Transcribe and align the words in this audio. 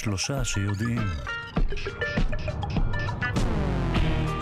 שלושה 0.00 0.44
שיודעים. 0.44 1.02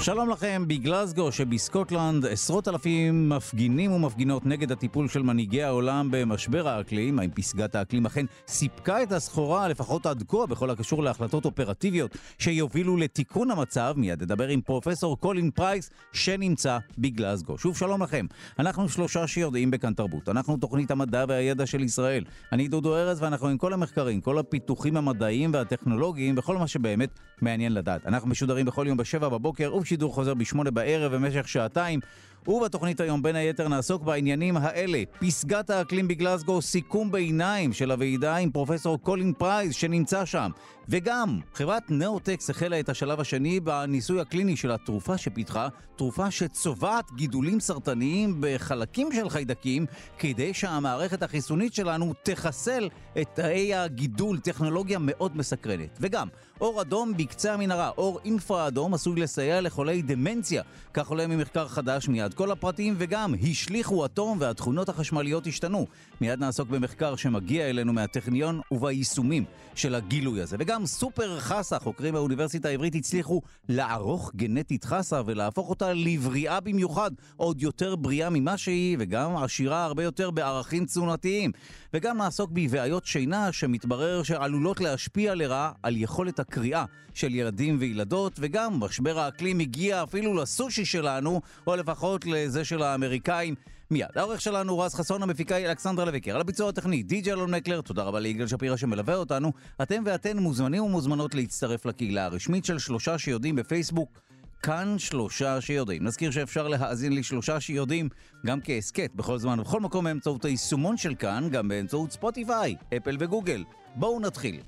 שלום 0.00 0.30
לכם, 0.30 0.64
בגלזגו 0.66 1.32
שבסקוטלנד 1.32 2.26
עשרות 2.26 2.68
אלפים 2.68 3.28
מפגינים 3.28 3.92
ומפגינות 3.92 4.46
נגד 4.46 4.72
הטיפול 4.72 5.08
של 5.08 5.22
מנהיגי 5.22 5.62
העולם 5.62 6.08
במשבר 6.10 6.68
האקלים. 6.68 7.18
האם 7.18 7.30
פסגת 7.30 7.74
האקלים 7.74 8.06
אכן 8.06 8.26
סיפקה 8.48 9.02
את 9.02 9.12
הסחורה, 9.12 9.68
לפחות 9.68 10.06
עד 10.06 10.24
כה, 10.28 10.46
בכל 10.46 10.70
הקשור 10.70 11.02
להחלטות 11.02 11.44
אופרטיביות 11.44 12.16
שיובילו 12.38 12.96
לתיקון 12.96 13.50
המצב? 13.50 13.94
מיד 13.96 14.22
נדבר 14.22 14.48
עם 14.48 14.60
פרופסור 14.60 15.20
קולין 15.20 15.50
פרייס 15.50 15.90
שנמצא 16.12 16.78
בגלזגו. 16.98 17.58
שוב 17.58 17.76
שלום 17.76 18.02
לכם, 18.02 18.26
אנחנו 18.58 18.88
שלושה 18.88 19.26
שיודעים 19.26 19.70
בכאן 19.70 19.94
תרבות. 19.94 20.28
אנחנו 20.28 20.56
תוכנית 20.56 20.90
המדע 20.90 21.24
והידע 21.28 21.66
של 21.66 21.82
ישראל. 21.82 22.24
אני 22.52 22.68
דודו 22.68 22.96
ארז 22.96 23.22
ואנחנו 23.22 23.48
עם 23.48 23.58
כל 23.58 23.72
המחקרים, 23.72 24.20
כל 24.20 24.38
הפיתוחים 24.38 24.96
המדעיים 24.96 25.50
והטכנולוגיים 25.54 26.34
וכל 26.38 26.56
מה 26.56 26.66
שבאמת 26.66 27.10
מעניין 27.42 27.74
לדעת. 27.74 28.06
אנחנו 28.06 28.28
משודרים 28.28 28.66
בכל 28.66 28.84
יום 28.88 28.96
בשבע 28.96 29.28
בבוקר 29.28 29.70
שידור 29.88 30.14
חוזר 30.14 30.34
בשמונה 30.34 30.70
בערב 30.70 31.14
במשך 31.14 31.48
שעתיים. 31.48 32.00
ובתוכנית 32.48 33.00
היום 33.00 33.22
בין 33.22 33.36
היתר 33.36 33.68
נעסוק 33.68 34.02
בעניינים 34.02 34.56
האלה. 34.56 35.02
פסגת 35.20 35.70
האקלים 35.70 36.08
בגלסגו, 36.08 36.62
סיכום 36.62 37.12
ביניים 37.12 37.72
של 37.72 37.90
הוועידה 37.90 38.36
עם 38.36 38.50
פרופסור 38.50 38.98
קולין 38.98 39.32
פרייס 39.38 39.74
שנמצא 39.74 40.24
שם. 40.24 40.50
וגם, 40.88 41.40
חברת 41.54 41.90
נאוטקס 41.90 42.50
החלה 42.50 42.80
את 42.80 42.88
השלב 42.88 43.20
השני 43.20 43.60
בניסוי 43.60 44.20
הקליני 44.20 44.56
של 44.56 44.70
התרופה 44.70 45.18
שפיתחה, 45.18 45.68
תרופה 45.96 46.30
שצובעת 46.30 47.12
גידולים 47.16 47.60
סרטניים 47.60 48.36
בחלקים 48.40 49.12
של 49.12 49.28
חיידקים, 49.28 49.86
כדי 50.18 50.54
שהמערכת 50.54 51.22
החיסונית 51.22 51.74
שלנו 51.74 52.14
תחסל 52.22 52.88
את 53.20 53.28
תאי 53.34 53.74
הגידול, 53.74 54.38
טכנולוגיה 54.38 54.98
מאוד 55.00 55.36
מסקרנת. 55.36 55.98
וגם, 56.00 56.28
אור 56.60 56.80
אדום 56.80 57.16
בקצה 57.16 57.54
המנהרה, 57.54 57.88
אור 57.88 58.20
אינפרה 58.24 58.66
אדום 58.66 58.94
עשוי 58.94 59.20
לסייע 59.20 59.60
לחולי 59.60 60.02
דמנציה, 60.02 60.62
כך 60.94 61.08
עולה 61.08 61.26
ממחקר 61.26 61.68
חדש 61.68 62.08
מיד 62.08 62.34
כל 62.38 62.50
הפרטים 62.50 62.94
וגם 62.98 63.34
השליכו 63.50 64.04
אטום 64.04 64.38
והתכונות 64.40 64.88
החשמליות 64.88 65.46
השתנו. 65.46 65.86
מיד 66.20 66.40
נעסוק 66.40 66.68
במחקר 66.68 67.16
שמגיע 67.16 67.70
אלינו 67.70 67.92
מהטכניון 67.92 68.60
וביישומים 68.70 69.44
של 69.74 69.94
הגילוי 69.94 70.42
הזה. 70.42 70.56
וגם 70.58 70.86
סופר 70.86 71.40
חסה, 71.40 71.78
חוקרים 71.78 72.14
באוניברסיטה 72.14 72.68
העברית 72.68 72.94
הצליחו 72.94 73.42
לערוך 73.68 74.32
גנטית 74.36 74.84
חסה 74.84 75.20
ולהפוך 75.26 75.70
אותה 75.70 75.92
לבריאה 75.92 76.60
במיוחד, 76.60 77.10
עוד 77.36 77.62
יותר 77.62 77.96
בריאה 77.96 78.30
ממה 78.30 78.56
שהיא, 78.56 78.96
וגם 79.00 79.36
עשירה 79.36 79.84
הרבה 79.84 80.02
יותר 80.02 80.30
בערכים 80.30 80.84
תזונתיים. 80.84 81.52
וגם 81.94 82.16
נעסוק 82.16 82.50
בבעיות 82.52 83.06
שינה 83.06 83.52
שמתברר 83.52 84.22
שעלולות 84.22 84.80
להשפיע 84.80 85.34
לרעה 85.34 85.72
על 85.82 85.96
יכולת 85.96 86.40
הקריאה 86.40 86.84
של 87.18 87.34
ילדים 87.34 87.76
וילדות, 87.80 88.32
וגם 88.38 88.80
משבר 88.80 89.18
האקלים 89.18 89.58
הגיע 89.58 90.02
אפילו 90.02 90.34
לסושי 90.34 90.84
שלנו, 90.84 91.40
או 91.66 91.76
לפחות 91.76 92.26
לזה 92.26 92.64
של 92.64 92.82
האמריקאים. 92.82 93.54
מיד. 93.90 94.08
העורך 94.14 94.40
שלנו 94.40 94.78
רז 94.78 94.94
חסון, 94.94 95.22
המפיקה 95.22 95.54
היא 95.54 95.66
אלכסנדרה 95.66 96.04
לויקר. 96.04 96.34
על 96.34 96.40
הביצוע 96.40 96.68
הטכני, 96.68 97.02
די.ג'י 97.02 97.32
אלון 97.32 97.54
מקלר, 97.54 97.80
תודה 97.80 98.02
רבה 98.02 98.20
ליגאל 98.20 98.46
שפירא 98.46 98.76
שמלווה 98.76 99.14
אותנו. 99.14 99.52
אתם 99.82 100.02
ואתן 100.06 100.38
מוזמנים 100.38 100.82
ומוזמנות 100.82 101.34
להצטרף 101.34 101.86
לקהילה 101.86 102.24
הרשמית 102.24 102.64
של 102.64 102.78
שלושה 102.78 103.18
שיודעים 103.18 103.56
בפייסבוק. 103.56 104.10
כאן 104.62 104.94
שלושה 104.98 105.60
שיודעים. 105.60 106.04
נזכיר 106.04 106.30
שאפשר 106.30 106.68
להאזין 106.68 107.12
לשלושה 107.12 107.60
שיודעים 107.60 108.08
גם 108.46 108.60
כהסכת 108.64 109.10
בכל 109.14 109.38
זמן 109.38 109.60
ובכל 109.60 109.80
מקום 109.80 110.04
באמצעות 110.04 110.44
היישומון 110.44 110.96
של 110.96 111.14
כאן, 111.14 111.48
גם 111.50 111.68
באמצעות 111.68 112.12
ספוטיפיי, 112.12 112.76
אפל 112.96 113.16
וגוגל. 113.20 113.64
בואו 113.94 114.20
נתחיל. 114.20 114.60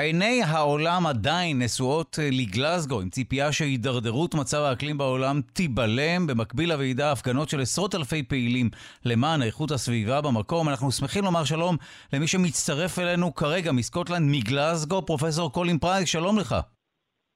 עיני 0.00 0.42
העולם 0.42 1.06
עדיין 1.06 1.62
נשואות 1.62 2.18
אה, 2.22 2.28
לגלזגו, 2.32 3.00
עם 3.00 3.10
ציפייה 3.10 3.52
שהידרדרות 3.52 4.34
מצב 4.34 4.58
האקלים 4.58 4.98
בעולם 4.98 5.40
תיבלם. 5.52 6.26
במקביל 6.26 6.72
לוועידה 6.72 7.12
הפגנות 7.12 7.48
של 7.48 7.60
עשרות 7.60 7.94
אלפי 7.94 8.22
פעילים 8.22 8.70
למען 9.04 9.42
איכות 9.42 9.70
הסביבה 9.70 10.20
במקום. 10.20 10.68
אנחנו 10.68 10.92
שמחים 10.92 11.24
לומר 11.24 11.44
שלום 11.44 11.76
למי 12.12 12.26
שמצטרף 12.26 12.98
אלינו 12.98 13.34
כרגע 13.34 13.72
מסקוטלנד, 13.72 14.30
מגלסגו, 14.30 15.06
פרופסור 15.06 15.52
קולין 15.52 15.78
פרייס, 15.78 16.08
שלום 16.08 16.38
לך. 16.38 16.56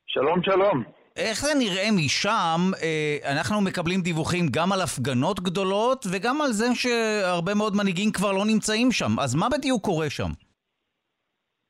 שלום, 0.07 0.41
שלום. 0.45 0.85
איך 1.17 1.41
זה 1.41 1.55
נראה 1.59 1.89
משם? 1.93 2.71
אה, 2.83 3.33
אנחנו 3.33 3.61
מקבלים 3.61 4.01
דיווחים 4.01 4.49
גם 4.49 4.73
על 4.73 4.81
הפגנות 4.81 5.41
גדולות 5.41 6.07
וגם 6.11 6.43
על 6.43 6.53
זה 6.53 6.67
שהרבה 6.75 7.55
מאוד 7.55 7.77
מנהיגים 7.77 8.13
כבר 8.13 8.33
לא 8.33 8.45
נמצאים 8.45 8.93
שם. 8.93 9.21
אז 9.21 9.35
מה 9.35 9.49
בדיוק 9.49 9.85
קורה 9.85 10.11
שם? 10.11 10.31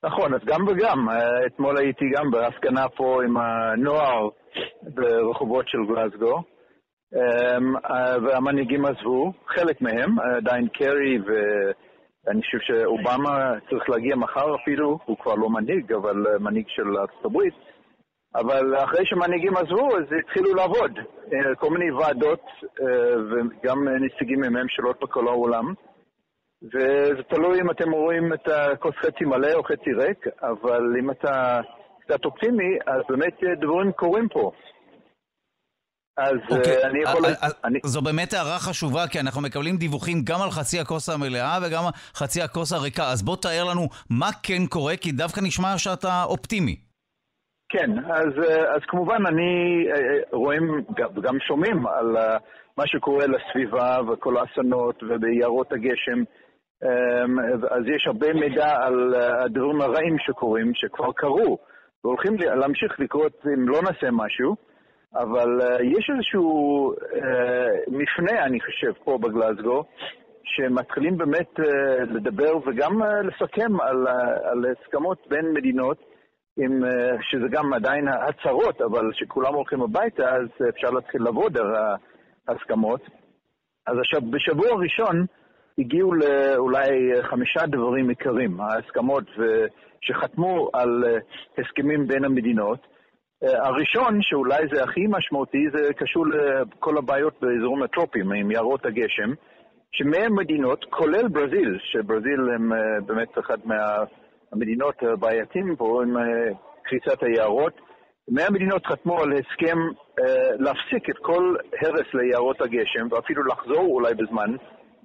נכון, 0.04 0.34
אז 0.34 0.40
גם 0.44 0.68
וגם. 0.68 1.08
אה, 1.08 1.46
אתמול 1.46 1.76
הייתי 1.78 2.04
גם 2.14 2.30
בהפגנה 2.30 2.88
פה 2.88 3.20
עם 3.24 3.36
הנוער 3.36 4.28
ברחובות 4.82 5.68
של 5.68 5.78
גלסגו, 5.88 6.42
אמ, 7.14 7.76
אה, 7.76 8.16
והמנהיגים 8.22 8.84
עזבו, 8.84 9.32
חלק 9.46 9.80
מהם, 9.80 10.20
עדיין 10.20 10.68
קרי 10.68 11.18
ואני 11.18 12.42
חושב 12.42 12.58
שאובמה 12.60 13.52
צריך 13.70 13.90
להגיע 13.90 14.16
מחר 14.16 14.54
אפילו, 14.54 14.98
הוא 15.04 15.16
כבר 15.18 15.34
לא 15.34 15.50
מנהיג, 15.50 15.92
אבל 15.92 16.26
אה, 16.26 16.38
מנהיג 16.38 16.64
של 16.68 16.96
ארצות 16.96 17.24
הברית. 17.24 17.54
אבל 18.34 18.76
אחרי 18.76 19.06
שמנהיגים 19.06 19.56
עזבו, 19.56 19.96
אז 19.96 20.04
התחילו 20.20 20.54
לעבוד. 20.54 20.98
כל 21.58 21.70
מיני 21.70 21.92
ועדות 21.92 22.40
וגם 23.30 23.88
נציגים 23.88 24.40
מממשלות 24.40 25.00
בכל 25.02 25.28
העולם. 25.28 25.74
וזה 26.62 27.22
תלוי 27.28 27.60
אם 27.60 27.70
אתם 27.70 27.90
רואים 27.90 28.32
את 28.34 28.48
הכוס 28.48 28.94
חצי 28.94 29.24
מלא 29.24 29.52
או 29.54 29.64
חצי 29.64 29.92
ריק, 29.92 30.26
אבל 30.42 30.82
אם 31.00 31.10
אתה 31.10 31.60
קצת 32.00 32.24
אופטימי, 32.24 32.78
אז 32.86 33.00
באמת 33.08 33.38
דברים 33.60 33.92
קורים 33.92 34.28
פה. 34.28 34.50
אז 36.16 36.32
okay. 36.32 36.56
אוקיי, 36.56 36.82
uh, 36.82 36.86
אני 36.86 37.02
יכול... 37.02 37.24
Uh, 37.24 37.28
uh, 37.28 37.46
אני... 37.64 37.78
זו 37.84 38.02
באמת 38.02 38.32
הערה 38.32 38.58
חשובה, 38.58 39.06
כי 39.10 39.20
אנחנו 39.20 39.42
מקבלים 39.42 39.76
דיווחים 39.76 40.18
גם 40.24 40.42
על 40.42 40.50
חצי 40.50 40.80
הכוס 40.80 41.08
המלאה 41.08 41.58
וגם 41.62 41.82
על 41.86 41.92
חצי 42.14 42.42
הכוס 42.42 42.72
הריקה. 42.72 43.02
אז 43.12 43.22
בוא 43.22 43.36
תאר 43.36 43.64
לנו 43.70 43.88
מה 44.10 44.30
כן 44.42 44.66
קורה, 44.68 44.96
כי 44.96 45.12
דווקא 45.12 45.40
נשמע 45.40 45.78
שאתה 45.78 46.24
אופטימי. 46.24 46.76
כן, 47.68 47.90
אז, 47.98 48.32
אז 48.74 48.80
כמובן 48.88 49.26
אני 49.26 49.84
רואים 50.32 50.84
וגם 51.16 51.38
שומעים 51.48 51.86
על 51.86 52.16
מה 52.76 52.84
שקורה 52.86 53.26
לסביבה 53.26 53.98
וכל 54.08 54.36
האסונות 54.36 55.02
וביערות 55.02 55.72
הגשם. 55.72 56.22
אמ, 56.84 57.38
אז 57.70 57.82
יש 57.96 58.06
הרבה 58.06 58.32
מידע 58.32 58.76
על 58.82 59.14
אה, 59.14 59.42
הדברים 59.44 59.80
הרעים 59.80 60.16
שקורים, 60.18 60.72
שכבר 60.74 61.12
קרו, 61.12 61.58
והולכים 62.04 62.36
להמשיך 62.36 63.00
לקרות 63.00 63.32
אם 63.46 63.68
לא 63.68 63.82
נעשה 63.82 64.10
משהו, 64.12 64.56
אבל 65.14 65.62
אה, 65.62 65.82
יש 65.82 66.10
איזשהו 66.14 66.92
אה, 66.92 67.68
מפנה, 67.88 68.44
אני 68.44 68.60
חושב, 68.60 68.92
פה 69.04 69.18
בגלזגו, 69.18 69.84
שמתחילים 70.44 71.18
באמת 71.18 71.50
לדבר 72.14 72.56
וגם 72.56 73.02
לסכם 73.24 73.80
על, 73.80 74.06
על 74.44 74.64
הסכמות 74.72 75.18
בין 75.28 75.52
מדינות, 75.52 75.98
עם, 76.58 76.82
שזה 77.30 77.48
גם 77.50 77.74
עדיין 77.74 78.08
הצהרות, 78.08 78.80
אבל 78.82 79.10
שכולם 79.12 79.54
הולכים 79.54 79.82
הביתה, 79.82 80.28
אז 80.36 80.68
אפשר 80.68 80.90
להתחיל 80.90 81.22
לעבוד 81.22 81.58
על 81.58 81.74
ההסכמות. 82.48 83.00
אז 83.86 83.98
עכשיו, 83.98 84.20
בשבוע 84.30 84.68
הראשון, 84.68 85.26
הגיעו 85.78 86.14
לאולי 86.14 87.22
חמישה 87.22 87.66
דברים 87.66 88.08
עיקריים, 88.08 88.60
ההסכמות 88.60 89.24
שחתמו 90.04 90.70
על 90.72 91.04
אה, 91.06 91.18
הסכמים 91.58 92.06
בין 92.06 92.24
המדינות. 92.24 92.78
אה, 93.44 93.66
הראשון, 93.66 94.22
שאולי 94.22 94.62
זה 94.72 94.84
הכי 94.84 95.06
משמעותי, 95.08 95.66
זה 95.72 95.94
קשור 95.94 96.24
לכל 96.26 96.98
הבעיות 96.98 97.34
באזורים 97.40 97.82
הטרופיים, 97.82 98.32
עם 98.32 98.50
יערות 98.50 98.86
הגשם, 98.86 99.30
שמאה 99.92 100.28
מדינות, 100.28 100.84
כולל 100.90 101.28
ברזיל, 101.28 101.78
שברזיל 101.82 102.40
הם 102.54 102.72
אה, 102.72 103.00
באמת 103.06 103.38
אחת 103.38 103.58
מהמדינות 103.64 104.94
הבעייתיים 105.02 105.76
פה 105.76 106.02
עם 106.02 106.16
קריסת 106.82 107.22
היערות, 107.22 107.80
מאה 108.28 108.50
מדינות 108.50 108.86
חתמו 108.86 109.20
על 109.20 109.32
הסכם 109.32 109.78
להפסיק 110.58 111.10
את 111.10 111.18
כל 111.18 111.56
הרס 111.80 112.14
ליערות 112.14 112.60
הגשם, 112.60 113.06
ואפילו 113.10 113.44
לחזור 113.44 113.86
אולי 113.86 114.14
בזמן 114.14 114.56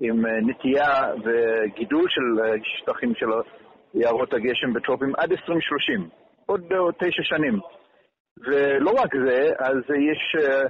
עם 0.01 0.25
אה, 0.25 0.31
נטייה 0.42 1.13
וגידול 1.24 2.06
של 2.10 2.44
אה, 2.44 2.54
שטחים 2.63 3.16
של 3.16 3.25
יערות 3.94 4.34
הגשם 4.34 4.74
בטרופים 4.74 5.13
עד 5.18 5.31
2030, 5.31 6.10
עוד 6.46 6.62
תשע 7.00 7.24
שנים. 7.24 7.60
ולא 8.48 8.92
רק 8.92 9.16
זה, 9.25 9.51
אז 9.60 9.78
יש 9.78 10.36
אה, 10.40 10.63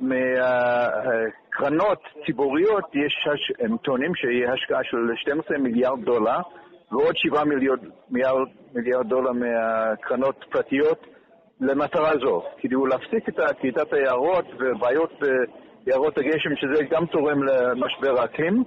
מקרנות 0.00 1.98
ציבוריות, 2.26 2.84
יש, 2.94 3.26
הם 3.60 3.76
טוענים 3.76 4.14
שיהיה 4.14 4.52
השקעה 4.52 4.84
של 4.84 4.96
12 5.16 5.58
מיליארד 5.58 6.04
דולר 6.04 6.38
ועוד 6.92 7.16
7 7.16 7.44
מיליארד, 7.44 7.78
מיליארד, 8.10 8.48
מיליארד 8.74 9.08
דולר 9.08 9.32
מהקרנות 9.32 10.44
פרטיות 10.50 11.06
למטרה 11.60 12.10
זו, 12.20 12.42
כדי 12.58 12.74
להפסיק 12.90 13.28
את 13.28 13.34
כריתת 13.60 13.92
היערות 13.92 14.44
ובעיות 14.58 15.12
יערות 15.86 16.18
הגשם, 16.18 16.56
שזה 16.56 16.84
גם 16.90 17.06
תורם 17.06 17.42
למשבר 17.42 18.20
האקלים. 18.20 18.64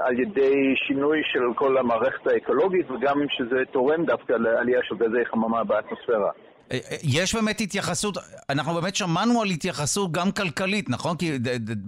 על 0.00 0.20
ידי 0.20 0.74
שינוי 0.86 1.22
של 1.32 1.40
כל 1.54 1.78
המערכת 1.78 2.26
האקולוגית 2.26 2.90
וגם 2.90 3.18
שזה 3.28 3.56
תורם 3.72 4.04
דווקא 4.04 4.32
לעלייה 4.32 4.80
של 4.82 4.94
גזי 4.94 5.24
חממה 5.24 5.64
באטמוספירה. 5.64 6.30
אה, 6.72 6.76
אה, 6.76 6.96
יש 7.02 7.34
באמת 7.34 7.60
התייחסות, 7.60 8.14
אנחנו 8.50 8.74
באמת 8.80 8.96
שמענו 8.96 9.42
על 9.42 9.48
התייחסות 9.48 10.12
גם 10.12 10.30
כלכלית, 10.36 10.90
נכון? 10.90 11.16
כי 11.16 11.26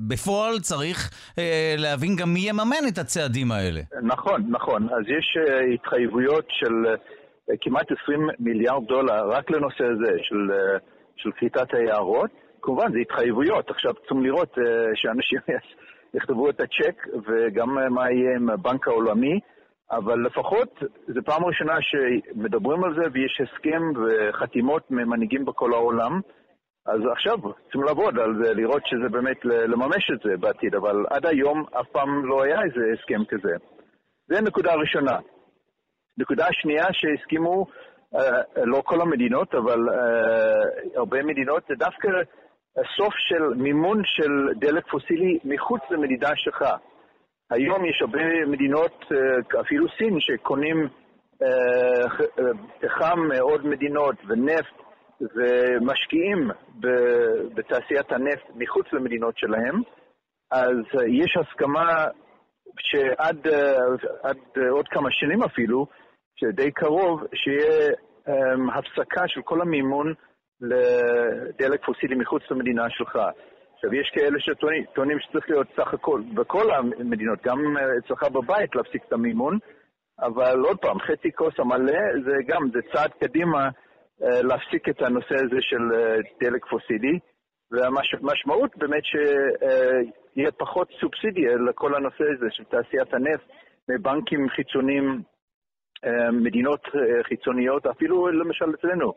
בפועל 0.09 0.59
צריך 0.59 1.11
אה, 1.39 1.75
להבין 1.79 2.17
גם 2.17 2.29
מי 2.35 2.41
יממן 2.49 2.85
את 2.89 2.99
הצעדים 2.99 3.53
האלה. 3.53 3.81
נכון, 4.03 4.45
נכון. 4.49 4.83
אז 4.83 5.05
יש 5.19 5.37
אה, 5.37 5.75
התחייבויות 5.75 6.45
של 6.49 6.75
אה, 6.87 7.55
כמעט 7.61 7.87
20 8.03 8.29
מיליארד 8.39 8.87
דולר 8.89 9.29
רק 9.31 9.51
לנושא 9.51 9.85
הזה 9.85 10.13
של, 10.23 10.53
אה, 10.53 10.79
של 11.17 11.31
כריתת 11.39 11.75
היערות. 11.75 12.31
כמובן, 12.63 12.93
זה 12.93 12.99
התחייבויות. 12.99 13.71
עכשיו 13.71 13.95
צריכים 13.95 14.23
לראות 14.23 14.59
אה, 14.59 14.65
שאנשים 14.95 15.39
יכתבו 16.17 16.51
את 16.51 16.61
הצ'ק 16.61 17.07
וגם 17.27 17.79
אה, 17.79 17.89
מה 17.89 18.11
יהיה 18.11 18.37
עם 18.37 18.51
הבנק 18.51 18.89
העולמי. 18.89 19.41
אבל 19.91 20.27
לפחות 20.27 20.83
זו 21.09 21.21
פעם 21.25 21.45
ראשונה 21.45 21.77
שמדברים 21.81 22.85
על 22.85 22.95
זה 22.95 23.03
ויש 23.13 23.41
הסכם 23.41 23.83
וחתימות 23.97 24.91
ממנהיגים 24.91 25.45
בכל 25.45 25.73
העולם. 25.73 26.21
אז 26.87 27.01
עכשיו 27.13 27.39
צריכים 27.63 27.83
לעבוד 27.83 28.19
על 28.19 28.35
זה, 28.43 28.55
לראות 28.55 28.83
שזה 28.87 29.09
באמת 29.09 29.45
לממש 29.45 30.11
את 30.15 30.21
זה 30.25 30.37
בעתיד, 30.37 30.75
אבל 30.75 31.05
עד 31.11 31.27
היום 31.27 31.65
אף 31.81 31.87
פעם 31.93 32.27
לא 32.27 32.43
היה 32.43 32.63
איזה 32.63 32.81
הסכם 32.95 33.25
כזה. 33.25 33.57
זה 34.29 34.41
נקודה 34.41 34.75
ראשונה. 34.75 35.19
נקודה 36.19 36.47
שנייה 36.53 36.87
שהסכימו, 36.93 37.67
אה, 38.15 38.65
לא 38.65 38.83
כל 38.85 39.01
המדינות, 39.01 39.55
אבל 39.55 39.89
אה, 39.89 40.97
הרבה 40.97 41.23
מדינות, 41.23 41.63
זה 41.69 41.75
דווקא 41.75 42.09
סוף 42.97 43.15
של 43.17 43.43
מימון 43.57 44.03
של 44.05 44.59
דלק 44.59 44.87
פוסילי 44.91 45.39
מחוץ 45.45 45.81
למדידה 45.91 46.31
שלך. 46.35 46.65
היום 47.51 47.85
יש 47.85 47.99
הרבה 48.01 48.47
מדינות, 48.47 49.05
אה, 49.13 49.61
אפילו 49.61 49.87
סין, 49.99 50.21
שקונים 50.21 50.89
אה, 51.43 51.49
אה, 52.39 52.51
פחם 52.81 53.21
מעוד 53.29 53.67
מדינות 53.67 54.17
ונפט 54.29 54.75
ומשקיעים 55.21 56.51
בתעשיית 57.55 58.13
הנפט 58.13 58.47
מחוץ 58.55 58.87
למדינות 58.93 59.39
שלהם, 59.39 59.83
אז 60.51 60.77
יש 61.07 61.37
הסכמה 61.37 62.07
שעד 62.79 63.47
עוד 64.71 64.89
כמה 64.89 65.09
שנים 65.11 65.43
אפילו, 65.43 65.87
שדי 66.37 66.71
קרוב, 66.71 67.25
שיהיה 67.35 67.93
הפסקה 68.75 69.29
של 69.29 69.43
כל 69.43 69.61
המימון 69.61 70.15
לדלק 70.61 71.85
פוסילי 71.85 72.15
מחוץ 72.15 72.43
למדינה 72.51 72.91
שלך. 72.91 73.19
עכשיו, 73.75 73.95
יש 73.95 74.11
כאלה 74.15 74.39
שטוענים 74.41 75.21
שצריך 75.21 75.51
להיות 75.51 75.67
סך 75.77 75.95
הכל, 75.95 76.21
בכל 76.35 76.71
המדינות, 76.71 77.39
גם 77.45 77.77
אה, 77.77 77.83
אצלך 77.99 78.23
בבית, 78.23 78.75
להפסיק 78.75 79.03
את 79.09 79.13
המימון, 79.13 79.59
אבל 80.21 80.61
עוד 80.61 80.79
פעם, 80.79 80.99
חצי 80.99 81.33
כוס 81.33 81.55
המלא 81.59 82.01
זה 82.25 82.37
גם, 82.47 82.71
זה 82.73 82.79
צעד 82.93 83.11
קדימה 83.21 83.69
אה, 84.23 84.43
להפסיק 84.43 84.89
את 84.89 85.03
הנושא 85.03 85.35
הזה 85.35 85.57
של 85.61 85.95
אה, 85.95 86.17
דלק 86.41 86.67
פוסילי, 86.67 87.19
והמשמעות 87.73 88.77
באמת 88.77 89.05
שיהיה 89.05 90.51
פחות 90.53 90.89
סובסידיה 91.01 91.57
לכל 91.69 91.95
הנושא 91.95 92.25
הזה 92.37 92.47
של 92.51 92.65
תעשיית 92.65 93.15
הנפט 93.15 93.45
מבנקים 93.89 94.49
חיצוניים, 94.49 95.23
מדינות 96.33 96.81
חיצוניות, 97.23 97.87
אפילו 97.87 98.29
למשל 98.29 98.65
אצלנו, 98.75 99.13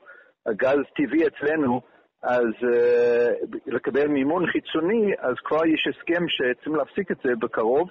הגז 0.48 0.80
טבעי 0.96 1.28
אצלנו, 1.28 1.82
אז 2.24 2.54
uh, 2.62 3.58
לקבל 3.66 4.08
מימון 4.08 4.48
חיצוני, 4.48 5.14
אז 5.20 5.36
כבר 5.44 5.66
יש 5.66 5.88
הסכם 5.88 6.24
שצריכים 6.28 6.76
להפסיק 6.76 7.12
את 7.12 7.18
זה 7.24 7.36
בקרוב, 7.40 7.90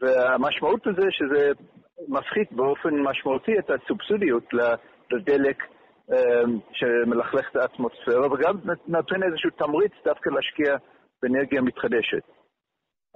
והמשמעות 0.00 0.86
הזה 0.86 1.06
שזה 1.10 1.52
מפחית 2.08 2.52
באופן 2.52 2.94
משמעותי 2.94 3.58
את 3.58 3.70
הסובסידיות 3.70 4.44
לדלק 5.12 5.62
uh, 5.62 6.14
שמלכלך 6.72 7.50
את 7.50 7.56
האטמוספירה, 7.56 8.32
וגם 8.32 8.56
נותן 8.86 9.22
איזשהו 9.22 9.50
תמריץ 9.50 9.92
דווקא 10.04 10.30
להשקיע 10.30 10.76
באנרגיה 11.22 11.60
מתחדשת. 11.60 12.22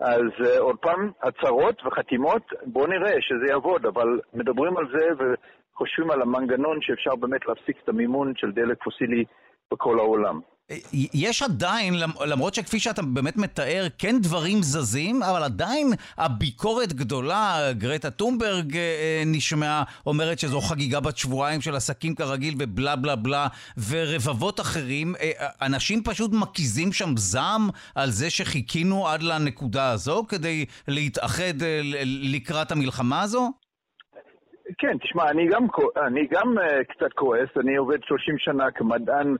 אז 0.00 0.47
uh, 0.47 0.61
עוד 0.61 0.76
פעם, 0.81 1.11
הצהרות 1.23 1.87
וחתימות, 1.87 2.43
בואו 2.67 2.87
נראה 2.87 3.21
שזה 3.21 3.53
יעבוד, 3.53 3.87
אבל 3.87 4.21
מדברים 4.35 4.76
על 4.76 4.85
זה 4.93 5.25
וחושבים 5.75 6.11
על 6.11 6.23
המנגנון 6.23 6.79
שאפשר 6.81 7.17
באמת 7.17 7.41
להפסיק 7.49 7.76
את 7.85 7.88
המימון 7.88 8.32
של 8.37 8.53
דלק 8.53 8.82
פוסילי 8.85 9.25
בכל 9.73 9.99
העולם. 9.99 10.41
יש 11.15 11.43
עדיין, 11.43 11.94
למרות 12.26 12.55
שכפי 12.55 12.81
שאתה 12.81 13.03
באמת 13.03 13.37
מתאר, 13.37 13.87
כן 13.99 14.21
דברים 14.21 14.62
זזים, 14.62 15.23
אבל 15.23 15.43
עדיין 15.43 15.91
הביקורת 16.17 16.93
גדולה, 16.93 17.73
גרטה 17.73 18.11
טומברג 18.11 18.76
אה, 18.76 19.23
נשמעה, 19.26 19.82
אומרת 20.06 20.38
שזו 20.38 20.61
חגיגה 20.61 21.00
בת 21.00 21.17
שבועיים 21.17 21.61
של 21.61 21.76
עסקים 21.76 22.15
כרגיל 22.15 22.55
ובלה 22.59 22.97
בלה 22.97 23.17
בלה, 23.17 23.47
ורבבות 23.88 24.61
אחרים. 24.61 25.15
אה, 25.21 25.49
אנשים 25.62 26.03
פשוט 26.03 26.31
מקיזים 26.32 26.93
שם 26.93 27.17
זעם 27.17 27.69
על 27.94 28.11
זה 28.11 28.31
שחיכינו 28.31 29.09
עד 29.09 29.23
לנקודה 29.23 29.91
הזו 29.91 30.25
כדי 30.29 30.65
להתאחד 30.88 31.62
אה, 31.62 31.81
לקראת 32.05 32.73
המלחמה 32.73 33.23
הזו? 33.23 33.63
כן, 34.79 34.99
תשמע, 34.99 35.31
אני 35.31 35.47
גם, 35.47 35.67
אני 36.06 36.26
גם 36.26 36.59
uh, 36.59 36.85
קצת 36.85 37.12
כועס, 37.12 37.49
אני 37.56 37.76
עובד 37.76 38.03
30 38.05 38.38
שנה 38.38 38.71
כמדען 38.71 39.37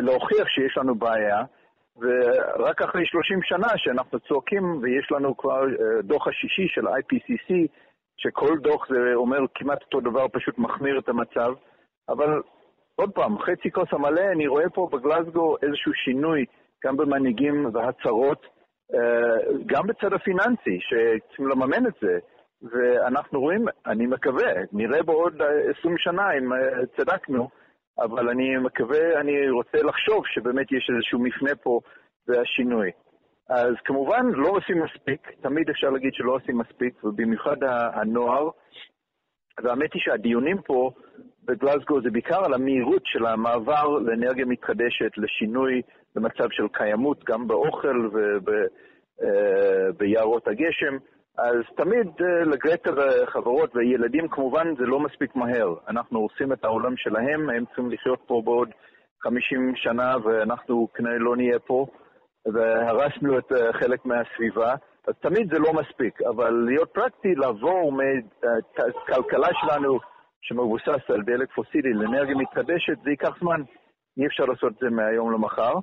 להוכיח 0.00 0.48
שיש 0.48 0.76
לנו 0.76 0.94
בעיה, 0.94 1.42
ורק 1.96 2.82
אחרי 2.82 3.06
30 3.06 3.42
שנה 3.42 3.68
שאנחנו 3.76 4.20
צועקים, 4.20 4.78
ויש 4.82 5.12
לנו 5.12 5.36
כבר 5.36 5.62
uh, 5.62 6.02
דוח 6.02 6.28
השישי 6.28 6.68
של 6.68 6.88
IPCC, 6.88 7.54
שכל 8.16 8.58
דוח 8.58 8.88
זה 8.88 9.14
אומר 9.14 9.38
כמעט 9.54 9.82
אותו 9.82 10.00
דבר, 10.00 10.28
פשוט 10.28 10.58
מחמיר 10.58 10.98
את 10.98 11.08
המצב, 11.08 11.52
אבל 12.08 12.42
עוד 12.96 13.10
פעם, 13.10 13.38
חצי 13.38 13.70
כוס 13.70 13.88
המלא, 13.92 14.22
אני 14.32 14.46
רואה 14.46 14.70
פה 14.70 14.88
בגלסגו 14.92 15.56
איזשהו 15.62 15.92
שינוי, 15.94 16.44
גם 16.84 16.96
במנהיגים 16.96 17.70
והצהרות, 17.72 18.46
uh, 18.92 18.96
גם 19.66 19.86
בצד 19.86 20.12
הפיננסי, 20.12 20.78
שצריכים 20.80 21.48
לממן 21.48 21.86
את 21.86 21.94
זה. 22.00 22.18
ואנחנו 22.70 23.40
רואים, 23.40 23.64
אני 23.86 24.06
מקווה, 24.06 24.52
נראה 24.72 25.02
בעוד 25.02 25.42
20 25.78 25.98
שנה 25.98 26.32
אם 26.38 26.52
אה, 26.52 26.86
צדקנו, 26.96 27.48
אבל 27.98 28.28
אני 28.28 28.56
מקווה, 28.56 29.20
אני 29.20 29.50
רוצה 29.50 29.78
לחשוב 29.82 30.26
שבאמת 30.26 30.72
יש 30.72 30.90
איזשהו 30.94 31.18
מפנה 31.18 31.54
פה 31.62 31.80
והשינוי. 32.28 32.90
אז 33.48 33.74
כמובן 33.84 34.26
לא 34.32 34.48
עושים 34.48 34.82
מספיק, 34.82 35.28
תמיד 35.42 35.70
אפשר 35.70 35.90
להגיד 35.90 36.14
שלא 36.14 36.34
עושים 36.34 36.58
מספיק, 36.58 37.04
ובמיוחד 37.04 37.56
הנוער. 37.94 38.48
והאמת 39.62 39.94
היא 39.94 40.02
שהדיונים 40.02 40.62
פה 40.62 40.90
בגלסגו 41.44 42.02
זה 42.02 42.10
בעיקר 42.10 42.44
על 42.44 42.54
המהירות 42.54 43.02
של 43.04 43.26
המעבר 43.26 43.88
לאנרגיה 43.88 44.44
מתחדשת, 44.44 45.10
לשינוי 45.16 45.82
במצב 46.14 46.50
של 46.50 46.68
קיימות, 46.72 47.24
גם 47.24 47.48
באוכל 47.48 48.08
וביערות 49.18 50.48
אה, 50.48 50.52
הגשם. 50.52 50.96
אז 51.38 51.56
תמיד 51.76 52.06
אה, 52.20 52.44
לגרטה 52.44 52.90
וחברות 52.96 53.76
וילדים 53.76 54.28
כמובן 54.28 54.76
זה 54.76 54.84
לא 54.84 55.00
מספיק 55.00 55.36
מהר. 55.36 55.74
אנחנו 55.88 56.18
הורסים 56.18 56.52
את 56.52 56.64
העולם 56.64 56.96
שלהם, 56.96 57.50
הם 57.50 57.64
צריכים 57.66 57.90
לחיות 57.90 58.20
פה 58.26 58.42
בעוד 58.44 58.68
50 59.22 59.72
שנה 59.76 60.16
ואנחנו 60.24 60.88
כנראה 60.94 61.18
לא 61.18 61.36
נהיה 61.36 61.58
פה, 61.58 61.86
והרסנו 62.52 63.38
את 63.38 63.52
אה, 63.52 63.72
חלק 63.72 64.06
מהסביבה. 64.06 64.74
אז 65.08 65.14
תמיד 65.20 65.52
זה 65.52 65.58
לא 65.58 65.72
מספיק, 65.72 66.22
אבל 66.22 66.50
להיות 66.50 66.90
פרקטי, 66.90 67.34
לעבור 67.34 67.92
מהכלכלה 67.92 69.48
שלנו 69.60 69.98
שמבוסס 70.42 71.10
על 71.14 71.22
דלק 71.22 71.52
פוסילי 71.54 71.92
לאנרגיה 71.92 72.34
מתחדשת, 72.34 72.98
זה 73.04 73.10
ייקח 73.10 73.38
זמן. 73.40 73.62
אי 74.18 74.26
אפשר 74.26 74.44
לעשות 74.44 74.72
את 74.72 74.78
זה 74.80 74.90
מהיום 74.90 75.32
למחר. 75.32 75.74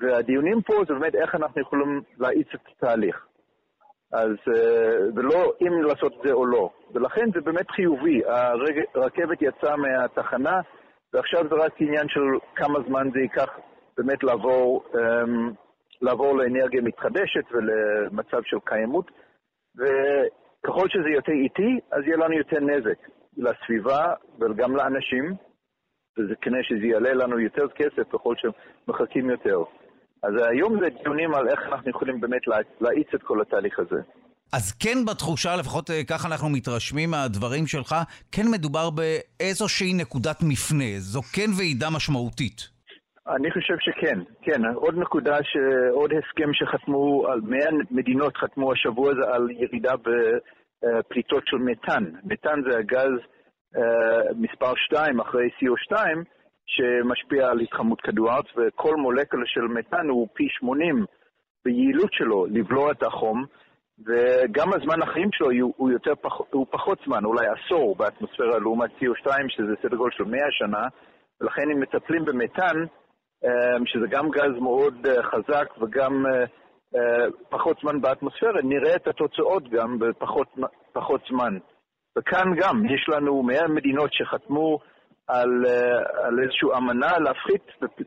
והדיונים 0.00 0.62
פה 0.62 0.74
זה 0.88 0.94
באמת 0.94 1.14
איך 1.14 1.34
אנחנו 1.34 1.60
יכולים 1.60 2.02
להאיץ 2.18 2.48
את 2.54 2.60
התהליך. 2.76 3.25
אז, 4.12 4.30
אה, 4.54 4.98
ולא 5.14 5.52
אם 5.62 5.82
לעשות 5.82 6.12
את 6.12 6.18
זה 6.24 6.32
או 6.32 6.46
לא. 6.46 6.70
ולכן 6.94 7.30
זה 7.34 7.40
באמת 7.40 7.70
חיובי. 7.70 8.22
הרכבת 8.94 9.42
יצאה 9.42 9.76
מהתחנה, 9.76 10.60
ועכשיו 11.12 11.44
זה 11.50 11.54
רק 11.54 11.72
עניין 11.80 12.08
של 12.08 12.20
כמה 12.56 12.78
זמן 12.88 13.08
זה 13.12 13.20
ייקח 13.20 13.58
באמת 13.96 14.22
לעבור, 14.22 14.84
אמ, 14.94 15.52
לעבור 16.02 16.36
לאנרגיה 16.36 16.82
מתחדשת 16.82 17.44
ולמצב 17.52 18.42
של 18.44 18.56
קיימות. 18.64 19.10
וככל 19.76 20.88
שזה 20.88 21.08
יותר 21.08 21.32
איטי, 21.32 21.80
אז 21.92 22.02
יהיה 22.04 22.16
לנו 22.16 22.32
יותר 22.32 22.60
נזק 22.60 22.98
לסביבה 23.36 24.14
וגם 24.40 24.76
לאנשים, 24.76 25.34
וזה 26.18 26.34
כנראה 26.40 26.62
שזה 26.62 26.86
יעלה 26.86 27.12
לנו 27.12 27.40
יותר 27.40 27.68
כסף 27.68 28.08
ככל 28.12 28.34
שמחכים 28.36 29.30
יותר. 29.30 29.58
אז 30.26 30.34
היום 30.50 30.80
זה 30.80 30.88
דיונים 31.02 31.34
על 31.34 31.48
איך 31.48 31.60
אנחנו 31.72 31.90
יכולים 31.90 32.20
באמת 32.20 32.42
להאיץ 32.80 33.08
את 33.14 33.22
כל 33.22 33.40
התהליך 33.40 33.78
הזה. 33.78 34.00
אז 34.52 34.72
כן 34.72 34.98
בתחושה, 35.06 35.56
לפחות 35.56 35.90
אה, 35.90 36.04
ככה 36.10 36.28
אנחנו 36.28 36.48
מתרשמים 36.48 37.10
מהדברים 37.10 37.66
שלך, 37.66 37.94
כן 38.32 38.46
מדובר 38.54 38.90
באיזושהי 38.90 39.94
נקודת 39.94 40.36
מפנה, 40.42 40.90
זו 40.98 41.20
כן 41.22 41.50
ועידה 41.58 41.86
משמעותית. 41.96 42.76
אני 43.28 43.50
חושב 43.50 43.74
שכן, 43.80 44.18
כן. 44.42 44.64
עוד 44.74 44.94
נקודה, 44.98 45.36
ש... 45.42 45.56
עוד 45.90 46.10
הסכם 46.12 46.50
שחתמו, 46.52 47.26
על 47.28 47.40
100 47.40 47.58
מדינות 47.90 48.36
חתמו 48.36 48.72
השבוע 48.72 49.14
זה 49.14 49.34
על 49.34 49.50
ירידה 49.50 49.92
בפליטות 49.96 51.42
של 51.46 51.56
מתאן. 51.56 52.04
מתאן 52.24 52.60
זה 52.70 52.78
הגז 52.78 53.14
uh, 53.76 53.80
מספר 54.36 54.72
2 54.76 55.20
אחרי 55.20 55.48
CO2, 55.48 55.96
שמשפיע 56.66 57.48
על 57.48 57.60
התחממות 57.60 58.00
כדור 58.00 58.30
הארץ, 58.30 58.46
וכל 58.56 58.96
מולקולה 58.96 59.46
של 59.46 59.60
מתאן 59.60 60.08
הוא 60.08 60.28
פי 60.34 60.46
80 60.48 61.04
ביעילות 61.64 62.12
שלו 62.12 62.46
לבלוע 62.46 62.92
את 62.92 63.02
החום, 63.02 63.44
וגם 64.06 64.72
הזמן 64.72 65.02
החיים 65.02 65.28
שלו 65.32 65.48
הוא, 65.76 65.90
יותר 65.90 66.14
פח, 66.14 66.32
הוא 66.50 66.66
פחות 66.70 66.98
זמן, 67.06 67.24
אולי 67.24 67.46
עשור 67.46 67.96
באטמוספירה 67.96 68.58
לעומת 68.58 68.90
CO2, 68.90 69.30
שזה 69.48 69.72
סדר 69.82 69.96
גודל 69.96 70.16
של 70.16 70.24
100 70.24 70.40
שנה, 70.50 70.82
ולכן 71.40 71.70
אם 71.72 71.80
מטפלים 71.80 72.24
במתאן, 72.24 72.76
אמ, 73.44 73.86
שזה 73.86 74.06
גם 74.10 74.30
גז 74.30 74.60
מאוד 74.60 75.06
אה, 75.06 75.22
חזק 75.22 75.68
וגם 75.80 76.26
אה, 76.26 76.44
אה, 76.96 77.26
פחות 77.48 77.76
זמן 77.82 78.00
באטמוספירה, 78.00 78.62
נראה 78.62 78.96
את 78.96 79.08
התוצאות 79.08 79.68
גם 79.68 79.98
בפחות 79.98 81.20
זמן. 81.30 81.58
וכאן 82.18 82.54
גם 82.56 82.86
יש 82.86 83.08
לנו 83.08 83.42
100 83.42 83.68
מדינות 83.68 84.12
שחתמו 84.12 84.78
על, 85.28 85.66
על 86.22 86.42
איזושהי 86.42 86.68
אמנה 86.76 87.18
להפחית 87.18 87.62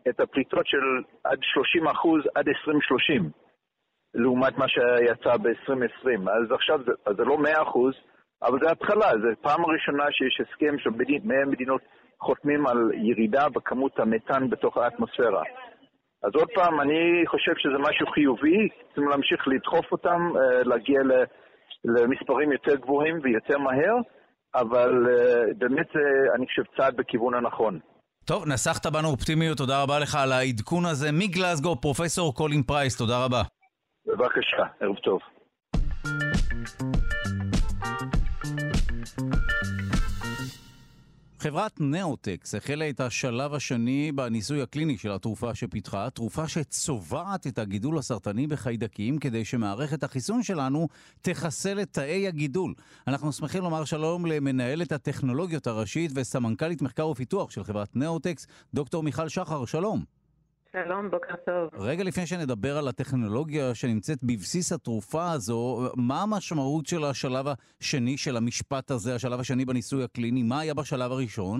את 0.09 0.19
הפליטות 0.19 0.67
של 0.67 0.83
עד 1.23 1.39
30 1.41 1.87
אחוז 1.87 2.21
עד 2.35 2.47
2030, 2.47 3.29
לעומת 4.13 4.57
מה 4.57 4.65
שיצא 4.67 5.37
ב-2020. 5.37 6.31
אז 6.31 6.51
עכשיו 6.51 6.79
זה, 6.85 6.91
אז 7.05 7.15
זה 7.17 7.23
לא 7.23 7.37
100 7.37 7.61
אחוז, 7.63 7.93
אבל 8.43 8.59
זה 8.59 8.71
התחלה, 8.71 9.11
זו 9.21 9.27
פעם 9.41 9.65
ראשונה 9.65 10.03
שיש 10.11 10.41
הסכם 10.41 10.79
של 10.79 10.89
100 11.23 11.45
מדינות 11.45 11.81
חותמים 12.19 12.67
על 12.67 12.91
ירידה 12.93 13.49
בכמות 13.49 13.99
המתאן 13.99 14.49
בתוך 14.49 14.77
האטמוספירה. 14.77 15.43
אז 16.23 16.31
עוד 16.35 16.47
פעם, 16.53 16.81
אני 16.81 17.23
חושב 17.27 17.51
שזה 17.57 17.77
משהו 17.79 18.07
חיובי, 18.07 18.69
צריכים 18.85 19.07
להמשיך 19.09 19.47
לדחוף 19.47 19.91
אותם, 19.91 20.31
אה, 20.35 20.63
להגיע 20.63 21.01
למספרים 21.85 22.51
יותר 22.51 22.75
גבוהים 22.75 23.19
ויותר 23.23 23.57
מהר, 23.57 23.95
אבל 24.55 25.07
אה, 25.09 25.53
באמת 25.57 25.95
אה, 25.95 26.35
אני 26.35 26.45
חושב 26.47 26.63
צעד 26.77 26.95
בכיוון 26.95 27.33
הנכון. 27.33 27.79
טוב, 28.25 28.47
נסכת 28.47 28.85
בנו 28.85 29.07
אופטימיות, 29.07 29.57
תודה 29.57 29.83
רבה 29.83 29.99
לך 29.99 30.15
על 30.15 30.31
העדכון 30.31 30.85
הזה. 30.85 31.11
מגלסגו, 31.11 31.81
פרופסור 31.81 32.35
קולין 32.35 32.63
פרייס, 32.63 32.97
תודה 32.97 33.25
רבה. 33.25 33.41
בבקשה, 34.05 34.63
ערב 34.79 34.95
טוב. 34.95 35.19
חברת 41.41 41.81
נאוטקס 41.81 42.55
החלה 42.55 42.89
את 42.89 42.99
השלב 42.99 43.53
השני 43.53 44.11
בניסוי 44.11 44.61
הקליני 44.61 44.97
של 44.97 45.11
התרופה 45.11 45.55
שפיתחה, 45.55 46.09
תרופה 46.09 46.47
שצובעת 46.47 47.47
את 47.47 47.59
הגידול 47.59 47.97
הסרטני 47.97 48.47
בחיידקים 48.47 49.17
כדי 49.17 49.45
שמערכת 49.45 50.03
החיסון 50.03 50.43
שלנו 50.43 50.87
תחסל 51.21 51.81
את 51.81 51.93
תאי 51.93 52.27
הגידול. 52.27 52.73
אנחנו 53.07 53.33
שמחים 53.33 53.63
לומר 53.63 53.85
שלום 53.85 54.25
למנהלת 54.25 54.91
הטכנולוגיות 54.91 55.67
הראשית 55.67 56.11
וסמנכ"לית 56.15 56.81
מחקר 56.81 57.07
ופיתוח 57.07 57.51
של 57.51 57.63
חברת 57.63 57.95
נאוטקס, 57.95 58.47
דוקטור 58.73 59.03
מיכל 59.03 59.29
שחר, 59.29 59.65
שלום. 59.65 60.18
שלום, 60.71 61.09
בוקר 61.11 61.35
טוב. 61.35 61.69
רגע 61.73 62.03
לפני 62.03 62.25
שנדבר 62.25 62.77
על 62.77 62.87
הטכנולוגיה 62.87 63.75
שנמצאת 63.75 64.17
בבסיס 64.23 64.71
התרופה 64.71 65.31
הזו, 65.31 65.91
מה 65.97 66.21
המשמעות 66.23 66.85
של 66.85 67.03
השלב 67.03 67.45
השני 67.47 68.17
של 68.17 68.37
המשפט 68.37 68.91
הזה, 68.91 69.15
השלב 69.15 69.39
השני 69.39 69.65
בניסוי 69.65 70.03
הקליני? 70.03 70.43
מה 70.43 70.59
היה 70.59 70.73
בשלב 70.73 71.11
הראשון? 71.11 71.59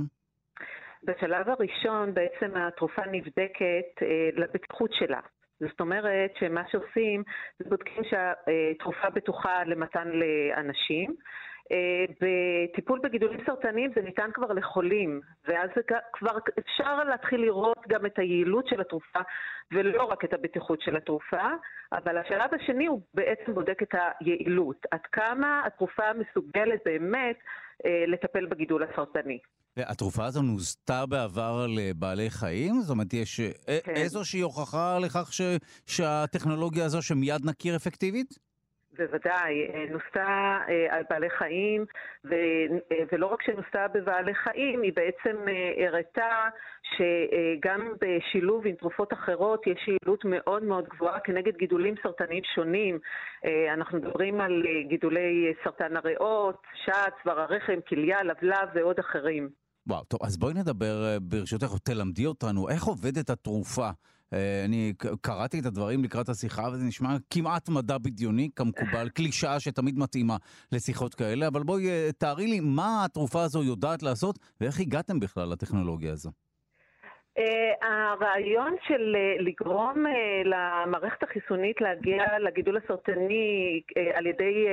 בשלב 1.03 1.49
הראשון 1.49 2.13
בעצם 2.13 2.57
התרופה 2.57 3.01
נבדקת 3.11 3.89
אה, 4.01 4.29
לבטיחות 4.35 4.91
שלה. 4.93 5.19
זאת 5.59 5.79
אומרת 5.79 6.31
שמה 6.39 6.63
שעושים, 6.71 7.23
זה 7.59 7.69
בודקים 7.69 8.03
שהתרופה 8.09 9.09
בטוחה 9.09 9.63
למתן 9.63 10.07
לאנשים, 10.07 11.15
בטיפול 12.21 12.99
בגידולים 13.03 13.39
סרטניים 13.45 13.91
זה 13.95 14.01
ניתן 14.01 14.29
כבר 14.33 14.53
לחולים, 14.53 15.21
ואז 15.47 15.69
כבר 16.13 16.37
אפשר 16.59 17.03
להתחיל 17.03 17.41
לראות 17.41 17.83
גם 17.87 18.05
את 18.05 18.19
היעילות 18.19 18.67
של 18.67 18.81
התרופה 18.81 19.19
ולא 19.71 20.03
רק 20.03 20.25
את 20.25 20.33
הבטיחות 20.33 20.81
של 20.81 20.95
התרופה, 20.95 21.47
אבל 21.93 22.17
השלב 22.17 22.49
השני 22.53 22.85
הוא 22.85 23.01
בעצם 23.13 23.53
בודק 23.53 23.83
את 23.83 23.95
היעילות, 24.19 24.85
עד 24.91 25.01
כמה 25.11 25.61
התרופה 25.65 26.03
מסוגלת 26.13 26.79
באמת 26.85 27.37
אה, 27.85 28.03
לטפל 28.07 28.45
בגידול 28.45 28.83
הסרטני. 28.83 29.39
התרופה 29.77 30.25
הזו 30.25 30.41
נוסתה 30.41 31.05
בעבר 31.05 31.65
לבעלי 31.69 32.29
חיים? 32.29 32.81
זאת 32.81 32.89
אומרת, 32.89 33.13
יש 33.13 33.39
אה, 33.39 33.79
כן. 33.83 33.95
איזושהי 33.95 34.41
הוכחה 34.41 34.99
לכך 34.99 35.33
ש... 35.33 35.41
שהטכנולוגיה 35.85 36.85
הזו 36.85 37.01
שמיד 37.01 37.41
נכיר 37.45 37.75
אפקטיבית? 37.75 38.48
בוודאי, 38.99 39.67
אה, 39.73 39.85
נוסתה 39.89 40.59
אה, 40.69 40.87
על 40.89 41.03
בעלי 41.09 41.29
חיים, 41.29 41.85
ו, 42.25 42.33
אה, 42.91 43.03
ולא 43.11 43.25
רק 43.25 43.41
שנוסתה 43.41 43.87
בבעלי 43.93 44.35
חיים, 44.35 44.81
היא 44.81 44.93
בעצם 44.95 45.37
הראתה 45.87 46.49
שגם 46.95 47.93
בשילוב 48.01 48.67
עם 48.67 48.75
תרופות 48.75 49.13
אחרות 49.13 49.67
יש 49.67 49.87
יעילות 49.87 50.25
מאוד 50.25 50.63
מאוד 50.63 50.87
גבוהה 50.87 51.19
כנגד 51.19 51.57
גידולים 51.57 51.95
סרטניים 52.03 52.43
שונים. 52.55 52.99
אנחנו 53.73 53.97
מדברים 53.97 54.41
על 54.41 54.63
גידולי 54.87 55.53
סרטן 55.63 55.97
הריאות, 55.97 56.61
שד, 56.85 57.09
צוואר 57.23 57.39
הרחם, 57.39 57.79
כליה, 57.87 58.23
לבלב 58.23 58.69
ועוד 58.73 58.99
אחרים. 58.99 59.49
וואו, 59.87 60.03
טוב, 60.03 60.19
אז 60.23 60.37
בואי 60.37 60.53
נדבר 60.53 61.17
ברשותך, 61.21 61.77
תלמדי 61.83 62.25
אותנו, 62.25 62.69
איך 62.69 62.83
עובדת 62.83 63.29
התרופה 63.29 63.89
אני 64.65 64.93
קראתי 65.21 65.59
את 65.59 65.65
הדברים 65.65 66.03
לקראת 66.03 66.29
השיחה, 66.29 66.61
וזה 66.71 66.85
נשמע 66.87 67.09
כמעט 67.33 67.69
מדע 67.69 67.97
בדיוני, 67.97 68.49
כמקובל, 68.55 69.09
קלישאה 69.15 69.59
שתמיד 69.59 69.99
מתאימה 69.99 70.35
לשיחות 70.71 71.15
כאלה, 71.15 71.47
אבל 71.47 71.63
בואי 71.63 71.89
אה, 71.89 72.09
תארי 72.17 72.47
לי 72.47 72.59
מה 72.59 73.05
התרופה 73.05 73.43
הזו 73.43 73.63
יודעת 73.63 74.03
לעשות, 74.03 74.39
ואיך 74.61 74.79
הגעתם 74.79 75.19
בכלל 75.19 75.49
לטכנולוגיה 75.49 76.11
הזו. 76.11 76.29
Uh, 77.39 77.85
הרעיון 77.85 78.75
של 78.87 79.15
uh, 79.15 79.41
לגרום 79.41 80.05
uh, 80.05 80.47
למערכת 80.47 81.23
החיסונית 81.23 81.81
להגיע 81.81 82.39
לגידול 82.39 82.77
הסרטני 82.77 83.81
על 84.13 84.25
ידי 84.25 84.67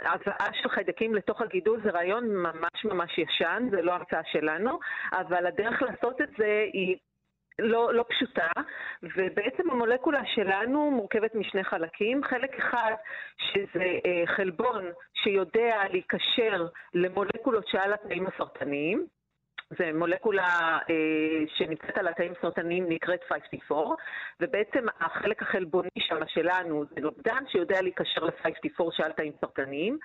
הבאה 0.00 0.48
של 0.62 0.68
חיידקים 0.68 1.14
לתוך 1.14 1.40
הגידול 1.40 1.80
זה 1.84 1.90
רעיון 1.90 2.24
ממש 2.36 2.84
ממש 2.84 3.18
ישן, 3.18 3.68
זה 3.70 3.82
לא 3.82 3.92
הרצאה 3.92 4.20
שלנו, 4.32 4.78
אבל 5.12 5.46
הדרך 5.46 5.82
לעשות 5.82 6.20
את 6.20 6.28
זה 6.38 6.64
היא 6.72 6.96
לא, 7.58 7.94
לא 7.94 8.04
פשוטה, 8.08 8.48
ובעצם 9.02 9.70
המולקולה 9.70 10.20
שלנו 10.34 10.90
מורכבת 10.90 11.34
משני 11.34 11.64
חלקים. 11.64 12.24
חלק 12.24 12.54
אחד 12.58 12.92
שזה 13.38 13.98
אה, 14.06 14.22
חלבון 14.26 14.84
שיודע 15.14 15.82
להיקשר 15.90 16.66
למולקולות 16.94 17.68
שעל 17.68 17.92
התנאים 17.92 18.26
הסרטניים, 18.26 19.06
זה 19.78 19.90
מולקולה 19.94 20.78
אה, 20.90 21.44
שנמצאת 21.56 21.98
על 21.98 22.08
התאים 22.08 22.32
סרטניים 22.42 22.84
נקראת 22.88 23.20
5T4, 23.32 23.74
ובעצם 24.40 24.86
החלק 25.00 25.42
החלבוני 25.42 25.88
שם 25.98 26.20
שלנו 26.26 26.84
זה 26.84 27.00
נוגדן 27.00 27.44
שיודע 27.48 27.82
להיקשר 27.82 28.24
ל-5T4 28.24 28.84
שעל 28.96 29.12
תאים 29.12 29.32
סרטניים. 29.40 29.98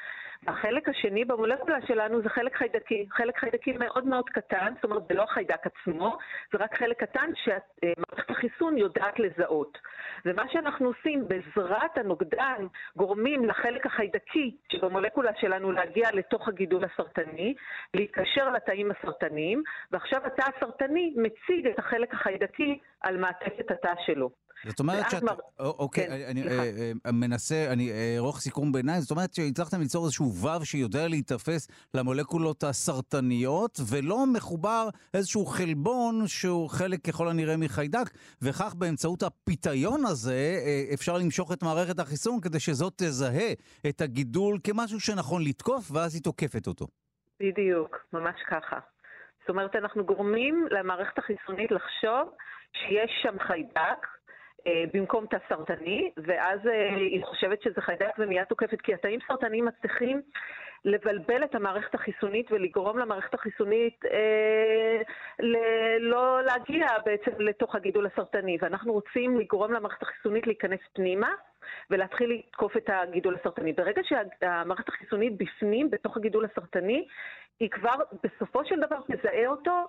החלק 0.47 0.89
השני 0.89 1.25
במולקולה 1.25 1.77
שלנו 1.87 2.21
זה 2.21 2.29
חלק 2.29 2.55
חיידקי, 2.55 3.05
חלק 3.11 3.37
חיידקי 3.37 3.71
מאוד 3.71 4.05
מאוד 4.05 4.29
קטן, 4.29 4.73
זאת 4.75 4.83
אומרת 4.83 5.03
זה 5.07 5.13
לא 5.13 5.23
החיידק 5.23 5.61
עצמו, 5.65 6.17
זה 6.51 6.57
רק 6.57 6.77
חלק 6.77 7.03
קטן 7.03 7.29
שמערכת 7.35 8.29
החיסון 8.29 8.77
יודעת 8.77 9.19
לזהות. 9.19 9.77
ומה 10.25 10.43
שאנחנו 10.51 10.87
עושים 10.87 11.27
בעזרת 11.27 11.97
הנוגדן 11.97 12.67
גורמים 12.95 13.45
לחלק 13.45 13.85
החיידקי 13.85 14.55
שבמולקולה 14.71 15.31
שלנו 15.39 15.71
להגיע 15.71 16.09
לתוך 16.13 16.47
הגידול 16.47 16.83
הסרטני, 16.83 17.55
להיקשר 17.93 18.49
לתאים 18.49 18.91
הסרטניים, 18.91 19.58
ועכשיו 19.91 20.19
התא 20.25 20.43
הסרטני 20.57 21.13
מציג 21.17 21.67
את 21.67 21.79
החלק 21.79 22.13
החיידקי 22.13 22.79
על 23.01 23.17
מעטפת 23.17 23.71
התא 23.71 23.93
שלו. 24.05 24.29
זאת 24.67 24.79
אומרת 24.79 25.09
שאת... 25.09 25.23
מר... 25.23 25.35
אוקיי, 25.59 26.07
כן, 26.07 26.11
אני 26.29 26.47
אה, 26.47 26.91
אה, 27.05 27.11
מנסה, 27.11 27.67
אני 27.73 27.91
אערוך 28.15 28.35
אה, 28.35 28.41
סיכום 28.41 28.71
ביניים, 28.71 29.01
זאת 29.01 29.11
אומרת 29.11 29.33
שהצלחתם 29.33 29.79
ליצור 29.79 30.05
איזשהו 30.05 30.25
וו 30.25 30.65
שיודע 30.65 31.07
להיתפס 31.07 31.67
למולקולות 31.93 32.63
הסרטניות, 32.63 33.79
ולא 33.89 34.25
מחובר 34.33 34.89
איזשהו 35.13 35.45
חלבון 35.45 36.27
שהוא 36.27 36.69
חלק 36.69 37.05
ככל 37.05 37.27
הנראה 37.27 37.57
מחיידק, 37.57 38.09
וכך 38.41 38.75
באמצעות 38.75 39.23
הפיתיון 39.23 40.05
הזה 40.05 40.59
אפשר 40.93 41.17
למשוך 41.17 41.53
את 41.53 41.63
מערכת 41.63 41.99
החיסון 41.99 42.41
כדי 42.41 42.59
שזאת 42.59 42.93
תזהה 42.97 43.51
את 43.89 44.01
הגידול 44.01 44.59
כמשהו 44.63 44.99
שנכון 44.99 45.43
לתקוף, 45.43 45.91
ואז 45.91 46.15
היא 46.15 46.23
תוקפת 46.23 46.67
אותו. 46.67 46.87
בדיוק, 47.39 47.97
ממש 48.13 48.35
ככה. 48.49 48.79
זאת 49.49 49.55
אומרת, 49.55 49.75
אנחנו 49.75 50.05
גורמים 50.05 50.67
למערכת 50.71 51.17
החיסונית 51.17 51.71
לחשוב 51.71 52.33
שיש 52.73 53.11
שם 53.21 53.39
חיידק, 53.39 54.07
במקום 54.93 55.25
תא 55.25 55.37
סרטני, 55.49 56.11
ואז 56.17 56.59
היא 56.95 57.25
חושבת 57.25 57.61
שזה 57.61 57.81
חיידק 57.81 58.09
ומיד 58.19 58.43
תוקפת, 58.43 58.81
כי 58.81 58.93
התאים 58.93 59.19
סרטניים 59.27 59.65
מצליחים 59.65 60.21
לבלבל 60.85 61.43
את 61.43 61.55
המערכת 61.55 61.95
החיסונית 61.95 62.51
ולגרום 62.51 62.97
למערכת 62.97 63.33
החיסונית 63.33 64.05
אה, 64.05 65.01
לא 65.99 66.43
להגיע 66.43 66.87
בעצם 67.05 67.31
לתוך 67.39 67.75
הגידול 67.75 68.05
הסרטני. 68.05 68.57
ואנחנו 68.61 68.93
רוצים 68.93 69.39
לגרום 69.39 69.73
למערכת 69.73 70.01
החיסונית 70.01 70.47
להיכנס 70.47 70.79
פנימה 70.93 71.29
ולהתחיל 71.89 72.33
לתקוף 72.33 72.77
את 72.77 72.89
הגידול 72.89 73.35
הסרטני. 73.39 73.73
ברגע 73.73 74.01
שהמערכת 74.03 74.89
החיסונית 74.89 75.37
בפנים, 75.37 75.89
בתוך 75.89 76.17
הגידול 76.17 76.45
הסרטני, 76.45 77.07
היא 77.59 77.69
כבר 77.69 77.95
בסופו 78.23 78.65
של 78.65 78.79
דבר 78.79 78.99
תזהה 79.01 79.47
אותו 79.47 79.85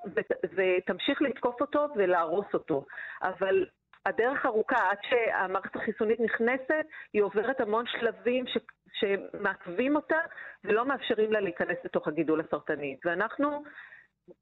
ותמשיך 0.57 1.23
לתקוף 1.23 1.61
אותו 1.61 1.87
ולהרוס 1.97 2.47
אותו. 2.55 2.85
אבל 3.23 3.67
הדרך 4.07 4.47
ארוכה, 4.47 4.91
עד 4.91 4.99
שהמערכת 5.03 5.77
החיסונית 5.77 6.21
נכנסת, 6.21 6.87
היא 7.13 7.23
עוברת 7.23 7.61
המון 7.61 7.85
שלבים 7.87 8.47
ש... 8.47 8.59
שמעכבים 8.93 9.97
אותה 9.97 10.19
ולא 10.65 10.87
מאפשרים 10.87 11.33
לה 11.33 11.41
להיכנס 11.41 11.77
לתוך 11.85 12.09
הגידול 12.09 12.41
הסרטני. 12.41 12.97
ואנחנו 13.05 13.63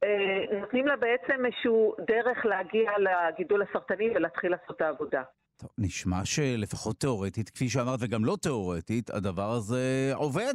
אה, 0.04 0.58
נותנים 0.60 0.86
לה 0.86 0.96
בעצם 0.96 1.46
איזשהו 1.46 1.94
דרך 2.00 2.46
להגיע 2.46 2.92
לגידול 2.98 3.62
הסרטני 3.62 4.10
ולהתחיל 4.10 4.50
לעשות 4.50 4.76
את 4.76 4.80
העבודה. 4.80 5.22
טוב, 5.60 5.70
נשמע 5.78 6.24
שלפחות 6.24 7.00
תיאורטית, 7.00 7.50
כפי 7.50 7.68
שאמרת, 7.68 7.98
וגם 8.02 8.24
לא 8.24 8.36
תיאורטית, 8.42 9.10
הדבר 9.10 9.50
הזה 9.50 10.10
עובד. 10.14 10.54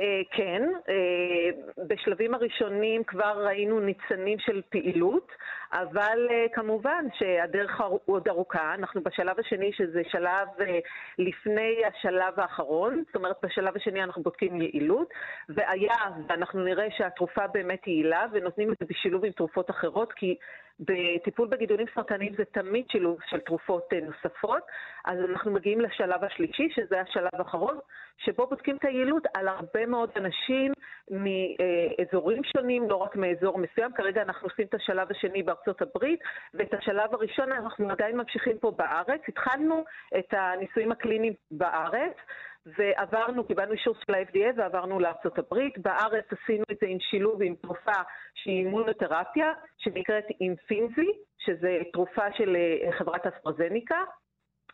אה, 0.00 0.22
כן, 0.30 0.62
אה, 0.88 1.50
בשלבים 1.88 2.34
הראשונים 2.34 3.04
כבר 3.04 3.46
ראינו 3.46 3.80
ניצנים 3.80 4.38
של 4.38 4.62
פעילות, 4.68 5.28
אבל 5.72 6.28
אה, 6.30 6.46
כמובן 6.52 7.04
שהדרך 7.18 7.80
עוד 8.04 8.28
ארוכה. 8.28 8.74
אנחנו 8.74 9.02
בשלב 9.02 9.40
השני, 9.40 9.70
שזה 9.72 10.02
שלב 10.10 10.48
לפני 11.18 11.76
השלב 11.86 12.40
האחרון, 12.40 13.02
זאת 13.06 13.16
אומרת, 13.16 13.36
בשלב 13.42 13.76
השני 13.76 14.02
אנחנו 14.04 14.22
בודקים 14.22 14.60
יעילות, 14.60 15.08
והיה, 15.48 15.96
ואנחנו 16.28 16.64
נראה 16.64 16.86
שהתרופה 16.96 17.46
באמת 17.46 17.86
יעילה, 17.86 18.26
ונותנים 18.32 18.72
את 18.72 18.76
זה 18.80 18.86
בשילוב 18.88 19.24
עם 19.24 19.32
תרופות 19.32 19.70
אחרות, 19.70 20.12
כי 20.12 20.36
בטיפול 20.80 21.48
בגידולים 21.48 21.86
סרטניים 21.94 22.34
זה 22.36 22.44
תמיד 22.44 22.84
שילוב 22.90 23.18
של 23.28 23.40
תרופות 23.40 23.92
נוספות, 23.92 24.62
אז 25.04 25.18
אנחנו 25.30 25.50
מגיעים 25.50 25.80
לשלב 25.80 26.24
השלישי, 26.24 26.68
שזה 26.74 27.00
השלב 27.00 27.28
האחרון, 27.32 27.78
שבו 28.18 28.46
בודקים 28.46 28.76
את 28.76 28.84
היעילות 28.84 29.22
על 29.34 29.48
הרבה 29.48 29.86
מאוד 29.86 30.10
אנשים 30.16 30.72
מאזורים 31.10 32.42
שונים, 32.44 32.90
לא 32.90 32.96
רק 32.96 33.16
מאזור 33.16 33.58
מסוים. 33.58 33.92
כרגע 33.92 34.22
אנחנו 34.22 34.48
עושים 34.48 34.66
את 34.66 34.74
השלב 34.74 35.10
השני 35.10 35.42
בארצות 35.42 35.82
הברית, 35.82 36.20
ואת 36.54 36.74
השלב 36.74 37.14
הראשון 37.14 37.52
אנחנו 37.52 37.90
עדיין 37.90 38.16
ממשיכים 38.16 38.58
פה 38.58 38.70
בארץ. 38.70 39.20
התחלנו 39.28 39.84
את 40.18 40.34
הניסויים 40.34 40.92
הקליניים 40.92 41.32
בארץ. 41.50 42.16
ועברנו, 42.66 43.44
קיבלנו 43.44 43.72
אישור 43.72 43.94
של 43.94 44.14
ה-FDA 44.14 44.56
ועברנו 44.56 45.00
לארצות 45.00 45.38
הברית. 45.38 45.78
בארץ 45.78 46.24
עשינו 46.32 46.64
את 46.72 46.76
זה 46.80 46.86
עם 46.86 46.98
שילוב 47.00 47.42
עם 47.42 47.54
תרופה 47.54 48.02
שהיא 48.34 48.64
אימונותרפיה, 48.66 49.52
שנקראת 49.78 50.24
אינפינזי, 50.40 51.10
שזה 51.38 51.78
תרופה 51.92 52.32
של 52.36 52.56
אה, 52.56 52.92
חברת 52.92 53.26
אסטרזניקה. 53.26 54.04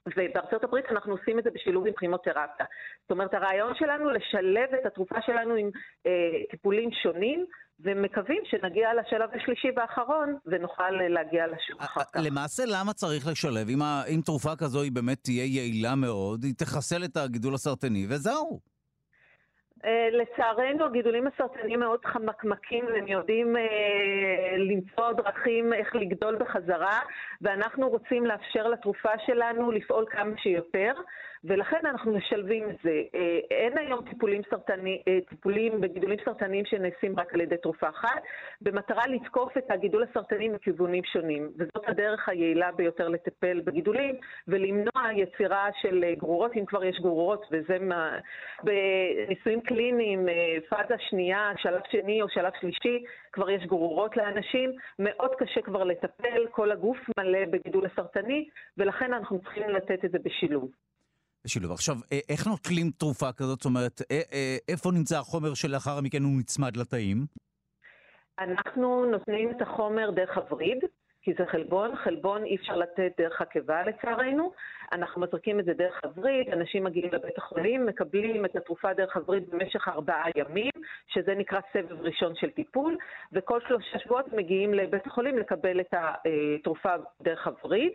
ובארצות 0.07 0.65
הברית 0.65 0.85
אנחנו 0.91 1.13
עושים 1.13 1.39
את 1.39 1.45
זה 1.45 1.51
בשילוב 1.51 1.87
עם 1.87 1.93
כימותרפיה. 1.99 2.67
זאת 3.03 3.11
אומרת, 3.11 3.35
הרעיון 3.35 3.75
שלנו 3.75 4.11
לשלב 4.11 4.75
את 4.81 4.87
התרופה 4.87 5.23
שלנו 5.23 5.55
עם 5.55 5.71
אה, 6.07 6.45
טיפולים 6.51 6.93
שונים, 6.93 7.47
ומקווים 7.83 8.43
שנגיע 8.45 8.89
לשלב 9.01 9.31
השלישי 9.35 9.69
והאחרון, 9.77 10.37
ונוכל 10.47 10.91
להגיע 10.91 11.47
לשוק 11.47 11.83
אחר 11.83 12.01
כך. 12.13 12.21
למעשה, 12.25 12.63
למה 12.67 12.93
צריך 12.93 13.27
לשלב? 13.27 13.69
אם, 13.69 13.83
אם 14.15 14.21
תרופה 14.25 14.57
כזו 14.59 14.83
היא 14.83 14.93
באמת 14.93 15.19
תהיה 15.23 15.45
יעילה 15.45 15.95
מאוד, 15.95 16.45
היא 16.45 16.55
תחסל 16.55 17.05
את 17.05 17.17
הגידול 17.17 17.55
הסרטני, 17.55 18.07
וזהו. 18.09 18.61
אה, 19.85 20.09
לצערנו 20.13 20.85
הגידולים 20.85 21.27
הסרטניים 21.27 21.81
מאוד 21.81 22.05
חמקמקים 22.05 22.85
והם 22.85 23.07
יודעים 23.07 23.57
אה, 23.57 24.57
למצוא 24.57 25.13
דרכים 25.13 25.73
איך 25.73 25.97
לגדול 25.97 26.37
בחזרה 26.37 27.01
ואנחנו 27.41 27.89
רוצים 27.89 28.27
לאפשר 28.27 28.69
לתרופה 28.69 29.11
שלנו 29.27 29.71
לפעול 29.71 30.05
כמה 30.11 30.33
שיותר. 30.37 30.93
ולכן 31.45 31.87
אנחנו 31.87 32.13
משלבים 32.13 32.71
את 32.71 32.77
זה. 32.85 33.03
אה, 33.15 33.39
אין 33.51 33.79
היום 33.79 34.05
טיפולים, 34.11 34.43
סרטני, 34.51 35.03
אה, 35.09 35.19
טיפולים 35.29 35.81
בגידולים 35.81 36.19
סרטניים 36.25 36.65
שנעשים 36.65 37.19
רק 37.19 37.35
על 37.35 37.41
ידי 37.41 37.57
תרופה 37.57 37.89
אחת, 37.89 38.23
במטרה 38.61 39.07
לתקוף 39.07 39.57
את 39.59 39.71
הגידול 39.71 40.03
הסרטני 40.11 40.49
מכיוונים 40.49 41.05
שונים. 41.05 41.51
וזאת 41.59 41.89
הדרך 41.89 42.29
היעילה 42.29 42.73
ביותר 42.73 43.09
לטפל 43.09 43.61
בגידולים 43.65 44.15
ולמנוע 44.49 45.13
יצירה 45.17 45.69
של 45.83 46.05
אה, 46.05 46.15
גרורות, 46.15 46.53
אם 46.57 46.65
כבר 46.67 46.85
יש 46.85 47.01
גרורות, 47.01 47.47
וזה 47.53 47.79
מה... 47.79 48.19
בניסויים 48.63 49.61
קליניים, 49.61 50.27
פאזה 50.69 50.95
שנייה, 50.99 51.53
שלב 51.57 51.81
שני 51.91 52.23
או 52.23 52.29
שלב 52.29 52.53
שלישי, 52.61 53.05
כבר 53.33 53.51
יש 53.51 53.67
גרורות 53.67 54.17
לאנשים, 54.17 54.73
מאוד 54.99 55.31
קשה 55.39 55.63
כבר 55.63 55.85
לטפל, 55.85 56.47
כל 56.51 56.71
הגוף 56.71 56.99
מלא 57.19 57.45
בגידול 57.45 57.87
הסרטני, 57.87 58.49
ולכן 58.79 59.13
אנחנו 59.13 59.41
צריכים 59.41 59.71
לתת 59.71 60.05
את 60.05 60.11
זה 60.11 60.19
בשילוב. 60.25 60.71
בשילוב. 61.45 61.73
עכשיו, 61.73 61.95
אה, 62.13 62.19
איך 62.29 62.47
נוטלים 62.47 62.91
תרופה 62.91 63.33
כזאת? 63.33 63.59
זאת 63.59 63.65
אומרת, 63.65 64.01
אה, 64.11 64.21
אה, 64.33 64.57
איפה 64.69 64.91
נמצא 64.93 65.19
החומר 65.19 65.55
שלאחר 65.55 66.01
מכן 66.01 66.23
הוא 66.23 66.41
נצמד 66.41 66.77
לתאים? 66.77 67.17
אנחנו 68.39 69.05
נותנים 69.05 69.51
את 69.51 69.63
החומר 69.63 70.11
דרך 70.11 70.37
הווריד, 70.37 70.79
כי 71.23 71.35
זה 71.39 71.47
חלבון, 71.47 71.97
חלבון 71.97 72.45
אי 72.45 72.57
אפשר 72.57 72.77
לתת 72.77 73.13
דרך 73.19 73.41
הקיבה 73.41 73.83
לצערנו. 73.83 74.53
אנחנו 74.93 75.21
מזריקים 75.21 75.61
את 75.61 75.65
זה 75.65 75.73
דרך 75.75 76.01
הווריד, 76.05 76.49
אנשים 76.49 76.85
מגיעים 76.85 77.13
לבית 77.13 77.39
החולים, 77.39 77.87
מקבלים 77.87 78.45
את 78.45 78.57
התרופה 78.57 78.95
דרך 78.95 79.17
הווריד 79.17 79.51
במשך 79.51 79.89
ארבעה 79.89 80.25
ימים, 80.37 80.73
שזה 81.07 81.35
נקרא 81.35 81.61
סבב 81.73 82.01
ראשון 82.01 82.35
של 82.35 82.51
טיפול, 82.51 82.97
וכל 83.33 83.61
שלושה 83.69 83.99
שבועות 83.99 84.33
מגיעים 84.33 84.75
לבית 84.75 85.07
החולים 85.07 85.39
לקבל 85.39 85.81
את 85.81 85.95
התרופה 85.95 86.91
דרך 87.23 87.47
הווריד. 87.47 87.93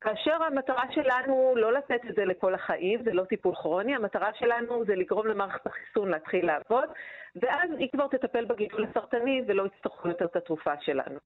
כאשר 0.00 0.42
המטרה 0.42 0.84
שלנו 0.94 1.54
לא 1.56 1.72
לתת 1.72 2.00
את 2.10 2.14
זה 2.16 2.24
לכל 2.24 2.54
החיים, 2.54 3.00
זה 3.04 3.12
לא 3.12 3.24
טיפול 3.24 3.54
כרוני, 3.54 3.94
המטרה 3.94 4.30
שלנו 4.38 4.84
זה 4.86 4.94
לגרום 4.94 5.26
למערכת 5.26 5.66
החיסון 5.66 6.08
להתחיל 6.08 6.46
לעבוד, 6.46 6.88
ואז 7.42 7.70
היא 7.78 7.88
כבר 7.92 8.06
תטפל 8.06 8.44
בגידול 8.44 8.86
הסרטני 8.90 9.42
ולא 9.48 9.66
יצטרכו 9.66 10.08
יותר 10.08 10.24
את 10.24 10.36
התרופה 10.36 10.70
שלנו. 10.80 11.18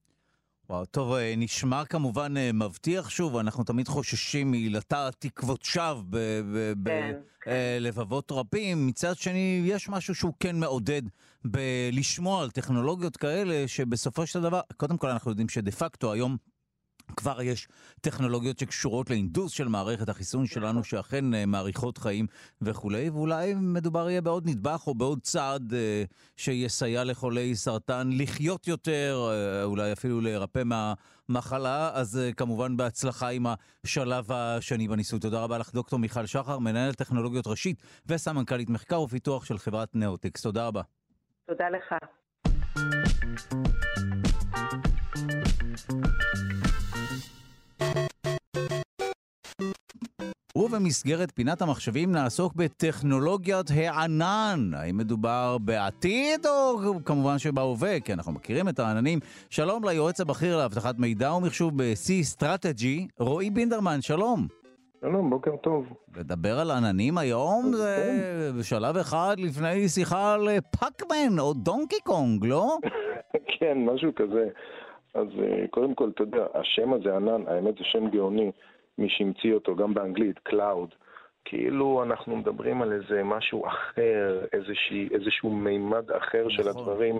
וואו, 0.70 0.84
טוב, 0.84 1.12
אה, 1.12 1.34
נשמע 1.36 1.84
כמובן 1.84 2.36
אה, 2.36 2.50
מבטיח 2.54 3.10
שוב, 3.10 3.36
אנחנו 3.36 3.64
תמיד 3.64 3.88
חוששים 3.88 4.50
מלטע 4.50 5.10
תקוות 5.18 5.62
שווא 5.62 6.42
בלבבות 6.76 8.28
כן, 8.28 8.34
כן. 8.34 8.40
רבים. 8.40 8.86
מצד 8.86 9.14
שני, 9.16 9.62
יש 9.64 9.88
משהו 9.88 10.14
שהוא 10.14 10.32
כן 10.40 10.56
מעודד 10.56 11.02
בלשמוע 11.44 12.42
על 12.42 12.50
טכנולוגיות 12.50 13.16
כאלה, 13.16 13.68
שבסופו 13.68 14.26
של 14.26 14.42
דבר, 14.42 14.60
קודם 14.76 14.96
כל 14.96 15.08
אנחנו 15.08 15.30
יודעים 15.30 15.48
שדה 15.48 15.70
פקטו 15.70 16.12
היום 16.12 16.36
כבר 17.16 17.42
יש 17.42 17.68
טכנולוגיות 18.00 18.58
שקשורות 18.58 19.10
לאינדוס 19.10 19.52
של 19.52 19.68
מערכת 19.68 20.08
החיסון 20.08 20.46
שלנו, 20.46 20.84
שאכן 20.84 21.34
אה, 21.34 21.46
מאריכות 21.46 21.98
חיים 21.98 22.26
וכולי, 22.62 23.10
ואולי 23.10 23.54
מדובר 23.54 24.10
יהיה 24.10 24.20
בעוד 24.20 24.48
נדבך 24.48 24.86
או 24.86 24.94
בעוד 24.94 25.20
צעד 25.22 25.74
אה, 25.74 26.04
שיסייע 26.36 27.04
לחולי 27.04 27.56
סרטן 27.56 28.10
לחיות 28.12 28.68
יותר, 28.68 29.30
אה, 29.30 29.64
אולי 29.64 29.92
אפילו 29.92 30.20
להירפא 30.20 30.62
מהמחלה, 30.64 31.90
אז 31.94 32.18
אה, 32.18 32.32
כמובן 32.32 32.76
בהצלחה 32.76 33.28
עם 33.28 33.46
השלב 33.84 34.32
השני 34.32 34.88
בניסוי. 34.88 35.20
תודה 35.20 35.40
רבה 35.40 35.58
לך, 35.58 35.72
דוקטור 35.72 35.98
מיכל 35.98 36.26
שחר, 36.26 36.58
מנהלת 36.58 36.96
טכנולוגיות 36.96 37.46
ראשית 37.46 37.76
וסמנכ"לית 38.06 38.70
מחקר 38.70 39.00
ופיתוח 39.00 39.44
של 39.44 39.58
חברת 39.58 39.88
נאוטקס. 39.94 40.42
תודה 40.42 40.66
רבה. 40.66 40.82
תודה 41.46 41.64
לך. 41.70 41.94
ובמסגרת 50.56 51.30
פינת 51.30 51.62
המחשבים 51.62 52.12
נעסוק 52.12 52.54
בטכנולוגיית 52.54 53.66
הענן. 53.74 54.74
האם 54.76 54.96
מדובר 54.96 55.56
בעתיד 55.64 56.46
או 56.46 56.94
כמובן 57.04 57.38
שבהווה, 57.38 58.00
כי 58.00 58.12
אנחנו 58.12 58.32
מכירים 58.32 58.68
את 58.68 58.78
העננים. 58.78 59.18
שלום 59.50 59.84
ליועץ 59.84 60.20
הבכיר 60.20 60.58
לאבטחת 60.58 60.98
מידע 60.98 61.32
ומחשוב 61.32 61.72
ב-C 61.76 62.36
Strategy, 62.36 63.08
רועי 63.18 63.50
בינדרמן, 63.50 64.00
שלום. 64.00 64.46
שלום, 65.00 65.30
בוקר 65.30 65.56
טוב. 65.56 65.86
לדבר 66.16 66.60
על 66.60 66.70
עננים 66.70 67.18
היום 67.18 67.72
זה. 67.72 68.50
בשלב 68.58 68.96
אחד 68.96 69.36
לפני 69.38 69.88
שיחה 69.88 70.34
על 70.34 70.48
פאקמן 70.80 71.38
או 71.38 71.52
דונקי 71.54 72.00
קונג, 72.04 72.46
לא? 72.46 72.76
כן, 73.58 73.78
משהו 73.78 74.14
כזה. 74.14 74.48
אז 75.14 75.26
אה, 75.38 75.68
קודם 75.70 75.94
כל, 75.94 76.10
אתה 76.14 76.22
יודע, 76.22 76.46
השם 76.54 76.92
הזה, 76.92 77.16
ענן, 77.16 77.48
האמת 77.48 77.74
זה 77.74 77.84
שם 77.84 78.08
גאוני. 78.08 78.50
מי 78.98 79.08
שהמציא 79.08 79.54
אותו, 79.54 79.76
גם 79.76 79.94
באנגלית, 79.94 80.40
Cloud, 80.48 80.94
כאילו 81.44 82.02
אנחנו 82.02 82.36
מדברים 82.36 82.82
על 82.82 82.92
איזה 82.92 83.22
משהו 83.24 83.66
אחר, 83.66 84.44
איזושהי, 84.52 85.08
איזשהו 85.10 85.50
מימד 85.50 86.10
אחר 86.10 86.38
נכון, 86.38 86.50
של 86.50 86.68
הדברים. 86.68 87.18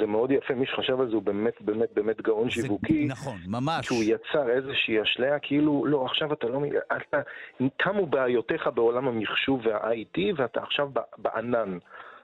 זה 0.00 0.06
מאוד 0.06 0.30
יפה, 0.30 0.54
מי 0.54 0.66
שחשב 0.66 1.00
על 1.00 1.08
זה 1.08 1.14
הוא 1.14 1.22
באמת 1.22 1.54
באמת 1.60 1.88
באמת 1.94 2.20
גאון 2.20 2.44
זה, 2.44 2.50
שיווקי. 2.50 3.06
נכון, 3.10 3.36
ממש. 3.46 3.86
שהוא 3.86 4.02
יצר 4.02 4.50
איזושהי 4.50 5.02
אשליה, 5.02 5.38
כאילו, 5.38 5.84
לא, 5.86 6.06
עכשיו 6.06 6.32
אתה 6.32 6.46
לא... 6.46 6.60
אתה, 6.96 7.20
תמו 7.76 8.06
בעיותיך 8.06 8.66
בעולם 8.74 9.08
המחשוב 9.08 9.60
וה-IT 9.66 10.20
ואתה 10.36 10.62
עכשיו 10.62 10.90
בענן. 11.18 11.78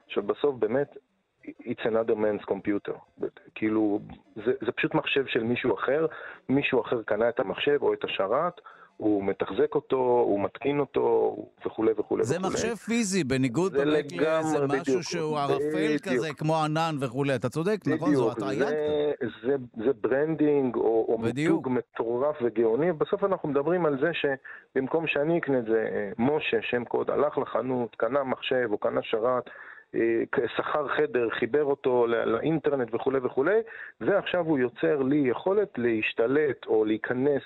עכשיו 0.07 0.23
בסוף 0.23 0.55
באמת, 0.55 0.97
it's 1.45 1.83
another 1.83 2.15
man's 2.15 2.45
computer. 2.51 3.25
כאילו, 3.55 3.99
זה, 4.35 4.51
זה 4.65 4.71
פשוט 4.71 4.93
מחשב 4.93 5.25
של 5.27 5.43
מישהו 5.43 5.75
אחר, 5.75 6.05
מישהו 6.49 6.81
אחר 6.81 7.01
קנה 7.03 7.29
את 7.29 7.39
המחשב 7.39 7.77
או 7.81 7.93
את 7.93 8.03
השרת. 8.03 8.61
הוא 8.97 9.23
מתחזק 9.23 9.75
אותו, 9.75 9.97
הוא 9.97 10.43
מתקין 10.43 10.79
אותו 10.79 11.35
וכולי 11.65 11.91
וכולי. 11.97 12.23
זה 12.23 12.35
וכולי. 12.35 12.53
מחשב 12.53 12.75
פיזי, 12.75 13.23
בניגוד 13.23 13.71
זה 13.71 13.85
באמת 13.85 14.11
לאיזה 14.11 14.65
משהו 14.65 14.79
בדיוק, 14.79 15.01
שהוא 15.01 15.37
ערפל 15.37 15.97
כזה, 16.03 16.33
כמו 16.33 16.55
ענן 16.63 16.95
וכולי. 17.01 17.35
אתה 17.35 17.49
צודק, 17.49 17.77
בדיוק, 17.81 18.01
נכון? 18.01 18.15
זו 18.15 18.31
הטעיה 18.31 18.65
זה, 18.65 19.11
זה, 19.43 19.55
זה 19.85 19.91
branding 20.01 20.75
או, 20.75 21.05
או 21.09 21.17
מיתוג 21.17 21.69
מטורף 21.69 22.35
וגאוני. 22.41 22.93
בסוף 22.93 23.23
אנחנו 23.23 23.49
מדברים 23.49 23.85
על 23.85 23.97
זה 24.01 24.11
שבמקום 24.13 25.07
שאני 25.07 25.37
אקנה 25.37 25.59
את 25.59 25.65
זה, 25.65 25.87
אה, 25.91 26.11
משה, 26.19 26.57
שם 26.61 26.85
קוד, 26.85 27.09
הלך 27.09 27.37
לחנות, 27.37 27.95
קנה 27.95 28.23
מחשב 28.23 28.67
או 28.71 28.77
קנה 28.77 29.01
שרת, 29.03 29.49
אה, 29.95 30.47
שכר 30.57 30.87
חדר, 30.87 31.29
חיבר 31.29 31.63
אותו 31.63 32.07
לאינטרנט 32.07 32.93
וכולי 32.93 33.19
וכולי, 33.23 33.59
ועכשיו 34.01 34.45
הוא 34.45 34.59
יוצר 34.59 35.01
לי 35.01 35.23
יכולת 35.29 35.69
להשתלט 35.77 36.65
או 36.67 36.85
להיכנס 36.85 37.41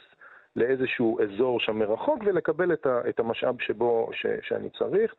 לאיזשהו 0.56 1.20
אזור 1.22 1.60
שם 1.60 1.80
מרחוק 1.80 2.20
ולקבל 2.26 2.74
את, 2.74 2.86
ה, 2.86 3.02
את 3.10 3.20
המשאב 3.20 3.56
שבו, 3.62 4.10
ש, 4.14 4.26
שאני 4.42 4.70
צריך. 4.70 5.16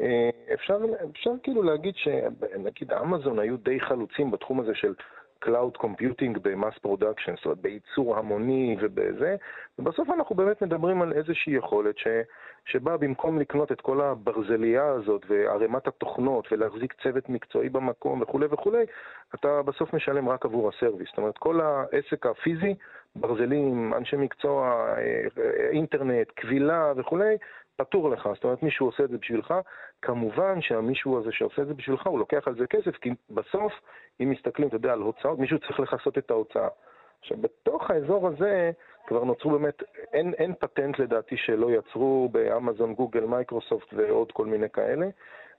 אה, 0.00 0.30
אפשר, 0.54 0.78
אפשר 1.10 1.30
כאילו 1.42 1.62
להגיד 1.62 1.94
שנגיד 1.96 2.92
אמזון 2.92 3.38
היו 3.38 3.56
די 3.56 3.80
חלוצים 3.80 4.30
בתחום 4.30 4.60
הזה 4.60 4.74
של 4.74 4.94
Cloud 5.44 5.82
Computing 5.82 6.38
ב 6.42 6.49
mass 6.49 6.78
production, 6.78 7.34
זאת 7.36 7.44
אומרת 7.44 7.58
בייצור 7.58 8.16
המוני 8.16 8.76
ובזה, 8.80 9.36
ובסוף 9.78 10.10
אנחנו 10.10 10.34
באמת 10.34 10.62
מדברים 10.62 11.02
על 11.02 11.12
איזושהי 11.12 11.52
יכולת 11.52 11.98
ש, 11.98 12.06
שבה 12.64 12.96
במקום 12.96 13.38
לקנות 13.38 13.72
את 13.72 13.80
כל 13.80 14.00
הברזלייה 14.00 14.86
הזאת 14.86 15.22
וערימת 15.28 15.86
התוכנות 15.86 16.52
ולהחזיק 16.52 16.94
צוות 17.02 17.28
מקצועי 17.28 17.68
במקום 17.68 18.22
וכולי 18.22 18.46
וכולי, 18.50 18.84
אתה 19.34 19.62
בסוף 19.62 19.94
משלם 19.94 20.28
רק 20.28 20.44
עבור 20.44 20.68
הסרוויס. 20.68 21.08
זאת 21.08 21.18
אומרת, 21.18 21.38
כל 21.38 21.60
העסק 21.60 22.26
הפיזי, 22.26 22.74
ברזלים, 23.16 23.94
אנשי 23.94 24.16
מקצוע, 24.16 24.86
אה, 24.98 25.26
אינטרנט, 25.70 26.30
קבילה 26.30 26.92
וכולי, 26.96 27.36
פטור 27.76 28.10
לך, 28.10 28.28
זאת 28.34 28.44
אומרת 28.44 28.62
מישהו 28.62 28.86
עושה 28.86 29.04
את 29.04 29.08
זה 29.08 29.18
בשבילך, 29.18 29.54
כמובן 30.02 30.60
שהמישהו 30.60 31.18
הזה 31.18 31.32
שעושה 31.32 31.62
את 31.62 31.66
זה 31.66 31.74
בשבילך 31.74 32.06
הוא 32.06 32.18
לוקח 32.18 32.48
על 32.48 32.54
זה 32.54 32.66
כסף, 32.66 32.96
כי 32.96 33.10
בסוף, 33.30 33.72
אם 34.20 34.30
מסתכלים, 34.30 34.68
אתה 34.68 34.76
יודע, 34.76 34.92
על 34.92 35.00
הוצאות, 35.00 35.38
מישהו 35.38 35.58
צריך 35.58 35.80
לכסות 35.80 36.18
את 36.18 36.30
ההוצאה. 36.30 36.68
עכשיו, 37.20 37.36
בתוך 37.40 37.90
האזור 37.90 38.28
הזה 38.28 38.70
כבר 39.06 39.24
נוצרו 39.24 39.50
באמת, 39.50 39.82
אין, 40.12 40.34
אין 40.34 40.54
פטנט 40.54 40.98
לדעתי 40.98 41.36
שלא 41.36 41.70
יצרו 41.70 42.28
באמזון, 42.32 42.94
גוגל, 42.94 43.24
מייקרוסופט 43.24 43.94
ועוד 43.94 44.32
כל 44.32 44.46
מיני 44.46 44.70
כאלה. 44.70 45.06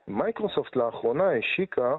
מייקרוסופט 0.08 0.76
לאחרונה 0.76 1.30
השיקה 1.32 1.96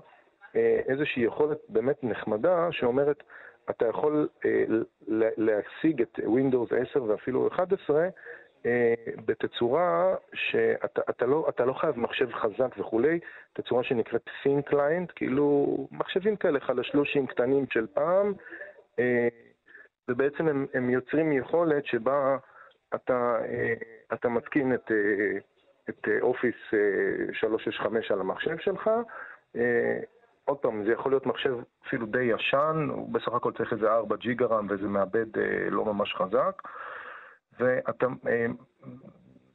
אה, 0.56 0.80
איזושהי 0.88 1.24
יכולת 1.24 1.58
באמת 1.70 2.04
נחמדה 2.04 2.68
שאומרת, 2.72 3.24
אתה 3.70 3.88
יכול 3.88 4.28
אה, 4.46 4.64
להשיג 5.38 6.02
את 6.02 6.20
Windows 6.20 6.76
10 6.92 7.04
ואפילו 7.04 7.48
11 7.48 8.00
אה, 8.00 8.10
בתצורה 9.26 10.16
שאתה 10.34 11.02
אתה 11.10 11.26
לא, 11.26 11.48
לא 11.66 11.74
חייב 11.74 12.00
מחשב 12.00 12.34
חזק 12.34 12.78
וכולי, 12.78 13.20
תצורה 13.54 13.84
שנקראת 13.84 14.30
Thin 14.44 14.72
Client, 14.72 15.12
כאילו 15.16 15.78
מחשבים 15.92 16.36
כאלה 16.36 16.60
חלשלושים 16.60 17.28
קטנים 17.28 17.66
של 17.72 17.88
פעם, 17.94 18.34
אה, 19.00 19.28
ובעצם 20.10 20.48
הם, 20.48 20.66
הם 20.74 20.90
יוצרים 20.90 21.32
יכולת 21.32 21.86
שבה 21.86 22.38
אתה, 22.96 23.38
אה, 23.46 23.74
אתה 24.14 24.30
מתקין 24.30 24.74
את, 24.74 24.92
את 25.90 26.08
אופיס 26.22 26.56
365 27.34 28.12
על 28.12 28.20
המחשב 28.20 28.58
שלך, 28.58 28.90
עוד 30.46 30.58
פעם, 30.58 30.86
זה 30.86 30.92
יכול 30.92 31.12
להיות 31.12 31.26
מחשב 31.26 31.58
אפילו 31.88 32.06
די 32.06 32.24
ישן, 32.24 32.88
הוא 32.90 33.14
בסך 33.14 33.34
הכל 33.34 33.52
צריך 33.58 33.74
איזה 33.74 33.92
4 33.92 34.16
ג'יגה 34.16 34.46
רם 34.46 34.68
וזה 34.70 34.88
מאבד 34.88 35.26
לא 35.70 35.86
ממש 35.86 36.16
חזק. 36.16 36.62
ואתה 37.60 38.06
אה, 38.28 38.46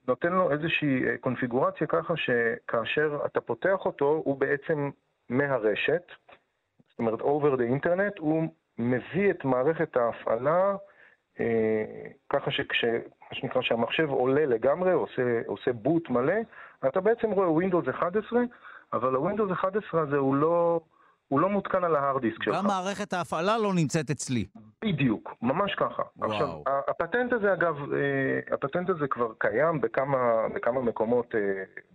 נותן 0.09 0.33
לו 0.33 0.51
איזושהי 0.51 1.07
אה, 1.07 1.17
קונפיגורציה 1.21 1.87
ככה 1.87 2.15
שכאשר 2.17 3.19
אתה 3.27 3.41
פותח 3.41 3.79
אותו, 3.85 4.23
הוא 4.25 4.37
בעצם 4.39 4.91
מהרשת, 5.29 6.03
זאת 6.91 6.99
אומרת 6.99 7.21
over 7.21 7.57
the 7.59 7.85
internet, 7.85 8.19
הוא 8.19 8.49
מביא 8.79 9.31
את 9.31 9.45
מערכת 9.45 9.97
ההפעלה 9.97 10.77
אה, 11.41 11.85
ככה 12.29 12.51
שכש... 12.51 12.85
מה 12.85 13.37
שנקרא 13.39 13.63
שהמחשב 13.63 14.09
עולה 14.11 14.47
לגמרי, 14.47 14.93
עושה, 14.93 15.41
עושה 15.47 15.73
בוט 15.73 16.11
מלא, 16.11 16.35
אתה 16.89 17.01
בעצם 17.01 17.31
רואה 17.31 17.67
Windows 17.67 17.91
11, 17.91 18.41
אבל 18.93 19.17
ה-Windows 19.17 19.53
11 19.53 20.01
הזה 20.01 20.17
הוא 20.17 20.35
לא... 20.35 20.81
הוא 21.33 21.41
לא 21.41 21.49
מותקן 21.49 21.85
על 21.85 21.97
ההארד 21.97 22.23
דיסק 22.23 22.43
שלך. 22.43 22.57
גם 22.57 22.67
מערכת 22.67 23.13
ההפעלה 23.13 23.59
לא 23.59 23.75
נמצאת 23.75 24.11
אצלי. 24.11 24.47
בדיוק, 24.85 25.35
ממש 25.43 25.75
ככה. 25.75 26.03
וואו. 26.17 26.33
עכשיו, 26.33 26.49
הפטנט 26.89 27.33
הזה 27.33 27.53
אגב, 27.53 27.77
אה, 27.93 28.55
הפטנט 28.55 28.91
הזה 28.91 29.07
כבר 29.09 29.33
קיים 29.39 29.81
בכמה, 29.81 30.49
בכמה 30.55 30.81
מקומות 30.81 31.35
אה, 31.35 31.41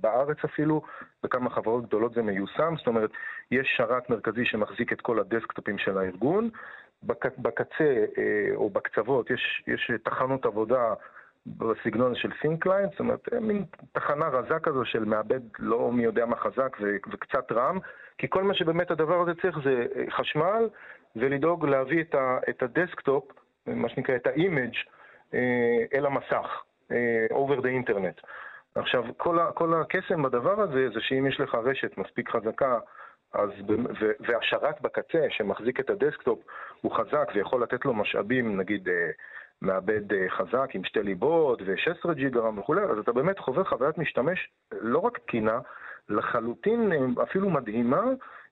בארץ 0.02 0.38
אפילו, 0.46 0.82
בכמה 1.24 1.50
חברות 1.50 1.86
גדולות 1.86 2.14
זה 2.14 2.22
מיושם, 2.22 2.74
זאת 2.78 2.88
אומרת, 2.88 3.10
יש 3.52 3.68
שרת 3.78 4.10
מרכזי 4.10 4.46
שמחזיק 4.46 4.94
את 4.94 5.02
כל 5.02 5.20
ה 5.20 5.25
desktop־ים 5.25 5.78
של 5.78 5.98
הארגון, 5.98 6.50
בקצה 7.38 8.06
אה, 8.18 8.56
או 8.56 8.70
בקצוות 8.70 9.32
יש, 9.32 9.64
יש 9.68 9.92
תחנות 10.04 10.46
עבודה 10.46 10.94
בסגנון 11.58 12.16
של 12.16 12.32
thin 12.42 12.59
client, 12.59 12.90
זאת 12.90 13.00
אומרת, 13.00 13.34
מין 13.42 13.66
תחנה 13.92 14.28
רזה 14.28 14.60
כזו 14.64 14.86
של 14.86 15.06
מעבד 15.06 15.40
לא 15.60 15.92
מי 15.92 16.04
יודע 16.04 16.26
מה 16.26 16.36
חזק 16.36 16.78
וקצת 17.12 17.52
רם, 17.52 17.80
כי 18.18 18.28
כל 18.30 18.44
מה 18.44 18.54
שבאמת 18.54 18.92
הדבר 18.92 19.22
הזה 19.22 19.32
צריך 19.42 19.58
זה 19.64 19.86
אה, 19.96 20.04
חשמל 20.12 20.70
ולדאוג 21.16 21.66
להביא 21.66 22.02
את, 22.02 22.16
ה, 22.16 22.38
את 22.50 22.64
ה 22.64 22.70
desktop, 22.70 23.24
מה 23.68 23.90
שנקרא 23.90 24.16
את 24.16 24.28
ה 24.28 24.35
image 24.35 24.74
אה, 25.34 25.86
אל 25.94 26.06
המסך, 26.06 26.64
אה, 26.92 27.26
over 27.32 27.62
the 27.62 27.88
internet. 27.88 28.28
עכשיו, 28.76 29.04
כל, 29.18 29.40
ה, 29.40 29.52
כל 29.52 29.74
הקסם 29.74 30.24
בדבר 30.24 30.62
הזה 30.62 30.90
זה 30.94 31.02
שאם 31.02 31.28
יש 31.28 31.40
לך 31.40 31.56
רשת 31.56 31.98
מספיק 31.98 32.30
חזקה, 32.30 32.80
אז, 33.34 33.50
ו, 34.00 34.12
והשרת 34.20 34.82
בקצה 34.82 35.26
שמחזיק 35.30 35.80
את 35.80 35.90
ה 35.90 35.96
desktop 35.96 36.40
הוא 36.82 36.92
חזק 36.92 37.32
ויכול 37.36 37.64
לתת 37.64 37.86
לו 37.86 37.94
משאבים, 37.94 38.58
נגיד 38.58 38.90
מעבד 39.62 40.30
חזק 40.30 40.70
עם 40.74 40.84
שתי 40.84 41.04
ליבות 41.04 41.62
ו-16 41.66 42.14
ג'יגה 42.14 42.42
RAM 42.43 42.60
וכולי, 42.60 42.82
אז 42.82 42.98
אתה 43.00 43.12
באמת 43.12 43.40
חווה 43.40 43.64
חוויית 43.64 43.98
משתמש 43.98 44.50
לא 44.72 45.00
רק 45.00 45.18
תקינה, 45.18 45.60
לחלוטין 46.10 46.92
אה, 46.92 47.24
אפילו 47.24 47.50
מדהימה, 47.50 48.04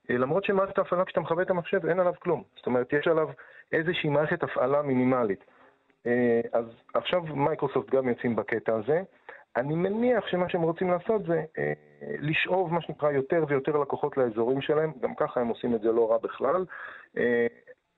אה, 0.10 0.18
למרות 0.18 0.44
שמערכת 0.44 0.78
ההפעלה 0.78 1.06
כשאתה 1.06 1.20
מכבה 1.20 1.42
את 1.42 1.50
המחשב 1.50 1.86
אין 1.86 2.00
עליו 2.00 2.14
כלום. 2.20 2.44
זאת 2.56 2.66
אומרת, 2.66 2.94
יש 2.94 3.08
עליו 3.08 3.30
איזושהי 3.72 4.10
מערכת 4.10 4.44
הפעלה 4.44 4.82
מינימלית. 4.82 5.46
אה, 6.08 6.42
אז 6.54 6.66
עכשיו 6.94 7.24
מייקרוסופט 7.24 7.90
גם 7.90 8.10
יוצאים 8.10 8.36
בקטע 8.36 8.76
הזה. 8.76 9.02
אני 9.56 9.76
מניח 9.76 10.28
שמה 10.28 10.50
שהם 10.50 10.62
רוצים 10.62 10.90
לעשות 10.90 11.22
זה 11.26 11.44
לשאוב 12.02 12.74
מה 12.74 12.82
שנקרא 12.82 13.12
יותר 13.12 13.46
ויותר 13.48 13.78
לקוחות 13.78 14.18
לאזורים 14.18 14.62
שלהם, 14.62 14.92
גם 15.02 15.16
ככה 15.16 15.42
הם 15.42 15.48
עושים 15.48 15.76
את 15.76 15.82
זה 15.82 15.92
לא 15.92 16.12
רע 16.12 16.18
בכלל. 16.18 16.66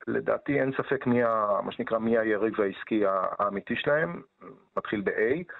לדעתי 0.08 0.60
אין 0.60 0.72
ספק 0.72 1.06
מי, 1.06 1.22
ה, 1.22 1.60
מה 1.64 1.72
שנקרא, 1.72 1.98
מי 1.98 2.18
היריב 2.18 2.60
העסקי 2.60 3.02
האמיתי 3.06 3.76
שלהם, 3.76 4.22
מתחיל 4.76 5.00
ב-A. 5.00 5.52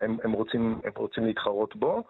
הם, 0.00 0.16
הם, 0.24 0.32
רוצים, 0.32 0.80
הם 0.84 0.92
רוצים 0.96 1.24
להתחרות 1.24 1.76
בו. 1.76 2.04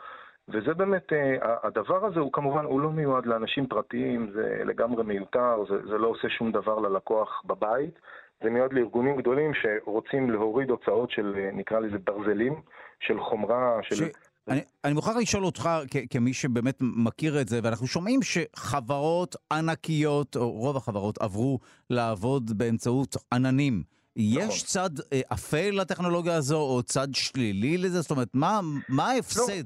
וזה 0.49 0.75
באמת, 0.75 1.13
אה, 1.13 1.57
הדבר 1.63 2.07
הזה 2.07 2.21
הוא 2.21 2.33
כמובן, 2.33 2.65
הוא 2.65 2.81
לא 2.81 2.91
מיועד 2.91 3.27
לאנשים 3.27 3.67
פרטיים, 3.67 4.31
זה 4.33 4.63
לגמרי 4.65 5.05
מיותר, 5.05 5.65
זה, 5.69 5.87
זה 5.87 5.99
לא 5.99 6.09
עושה 6.09 6.29
שום 6.29 6.53
דבר 6.53 6.79
ללקוח 6.79 7.43
בבית, 7.45 7.99
זה 8.43 8.51
מיועד 8.51 8.73
לארגונים 8.73 9.17
גדולים 9.17 9.53
שרוצים 9.55 10.31
להוריד 10.31 10.71
הוצאות 10.71 11.11
של, 11.11 11.35
אה, 11.39 11.51
נקרא 11.53 11.81
לזה 11.81 11.99
ברזלים, 11.99 12.55
של 13.01 13.21
חומרה, 13.21 13.79
של... 13.83 13.95
ש... 13.95 14.03
אני, 14.51 14.61
אני 14.85 14.93
מוכרח 14.93 15.17
לשאול 15.17 15.45
אותך, 15.45 15.69
כ- 15.91 15.97
כמי 16.11 16.33
שבאמת 16.33 16.77
מכיר 16.81 17.41
את 17.41 17.49
זה, 17.49 17.61
ואנחנו 17.63 17.87
שומעים 17.87 18.21
שחברות 18.23 19.37
ענקיות, 19.53 20.37
או 20.37 20.51
רוב 20.51 20.77
החברות, 20.77 21.19
עברו 21.23 21.59
לעבוד 21.91 22.59
באמצעות 22.59 23.17
עננים. 23.33 23.83
יש 24.17 24.43
נכון. 24.45 24.57
צד 24.67 24.91
אה, 25.13 25.21
אפל 25.33 25.71
לטכנולוגיה 25.73 26.35
הזו, 26.35 26.57
או 26.61 26.83
צד 26.83 27.09
שלילי 27.13 27.79
לזה? 27.79 28.01
זאת 28.01 28.11
אומרת, 28.11 28.29
מה, 28.35 28.61
מה 28.89 29.11
ההפסד? 29.11 29.65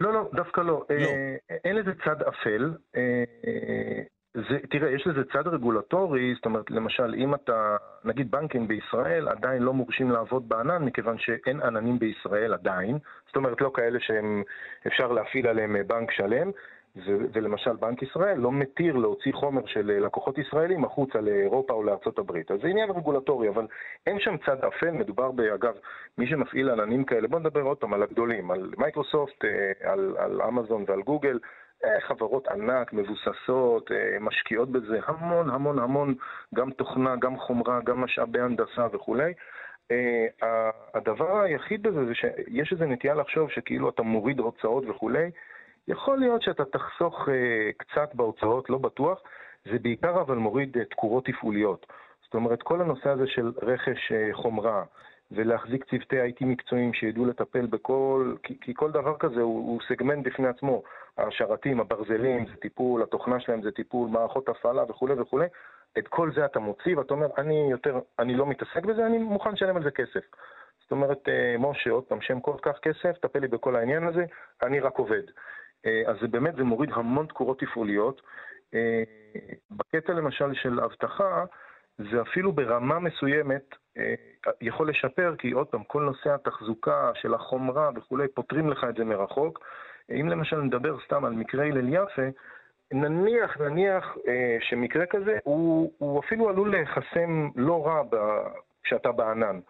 לא, 0.00 0.12
לא, 0.12 0.22
לא, 0.22 0.30
דווקא 0.34 0.60
לא. 0.60 0.66
לא. 0.66 0.84
אה, 0.90 1.36
אין 1.64 1.76
לזה 1.76 1.90
צד 2.04 2.22
אפל. 2.22 2.74
אה, 2.96 3.24
זה, 4.34 4.58
תראה, 4.70 4.90
יש 4.90 5.06
לזה 5.06 5.24
צד 5.32 5.46
רגולטורי, 5.46 6.34
זאת 6.34 6.44
אומרת, 6.44 6.70
למשל, 6.70 7.14
אם 7.14 7.34
אתה, 7.34 7.76
נגיד 8.04 8.30
בנקים 8.30 8.68
בישראל 8.68 9.28
עדיין 9.28 9.62
לא 9.62 9.72
מורשים 9.72 10.10
לעבוד 10.10 10.48
בענן, 10.48 10.84
מכיוון 10.84 11.18
שאין 11.18 11.62
עננים 11.62 11.98
בישראל 11.98 12.54
עדיין, 12.54 12.98
זאת 13.26 13.36
אומרת, 13.36 13.60
לא 13.60 13.70
כאלה 13.74 13.98
שאפשר 14.00 15.12
להפעיל 15.12 15.46
עליהם 15.46 15.76
בנק 15.86 16.10
שלם, 16.10 16.50
ולמשל 17.06 17.76
בנק 17.76 18.02
ישראל 18.02 18.38
לא 18.38 18.52
מתיר 18.52 18.96
להוציא 18.96 19.32
חומר 19.32 19.66
של 19.66 19.86
לקוחות 19.86 20.38
ישראלים 20.38 20.84
החוצה 20.84 21.20
לאירופה 21.20 21.74
או 21.74 21.82
לארצות 21.82 22.18
הברית. 22.18 22.50
אז 22.50 22.60
זה 22.62 22.68
עניין 22.68 22.90
רגולטורי, 22.90 23.48
אבל 23.48 23.66
אין 24.06 24.20
שם 24.20 24.36
צד 24.46 24.64
אפל, 24.64 24.90
מדובר 24.90 25.30
באגב, 25.30 25.74
מי 26.18 26.26
שמפעיל 26.26 26.70
עננים 26.70 27.04
כאלה, 27.04 27.28
בואו 27.28 27.40
נדבר 27.40 27.60
עוד 27.60 27.76
פעם 27.76 27.94
על 27.94 28.02
הגדולים, 28.02 28.50
על 28.50 28.70
מייקרוסופט, 28.78 29.44
אה, 29.44 29.92
על, 29.92 30.42
אמזון 30.48 30.84
ועל 30.88 31.02
גוגל, 31.02 31.38
אה, 31.42 31.59
חברות 32.00 32.48
ענק, 32.48 32.92
מבוססות, 32.92 33.92
אה, 33.92 34.16
משקיעות 34.20 34.70
בזה 34.70 34.98
המון 35.06 35.50
המון 35.50 35.78
המון, 35.78 36.14
גם 36.54 36.70
תוכנה, 36.70 37.16
גם 37.16 37.38
חומרה, 37.38 37.80
גם 37.84 38.00
משאבי 38.00 38.40
הנדסה 38.40 38.86
וכולי. 38.92 39.32
הדבר 40.94 41.40
היחיד 41.40 41.82
בזה 41.82 42.06
זה 42.06 42.14
שיש 42.14 42.72
איזו 42.72 42.84
נטייה 42.84 43.14
לחשוב 43.14 43.50
שכאילו 43.50 43.88
אתה 43.88 44.02
מוריד 44.02 44.38
הוצאות 44.38 44.84
וכולי. 44.88 45.30
יכול 45.88 46.18
להיות 46.18 46.42
שאתה 46.42 46.64
תחסוך 46.64 47.28
קצת 47.76 48.14
בהוצאות, 48.14 48.70
לא 48.70 48.78
בטוח, 48.78 49.22
זה 49.64 49.78
בעיקר 49.82 50.20
אבל 50.20 50.36
מוריד 50.36 50.76
תקורות 50.90 51.24
תפעוליות. 51.24 51.86
זאת 52.24 52.34
אומרת, 52.34 52.62
כל 52.62 52.80
הנושא 52.80 53.10
הזה 53.10 53.26
של 53.26 53.52
רכש 53.62 54.12
חומרה 54.32 54.84
ולהחזיק 55.32 55.84
צוותי 55.84 56.22
IT 56.22 56.44
מקצועיים 56.44 56.92
שידעו 56.92 57.26
לטפל 57.26 57.66
בכל, 57.66 58.34
כי, 58.42 58.56
כי 58.60 58.74
כל 58.74 58.90
דבר 58.90 59.18
כזה 59.18 59.40
הוא, 59.40 59.58
הוא 59.58 59.80
סגמנט 59.88 60.26
בפני 60.26 60.48
עצמו. 60.48 60.82
השרתים, 61.18 61.80
הברזלים, 61.80 62.46
זה 62.46 62.56
טיפול, 62.56 63.02
התוכנה 63.02 63.40
שלהם 63.40 63.62
זה 63.62 63.70
טיפול, 63.70 64.08
מערכות 64.08 64.48
הפעלה 64.48 64.82
וכולי 64.88 65.14
וכולי. 65.14 65.46
את 65.98 66.08
כל 66.08 66.32
זה 66.34 66.44
אתה 66.44 66.58
מוציא 66.58 66.96
ואתה 66.96 67.14
אומר, 67.14 67.26
אני 67.38 67.68
יותר, 67.70 67.98
אני 68.18 68.34
לא 68.34 68.46
מתעסק 68.46 68.84
בזה, 68.84 69.06
אני 69.06 69.18
מוכן 69.18 69.52
לשלם 69.52 69.76
על 69.76 69.82
זה 69.82 69.90
כסף. 69.90 70.24
זאת 70.80 70.90
אומרת, 70.90 71.28
משה, 71.58 71.90
עוד 71.90 72.04
פעם, 72.04 72.20
שם 72.20 72.40
כל 72.40 72.56
כך 72.62 72.78
כסף, 72.82 73.18
טפל 73.18 73.38
לי 73.38 73.48
בכל 73.48 73.76
העניין 73.76 74.04
הזה, 74.04 74.24
אני 74.62 74.80
רק 74.80 74.98
עובד. 74.98 75.22
אה, 75.86 76.02
אז 76.06 76.16
זה 76.20 76.28
באמת, 76.28 76.56
זה 76.56 76.62
מוריד 76.62 76.90
המון 76.92 77.26
תקורות 77.26 77.60
תפעוליות. 77.60 78.22
אה, 78.74 79.02
בקטע 79.70 80.12
למשל 80.12 80.54
של 80.54 80.80
אבטחה, 80.80 81.44
זה 81.98 82.22
אפילו 82.22 82.52
ברמה 82.52 82.98
מסוימת 82.98 83.74
אה, 83.98 84.14
יכול 84.60 84.90
לשפר, 84.90 85.34
כי 85.38 85.50
עוד 85.50 85.66
פעם, 85.66 85.84
כל 85.84 86.02
נושא 86.02 86.34
התחזוקה 86.34 87.10
של 87.14 87.34
החומרה 87.34 87.90
וכולי, 87.94 88.28
פותרים 88.28 88.70
לך 88.70 88.86
את 88.88 88.94
זה 88.96 89.04
מרחוק. 89.04 89.60
אם 90.10 90.28
למשל 90.28 90.60
נדבר 90.60 90.96
סתם 91.04 91.24
על 91.24 91.32
מקרה 91.32 91.64
הלל 91.64 91.88
יפה, 91.88 92.22
נניח, 92.92 93.60
נניח 93.60 94.16
שמקרה 94.60 95.06
כזה, 95.06 95.38
הוא, 95.44 95.92
הוא 95.98 96.20
אפילו 96.20 96.48
עלול 96.48 96.70
להיחסם 96.70 97.48
לא 97.56 97.86
רע 97.86 98.02
כשאתה 98.82 99.12
בענן. 99.12 99.60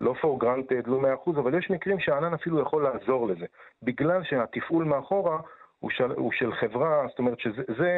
לא 0.00 0.14
for 0.22 0.42
granted, 0.44 0.90
לא 0.90 1.00
מאה 1.00 1.14
אחוז, 1.14 1.38
אבל 1.38 1.58
יש 1.58 1.70
מקרים 1.70 2.00
שהענן 2.00 2.34
אפילו 2.34 2.60
יכול 2.60 2.82
לעזור 2.82 3.28
לזה. 3.28 3.46
בגלל 3.82 4.24
שהתפעול 4.24 4.84
מאחורה 4.84 5.38
הוא 5.80 5.90
של, 5.90 6.10
הוא 6.10 6.32
של 6.32 6.52
חברה, 6.52 7.06
זאת 7.08 7.18
אומרת 7.18 7.40
שזה 7.40 7.62
זה, 7.78 7.92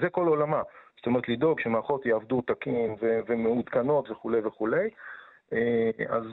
זה 0.00 0.08
כל 0.10 0.26
עולמה. 0.26 0.62
זאת 0.96 1.06
אומרת 1.06 1.28
לדאוג 1.28 1.60
שמערכות 1.60 2.06
יעבדו 2.06 2.40
תקין 2.40 2.96
ו, 3.02 3.18
ומעודכנות 3.26 4.10
וכולי 4.10 4.38
וכולי. 4.44 4.90
אה, 5.52 5.90
אז 6.08 6.24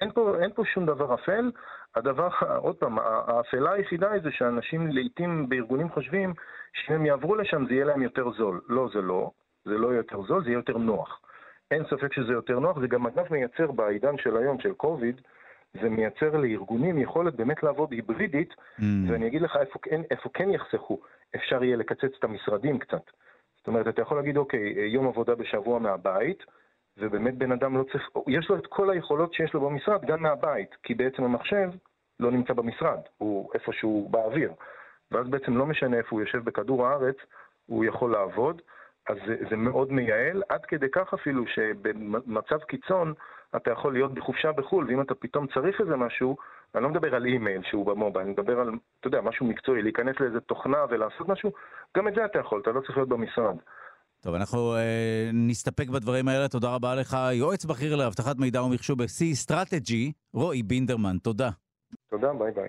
אין 0.00 0.12
פה, 0.12 0.34
אין 0.42 0.52
פה 0.52 0.62
שום 0.64 0.86
דבר 0.86 1.14
אפל. 1.14 1.50
הדבר, 1.94 2.28
עוד 2.56 2.76
פעם, 2.76 2.98
האפלה 2.98 3.72
היחידה 3.72 4.12
היא 4.12 4.22
זה 4.22 4.30
שאנשים 4.30 4.88
לעיתים 4.88 5.48
בארגונים 5.48 5.88
חושבים 5.88 6.34
שאם 6.72 6.94
הם 6.94 7.06
יעברו 7.06 7.34
לשם 7.34 7.66
זה 7.66 7.74
יהיה 7.74 7.84
להם 7.84 8.02
יותר 8.02 8.30
זול. 8.30 8.60
לא, 8.68 8.88
זה 8.94 9.02
לא. 9.02 9.30
זה 9.64 9.78
לא 9.78 9.88
יהיה 9.88 9.96
יותר 9.96 10.22
זול, 10.22 10.44
זה 10.44 10.50
יהיה 10.50 10.58
יותר 10.58 10.78
נוח. 10.78 11.20
אין 11.70 11.84
ספק 11.84 12.12
שזה 12.12 12.32
יותר 12.32 12.58
נוח, 12.58 12.80
זה 12.80 12.86
גם 12.86 13.06
אגב 13.06 13.26
מייצר 13.30 13.72
בעידן 13.72 14.18
של 14.18 14.36
היום, 14.36 14.60
של 14.60 14.72
קוביד, 14.72 15.20
זה 15.80 15.88
מייצר 15.88 16.36
לארגונים 16.36 16.98
יכולת 16.98 17.34
באמת 17.34 17.62
לעבוד 17.62 17.92
היברידית, 17.92 18.54
mm. 18.54 18.82
ואני 19.08 19.26
אגיד 19.26 19.42
לך 19.42 19.56
איפה, 19.56 19.78
איפה, 19.90 20.04
איפה 20.10 20.30
כן 20.34 20.50
יחסכו, 20.50 21.00
אפשר 21.34 21.64
יהיה 21.64 21.76
לקצץ 21.76 22.10
את 22.18 22.24
המשרדים 22.24 22.78
קצת. 22.78 23.10
זאת 23.56 23.66
אומרת, 23.66 23.88
אתה 23.88 24.02
יכול 24.02 24.16
להגיד, 24.16 24.36
אוקיי, 24.36 24.88
יום 24.88 25.08
עבודה 25.08 25.34
בשבוע 25.34 25.78
מהבית, 25.78 26.44
ובאמת 26.98 27.34
בן 27.38 27.52
אדם 27.52 27.78
לא 27.78 27.84
צריך, 27.92 28.08
יש 28.28 28.48
לו 28.48 28.56
את 28.56 28.66
כל 28.66 28.90
היכולות 28.90 29.34
שיש 29.34 29.54
לו 29.54 29.60
במשרד 29.60 30.04
גם 30.04 30.22
מהבית, 30.22 30.76
כי 30.82 30.94
בעצם 30.94 31.24
המחשב 31.24 31.70
לא 32.20 32.30
נמצא 32.30 32.52
במשרד, 32.52 32.98
הוא 33.18 33.50
איפשהו 33.54 34.08
באוויר. 34.10 34.52
ואז 35.10 35.28
בעצם 35.28 35.56
לא 35.56 35.66
משנה 35.66 35.96
איפה 35.96 36.08
הוא 36.10 36.20
יושב 36.20 36.44
בכדור 36.44 36.86
הארץ, 36.86 37.16
הוא 37.66 37.84
יכול 37.84 38.12
לעבוד. 38.12 38.62
אז 39.08 39.16
זה, 39.26 39.36
זה 39.50 39.56
מאוד 39.56 39.92
מייעל, 39.92 40.42
עד 40.48 40.64
כדי 40.64 40.86
כך 40.92 41.14
אפילו 41.14 41.44
שבמצב 41.46 42.58
קיצון 42.68 43.14
אתה 43.56 43.70
יכול 43.70 43.92
להיות 43.92 44.14
בחופשה 44.14 44.52
בחו"ל, 44.52 44.86
ואם 44.88 45.00
אתה 45.00 45.14
פתאום 45.14 45.46
צריך 45.54 45.80
איזה 45.80 45.96
משהו, 45.96 46.36
אני 46.74 46.82
לא 46.82 46.88
מדבר 46.88 47.14
על 47.14 47.24
אימייל 47.24 47.62
שהוא 47.70 47.86
במובייל, 47.86 48.26
אני 48.26 48.32
מדבר 48.32 48.60
על, 48.60 48.68
אתה 49.00 49.08
יודע, 49.08 49.20
משהו 49.20 49.46
מקצועי, 49.46 49.82
להיכנס 49.82 50.16
לאיזה 50.20 50.40
תוכנה 50.40 50.84
ולעשות 50.90 51.28
משהו, 51.28 51.52
גם 51.96 52.08
את 52.08 52.14
זה 52.14 52.24
אתה 52.24 52.38
יכול, 52.38 52.60
אתה 52.60 52.70
לא 52.70 52.80
צריך 52.80 52.96
להיות 52.96 53.08
במשרד. 53.08 53.56
טוב, 54.20 54.34
אנחנו 54.34 54.74
אה, 54.76 55.30
נסתפק 55.32 55.88
בדברים 55.88 56.28
האלה. 56.28 56.48
תודה 56.48 56.74
רבה 56.74 56.94
לך, 56.94 57.16
יועץ 57.32 57.64
בכיר 57.64 57.96
לאבטחת 57.96 58.36
מידע 58.38 58.62
ומחשוב 58.62 58.98
ב-C 58.98 59.46
Strategy, 59.46 60.12
רועי 60.34 60.62
בינדרמן. 60.62 61.18
תודה. 61.18 61.50
תודה, 62.10 62.32
ביי 62.32 62.52
ביי. 62.52 62.68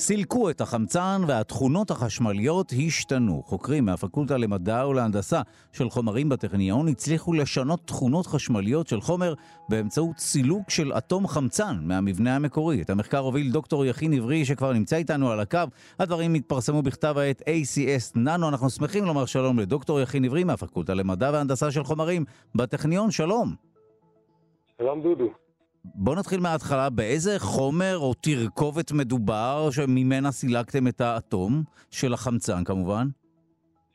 סילקו 0.00 0.50
את 0.50 0.60
החמצן 0.60 1.22
והתכונות 1.26 1.90
החשמליות 1.90 2.72
השתנו. 2.86 3.42
חוקרים 3.46 3.84
מהפקולטה 3.84 4.36
למדע 4.36 4.86
ולהנדסה 4.86 5.42
של 5.72 5.90
חומרים 5.90 6.28
בטכניון 6.28 6.88
הצליחו 6.88 7.32
לשנות 7.32 7.80
תכונות 7.86 8.26
חשמליות 8.26 8.88
של 8.88 9.00
חומר 9.00 9.34
באמצעות 9.68 10.18
סילוק 10.18 10.70
של 10.70 10.92
אטום 10.92 11.26
חמצן 11.26 11.78
מהמבנה 11.82 12.36
המקורי. 12.36 12.82
את 12.82 12.90
המחקר 12.90 13.18
הוביל 13.18 13.52
דוקטור 13.52 13.86
יכין 13.86 14.12
עברי 14.12 14.44
שכבר 14.44 14.72
נמצא 14.72 14.96
איתנו 14.96 15.30
על 15.30 15.40
הקו. 15.40 15.58
הדברים 15.98 16.34
התפרסמו 16.34 16.82
בכתב 16.82 17.14
העת 17.18 17.42
ACS 17.42 18.12
ננו. 18.14 18.48
אנחנו 18.48 18.70
שמחים 18.70 19.04
לומר 19.04 19.26
שלום 19.26 19.58
לדוקטור 19.58 20.00
יכין 20.00 20.24
עברי 20.24 20.44
מהפקולטה 20.44 20.94
למדע 20.94 21.30
והנדסה 21.32 21.70
של 21.70 21.84
חומרים 21.84 22.24
בטכניון. 22.54 23.10
שלום. 23.10 23.54
שלום 24.78 25.02
דודו. 25.02 25.49
בואו 25.84 26.16
נתחיל 26.16 26.40
מההתחלה, 26.40 26.90
באיזה 26.90 27.38
חומר 27.38 27.96
או 27.96 28.14
תרכובת 28.14 28.92
מדובר 28.92 29.68
שממנה 29.70 30.30
סילקתם 30.30 30.88
את 30.88 31.00
האטום 31.00 31.62
של 31.90 32.14
החמצן 32.14 32.64
כמובן? 32.64 33.06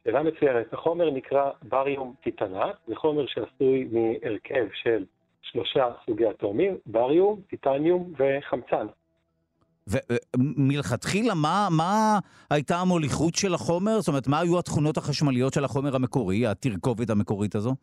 שאלה 0.04 0.24
מצוינת. 0.24 0.74
החומר 0.74 1.12
נקרא 1.12 1.52
בריום 1.64 2.14
טיטנט, 2.24 2.76
זה 2.88 2.96
חומר 2.96 3.26
שעשוי 3.28 3.90
מהרכב 3.92 4.66
של 4.84 5.06
שלושה 5.42 5.86
סוגי 6.06 6.30
אטומים, 6.30 6.78
בריום, 6.86 7.42
טיטניום 7.50 8.14
וחמצן. 8.14 8.88
ומלכתחילה, 9.88 11.34
מה, 11.34 11.68
מה 11.72 12.20
הייתה 12.50 12.78
המוליכות 12.78 13.36
של 13.36 13.54
החומר? 13.54 14.00
זאת 14.00 14.08
אומרת, 14.08 14.28
מה 14.28 14.40
היו 14.40 14.60
התכונות 14.60 14.98
החשמליות 14.98 15.54
של 15.54 15.66
החומר 15.66 15.96
המקורי, 15.96 16.48
התרכובת 16.48 17.10
המקורית 17.10 17.56
הזו? 17.56 17.76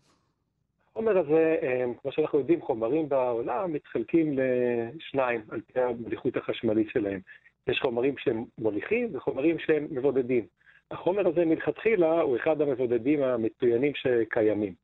החומר 0.93 1.19
הזה, 1.19 1.57
אה, 1.63 1.85
כמו 2.03 2.13
שאנחנו 2.13 2.39
יודעים, 2.39 2.63
חומרים 2.63 3.09
בעולם 3.09 3.73
מתחלקים 3.73 4.39
לשניים 4.39 5.41
על 5.49 5.61
פי 5.61 5.81
המוליכות 5.81 6.37
החשמלית 6.37 6.89
שלהם. 6.91 7.21
יש 7.67 7.81
חומרים 7.83 8.15
שהם 8.19 8.45
מוליכים 8.59 9.09
וחומרים 9.13 9.59
שהם 9.59 9.87
מבודדים. 9.91 10.47
החומר 10.91 11.29
הזה 11.29 11.45
מלכתחילה 11.45 12.21
הוא 12.21 12.37
אחד 12.37 12.61
המבודדים 12.61 13.23
המצוינים 13.23 13.93
שקיימים. 13.95 14.75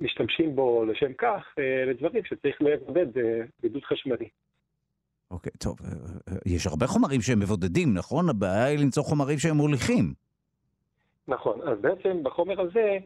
משתמשים 0.00 0.56
בו 0.56 0.84
לשם 0.84 1.12
כך 1.18 1.54
אה, 1.58 1.84
לדברים 1.86 2.24
שצריך 2.24 2.62
לבודד 2.62 3.18
אה, 3.18 3.40
בידוד 3.62 3.84
חשמלי. 3.84 4.28
אוקיי, 5.30 5.52
טוב, 5.58 5.76
יש 6.46 6.66
הרבה 6.66 6.86
חומרים 6.86 7.20
שהם 7.20 7.40
מבודדים, 7.40 7.94
נכון? 7.94 8.28
הבעיה 8.28 8.64
היא 8.64 8.78
למצוא 8.78 9.02
חומרים 9.02 9.38
שהם 9.38 9.56
מוליכים. 9.56 10.14
נכון, 11.28 11.60
אז 11.62 11.78
בעצם 11.80 12.22
בחומר 12.22 12.60
הזה 12.60 12.98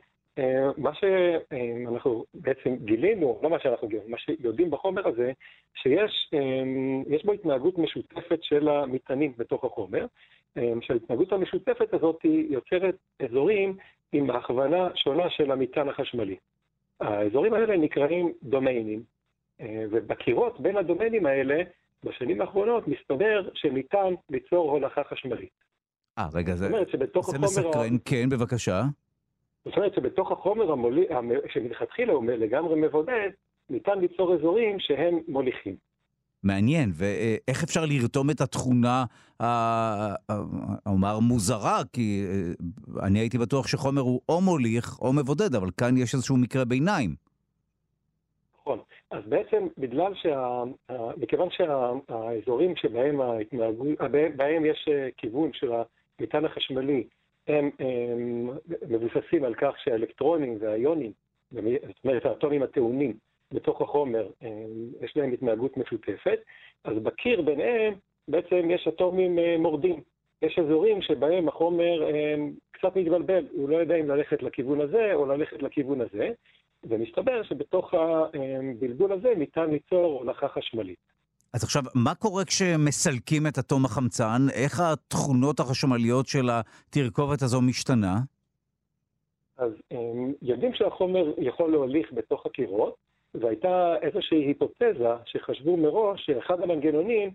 מה 0.77 0.91
שאנחנו 0.95 2.25
בעצם 2.35 2.77
גילינו, 2.85 3.41
לא 3.43 3.51
מה 3.51 3.59
שאנחנו 3.61 3.89
גילינו, 3.89 4.09
מה 4.09 4.19
שיודעים 4.19 4.71
בחומר 4.71 5.09
הזה, 5.09 5.33
שיש 5.75 6.31
אה, 6.35 7.19
בו 7.25 7.33
התנהגות 7.33 7.79
משותפת 7.79 8.43
של 8.43 8.69
המטענים 8.69 9.33
בתוך 9.37 9.65
החומר, 9.65 10.07
אה, 10.57 10.73
שההתנהגות 10.81 11.33
המשותפת 11.33 11.95
הזאת 11.95 12.21
יוצרת 12.25 12.97
אזורים 13.25 13.77
עם 14.13 14.31
הכוונה 14.31 14.89
שונה 14.95 15.31
של 15.31 15.51
המטען 15.51 15.89
החשמלי. 15.89 16.37
האזורים 17.01 17.55
האלה 17.55 17.77
נקראים 17.77 18.33
דומיינים, 18.43 19.03
ובקירות 19.91 20.61
בין 20.61 20.77
הדומיינים 20.77 21.27
האלה, 21.27 21.63
בשנים 22.05 22.41
האחרונות 22.41 22.89
מסתבר 22.89 23.49
שניתן 23.55 24.15
ליצור 24.31 24.71
הולכה 24.71 25.05
חשמלית. 25.05 25.51
אה, 26.19 26.29
רגע, 26.35 26.55
זה, 26.55 26.69
זה 27.23 27.39
מסקרן, 27.39 27.97
כן, 28.05 28.29
בבקשה. 28.29 28.83
זאת 29.67 29.77
אומרת 29.77 29.95
שבתוך 29.95 30.33
החומר 30.33 30.73
המולי, 30.73 31.07
שמלכתחילה 31.53 32.13
הוא 32.13 32.25
לגמרי 32.25 32.81
מבודד, 32.81 33.31
ניתן 33.71 33.99
ליצור 33.99 34.35
אזורים 34.35 34.77
שהם 34.81 35.19
מוליכים. 35.29 35.77
מעניין, 36.43 36.91
ואיך 36.95 37.63
אפשר 37.63 37.81
לרתום 37.87 38.31
את 38.31 38.41
התכונה, 38.41 39.05
אומר, 40.87 41.19
מוזרה, 41.19 41.81
כי 41.93 42.25
אני 43.03 43.19
הייתי 43.19 43.39
בטוח 43.39 43.67
שחומר 43.67 44.01
הוא 44.01 44.21
או 44.29 44.41
מוליך 44.41 44.99
או 45.01 45.13
מבודד, 45.13 45.55
אבל 45.55 45.71
כאן 45.77 45.97
יש 45.97 46.15
איזשהו 46.15 46.37
מקרה 46.37 46.65
ביניים. 46.65 47.15
נכון. 48.61 48.79
אז 49.11 49.23
בעצם 49.29 49.67
בגלל 49.79 50.13
שה... 50.15 50.63
מכיוון 51.17 51.49
שהאזורים 51.51 52.77
שבהם 52.77 53.21
ההתנהגות, 53.21 53.89
בהם 54.37 54.65
יש 54.67 54.89
כיוון 55.17 55.51
של 55.53 55.73
המטען 56.21 56.45
החשמלי, 56.45 57.05
הם, 57.49 57.71
הם 57.79 58.51
מבוססים 58.89 59.45
על 59.45 59.55
כך 59.55 59.75
שהאלקטרונים 59.79 60.57
והאיונים, 60.61 61.13
זאת 61.53 62.05
אומרת 62.05 62.27
האטומים 62.27 62.63
הטעונים, 62.63 63.17
בתוך 63.53 63.81
החומר 63.81 64.29
יש 65.01 65.17
להם 65.17 65.33
התנהגות 65.33 65.77
משותפת, 65.77 66.39
אז 66.85 66.99
בקיר 66.99 67.43
ביניהם 67.43 67.95
בעצם 68.29 68.71
יש 68.71 68.89
אטומים 68.89 69.39
מורדים. 69.59 70.01
יש 70.43 70.59
אזורים 70.59 71.03
שבהם 71.03 71.49
החומר 71.49 72.03
קצת 72.71 72.97
מתבלבל, 72.97 73.47
הוא 73.53 73.69
לא 73.69 73.77
יודע 73.77 73.97
אם 73.97 74.09
ללכת 74.09 74.43
לכיוון 74.43 74.81
הזה 74.81 75.15
או 75.15 75.27
ללכת 75.27 75.63
לכיוון 75.63 76.01
הזה, 76.01 76.31
ומסתבר 76.85 77.43
שבתוך 77.43 77.95
הבלבול 77.95 79.13
הזה 79.13 79.35
ניתן 79.37 79.71
ליצור 79.71 80.19
הולכה 80.19 80.49
חשמלית. 80.49 80.99
אז 81.55 81.65
עכשיו, 81.65 81.83
מה 81.95 82.15
קורה 82.15 82.45
כשמסלקים 82.45 83.47
את 83.47 83.59
אטום 83.59 83.85
החמצן? 83.85 84.47
איך 84.53 84.81
התכונות 84.81 85.61
החשמליות 85.61 86.27
של 86.27 86.49
התרכובת 86.51 87.43
הזו 87.43 87.61
משתנה? 87.63 88.17
אז 89.59 89.73
יודעים 90.43 90.75
שהחומר 90.75 91.33
יכול 91.39 91.71
להוליך 91.71 92.13
בתוך 92.13 92.47
הקירות, 92.47 92.95
והייתה 93.35 93.95
איזושהי 94.03 94.39
היפותזה 94.39 95.15
שחשבו 95.25 95.77
מראש 95.77 96.27
שאחד 96.27 96.61
המנגנונים 96.61 97.31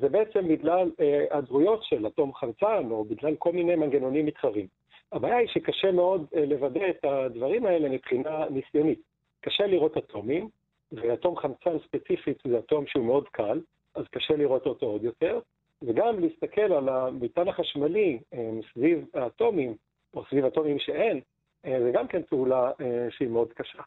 זה 0.00 0.08
בעצם 0.10 0.48
בגלל 0.48 0.90
הדרויות 1.30 1.80
של 1.82 2.06
אטום 2.06 2.34
חמצן, 2.34 2.90
או 2.90 3.04
בגלל 3.04 3.34
כל 3.38 3.52
מיני 3.52 3.76
מנגנונים 3.76 4.26
מתחרים. 4.26 4.66
הבעיה 5.12 5.36
היא 5.36 5.48
שקשה 5.48 5.92
מאוד 5.92 6.26
לוודא 6.48 6.80
את 6.90 7.04
הדברים 7.04 7.66
האלה 7.66 7.88
מבחינה 7.88 8.44
ניסיונית. 8.50 9.00
קשה 9.40 9.66
לראות 9.66 9.96
אטומים, 9.96 10.48
ואטום 10.92 11.36
חמצן 11.36 11.78
ספציפית 11.86 12.38
זה 12.48 12.58
אטום 12.58 12.86
שהוא 12.86 13.04
מאוד 13.04 13.28
קל, 13.28 13.60
אז 13.94 14.04
קשה 14.10 14.36
לראות 14.36 14.66
אותו 14.66 14.86
עוד 14.86 15.04
יותר, 15.04 15.38
וגם 15.82 16.20
להסתכל 16.20 16.72
על 16.72 16.88
המטען 16.88 17.48
החשמלי 17.48 18.18
סביב 18.72 19.04
האטומים, 19.14 19.74
או 20.14 20.24
סביב 20.30 20.44
אטומים 20.44 20.78
שאין, 20.78 21.20
זה 21.64 21.90
גם 21.94 22.08
כן 22.08 22.22
פעולה 22.28 22.70
שהיא 23.10 23.28
מאוד 23.28 23.52
קשה. 23.52 23.82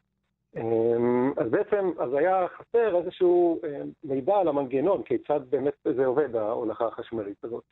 אז 1.37 1.51
בעצם, 1.51 1.89
אז 1.99 2.13
היה 2.13 2.45
חסר 2.57 3.01
איזשהו 3.01 3.61
מידע 4.03 4.33
על 4.35 4.47
המנגנון, 4.47 5.03
כיצד 5.03 5.39
באמת 5.49 5.73
זה 5.95 6.05
עובד, 6.05 6.35
ההולכה 6.35 6.87
החשמלית 6.87 7.43
הזאת. 7.43 7.63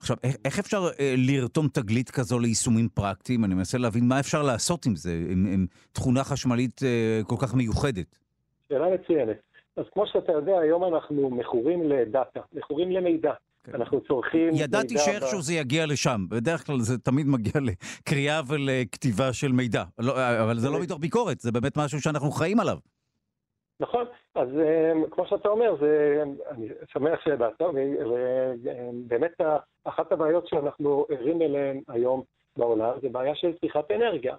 עכשיו, 0.00 0.16
איך 0.44 0.58
אפשר 0.58 0.82
אה, 1.00 1.14
לרתום 1.16 1.68
תגלית 1.68 2.10
כזו 2.10 2.38
ליישומים 2.38 2.88
פרקטיים? 2.88 3.44
אני 3.44 3.54
מנסה 3.54 3.78
להבין 3.78 4.08
מה 4.08 4.20
אפשר 4.20 4.42
לעשות 4.42 4.86
עם 4.86 4.96
זה, 4.96 5.12
עם, 5.30 5.46
עם 5.52 5.66
תכונה 5.92 6.24
חשמלית 6.24 6.82
אה, 6.82 7.20
כל 7.26 7.36
כך 7.38 7.54
מיוחדת. 7.54 8.16
שאלה 8.70 8.86
מצוינת. 8.94 9.36
אז 9.76 9.84
כמו 9.92 10.06
שאתה 10.06 10.32
יודע, 10.32 10.58
היום 10.58 10.94
אנחנו 10.94 11.30
מכורים 11.30 11.88
לדאטה, 11.88 12.40
מכורים 12.52 12.90
למידע. 12.90 13.32
כן. 13.64 13.74
אנחנו 13.74 14.00
צורכים 14.00 14.46
מידע... 14.46 14.64
ידעתי 14.64 14.98
שאיכשהו 14.98 15.38
ב... 15.38 15.42
זה 15.42 15.54
יגיע 15.54 15.86
לשם. 15.86 16.20
בדרך 16.28 16.66
כלל 16.66 16.78
זה 16.78 16.98
תמיד 16.98 17.26
מגיע 17.26 17.52
לקריאה 17.60 18.40
ולכתיבה 18.48 19.32
של 19.32 19.52
מידע. 19.52 19.82
לא, 19.98 20.12
אבל 20.42 20.58
זה 20.58 20.68
לא 20.68 20.80
מתוך 20.80 20.98
ביקורת, 20.98 21.40
זה 21.40 21.52
באמת 21.52 21.76
משהו 21.76 22.00
שאנחנו 22.00 22.30
חיים 22.30 22.60
עליו. 22.60 22.76
נכון, 23.80 24.04
אז 24.34 24.48
כמו 25.10 25.26
שאתה 25.26 25.48
אומר, 25.48 25.76
זה, 25.80 26.22
אני 26.50 26.68
שמח 26.92 27.20
שידעת, 27.24 27.62
ובאמת 27.62 29.32
אחת 29.84 30.12
הבעיות 30.12 30.46
שאנחנו 30.46 31.06
ערים 31.10 31.42
אליהן 31.42 31.80
היום 31.88 32.22
בעולם 32.56 32.92
זה 33.02 33.08
בעיה 33.08 33.34
של 33.34 33.52
צריכת 33.60 33.90
אנרגיה. 33.90 34.36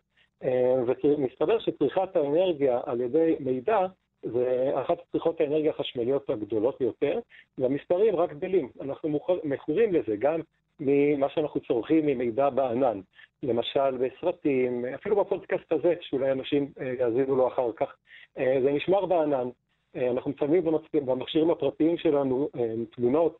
ומסתבר 1.03 1.59
שצריכת 1.59 2.15
האנרגיה 2.15 2.79
על 2.85 3.01
ידי 3.01 3.35
מידע 3.39 3.79
זה 4.23 4.71
אחת 4.81 4.97
צריכות 5.11 5.41
האנרגיה 5.41 5.71
החשמליות 5.71 6.29
הגדולות 6.29 6.79
ביותר, 6.79 7.19
והמספרים 7.57 8.15
רק 8.15 8.33
גדלים. 8.33 8.69
אנחנו 8.81 9.19
מכורים 9.43 9.93
לזה 9.93 10.15
גם 10.19 10.39
ממה 10.79 11.29
שאנחנו 11.29 11.61
צורכים 11.61 12.05
ממידע 12.05 12.49
בענן. 12.49 12.99
למשל 13.43 13.97
בסרטים, 13.97 14.85
אפילו 14.85 15.15
בפודקאסט 15.15 15.71
הזה, 15.71 15.93
שאולי 16.01 16.31
אנשים 16.31 16.71
יאזינו 16.99 17.35
לו 17.35 17.47
אחר 17.47 17.71
כך. 17.71 17.95
זה 18.35 18.71
נשמר 18.71 19.05
בענן. 19.05 19.49
אנחנו 19.95 20.31
מצלמים 20.31 20.63
במכשירים 20.93 21.49
הפרטיים 21.49 21.97
שלנו 21.97 22.49
תמונות 22.95 23.37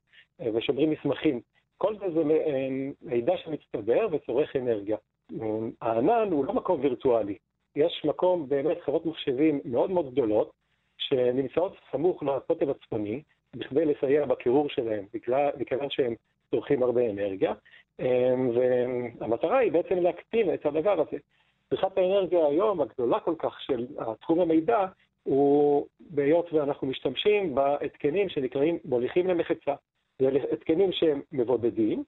ושומרים 0.53 0.89
מסמכים. 0.91 1.41
כל 1.77 1.95
זה 1.97 2.05
זה 2.13 2.23
מידע 3.01 3.37
שמצטבר 3.37 4.07
וצורך 4.11 4.55
אנרגיה. 4.55 4.97
הענן 5.81 6.31
הוא 6.31 6.45
לא 6.45 6.53
מקום 6.53 6.81
וירטואלי. 6.81 7.35
יש 7.75 8.01
מקום, 8.05 8.49
באמת, 8.49 8.81
חברות 8.81 9.05
מחשבים 9.05 9.59
מאוד 9.65 9.91
מאוד 9.91 10.11
גדולות, 10.11 10.51
שנמצאות 11.11 11.75
סמוך 11.91 12.23
לקוטב 12.23 12.69
הצפוני, 12.69 13.21
בכדי 13.55 13.85
לסייע 13.85 14.25
בקירור 14.25 14.69
שלהם, 14.69 15.05
מכיוון 15.57 15.89
שהם 15.89 16.15
צורכים 16.51 16.83
הרבה 16.83 17.09
אנרגיה, 17.09 17.53
והמטרה 19.19 19.57
היא 19.57 19.71
בעצם 19.71 19.95
להקטין 19.95 20.53
את 20.53 20.65
הדבר 20.65 21.01
הזה. 21.01 21.17
צריכת 21.69 21.97
האנרגיה 21.97 22.45
היום, 22.45 22.81
הגדולה 22.81 23.19
כל 23.19 23.35
כך 23.39 23.61
של 23.61 23.87
תחום 24.19 24.39
המידע, 24.39 24.85
הוא 25.23 25.87
בהיות 25.99 26.53
ואנחנו 26.53 26.87
משתמשים 26.87 27.55
בהתקנים 27.55 28.29
שנקראים 28.29 28.77
מוליכים 28.85 29.27
למחצה. 29.27 29.73
זה 30.19 30.29
התקנים 30.51 30.91
שהם 30.91 31.21
מבודדים, 31.31 32.03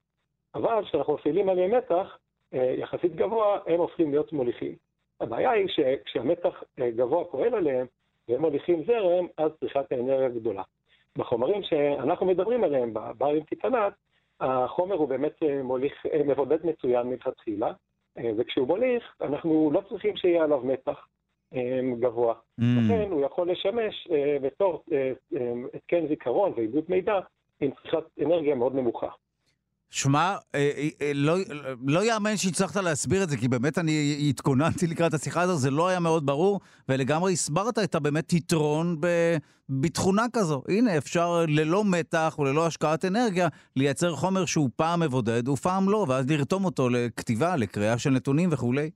אבל 0.56 0.86
כשאנחנו 0.86 1.14
מפעילים 1.14 1.50
עליהם 1.50 1.72
מתח 1.72 2.18
יחסית 2.54 3.16
גבוה, 3.16 3.60
הם 3.68 3.80
הופכים 3.80 4.12
להיות 4.12 4.34
מוליכים. 4.34 4.76
הבעיה 5.22 5.52
היא 5.52 5.68
שכשהמתח 5.68 6.64
גבוה 6.80 7.26
פועל 7.26 7.54
עליהם, 7.54 7.86
והם 8.30 8.42
מוליכים 8.42 8.84
זרם, 8.84 9.28
אז 9.38 9.52
צריכת 9.60 9.92
האנרגיה 9.92 10.30
גדולה. 10.30 10.64
בחומרים 11.18 11.64
שאנחנו 11.64 12.26
מדברים 12.26 12.64
עליהם, 12.64 12.94
בברים 12.94 13.44
טיטנת, 13.44 13.94
החומר 14.40 14.96
הוא 14.96 15.08
באמת 15.08 15.44
מוליך, 15.64 16.06
מבודד 16.26 16.66
מצוין 16.66 17.08
מלכתחילה, 17.08 17.72
וכשהוא 18.38 18.68
מוליך, 18.68 19.16
אנחנו 19.22 19.70
לא 19.74 19.82
צריכים 19.90 20.18
שיהיה 20.18 20.44
עליו 20.44 20.62
מתח 20.64 21.08
גבוה. 22.00 22.34
Mm. 22.34 22.64
לכן 22.64 23.12
הוא 23.12 23.26
יכול 23.26 23.52
לשמש 23.52 24.08
בתור 24.42 24.84
התקן 25.74 26.08
זיכרון 26.08 26.54
ועיבוד 26.56 26.84
מידע 26.90 27.20
עם 27.62 27.72
צריכת 27.72 28.04
אנרגיה 28.24 28.56
מאוד 28.56 28.76
נמוכה. 28.76 29.10
שמע, 29.94 30.36
אה, 30.56 30.72
אה, 30.78 30.88
אה, 31.02 31.12
לא, 31.16 31.34
לא 31.88 32.00
יאמן 32.04 32.36
שהצלחת 32.38 32.84
להסביר 32.84 33.24
את 33.24 33.30
זה, 33.30 33.38
כי 33.38 33.48
באמת 33.48 33.78
אני 33.78 33.92
התכוננתי 34.30 34.86
לקראת 34.92 35.14
השיחה 35.14 35.42
הזו, 35.42 35.54
זה 35.54 35.72
לא 35.72 35.88
היה 35.88 36.00
מאוד 36.00 36.26
ברור, 36.26 36.60
ולגמרי 36.90 37.32
הסברת 37.34 37.80
את 37.84 37.96
הבאמת 37.96 38.34
יתרון 38.34 38.96
בתכונה 39.70 40.26
כזו. 40.34 40.62
הנה, 40.68 40.98
אפשר 40.98 41.28
ללא 41.48 41.82
מתח 41.92 42.36
וללא 42.40 42.66
השקעת 42.68 43.06
אנרגיה 43.06 43.48
לייצר 43.76 44.12
חומר 44.12 44.46
שהוא 44.46 44.70
פעם 44.76 45.00
מבודד 45.00 45.48
ופעם 45.48 45.90
לא, 45.90 46.06
ואז 46.10 46.32
לרתום 46.32 46.66
אותו 46.66 46.90
לכתיבה, 46.90 47.56
לקריאה 47.56 47.98
של 47.98 48.10
נתונים 48.10 48.50
וכולי. 48.52 48.90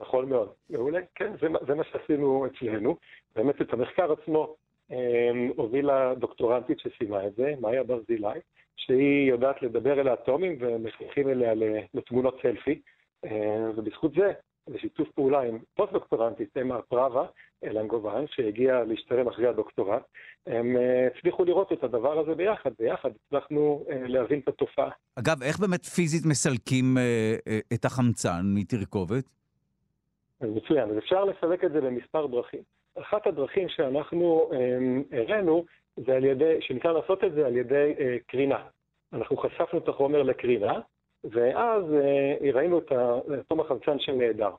נכון 0.00 0.28
מאוד. 0.28 0.48
מעולה, 0.70 1.00
כן, 1.14 1.32
זה, 1.40 1.46
זה 1.66 1.74
מה 1.74 1.82
שעשינו 1.92 2.46
אצלנו. 2.46 2.96
באמת 3.36 3.62
את 3.62 3.72
המחקר 3.72 4.12
עצמו 4.12 4.54
הובילה 5.56 6.14
דוקטורנטית 6.14 6.78
שסיימה 6.80 7.26
את 7.26 7.34
זה, 7.36 7.54
מאיה 7.60 7.84
ברזילי. 7.84 8.38
שהיא 8.78 9.30
יודעת 9.30 9.62
לדבר 9.62 10.00
אל 10.00 10.08
האטומים 10.08 10.56
ומחנכים 10.60 11.28
אליה 11.28 11.52
לתמונות 11.94 12.38
סלפי, 12.42 12.80
אה, 13.24 13.70
ובזכות 13.76 14.12
זה, 14.14 14.32
בשיתוף 14.68 15.08
פעולה 15.14 15.40
עם 15.40 15.58
פוסט-דוקטורנטית, 15.74 16.56
אמה 16.56 16.82
פראבה, 16.82 17.26
אלנגובן, 17.64 18.24
שהגיעה 18.26 18.84
להשתלם 18.84 19.28
אחרי 19.28 19.46
הדוקטורט, 19.46 20.02
הם 20.46 20.76
אה, 20.76 21.06
הצליחו 21.06 21.44
לראות 21.44 21.72
את 21.72 21.84
הדבר 21.84 22.18
הזה 22.18 22.34
ביחד, 22.34 22.70
ביחד 22.78 23.10
הצלחנו 23.26 23.84
אה, 23.90 24.08
להבין 24.08 24.40
את 24.40 24.48
התופעה. 24.48 24.90
אגב, 25.16 25.42
איך 25.42 25.58
באמת 25.58 25.84
פיזית 25.84 26.26
מסלקים 26.26 26.96
את 27.74 27.84
החמצן 27.84 28.42
מתרכובת? 28.54 29.24
מצוין, 30.40 30.90
אז 30.90 30.98
אפשר 30.98 31.24
לסלק 31.24 31.64
את 31.64 31.72
זה 31.72 31.80
במספר 31.80 32.26
דרכים. 32.26 32.62
אחת 33.00 33.26
הדרכים 33.26 33.68
שאנחנו 33.68 34.50
הראינו 35.12 35.64
זה 36.06 36.16
על 36.16 36.24
ידי, 36.24 36.56
שניתן 36.60 36.92
לעשות 36.92 37.24
את 37.24 37.32
זה 37.32 37.46
על 37.46 37.56
ידי 37.56 37.94
אה, 38.00 38.16
קרינה. 38.26 38.62
אנחנו 39.12 39.36
חשפנו 39.36 39.78
את 39.78 39.88
החומר 39.88 40.22
לקרינה, 40.22 40.80
ואז 41.24 41.84
אה, 41.94 42.52
ראינו 42.52 42.78
את 42.78 42.92
אטום 43.40 43.60
החמצן 43.60 43.98
שנעדר. 43.98 44.50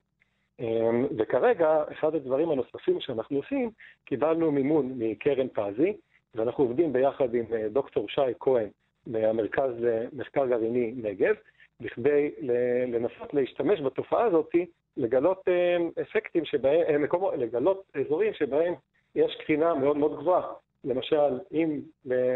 אה, 0.59 0.89
וכרגע, 1.17 1.83
אחד 1.91 2.15
הדברים 2.15 2.49
הנוספים 2.49 3.01
שאנחנו 3.01 3.37
עושים, 3.37 3.71
קיבלנו 4.05 4.51
מימון 4.51 4.93
מקרן 4.97 5.47
פזי, 5.47 5.93
ואנחנו 6.35 6.63
עובדים 6.63 6.93
ביחד 6.93 7.35
עם 7.35 7.45
אה, 7.53 7.69
דוקטור 7.69 8.09
שי 8.09 8.21
כהן 8.39 8.69
מהמרכז 9.07 9.71
למחקר 9.79 10.45
גרעיני 10.45 10.93
נגב, 10.95 11.35
בכדי 11.81 12.31
לנסות 12.87 13.33
להשתמש 13.33 13.81
בתופעה 13.81 14.23
הזאת, 14.23 14.55
לגלות 14.97 15.43
אה, 15.47 16.01
אפקטים 16.01 16.45
שבהם, 16.45 16.81
אה, 16.89 16.97
מקומות, 16.97 17.33
לגלות 17.37 17.83
אזורים 17.93 18.33
שבהם 18.33 18.73
יש 19.15 19.37
קרינה 19.45 19.73
מאוד 19.73 19.97
מאוד 19.97 20.19
גבוהה. 20.19 20.53
למשל, 20.83 21.39
אם 21.51 21.79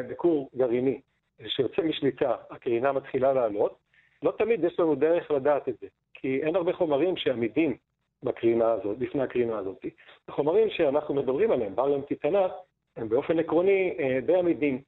בכור 0.10 0.50
גרעיני 0.56 1.02
שיוצא 1.48 1.82
משליטה 1.82 2.36
הקרינה 2.50 2.92
מתחילה 2.92 3.34
לעלות, 3.34 3.78
לא 4.24 4.34
תמיד 4.38 4.64
יש 4.64 4.80
לנו 4.80 4.96
דרך 4.96 5.32
לדעת 5.32 5.70
את 5.70 5.76
זה, 5.82 5.88
כי 6.14 6.44
אין 6.44 6.56
הרבה 6.56 6.74
חומרים 6.74 7.18
שעמידים 7.18 7.78
בקרינה 8.24 8.72
הזאת, 8.72 8.98
בפני 8.98 9.24
הקרינה 9.24 9.58
הזאת. 9.58 9.86
החומרים 10.28 10.70
שאנחנו 10.70 11.14
מדברים 11.16 11.52
עליהם, 11.52 11.76
בריום 11.76 12.02
טיטנת, 12.02 12.52
הם 12.98 13.10
באופן 13.10 13.40
עקרוני 13.40 13.98
אה, 14.00 14.20
די 14.26 14.36
עמידים 14.36 14.82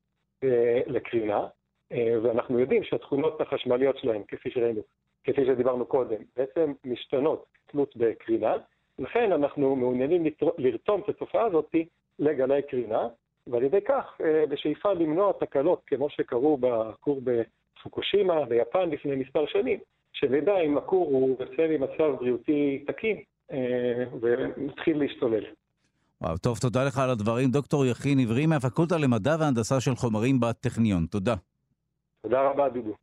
אה, 0.43 0.81
לקרינה, 0.87 1.47
אה, 1.91 2.15
ואנחנו 2.23 2.59
יודעים 2.59 2.83
שהתכונות 2.83 3.41
החשמליות 3.41 3.97
שלהם, 3.97 4.23
כפי 4.27 4.51
שראינו, 4.51 4.81
כפי 5.23 5.45
שדיברנו 5.45 5.85
קודם, 5.85 6.21
בעצם 6.37 6.73
משתנות 6.85 7.45
תלות 7.65 7.97
בקרינה, 7.97 8.57
לכן 8.99 9.31
אנחנו 9.31 9.75
מעוניינים 9.75 10.23
לרתום 10.57 11.01
את 11.01 11.09
התופעה 11.09 11.45
הזאת 11.45 11.75
לגלי 12.19 12.61
קרינה, 12.61 13.07
ועל 13.47 13.63
ידי 13.63 13.81
כך 13.87 14.17
בשאיפה 14.49 14.93
למנוע 14.93 15.31
תקלות 15.39 15.81
כמו 15.87 16.09
שקרו 16.09 16.57
בכור 16.57 17.21
בפוקושימה 17.23 18.45
ביפן 18.45 18.89
לפני 18.89 19.15
מספר 19.15 19.45
שנים, 19.47 19.79
שנדע 20.13 20.57
אם 20.65 20.77
הכור 20.77 21.07
הוא 21.07 21.37
יוצא 21.39 21.67
ממצב 21.69 22.15
בריאותי 22.19 22.83
תקין 22.87 23.17
ומתחיל 24.21 24.99
להשתולל. 24.99 25.43
וואו, 26.21 26.37
טוב, 26.37 26.57
תודה 26.57 26.83
לך 26.83 26.99
על 26.99 27.09
הדברים. 27.09 27.49
דוקטור 27.51 27.85
יכין 27.85 28.19
עברי 28.19 28.45
מהפקולטה 28.45 28.97
למדע 28.97 29.35
והנדסה 29.39 29.81
של 29.81 29.95
חומרים 29.95 30.39
בטכניון. 30.39 31.05
תודה. 31.05 31.35
תודה 32.21 32.41
רבה, 32.41 32.69
דודו. 32.69 32.93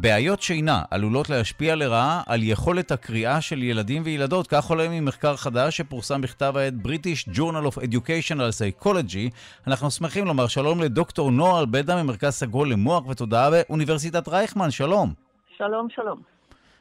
בעיות 0.00 0.42
שינה 0.42 0.82
עלולות 0.90 1.30
להשפיע 1.30 1.74
לרעה 1.74 2.22
על 2.26 2.40
יכולת 2.42 2.90
הקריאה 2.90 3.40
של 3.40 3.62
ילדים 3.62 4.02
וילדות, 4.04 4.46
כך 4.46 4.70
עולה 4.70 4.86
ממחקר 4.90 5.36
חדש 5.36 5.76
שפורסם 5.76 6.20
בכתב 6.20 6.52
העת 6.56 6.74
British 6.84 7.28
Journal 7.36 7.66
of 7.66 7.78
Educational 7.78 8.50
Psychology. 8.58 9.34
אנחנו 9.66 9.90
שמחים 9.90 10.24
לומר 10.26 10.46
שלום 10.46 10.80
לדוקטור 10.80 11.30
נועה 11.30 11.60
אלבדה 11.60 12.02
ממרכז 12.02 12.32
סגול 12.32 12.70
למוח 12.72 13.06
ותודעה 13.06 13.50
באוניברסיטת 13.50 14.28
רייכמן, 14.28 14.70
שלום. 14.70 15.12
שלום, 15.56 15.88
שלום. 15.90 16.22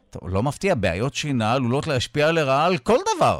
טוב, 0.10 0.30
לא 0.30 0.44
מפתיע, 0.44 0.76
בעיות 0.76 1.14
שינה 1.14 1.54
עלולות 1.54 1.88
להשפיע 1.88 2.32
לרעה 2.32 2.66
על 2.66 2.78
כל 2.78 2.98
דבר. 3.16 3.40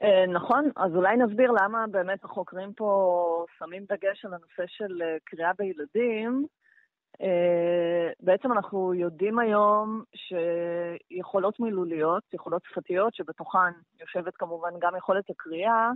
Uh, 0.00 0.30
נכון, 0.30 0.70
אז 0.76 0.92
אולי 0.94 1.16
נסביר 1.16 1.50
למה 1.50 1.84
באמת 1.90 2.24
החוקרים 2.24 2.72
פה 2.76 3.44
שמים 3.58 3.82
דגש 3.82 4.24
על 4.24 4.34
הנושא 4.34 4.72
של 4.76 5.02
uh, 5.02 5.20
קריאה 5.24 5.50
בילדים. 5.58 6.46
אה, 7.22 8.10
בעצם 8.20 8.52
אנחנו 8.52 8.94
יודעים 8.94 9.38
היום 9.38 10.02
שיכולות 10.14 11.60
מילוליות, 11.60 12.22
יכולות 12.34 12.62
שפתיות, 12.68 13.14
שבתוכן 13.14 13.72
יושבת 14.00 14.36
כמובן 14.36 14.70
גם 14.78 14.96
יכולת 14.96 15.30
הקריאה, 15.30 15.90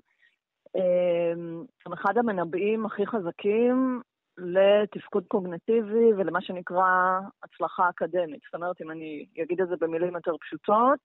אה, 0.77 1.33
הם 1.87 1.93
אחד 1.93 2.19
המנבאים 2.19 2.87
הכי 2.87 3.07
חזקים 3.07 4.03
לתפקוד 4.39 5.25
קוגנטיבי 5.29 6.13
ולמה 6.17 6.41
שנקרא 6.41 7.21
הצלחה 7.43 7.89
אקדמית. 7.89 8.41
זאת 8.45 8.55
אומרת, 8.55 8.81
אם 8.83 8.91
אני 8.91 9.27
אגיד 9.43 9.61
את 9.61 9.69
זה 9.69 9.75
במילים 9.81 10.15
יותר 10.15 10.37
פשוטות, 10.41 11.01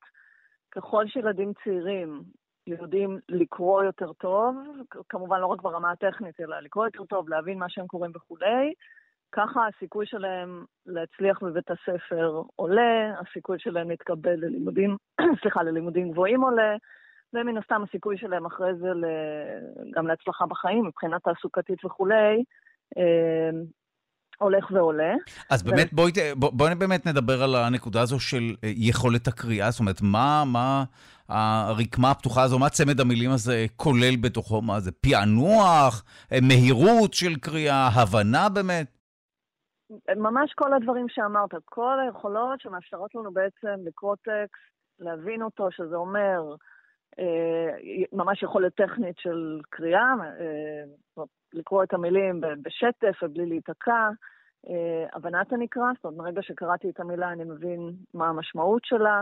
ככל 0.72 1.08
שילדים 1.08 1.54
צעירים 1.64 2.24
יודעים 2.68 3.20
לקרוא 3.30 3.84
יותר 3.84 4.14
טוב, 4.14 4.56
כמובן 5.10 5.40
לא 5.40 5.46
רק 5.46 5.62
ברמה 5.62 5.92
הטכנית, 5.92 6.40
אלא 6.40 6.60
לקרוא 6.60 6.86
יותר 6.86 7.06
טוב, 7.06 7.30
להבין 7.30 7.60
מה 7.60 7.70
שהם 7.70 7.88
קוראים 7.88 8.12
וכולי, 8.16 8.74
ככה 9.32 9.68
הסיכוי 9.68 10.06
שלהם 10.06 10.66
להצליח 10.86 11.44
בבית 11.44 11.72
הספר 11.72 12.42
עולה, 12.56 13.14
הסיכוי 13.20 13.58
שלהם 13.60 13.90
להתקבל 13.90 14.36
ללימודים, 14.36 14.98
סליחה, 15.42 15.64
ללימודים 15.64 16.12
גבוהים 16.12 16.42
עולה, 16.42 16.76
ומן 17.34 17.58
הסתם 17.58 17.84
הסיכוי 17.90 18.18
שלהם 18.18 18.46
אחרי 18.46 18.76
זה 18.76 18.88
גם 19.94 20.08
להצלחה 20.08 20.46
בחיים, 20.46 20.86
מבחינה 20.86 21.20
תעסוקתית 21.20 21.86
וכולי, 21.86 22.44
אה, 22.98 23.50
הולך 24.38 24.72
ועולה. 24.72 25.14
אז 25.50 25.64
באמת, 25.64 25.94
בואי, 25.94 26.12
בוא, 26.36 26.52
בואי 26.54 26.76
באמת 26.76 27.06
נדבר 27.08 27.44
על 27.44 27.56
הנקודה 27.56 28.02
הזו 28.02 28.20
של 28.20 28.56
אה, 28.64 28.72
יכולת 28.76 29.28
הקריאה, 29.28 29.72
זאת 29.72 29.80
אומרת, 29.80 30.02
מה, 30.02 30.44
מה 30.46 30.84
הרקמה 31.30 32.12
הפתוחה 32.12 32.44
הזו, 32.44 32.60
מה 32.60 32.70
צמד 32.70 33.00
המילים 33.00 33.32
הזה 33.32 33.66
כולל 33.76 34.16
בתוכו? 34.16 34.62
מה 34.62 34.80
זה, 34.80 34.92
פענוח, 34.92 36.04
אה, 36.32 36.38
מהירות 36.42 37.14
של 37.14 37.36
קריאה, 37.36 37.88
הבנה 37.88 38.50
באמת? 38.50 38.95
ממש 40.16 40.54
כל 40.54 40.74
הדברים 40.74 41.10
שאמרת, 41.10 41.50
כל 41.66 42.00
היכולות 42.00 42.62
שמאפשרות 42.62 43.16
לנו 43.16 43.32
בעצם 43.32 43.76
לקרוא 43.86 44.16
טקסט, 44.16 44.76
להבין 45.00 45.42
אותו, 45.42 45.72
שזה 45.72 45.96
אומר 45.96 46.56
אה, 47.20 47.98
ממש 48.14 48.44
יכולת 48.44 48.76
טכנית 48.76 49.18
של 49.18 49.60
קריאה, 49.70 50.14
אה, 50.22 51.24
לקרוא 51.54 51.84
את 51.84 51.94
המילים 51.94 52.42
בשטף 52.62 53.24
ובלי 53.24 53.46
להיתקע, 53.46 54.10
אה, 54.70 55.06
הבנת 55.14 55.54
הנקרא, 55.54 55.92
זאת 55.96 56.06
אומרת, 56.06 56.18
מרגע 56.18 56.42
שקראתי 56.42 56.90
את 56.90 57.00
המילה 57.00 57.32
אני 57.32 57.44
מבין 57.44 57.92
מה 58.14 58.28
המשמעות 58.28 58.86
שלה, 58.86 59.22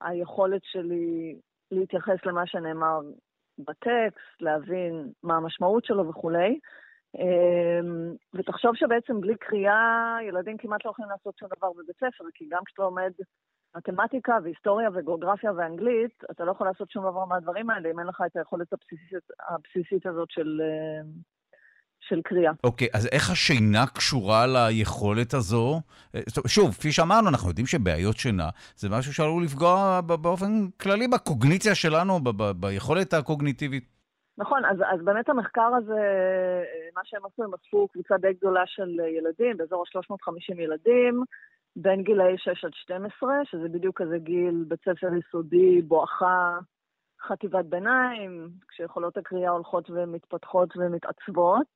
היכולת 0.00 0.64
שלי 0.64 1.36
להתייחס 1.70 2.26
למה 2.26 2.46
שנאמר 2.46 3.00
בטקסט, 3.58 4.40
להבין 4.40 5.12
מה 5.22 5.36
המשמעות 5.36 5.84
שלו 5.84 6.08
וכולי. 6.08 6.58
אמ, 7.18 8.14
ותחשוב 8.34 8.70
שבעצם 8.74 9.20
בלי 9.20 9.34
קריאה, 9.36 10.16
ילדים 10.28 10.56
כמעט 10.56 10.84
לא 10.84 10.90
יכולים 10.90 11.10
לעשות 11.10 11.38
שום 11.38 11.48
דבר 11.58 11.72
בבית 11.72 11.96
ספר, 11.96 12.24
כי 12.34 12.44
גם 12.50 12.62
כשאתה 12.66 12.82
לומד 12.82 13.12
מתמטיקה 13.76 14.38
והיסטוריה 14.42 14.88
וגיאוגרפיה 14.94 15.52
ואנגלית, 15.56 16.24
אתה 16.30 16.44
לא 16.44 16.50
יכול 16.50 16.66
לעשות 16.66 16.90
שום 16.90 17.02
דבר 17.10 17.24
מהדברים 17.24 17.70
האלה 17.70 17.90
אם 17.90 17.98
אין 17.98 18.06
לך 18.06 18.22
את 18.26 18.36
היכולת 18.36 18.72
הבסיסית, 18.72 19.30
הבסיסית 19.48 20.06
הזאת 20.06 20.30
של, 20.30 20.60
אמ, 20.62 21.10
של 22.00 22.20
קריאה. 22.24 22.52
אוקיי, 22.64 22.88
okay, 22.88 22.96
אז 22.98 23.08
איך 23.12 23.30
השינה 23.30 23.86
קשורה 23.86 24.46
ליכולת 24.46 25.34
הזו? 25.34 25.80
אה, 26.14 26.20
שוב, 26.46 26.70
כפי 26.70 26.92
שאמרנו, 26.92 27.28
אנחנו 27.28 27.48
יודעים 27.48 27.66
שבעיות 27.66 28.16
שינה 28.16 28.48
זה 28.76 28.88
משהו 28.88 29.14
שעלול 29.14 29.44
לפגוע 29.44 30.00
באופן 30.00 30.66
כללי 30.80 31.08
בקוגניציה 31.08 31.74
שלנו, 31.74 32.20
ביכולת 32.56 33.14
הקוגניטיבית. 33.14 34.01
נכון, 34.38 34.64
אז, 34.64 34.76
אז 34.92 35.04
באמת 35.04 35.28
המחקר 35.28 35.70
הזה, 35.78 36.00
אה, 36.00 36.88
מה 36.96 37.00
שהם 37.04 37.26
עשו, 37.26 37.42
הם 37.44 37.54
אספו 37.54 37.88
קבוצה 37.88 38.16
די 38.18 38.32
גדולה 38.32 38.66
של 38.66 39.00
ילדים, 39.00 39.56
באזור 39.56 39.84
ה-350 39.94 40.60
ילדים, 40.60 41.22
בין 41.76 42.02
גילאי 42.02 42.38
6 42.38 42.64
עד 42.64 42.74
12, 42.74 43.34
שזה 43.44 43.68
בדיוק 43.68 44.02
כזה 44.02 44.18
גיל 44.18 44.64
בית 44.68 44.80
ספר 44.80 45.14
יסודי, 45.14 45.82
בואכה 45.82 46.58
חטיבת 47.26 47.64
ביניים, 47.64 48.48
כשיכולות 48.68 49.16
הקריאה 49.16 49.50
הולכות 49.50 49.90
ומתפתחות 49.90 50.76
ומתעצבות. 50.76 51.66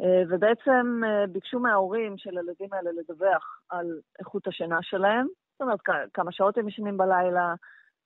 אה, 0.00 0.22
ובעצם 0.28 1.00
אה, 1.06 1.26
ביקשו 1.26 1.60
מההורים 1.60 2.18
של 2.18 2.38
הילדים 2.38 2.68
האלה 2.72 2.90
לדווח 2.92 3.60
על 3.68 4.00
איכות 4.18 4.46
השינה 4.46 4.78
שלהם, 4.82 5.26
זאת 5.52 5.60
אומרת, 5.60 5.80
כמה 6.14 6.32
שעות 6.32 6.58
הם 6.58 6.68
ישנים 6.68 6.96
בלילה, 6.96 7.54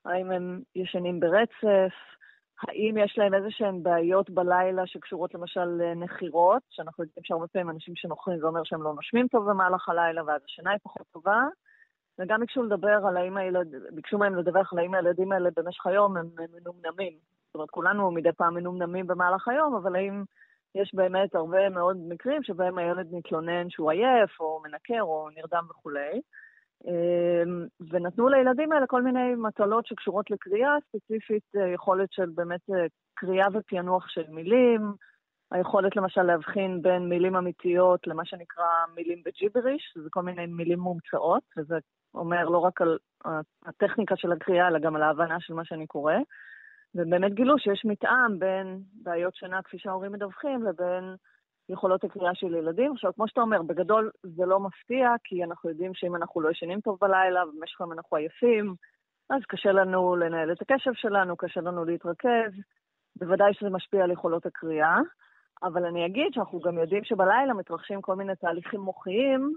האם 0.05 0.31
הם 0.31 0.61
ישנים 0.75 1.21
ברצף, 1.21 1.95
האם 2.63 2.97
יש 2.99 3.19
להם 3.19 3.35
איזה 3.35 3.51
שהן 3.51 3.83
בעיות 3.83 4.31
בלילה 4.31 4.87
שקשורות 4.87 5.35
למשל 5.35 5.65
לנחירות, 5.65 6.63
שאנחנו 6.71 7.05
יודעים 7.05 7.25
שהרבה 7.25 7.47
פעמים 7.47 7.71
אנשים 7.71 7.97
שנוחים 7.97 8.39
זה 8.39 8.47
אומר 8.47 8.61
שהם 8.65 8.83
לא 8.83 8.95
נושמים 8.95 9.29
טוב 9.29 9.51
במהלך 9.51 9.89
הלילה 9.89 10.23
ואז 10.27 10.41
השינה 10.45 10.71
היא 10.71 10.79
פחות 10.83 11.07
טובה. 11.13 11.47
וגם 12.19 12.41
ביקשו 12.41 12.63
לדבר 12.63 13.07
על 13.07 13.17
האם 13.17 13.37
הילד... 13.37 13.75
ביקשו 13.91 14.19
מהם 14.19 14.35
לדווח 14.35 14.73
על 14.73 14.79
האם 14.79 14.95
הילדים 14.95 15.33
האלה 15.33 15.51
במשך 15.57 15.87
היום 15.87 16.17
הם 16.17 16.27
מנומנמים. 16.37 17.13
זאת 17.47 17.55
אומרת, 17.55 17.71
כולנו 17.71 18.11
מדי 18.11 18.33
פעם 18.33 18.55
מנומנמים 18.55 19.07
במהלך 19.07 19.49
היום, 19.49 19.75
אבל 19.75 19.97
האם 19.97 20.25
יש 20.75 20.95
באמת 20.95 21.35
הרבה 21.35 21.69
מאוד 21.69 21.97
מקרים 22.09 22.43
שבהם 22.43 22.79
הילד 22.79 23.07
מתלונן 23.13 23.71
שהוא 23.71 23.91
עייף, 23.91 24.41
או 24.41 24.61
מנקר, 24.65 25.03
או 25.03 25.29
נרדם 25.37 25.65
וכולי. 25.71 26.21
אמ, 26.87 27.67
ונתנו 27.91 28.29
לילדים 28.29 28.73
האלה 28.73 28.87
כל 28.87 29.03
מיני 29.03 29.35
מטלות 29.35 29.87
שקשורות 29.87 30.31
לקריאה, 30.31 30.71
ספציפית 30.89 31.43
אה, 31.57 31.69
יכולת 31.69 32.13
של 32.13 32.31
באמת 32.35 32.61
אה, 32.71 32.87
קריאה 33.15 33.47
ופענוח 33.53 34.09
של 34.09 34.25
מילים, 34.29 34.93
היכולת 35.51 35.97
למשל 35.97 36.23
להבחין 36.23 36.83
בין 36.83 37.09
מילים 37.09 37.37
אמיתיות 37.37 38.07
למה 38.07 38.25
שנקרא 38.25 38.67
מילים 38.95 39.23
בג'יבריש, 39.25 39.91
שזה 39.95 40.09
כל 40.11 40.23
מיני 40.23 40.47
מילים 40.47 40.79
מומצאות, 40.79 41.43
וזה 41.57 41.79
אומר 42.15 42.45
לא 42.45 42.59
רק 42.59 42.81
על 42.81 42.99
הטכניקה 43.67 44.17
של 44.17 44.33
הקריאה, 44.33 44.69
אלא 44.69 44.79
גם 44.79 44.97
על 44.97 45.03
ההבנה 45.03 45.41
של 45.41 45.55
מה 45.55 45.65
שאני 45.65 45.87
קורא. 45.87 46.15
ובאמת 46.95 47.35
גילו 47.35 47.59
שיש 47.59 47.85
מתאם 47.85 48.39
בין 48.39 48.81
בעיות 49.03 49.35
שינה, 49.35 49.63
כפי 49.63 49.79
שההורים 49.79 50.13
מדווחים, 50.13 50.63
לבין 50.63 51.15
יכולות 51.69 52.05
הקריאה 52.05 52.35
של 52.35 52.55
ילדים. 52.55 52.93
עכשיו, 52.93 53.13
כמו 53.15 53.29
שאתה 53.29 53.41
אומר, 53.41 53.63
בגדול 53.63 54.11
זה 54.23 54.47
לא 54.47 54.61
מפתיע, 54.61 55.09
כי 55.25 55.45
אנחנו 55.45 55.71
יודעים 55.71 55.95
שאם 55.95 56.17
אנחנו 56.17 56.41
לא 56.41 56.51
ישנים 56.51 56.81
טוב 56.81 56.99
בלילה, 57.01 57.49
ובמשך 57.49 57.81
היום 57.81 57.93
אנחנו 57.93 58.17
עייפים, 58.17 58.75
אז 59.31 59.43
קשה 59.49 59.73
לנו 59.73 60.17
לנהל 60.17 60.53
את 60.53 60.63
הקשב 60.63 60.91
שלנו, 60.95 61.37
קשה 61.37 61.61
לנו 61.61 61.85
להתרכז. 61.85 62.53
בוודאי 63.17 63.55
שזה 63.55 63.71
משפיע 63.71 64.05
על 64.05 64.11
יכולות 64.11 64.47
הקריאה, 64.47 64.99
אבל 65.63 65.85
אני 65.85 66.07
אגיד 66.07 66.33
שאנחנו 66.33 66.61
גם 66.61 66.79
יודעים 66.79 67.05
שבלילה 67.05 67.55
מתרחשים 67.55 68.03
כל 68.03 68.17
מיני 68.17 68.37
תהליכים 68.37 68.81
מוחיים 68.81 69.55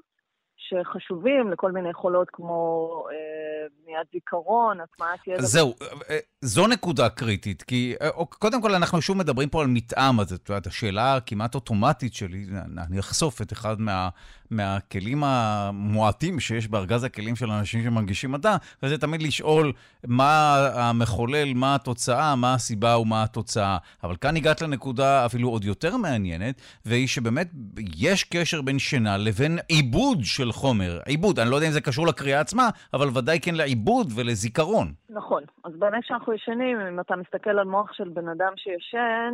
שחשובים 0.69 1.51
לכל 1.51 1.71
מיני 1.71 1.89
יכולות 1.89 2.27
כמו 2.33 2.89
אה, 3.11 3.67
בניית 3.83 4.07
זיכרון, 4.13 4.79
הטמעת 4.81 5.27
ידע. 5.27 5.41
זהו, 5.41 5.73
אה, 6.09 6.17
זו 6.41 6.67
נקודה 6.67 7.09
קריטית, 7.09 7.63
כי 7.63 7.95
אה, 8.01 8.09
קודם 8.25 8.61
כל 8.61 8.75
אנחנו 8.75 9.01
שוב 9.01 9.17
מדברים 9.17 9.49
פה 9.49 9.61
על 9.61 9.67
מתאם, 9.67 10.19
אז 10.19 10.33
את 10.33 10.49
יודעת, 10.49 10.67
השאלה 10.67 11.15
הכמעט 11.15 11.55
אוטומטית 11.55 12.13
שלי, 12.13 12.45
אני 12.87 12.99
אחשוף 12.99 13.41
את 13.41 13.53
אחד 13.53 13.81
מה, 13.81 14.09
מהכלים 14.51 15.23
המועטים 15.23 16.39
שיש 16.39 16.67
בארגז 16.67 17.03
הכלים 17.03 17.35
של 17.35 17.51
אנשים 17.51 17.83
שמנגישים 17.83 18.31
מדע, 18.31 18.55
וזה 18.83 18.97
תמיד 18.97 19.21
לשאול 19.21 19.73
מה 20.07 20.55
המחולל, 20.73 21.53
מה 21.55 21.75
התוצאה, 21.75 22.35
מה 22.35 22.53
הסיבה 22.53 22.97
ומה 22.97 23.23
התוצאה. 23.23 23.77
אבל 24.03 24.15
כאן 24.15 24.37
הגעת 24.37 24.61
לנקודה 24.61 25.25
אפילו 25.25 25.49
עוד 25.49 25.63
יותר 25.63 25.97
מעניינת, 25.97 26.61
והיא 26.85 27.07
שבאמת 27.07 27.51
יש 27.97 28.23
קשר 28.23 28.61
בין 28.61 28.79
שינה 28.79 29.17
לבין 29.17 29.59
עיבוד 29.67 30.19
של 30.23 30.51
חומר. 30.51 30.99
עיבוד, 31.05 31.39
אני 31.39 31.49
לא 31.49 31.55
יודע 31.55 31.67
אם 31.67 31.71
זה 31.71 31.81
קשור 31.81 32.07
לקריאה 32.07 32.39
עצמה, 32.39 32.69
אבל 32.93 33.07
ודאי 33.17 33.39
כן 33.39 33.55
לעיבוד 33.55 34.07
ולזיכרון. 34.15 34.93
נכון. 35.09 35.43
אז 35.63 35.71
באמת 35.79 36.03
כשאנחנו 36.03 36.33
ישנים, 36.33 36.79
אם 36.79 36.99
אתה 36.99 37.15
מסתכל 37.15 37.49
על 37.49 37.67
מוח 37.67 37.93
של 37.93 38.09
בן 38.09 38.27
אדם 38.29 38.53
שישן, 38.57 39.33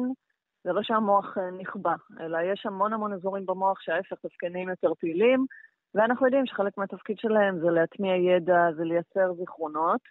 זה 0.68 0.74
לא 0.74 0.84
שהמוח 0.84 1.38
אה, 1.38 1.52
נכבה, 1.52 1.96
אלא 2.20 2.38
יש 2.54 2.66
המון 2.66 2.94
המון 2.94 3.14
אזורים 3.14 3.46
במוח 3.46 3.80
שההפך 3.82 4.18
תפקנים 4.22 4.70
יותר 4.70 4.94
פעילים, 5.00 5.46
ואנחנו 5.96 6.26
יודעים 6.26 6.46
שחלק 6.46 6.78
מהתפקיד 6.78 7.20
שלהם 7.20 7.60
זה 7.60 7.68
להטמיע 7.72 8.16
ידע, 8.16 8.60
זה 8.76 8.84
לייצר 8.84 9.34
זיכרונות, 9.34 10.02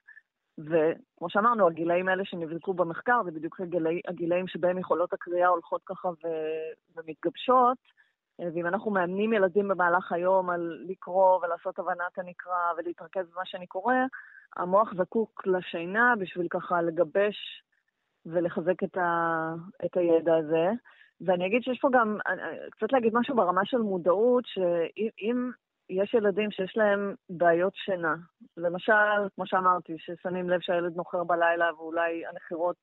וכמו 0.58 1.30
שאמרנו, 1.30 1.66
הגילאים 1.66 2.08
האלה 2.08 2.24
שנבדקו 2.24 2.74
במחקר, 2.74 3.20
זה 3.24 3.30
בדיוק 3.30 3.60
הגילאים, 3.60 4.00
הגילאים 4.08 4.48
שבהם 4.48 4.78
יכולות 4.78 5.12
הקריאה 5.12 5.48
הולכות 5.48 5.80
ככה 5.86 6.08
ו... 6.08 6.26
ומתגבשות, 6.96 7.78
ואם 8.38 8.66
אנחנו 8.66 8.90
מאמנים 8.90 9.32
ילדים 9.32 9.68
במהלך 9.68 10.12
היום 10.12 10.50
על 10.50 10.84
לקרוא 10.88 11.38
ולעשות 11.44 11.78
הבנת 11.78 12.18
הנקרא 12.18 12.72
ולהתרכז 12.76 13.30
במה 13.32 13.42
שאני 13.44 13.66
קורא, 13.66 13.94
המוח 14.56 14.94
זקוק 14.96 15.46
לשינה 15.46 16.14
בשביל 16.20 16.46
ככה 16.50 16.82
לגבש 16.82 17.62
ולחזק 18.26 18.82
את, 18.84 18.96
ה, 18.96 19.52
את 19.84 19.96
הידע 19.96 20.36
הזה. 20.36 20.68
ואני 21.20 21.46
אגיד 21.46 21.62
שיש 21.62 21.78
פה 21.80 21.88
גם, 21.92 22.18
קצת 22.70 22.92
להגיד 22.92 23.14
משהו 23.14 23.36
ברמה 23.36 23.64
של 23.64 23.78
מודעות, 23.78 24.44
שאם 24.46 25.50
יש 25.90 26.14
ילדים 26.14 26.50
שיש 26.50 26.76
להם 26.76 27.14
בעיות 27.30 27.72
שינה, 27.74 28.14
למשל, 28.56 29.28
כמו 29.34 29.46
שאמרתי, 29.46 29.96
ששמים 29.98 30.50
לב 30.50 30.60
שהילד 30.60 30.96
נוחר 30.96 31.24
בלילה 31.24 31.74
ואולי 31.74 32.26
הנחירות 32.26 32.76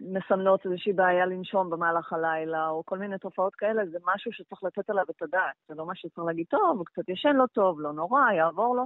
מסמנות 0.00 0.66
איזושהי 0.66 0.92
בעיה 0.92 1.26
לנשום 1.26 1.70
במהלך 1.70 2.12
הלילה, 2.12 2.68
או 2.68 2.82
כל 2.86 2.98
מיני 2.98 3.18
תופעות 3.18 3.54
כאלה, 3.54 3.86
זה 3.86 3.98
משהו 4.14 4.32
שצריך 4.32 4.64
לתת 4.64 4.90
עליו 4.90 5.04
את 5.10 5.22
הדעת. 5.22 5.54
זה 5.68 5.74
לא 5.74 5.86
משהו 5.86 6.08
שצריך 6.08 6.26
להגיד, 6.26 6.46
טוב, 6.50 6.78
הוא 6.78 6.86
קצת 6.86 7.08
ישן 7.08 7.36
לא 7.36 7.44
טוב, 7.52 7.80
לא 7.80 7.92
נורא, 7.92 8.32
יעבור 8.32 8.76
לו. 8.76 8.84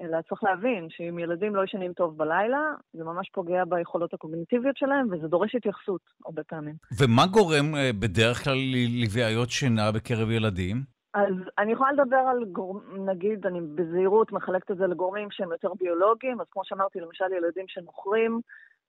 אלא 0.00 0.18
צריך 0.28 0.44
להבין 0.44 0.86
שאם 0.90 1.18
ילדים 1.18 1.56
לא 1.56 1.64
ישנים 1.64 1.92
טוב 1.92 2.18
בלילה, 2.18 2.60
זה 2.92 3.04
ממש 3.04 3.30
פוגע 3.32 3.64
ביכולות 3.64 4.14
הקוגניטיביות 4.14 4.76
שלהם, 4.76 5.08
וזה 5.10 5.28
דורש 5.28 5.54
התייחסות 5.54 6.00
הרבה 6.26 6.42
פעמים. 6.44 6.74
ומה 6.98 7.26
גורם 7.26 7.74
אה, 7.74 7.90
בדרך 7.92 8.44
כלל 8.44 8.58
לבעיות 9.02 9.50
שינה 9.50 9.92
בקרב 9.92 10.30
ילדים? 10.30 10.76
אז 11.14 11.34
אני 11.58 11.72
יכולה 11.72 11.92
לדבר 11.92 12.16
על 12.30 12.44
גורם, 12.44 13.08
נגיד, 13.10 13.46
אני 13.46 13.60
בזהירות 13.60 14.32
מחלקת 14.32 14.70
את 14.70 14.76
זה 14.76 14.86
לגורמים 14.86 15.28
שהם 15.30 15.52
יותר 15.52 15.72
ביולוגיים, 15.80 16.40
אז 16.40 16.46
כמו 16.50 16.62
שאמרתי, 16.64 17.00
למשל 17.00 17.24
ילדים 17.36 17.64
שנוחרים, 17.68 18.40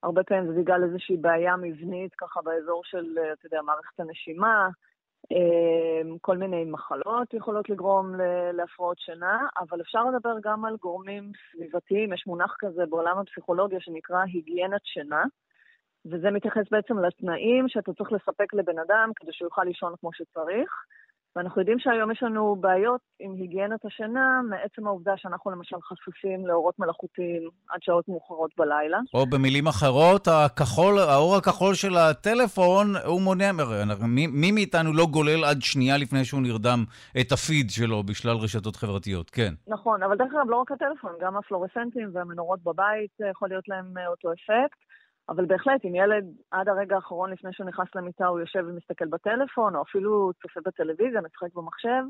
הרבה 0.02 0.22
פעמים 0.22 0.46
זה 0.46 0.60
בגלל 0.60 0.84
איזושהי 0.84 1.16
בעיה 1.16 1.56
מבנית 1.56 2.14
ככה 2.14 2.40
באזור 2.42 2.82
של, 2.84 3.18
אה, 3.18 3.32
אתה 3.32 3.46
יודע, 3.46 3.62
מערכת 3.62 4.00
הנשימה, 4.00 4.68
כל 6.20 6.36
מיני 6.36 6.64
מחלות 6.64 7.34
יכולות 7.34 7.70
לגרום 7.70 8.14
להפרעות 8.52 8.98
שינה, 8.98 9.46
אבל 9.58 9.80
אפשר 9.80 10.04
לדבר 10.04 10.34
גם 10.42 10.64
על 10.64 10.76
גורמים 10.80 11.32
סביבתיים. 11.52 12.12
יש 12.12 12.26
מונח 12.26 12.56
כזה 12.58 12.86
בעולם 12.86 13.18
הפסיכולוגיה 13.18 13.80
שנקרא 13.80 14.18
היגיינת 14.32 14.80
שינה, 14.84 15.24
וזה 16.06 16.30
מתייחס 16.30 16.64
בעצם 16.70 16.98
לתנאים 16.98 17.68
שאתה 17.68 17.92
צריך 17.92 18.12
לספק 18.12 18.54
לבן 18.54 18.78
אדם 18.78 19.10
כדי 19.16 19.32
שהוא 19.32 19.46
יוכל 19.46 19.64
לישון 19.64 19.94
כמו 20.00 20.12
שצריך. 20.12 20.84
ואנחנו 21.36 21.60
יודעים 21.60 21.78
שהיום 21.78 22.10
יש 22.10 22.22
לנו 22.22 22.56
בעיות 22.60 23.00
עם 23.20 23.34
היגיינת 23.34 23.84
השינה 23.84 24.40
מעצם 24.50 24.86
העובדה 24.86 25.12
שאנחנו 25.16 25.50
למשל 25.50 25.76
חשופים 25.82 26.46
לאורות 26.46 26.78
מלאכותיים 26.78 27.48
עד 27.70 27.82
שעות 27.82 28.08
מאוחרות 28.08 28.50
בלילה. 28.58 28.98
או 29.14 29.26
במילים 29.26 29.66
אחרות, 29.66 30.28
הכחול, 30.28 30.98
האור 30.98 31.36
הכחול 31.36 31.74
של 31.74 31.96
הטלפון, 31.96 32.86
הוא 33.06 33.20
מונע, 33.20 33.50
מי, 34.08 34.26
מי 34.26 34.52
מאיתנו 34.52 34.92
לא 34.92 35.06
גולל 35.06 35.44
עד 35.44 35.62
שנייה 35.62 35.96
לפני 35.98 36.24
שהוא 36.24 36.42
נרדם 36.42 36.84
את 37.20 37.32
הפיד 37.32 37.70
שלו 37.70 38.02
בשלל 38.02 38.36
רשתות 38.36 38.76
חברתיות, 38.76 39.30
כן. 39.30 39.54
נכון, 39.68 40.02
אבל 40.02 40.16
דרך 40.16 40.32
אגב, 40.34 40.50
לא 40.50 40.56
רק 40.56 40.72
הטלפון, 40.72 41.12
גם 41.20 41.36
הפלורסנטים 41.36 42.10
והמנורות 42.12 42.62
בבית 42.62 43.10
אה, 43.22 43.30
יכול 43.30 43.48
להיות 43.48 43.68
להם 43.68 43.98
אה, 43.98 44.08
אותו 44.08 44.32
אפקט. 44.32 44.78
אבל 45.28 45.46
בהחלט, 45.46 45.84
אם 45.84 45.94
ילד 45.94 46.24
עד 46.50 46.68
הרגע 46.68 46.96
האחרון 46.96 47.30
לפני 47.30 47.52
שהוא 47.52 47.66
נכנס 47.66 47.88
למיטה 47.94 48.26
הוא 48.26 48.40
יושב 48.40 48.64
ומסתכל 48.68 49.06
בטלפון, 49.06 49.76
או 49.76 49.82
אפילו 49.82 50.30
צופה 50.42 50.60
בטלוויזיה, 50.64 51.20
משחק 51.20 51.54
במחשב, 51.54 52.02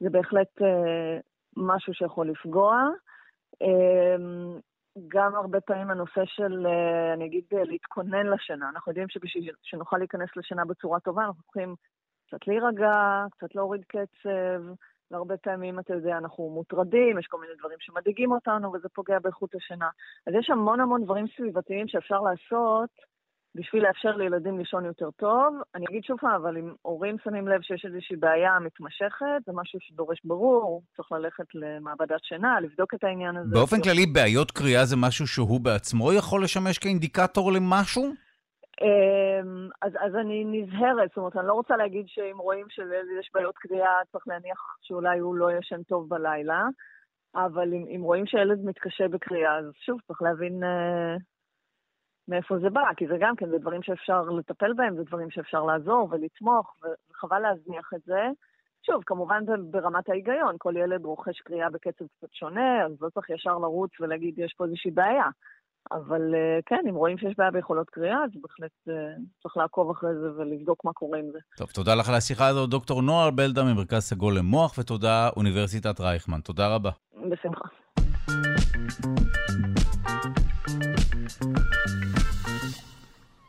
זה 0.00 0.10
בהחלט 0.10 0.62
אה, 0.62 1.18
משהו 1.56 1.94
שיכול 1.94 2.30
לפגוע. 2.30 2.88
אה, 3.62 4.16
גם 5.08 5.34
הרבה 5.34 5.60
פעמים 5.60 5.90
הנושא 5.90 6.24
של, 6.24 6.66
אה, 6.66 7.14
אני 7.14 7.26
אגיד, 7.26 7.44
אה, 7.52 7.64
להתכונן 7.64 8.26
לשינה. 8.26 8.68
אנחנו 8.68 8.90
יודעים 8.90 9.08
שבשביל 9.08 9.54
שנוכל 9.62 9.98
להיכנס 9.98 10.28
לשינה 10.36 10.64
בצורה 10.64 11.00
טובה, 11.00 11.24
אנחנו 11.24 11.42
צריכים 11.42 11.74
קצת 12.26 12.46
להירגע, 12.46 13.24
קצת 13.30 13.54
להוריד 13.54 13.84
קצב, 13.84 14.62
והרבה 15.14 15.36
פעמים, 15.36 15.78
אתה 15.78 15.94
יודע, 15.94 16.18
אנחנו 16.18 16.50
מוטרדים, 16.50 17.18
יש 17.18 17.26
כל 17.26 17.40
מיני 17.40 17.52
דברים 17.58 17.78
שמדאיגים 17.80 18.32
אותנו, 18.32 18.72
וזה 18.72 18.88
פוגע 18.88 19.18
באיכות 19.18 19.54
השינה. 19.54 19.88
אז 20.26 20.34
יש 20.38 20.50
המון 20.50 20.80
המון 20.80 21.04
דברים 21.04 21.26
סביבתיים 21.36 21.88
שאפשר 21.88 22.20
לעשות 22.20 22.90
בשביל 23.54 23.82
לאפשר 23.82 24.16
לילדים 24.16 24.58
לישון 24.58 24.84
יותר 24.84 25.10
טוב. 25.10 25.54
אני 25.74 25.84
אגיד 25.90 26.04
שוב 26.04 26.18
פעם, 26.20 26.42
אבל 26.42 26.56
אם 26.56 26.74
הורים 26.82 27.16
שמים 27.24 27.48
לב 27.48 27.60
שיש 27.62 27.84
איזושהי 27.84 28.16
בעיה 28.16 28.58
מתמשכת, 28.60 29.40
זה 29.46 29.52
משהו 29.54 29.78
שדורש 29.82 30.20
ברור, 30.24 30.82
צריך 30.96 31.12
ללכת 31.12 31.44
למעבדת 31.54 32.24
שינה, 32.24 32.60
לבדוק 32.60 32.94
את 32.94 33.04
העניין 33.04 33.36
הזה. 33.36 33.50
באופן 33.54 33.82
כללי, 33.82 34.06
בעיות 34.06 34.50
קריאה 34.50 34.84
זה 34.84 34.96
משהו 34.96 35.26
שהוא 35.26 35.60
בעצמו 35.60 36.12
יכול 36.12 36.44
לשמש 36.44 36.78
כאינדיקטור 36.78 37.52
למשהו? 37.52 38.12
אמ, 38.82 39.68
אז, 39.82 39.92
אז 40.00 40.14
אני 40.14 40.44
נזהרת, 40.44 41.08
זאת 41.08 41.16
אומרת, 41.16 41.36
אני 41.36 41.46
לא 41.46 41.52
רוצה 41.52 41.76
להגיד 41.76 42.04
שאם 42.08 42.38
רואים 42.38 42.66
שלילד 42.68 43.08
יש 43.20 43.30
בעיות 43.34 43.58
קריאה, 43.58 44.04
צריך 44.12 44.28
להניח 44.28 44.76
שאולי 44.80 45.18
הוא 45.18 45.36
לא 45.36 45.52
ישן 45.52 45.82
טוב 45.82 46.08
בלילה, 46.08 46.62
אבל 47.34 47.74
אם, 47.74 47.86
אם 47.96 48.02
רואים 48.02 48.26
שילד 48.26 48.64
מתקשה 48.64 49.08
בקריאה, 49.08 49.58
אז 49.58 49.64
שוב, 49.74 50.00
צריך 50.06 50.22
להבין 50.22 50.62
uh, 50.62 51.22
מאיפה 52.28 52.58
זה 52.58 52.70
בא, 52.70 52.94
כי 52.96 53.06
זה 53.06 53.16
גם 53.20 53.36
כן, 53.36 53.48
זה 53.48 53.58
דברים 53.58 53.82
שאפשר 53.82 54.22
לטפל 54.22 54.72
בהם, 54.72 54.96
זה 54.96 55.04
דברים 55.04 55.30
שאפשר 55.30 55.64
לעזור 55.64 56.08
ולתמוך, 56.10 56.76
וחבל 57.10 57.38
להזניח 57.38 57.90
את 57.94 58.02
זה. 58.02 58.22
שוב, 58.86 59.02
כמובן 59.06 59.44
זה 59.46 59.52
ברמת 59.70 60.08
ההיגיון, 60.08 60.56
כל 60.58 60.76
ילד 60.76 61.04
רוכש 61.04 61.40
קריאה 61.40 61.70
בקצב 61.70 62.04
קצת 62.06 62.32
שונה, 62.32 62.84
אז 62.84 62.92
לא 63.00 63.08
צריך 63.10 63.30
ישר 63.30 63.58
לרוץ 63.58 64.00
ולהגיד, 64.00 64.38
יש 64.38 64.54
פה 64.56 64.64
איזושהי 64.64 64.90
בעיה. 64.90 65.28
אבל 65.92 66.34
אה, 66.34 66.58
כן, 66.66 66.80
אם 66.88 66.94
רואים 66.94 67.18
שיש 67.18 67.34
בעיה 67.38 67.50
ביכולות 67.50 67.90
קריאה, 67.90 68.24
אז 68.24 68.30
בהחלט 68.42 68.70
אה, 68.88 68.94
צריך 69.42 69.56
לעקוב 69.56 69.90
אחרי 69.90 70.10
זה 70.14 70.32
ולבדוק 70.36 70.84
מה 70.84 70.92
קורה 70.92 71.18
עם 71.18 71.30
זה. 71.32 71.38
טוב, 71.56 71.70
תודה 71.70 71.94
לך 71.94 72.08
על 72.08 72.14
השיחה 72.14 72.46
הזאת, 72.46 72.70
דוקטור 72.70 73.02
נוער 73.02 73.30
בלדה 73.30 73.64
ממרכז 73.64 74.02
סגול 74.02 74.38
למוח, 74.38 74.78
ותודה 74.78 75.28
אוניברסיטת 75.36 76.00
רייכמן. 76.00 76.40
תודה 76.40 76.74
רבה. 76.74 76.90
בשמחה. 77.30 77.68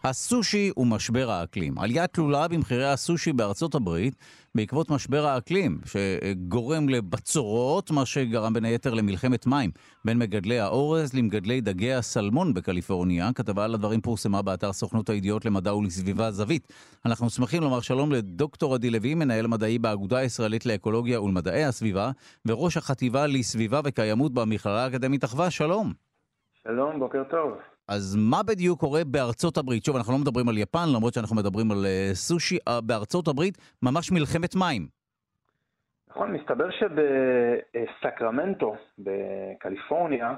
הסושי 0.06 0.72
ומשבר 0.78 1.32
האקלים. 1.32 1.80
עלייה 1.80 2.08
תלולה 2.08 2.48
במחירי 2.48 2.86
הסושי 2.86 3.34
בארצות 3.34 3.76
הברית 3.76 4.16
בעקבות 4.56 4.90
משבר 4.90 5.26
האקלים, 5.26 5.80
שגורם 5.86 6.90
לבצורות, 6.90 7.92
מה 7.92 8.06
שגרם 8.06 8.54
בין 8.54 8.66
היתר 8.66 8.94
למלחמת 8.94 9.48
מים 9.48 9.72
בין 10.06 10.18
מגדלי 10.18 10.60
האורז 10.60 11.14
למגדלי 11.14 11.62
דגי 11.62 11.94
הסלמון 11.94 12.54
בקליפורניה. 12.54 13.30
כתבה 13.36 13.66
על 13.66 13.74
הדברים 13.74 14.02
פורסמה 14.02 14.42
באתר 14.42 14.74
סוכנות 14.74 15.10
הידיעות 15.10 15.46
למדע 15.46 15.76
ולסביבה 15.76 16.32
זווית. 16.32 16.74
אנחנו 17.06 17.30
שמחים 17.30 17.64
לומר 17.64 17.80
שלום 17.80 18.12
לדוקטור 18.12 18.76
עדי 18.76 18.90
לוי, 18.90 19.16
מנהל 19.16 19.48
מדעי 19.48 19.80
באגודה 19.80 20.18
הישראלית 20.18 20.66
לאקולוגיה 20.66 21.22
ולמדעי 21.22 21.64
הסביבה, 21.64 22.12
וראש 22.46 22.78
החטיבה 22.78 23.28
לסביבה 23.28 23.82
וקיימות 23.84 24.34
במכללה 24.34 24.84
האקדמית 24.84 25.24
אחווה. 25.24 25.52
שלום. 25.52 25.94
שלום, 26.64 27.00
בוקר 27.00 27.24
טוב. 27.30 27.75
אז 27.88 28.18
מה 28.20 28.44
בדיוק 28.44 28.80
קורה 28.80 29.02
בארצות 29.06 29.58
הברית? 29.58 29.86
שוב, 29.86 29.96
אנחנו 29.96 30.14
לא 30.14 30.20
מדברים 30.20 30.50
על 30.50 30.58
יפן, 30.58 30.86
למרות 30.96 31.14
שאנחנו 31.14 31.36
מדברים 31.36 31.72
על 31.72 31.78
uh, 31.78 32.16
סושי. 32.16 32.58
Uh, 32.58 32.82
בארצות 32.82 33.28
הברית 33.28 33.58
ממש 33.84 34.12
מלחמת 34.12 34.56
מים. 34.56 34.88
נכון, 36.10 36.32
מסתבר 36.32 36.70
שבסקרמנטו, 36.72 38.76
בקליפורניה, 39.00 40.36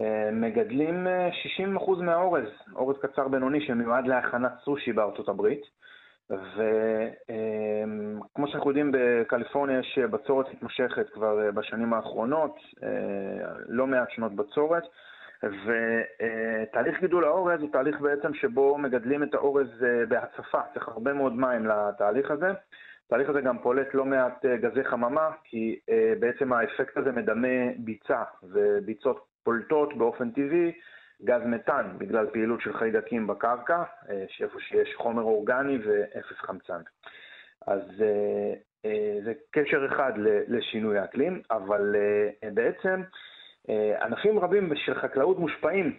אה, 0.00 0.30
מגדלים 0.32 1.06
60% 1.76 2.02
מהאורז, 2.02 2.48
אורז 2.74 2.96
קצר 3.02 3.28
בינוני 3.28 3.66
שמיועד 3.66 4.06
להכנת 4.06 4.52
סושי 4.64 4.92
בארצות 4.92 5.28
הברית. 5.28 5.62
וכמו 6.30 6.48
שאנחנו 8.48 8.70
יודעים, 8.70 8.92
בקליפורניה 8.92 9.78
יש 9.78 9.98
בצורת 9.98 10.46
מתמשכת 10.54 11.06
כבר 11.14 11.50
בשנים 11.54 11.94
האחרונות, 11.94 12.56
לא 13.68 13.86
מעט 13.86 14.10
שנות 14.10 14.36
בצורת, 14.36 14.82
ותהליך 15.66 17.00
גידול 17.00 17.24
האורז 17.24 17.60
הוא 17.60 17.72
תהליך 17.72 18.00
בעצם 18.00 18.34
שבו 18.34 18.78
מגדלים 18.78 19.22
את 19.22 19.34
האורז 19.34 19.68
בהצפה, 20.08 20.60
צריך 20.74 20.88
הרבה 20.88 21.12
מאוד 21.12 21.32
מים 21.32 21.66
לתהליך 21.66 22.30
הזה. 22.30 22.50
התהליך 23.06 23.28
הזה 23.28 23.40
גם 23.40 23.58
פולט 23.58 23.94
לא 23.94 24.04
מעט 24.04 24.44
גזי 24.44 24.84
חממה, 24.84 25.30
כי 25.44 25.78
בעצם 26.20 26.52
האפקט 26.52 26.96
הזה 26.96 27.12
מדמה 27.12 27.72
ביצה, 27.78 28.22
וביצות 28.42 29.26
פולטות 29.44 29.96
באופן 29.96 30.30
טבעי 30.30 30.72
גז 31.24 31.42
מתאן 31.46 31.96
בגלל 31.98 32.26
פעילות 32.32 32.60
של 32.60 32.78
חיידקים 32.78 33.26
בקרקע, 33.26 33.82
אה, 34.10 34.24
שאיפה 34.28 34.60
שיש 34.60 34.94
חומר 34.96 35.22
אורגני 35.22 35.78
ואפס 35.86 36.36
חמצן. 36.36 36.80
אז 37.66 37.80
אה, 38.00 38.54
אה, 38.84 39.18
זה 39.24 39.32
קשר 39.50 39.86
אחד 39.86 40.12
לשינוי 40.48 40.98
האקלים, 40.98 41.42
אבל 41.50 41.96
בעצם 42.54 43.02
ענפים 44.00 44.38
רבים 44.38 44.72
של 44.76 44.94
חקלאות 44.94 45.38
מושפעים 45.38 45.92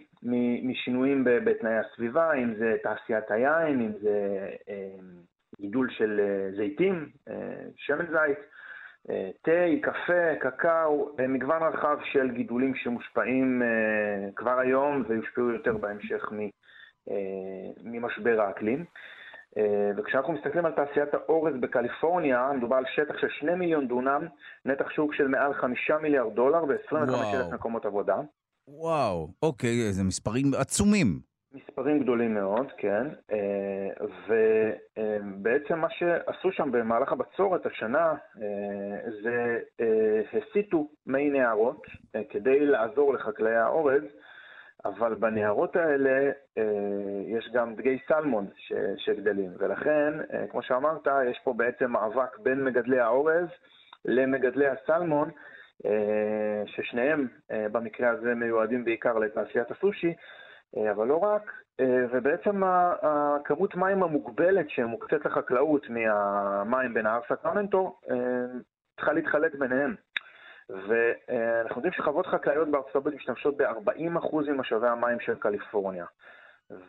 משינויים 0.62 1.24
בתנאי 1.24 1.74
הסביבה, 1.78 2.32
אם 2.32 2.54
זה 2.54 2.76
תעשיית 2.82 3.30
היין, 3.30 3.80
אם 3.80 3.92
זה 4.02 4.48
גידול 5.60 5.90
של 5.90 6.20
זיתים, 6.56 7.08
שמן 7.76 8.06
זית. 8.06 8.38
תה, 9.42 9.50
קפה, 9.82 10.34
קקאו, 10.40 11.16
מגוון 11.28 11.62
רחב 11.62 11.98
של 12.12 12.30
גידולים 12.30 12.74
שמושפעים 12.74 13.62
אה, 13.62 14.30
כבר 14.36 14.58
היום 14.58 15.04
ויושפעו 15.08 15.50
יותר 15.50 15.76
בהמשך 15.76 16.32
אה, 17.10 17.16
ממשבר 17.84 18.40
האקלים. 18.40 18.84
אה, 19.56 19.90
וכשאנחנו 19.96 20.32
מסתכלים 20.32 20.66
על 20.66 20.72
תעשיית 20.72 21.14
האורז 21.14 21.54
בקליפורניה, 21.60 22.50
מדובר 22.56 22.76
על 22.76 22.84
שטח 22.94 23.18
של 23.18 23.28
2 23.28 23.58
מיליון 23.58 23.88
דונם, 23.88 24.26
נתח 24.64 24.90
שוק 24.90 25.14
של 25.14 25.28
מעל 25.28 25.54
5 25.54 25.90
מיליארד 26.02 26.34
דולר 26.34 26.64
ו-25,000 26.64 27.54
מקומות 27.54 27.86
עבודה. 27.86 28.16
וואו, 28.68 29.28
אוקיי, 29.42 29.92
זה 29.92 30.04
מספרים 30.04 30.46
עצומים. 30.60 31.28
מספרים 31.52 32.02
גדולים 32.02 32.34
מאוד, 32.34 32.66
כן, 32.78 33.06
אה, 33.32 34.06
ובעצם 34.28 35.78
מה 35.78 35.90
שעשו 35.90 36.52
שם 36.52 36.72
במהלך 36.72 37.12
הבצורת 37.12 37.66
השנה 37.66 38.14
אה, 38.42 39.10
זה 39.22 39.58
אה, 39.80 40.20
הסיטו 40.32 40.88
מי 41.06 41.30
נהרות 41.30 41.86
כדי 42.30 42.66
לעזור 42.66 43.14
לחקלאי 43.14 43.56
האורז, 43.56 44.02
אבל 44.84 45.14
בנהרות 45.14 45.76
האלה 45.76 46.30
יש 47.26 47.50
גם 47.52 47.74
דגי 47.74 47.98
סלמון 48.08 48.46
שגדלים, 48.96 49.50
ולכן, 49.58 50.12
כמו 50.50 50.62
שאמרת, 50.62 51.06
יש 51.30 51.40
פה 51.44 51.52
בעצם 51.52 51.90
מאבק 51.90 52.38
בין 52.38 52.64
מגדלי 52.64 53.00
האורז 53.00 53.48
למגדלי 54.04 54.66
הסלמון, 54.68 55.30
ששניהם 56.66 57.28
במקרה 57.72 58.10
הזה 58.10 58.34
מיועדים 58.34 58.84
בעיקר 58.84 59.18
לתעשיית 59.18 59.70
הסושי, 59.70 60.14
אה, 60.76 60.90
אבל 60.90 61.06
לא 61.06 61.16
רק, 61.16 61.52
אה, 61.80 62.04
ובעצם 62.12 62.62
הכמות 63.02 63.74
מים 63.74 64.02
המוגבלת 64.02 64.70
שמוקצת 64.70 65.24
לחקלאות 65.24 65.86
מהמים 65.90 66.94
בנהר 66.94 67.20
סקרמנטו 67.28 67.98
אה, 68.10 68.16
צריכה 68.96 69.12
להתחלק 69.12 69.54
ביניהם. 69.54 69.94
ואנחנו 70.70 71.76
יודעים 71.76 71.92
שחוות 71.92 72.26
חקלאיות 72.26 72.68
בארצות 72.68 72.96
הברית 72.96 73.14
משתמשות 73.16 73.56
ב-40% 73.56 74.36
ממשאבי 74.50 74.88
המים 74.88 75.20
של 75.20 75.34
קליפורניה. 75.34 76.06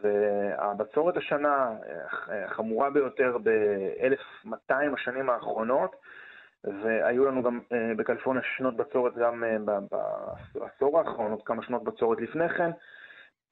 והבצורת 0.01 1.17
השנה 1.17 1.71
חמורה 2.47 2.89
ביותר 2.89 3.37
ב-1200 3.43 4.73
השנים 4.93 5.29
האחרונות, 5.29 5.95
והיו 6.63 7.25
לנו 7.25 7.43
גם 7.43 7.59
בקליפורניה 7.97 8.43
שנות 8.57 8.75
בצורת 8.75 9.15
גם 9.15 9.43
בעשור 10.53 10.99
האחרון, 10.99 11.31
עוד 11.31 11.43
כמה 11.45 11.63
שנות 11.63 11.83
בצורת 11.83 12.21
לפני 12.21 12.49
כן. 12.49 12.71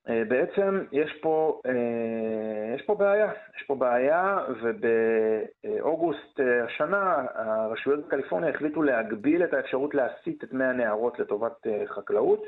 אה, 0.09 0.23
בעצם 0.27 0.83
יש 0.91 1.11
פה, 1.21 1.61
אה, 1.65 2.75
יש 2.75 2.81
פה 2.81 2.95
בעיה, 2.95 3.31
יש 3.57 3.63
פה 3.63 3.75
בעיה 3.75 4.37
ובאוגוסט 4.63 6.39
אה, 6.39 6.65
השנה 6.65 7.25
הרשויות 7.35 8.07
בקליפורניה 8.07 8.49
החליטו 8.49 8.81
להגביל 8.81 9.43
את 9.43 9.53
האפשרות 9.53 9.95
להסיט 9.95 10.43
את 10.43 10.53
מי 10.53 10.63
הנהרות 10.63 11.19
לטובת 11.19 11.67
חקלאות 11.95 12.43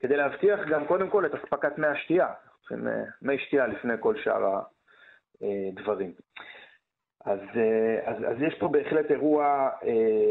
כדי 0.00 0.16
להבטיח 0.16 0.60
גם 0.68 0.86
קודם 0.86 1.10
כל 1.10 1.26
את 1.26 1.34
אספקת 1.34 1.78
מי 1.78 1.86
השתייה, 1.86 2.28
מי 3.22 3.38
שתייה 3.38 3.66
לפני 3.66 3.94
כל 4.00 4.14
שאר 4.24 4.60
הדברים. 5.42 6.12
אז, 7.24 7.38
אז, 8.04 8.16
אז 8.28 8.42
יש 8.42 8.54
פה 8.60 8.68
בהחלט 8.68 9.10
אירוע, 9.10 9.70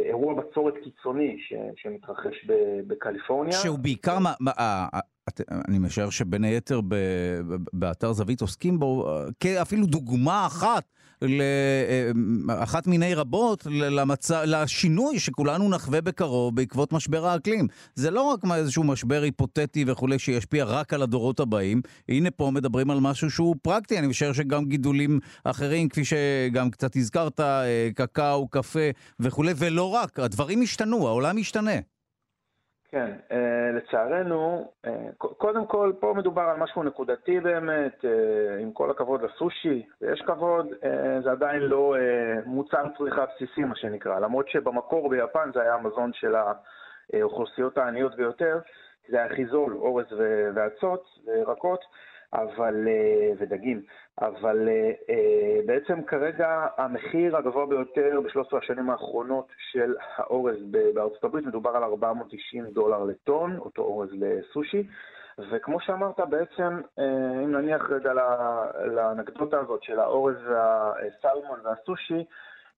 אירוע 0.05 0.33
בצורת 0.33 0.73
קיצוני 0.83 1.37
ש, 1.39 1.53
שמתרחש 1.75 2.45
בקליפורניה. 2.87 3.53
שהוא 3.53 3.79
בעיקר, 3.79 4.17
מה, 4.19 4.31
את, 5.29 5.41
אני 5.67 5.79
משער 5.79 6.09
שבין 6.09 6.43
היתר 6.43 6.81
ב, 6.87 6.95
באתר 7.73 8.13
זווית 8.13 8.41
עוסקים 8.41 8.79
בו, 8.79 9.17
כאפילו 9.39 9.85
דוגמה 9.85 10.45
אחת, 10.45 10.83
לאחת 12.47 12.87
מיני 12.87 13.13
רבות 13.13 13.65
למצ... 13.69 14.31
לשינוי 14.31 15.19
שכולנו 15.19 15.69
נחווה 15.69 16.01
בקרוב 16.01 16.55
בעקבות 16.55 16.93
משבר 16.93 17.27
האקלים. 17.27 17.67
זה 17.95 18.11
לא 18.11 18.21
רק 18.21 18.39
איזשהו 18.55 18.83
משבר 18.83 19.21
היפותטי 19.21 19.85
וכולי 19.87 20.19
שישפיע 20.19 20.65
רק 20.65 20.93
על 20.93 21.01
הדורות 21.01 21.39
הבאים, 21.39 21.81
הנה 22.09 22.31
פה 22.31 22.51
מדברים 22.51 22.91
על 22.91 22.99
משהו 22.99 23.31
שהוא 23.31 23.55
פרקטי, 23.61 23.99
אני 23.99 24.07
משער 24.07 24.33
שגם 24.33 24.65
גידולים 24.65 25.19
אחרים, 25.43 25.89
כפי 25.89 26.01
שגם 26.05 26.69
קצת 26.69 26.95
הזכרת, 26.95 27.39
אה, 27.39 27.89
קקאו, 27.95 28.47
קפה 28.47 28.89
וכולי, 29.19 29.53
ולא 29.57 29.89
רק, 29.89 30.19
הדברים 30.19 30.61
השתנו, 30.61 31.07
העולם 31.07 31.37
השתנה. 31.37 31.94
כן, 32.95 33.11
אה, 33.31 33.71
לצערנו, 33.73 34.71
אה, 34.85 35.07
קודם 35.17 35.65
כל 35.65 35.93
פה 35.99 36.13
מדובר 36.17 36.41
על 36.41 36.57
משהו 36.57 36.83
נקודתי 36.83 37.39
באמת, 37.39 38.05
אה, 38.05 38.59
עם 38.59 38.71
כל 38.71 38.91
הכבוד 38.91 39.21
לסושי, 39.21 39.85
ויש 40.01 40.21
כבוד, 40.21 40.67
זה 41.23 41.31
עדיין 41.31 41.61
לא 41.61 41.95
מוצר 42.45 42.83
צריכה 42.97 43.25
בסיסי 43.25 43.63
מה 43.63 43.75
שנקרא, 43.75 44.19
למרות 44.19 44.49
שבמקור 44.49 45.09
ביפן 45.09 45.51
זה 45.53 45.61
היה 45.61 45.73
המזון 45.73 46.13
של 46.13 46.35
האוכלוסיות 47.13 47.77
העניות 47.77 48.15
ביותר, 48.15 48.59
זה 49.09 49.17
היה 49.17 49.25
הכי 49.25 49.45
זול, 49.45 49.73
אורז 49.73 50.05
ואצות 50.55 51.05
וירקות, 51.25 51.85
אבל, 52.35 52.87
ודגים, 53.37 53.81
אבל 54.21 54.69
אה, 55.09 55.59
בעצם 55.65 56.03
כרגע 56.03 56.67
המחיר 56.77 57.37
הגבוה 57.37 57.65
ביותר 57.65 58.19
ב-13 58.23 58.57
השנים 58.57 58.89
האחרונות 58.89 59.47
של 59.71 59.95
האורז 60.15 60.55
בארצות 60.93 61.23
הברית 61.23 61.45
מדובר 61.45 61.69
על 61.69 61.83
490 61.83 62.65
דולר 62.65 63.03
לטון, 63.03 63.57
אותו 63.57 63.81
אורז 63.81 64.09
לסושי. 64.13 64.83
וכמו 65.51 65.79
שאמרת, 65.79 66.19
בעצם, 66.19 66.81
אה, 66.99 67.43
אם 67.43 67.51
נניח 67.51 67.89
רגע 67.89 68.13
לאנקדוטה 68.85 69.59
הזאת 69.59 69.83
של 69.83 69.99
האורז 69.99 70.35
והסלמון 70.47 71.59
והסושי, 71.63 72.25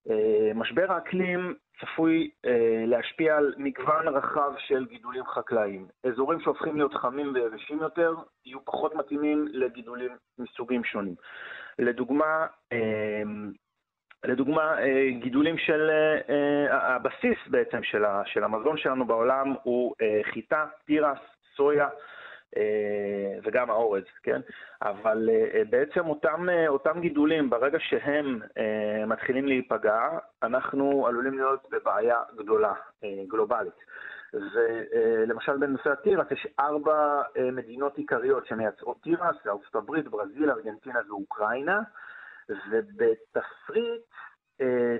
אה, 0.09 0.51
משבר 0.55 0.91
האקלים 0.91 1.55
צפוי 1.81 2.29
אה, 2.45 2.83
להשפיע 2.87 3.37
על 3.37 3.53
מגוון 3.57 4.07
רחב 4.07 4.51
של 4.57 4.85
גידולים 4.85 5.23
חקלאיים. 5.25 5.87
אזורים 6.03 6.39
שהופכים 6.39 6.77
להיות 6.77 6.93
חמים 6.93 7.33
ויבשים 7.33 7.79
יותר 7.81 8.13
יהיו 8.45 8.65
פחות 8.65 8.95
מתאימים 8.95 9.47
לגידולים 9.51 10.11
מסוגים 10.39 10.83
שונים. 10.83 11.15
לדוגמה, 11.79 12.47
אה, 12.71 13.23
לדוגמה, 14.25 14.75
גידולים 15.19 15.57
של, 15.57 15.89
הבסיס 16.71 17.37
בעצם 17.47 17.83
של 18.25 18.43
המזון 18.43 18.77
שלנו 18.77 19.05
בעולם 19.05 19.53
הוא 19.63 19.95
חיטה, 20.23 20.65
תירס, 20.85 21.17
סויה, 21.55 21.85
אה, 21.85 21.89
וגם 23.43 23.69
האורז, 23.69 24.03
כן? 24.23 24.41
אבל 24.81 25.29
אה, 25.29 25.61
בעצם 25.69 26.05
אותם, 26.05 26.49
אה, 26.49 26.67
אותם 26.67 26.99
גידולים, 26.99 27.49
ברגע 27.49 27.77
שהם 27.79 28.39
מתחילים 29.07 29.45
להיפגע, 29.45 30.09
אנחנו 30.43 31.07
עלולים 31.07 31.37
להיות 31.37 31.67
בבעיה 31.71 32.17
גדולה, 32.37 32.73
גלובלית. 33.27 33.73
ולמשל 34.33 35.57
בנושא 35.57 35.91
התירס 35.91 36.31
יש 36.31 36.47
ארבע 36.59 37.21
מדינות 37.51 37.97
עיקריות 37.97 38.45
שמייצרות 38.45 39.01
תירס, 39.03 39.35
ארצות 39.47 39.75
הברית, 39.75 40.07
ברזיל, 40.07 40.51
ארגנטינה 40.51 40.99
ואוקראינה, 41.09 41.79
ובתפריט, 42.49 44.01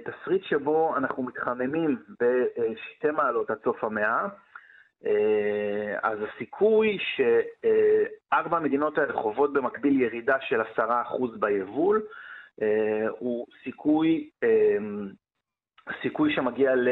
תפריט 0.06 0.43
שבו 0.43 0.98
אנחנו 0.98 1.24
מתחממים 1.24 1.98
בשתי 2.20 3.12
מעלות 3.12 3.50
עד 3.50 3.58
סוף 3.64 3.84
המאה, 3.84 4.22
אה, 4.22 4.28
אז 6.04 6.20
הסיכוי 6.22 6.98
שארבע 7.00 8.58
המדינות 8.58 8.98
האלה 8.98 9.14
חוות 9.14 9.54
במקביל 9.54 10.02
ירידה 10.02 10.38
של 10.41 10.62
עשרה 10.62 11.02
אחוז 11.02 11.39
ביבול, 11.39 12.02
אה, 12.62 13.08
הוא 13.20 13.48
סיכוי, 13.64 14.30
אה, 14.43 14.78
סיכוי 16.02 16.36
שמגיע 16.36 16.76
ל... 16.76 16.88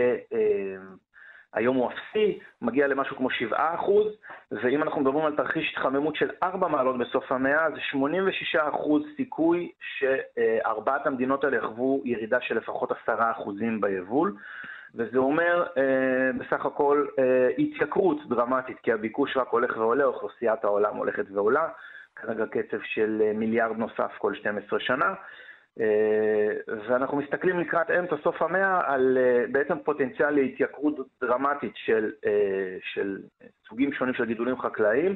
היום 1.54 1.76
הוא 1.76 1.90
אפסי, 1.92 2.40
מגיע 2.62 2.88
למשהו 2.88 3.16
כמו 3.16 3.30
7 3.30 3.76
אחוז, 3.76 4.08
ואם 4.52 4.84
אנחנו 4.84 5.02
מדברים 5.02 5.26
על 5.26 5.36
תרחיש 5.36 5.72
התחממות 5.72 6.16
של 6.16 6.30
4 6.44 6.68
מעלות 6.68 6.98
בסוף 6.98 7.32
המאה, 7.32 7.72
זה 7.72 7.80
86 7.82 8.56
אחוז 8.56 9.04
סיכוי 9.16 9.72
שארבעת 9.98 11.08
המדינות 11.08 11.44
האלה 11.44 11.58
יחוו 11.58 12.02
ירידה 12.06 12.42
של 12.42 12.58
לפחות 12.58 12.92
10 12.92 13.32
אחוזים 13.32 13.82
ביבול. 13.82 14.36
וזה 14.96 15.18
אומר 15.18 15.66
אה, 15.78 16.32
בסך 16.40 16.66
הכל 16.66 17.06
אה, 17.20 17.50
התייקרות 17.58 18.30
דרמטית, 18.30 18.80
כי 18.80 18.92
הביקוש 18.92 19.38
רק 19.38 19.48
הולך 19.48 19.78
ועולה, 19.78 20.06
אוכלוסיית 20.06 20.64
העולם 20.64 20.96
הולכת 20.96 21.26
ועולה, 21.32 21.68
כרגע 22.16 22.46
קצב 22.46 22.78
של 22.84 23.22
אה, 23.26 23.34
מיליארד 23.34 23.78
נוסף 23.78 24.12
כל 24.18 24.36
12 24.36 24.80
שנה. 24.80 25.14
אה, 25.80 26.76
ואנחנו 26.88 27.18
מסתכלים 27.18 27.60
לקראת 27.60 27.92
אמצע 27.92 28.16
סוף 28.24 28.42
המאה 28.42 28.82
על 28.94 29.18
אה, 29.18 29.46
בעצם 29.52 29.78
פוטנציאל 29.86 30.30
להתייקרות 30.30 30.96
דרמטית 31.22 31.74
של, 31.76 32.12
אה, 32.26 32.78
של 32.94 33.18
סוגים 33.68 33.94
שונים 33.94 34.14
של 34.14 34.26
גידולים 34.26 34.60
חקלאיים, 34.60 35.16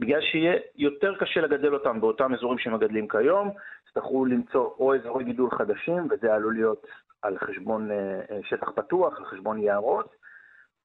בגלל 0.00 0.20
שיהיה 0.20 0.54
יותר 0.76 1.14
קשה 1.18 1.40
לגדל 1.40 1.74
אותם 1.74 2.00
באותם 2.00 2.34
אזורים 2.34 2.58
שמגדלים 2.58 3.08
כיום, 3.08 3.50
יצטרכו 3.90 4.24
למצוא 4.24 4.70
או 4.78 4.94
אזורי 4.94 5.24
גידול 5.24 5.50
חדשים, 5.50 6.08
וזה 6.10 6.34
עלול 6.34 6.54
להיות 6.54 6.86
על 7.22 7.38
חשבון 7.38 7.90
שטח 8.42 8.70
פתוח, 8.70 9.18
על 9.18 9.24
חשבון 9.24 9.58
יערות, 9.58 10.14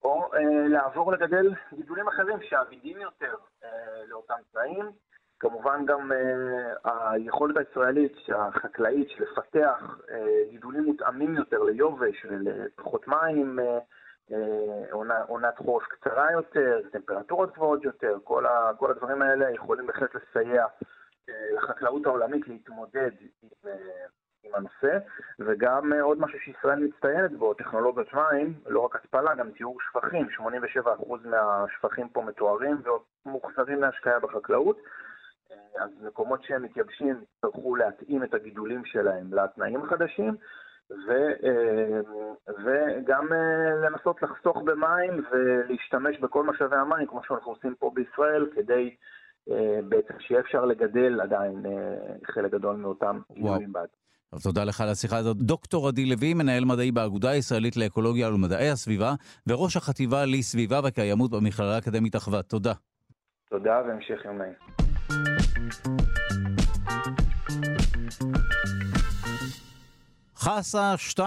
או 0.03 0.31
לעבור 0.69 1.11
לגדל 1.11 1.53
גידולים 1.73 2.07
אחרים 2.07 2.37
שעמידים 2.41 3.01
יותר 3.01 3.35
לאותם 4.07 4.35
תנאים. 4.51 4.85
כמובן 5.39 5.85
גם 5.85 6.11
היכולת 6.83 7.57
הישראלית, 7.57 8.13
החקלאית, 8.35 9.19
לפתח 9.19 9.97
גידולים 10.49 10.83
מותאמים 10.83 11.35
יותר 11.35 11.63
ליובש 11.63 12.25
ולפחות 12.29 13.07
מים, 13.07 13.59
עונת 15.27 15.57
חורף 15.57 15.83
קצרה 15.83 16.31
יותר, 16.31 16.81
טמפרטורות 16.91 17.53
גבוהות 17.53 17.83
יותר, 17.83 18.17
כל, 18.23 18.45
הדברים 18.89 19.21
האלה 19.21 19.51
יכולים 19.51 19.87
בהחלט 19.87 20.15
לסייע 20.15 20.65
לחקלאות 21.55 22.05
העולמית 22.05 22.47
להתמודד 22.47 23.11
עם, 23.21 23.49
uh, 23.63 23.69
עם 24.43 24.55
הנושא, 24.55 24.97
וגם 25.39 25.93
uh, 25.93 26.01
עוד 26.01 26.19
משהו 26.19 26.39
שישראל 26.39 26.79
מצטיינת 26.79 27.31
בו, 27.31 27.53
טכנולוגיות 27.53 28.13
מים, 28.13 28.53
לא 28.67 28.79
רק 28.79 28.95
התפלה, 28.95 29.35
גם 29.35 29.51
טיהור 29.51 29.77
שפכים, 29.81 30.27
87% 30.39 31.27
מהשפכים 31.27 32.09
פה 32.09 32.21
מתוארים 32.21 32.81
ומוחזרים 33.25 33.81
להשקיה 33.81 34.19
בחקלאות. 34.19 34.77
אז 35.79 35.89
מקומות 36.01 36.43
שהם 36.43 36.63
מתייבשים 36.63 37.21
יצטרכו 37.23 37.75
להתאים 37.75 38.23
את 38.23 38.33
הגידולים 38.33 38.85
שלהם 38.85 39.33
לתנאים 39.33 39.81
החדשים, 39.83 40.35
ו, 40.91 41.11
אה, 41.43 41.99
וגם 42.63 43.33
אה, 43.33 43.75
לנסות 43.75 44.21
לחסוך 44.23 44.57
במים 44.57 45.25
ולהשתמש 45.31 46.19
בכל 46.19 46.43
משאבי 46.43 46.75
המים, 46.75 47.07
כמו 47.07 47.21
שאנחנו 47.23 47.51
עושים 47.51 47.75
פה 47.75 47.91
בישראל, 47.93 48.49
כדי 48.55 48.83
אה, 48.89 48.95
בעצם 49.89 50.13
שיהיה 50.19 50.41
אפשר 50.41 50.65
לגדל 50.65 51.21
עדיין 51.21 51.63
חלק 52.33 52.51
גדול 52.51 52.75
מאותם 52.75 53.19
גידולים 53.33 53.73
בעד. 53.73 53.87
טוב, 54.31 54.41
תודה 54.43 54.63
לך 54.63 54.81
על 54.81 54.89
השיחה 54.89 55.17
הזאת. 55.17 55.37
דוקטור 55.37 55.87
עדי 55.87 56.05
לוי, 56.05 56.33
מנהל 56.33 56.65
מדעי 56.65 56.91
באגודה 56.91 57.29
הישראלית 57.29 57.77
לאקולוגיה 57.77 58.29
ולמדעי 58.29 58.69
הסביבה, 58.69 59.13
וראש 59.47 59.77
החטיבה 59.77 60.25
לסביבה 60.25 60.79
וקיימות 60.87 61.31
במכללה 61.31 61.75
האקדמית 61.75 62.15
אחווה. 62.15 62.41
תודה. 62.43 62.73
תודה 63.49 63.81
והמשך 63.87 64.25
יום 64.25 64.37
נעים. 64.37 64.55
חסה 70.45 70.95
2.0, 71.17 71.21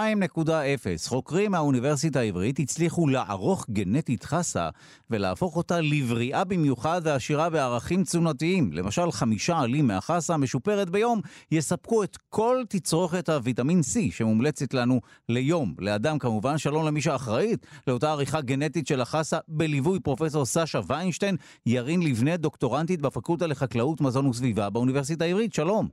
חוקרים 1.08 1.50
מהאוניברסיטה 1.50 2.20
העברית 2.20 2.58
הצליחו 2.58 3.08
לערוך 3.08 3.66
גנטית 3.70 4.24
חסה 4.24 4.68
ולהפוך 5.10 5.56
אותה 5.56 5.80
לבריאה 5.80 6.44
במיוחד 6.44 7.00
ועשירה 7.04 7.50
בערכים 7.50 8.02
תזונתיים. 8.02 8.72
למשל, 8.72 9.10
חמישה 9.10 9.58
עלים 9.58 9.86
מהחסה 9.86 10.34
המשופרת 10.34 10.90
ביום 10.90 11.20
יספקו 11.52 12.04
את 12.04 12.16
כל 12.28 12.62
תצרוכת 12.68 13.28
הוויטמין 13.28 13.80
C 13.80 14.12
שמומלצת 14.12 14.74
לנו 14.74 15.00
ליום. 15.28 15.74
לאדם 15.78 16.18
כמובן, 16.18 16.58
שלום 16.58 16.86
למי 16.86 17.00
שאחראית 17.00 17.66
לאותה 17.86 18.10
עריכה 18.10 18.40
גנטית 18.40 18.86
של 18.86 19.00
החסה 19.00 19.38
בליווי 19.48 20.00
פרופסור 20.00 20.44
סשה 20.44 20.80
ויינשטיין, 20.86 21.36
ירין 21.66 22.02
לבנה, 22.02 22.36
דוקטורנטית 22.36 23.00
בפקולטה 23.00 23.46
לחקלאות, 23.46 24.00
מזון 24.00 24.26
וסביבה 24.26 24.70
באוניברסיטה 24.70 25.24
העברית. 25.24 25.54
שלום. 25.54 25.88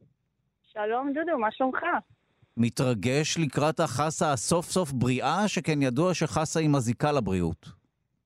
שלום 0.74 1.14
דודו, 1.14 1.38
מה 1.38 1.52
שלומך? 1.52 1.80
מתרגש 2.58 3.38
לקראת 3.38 3.80
החסה 3.80 4.32
הסוף 4.32 4.70
סוף 4.70 4.92
בריאה, 4.92 5.48
שכן 5.48 5.82
ידוע 5.82 6.14
שחסה 6.14 6.60
היא 6.60 6.70
מזיקה 6.70 7.12
לבריאות. 7.12 7.70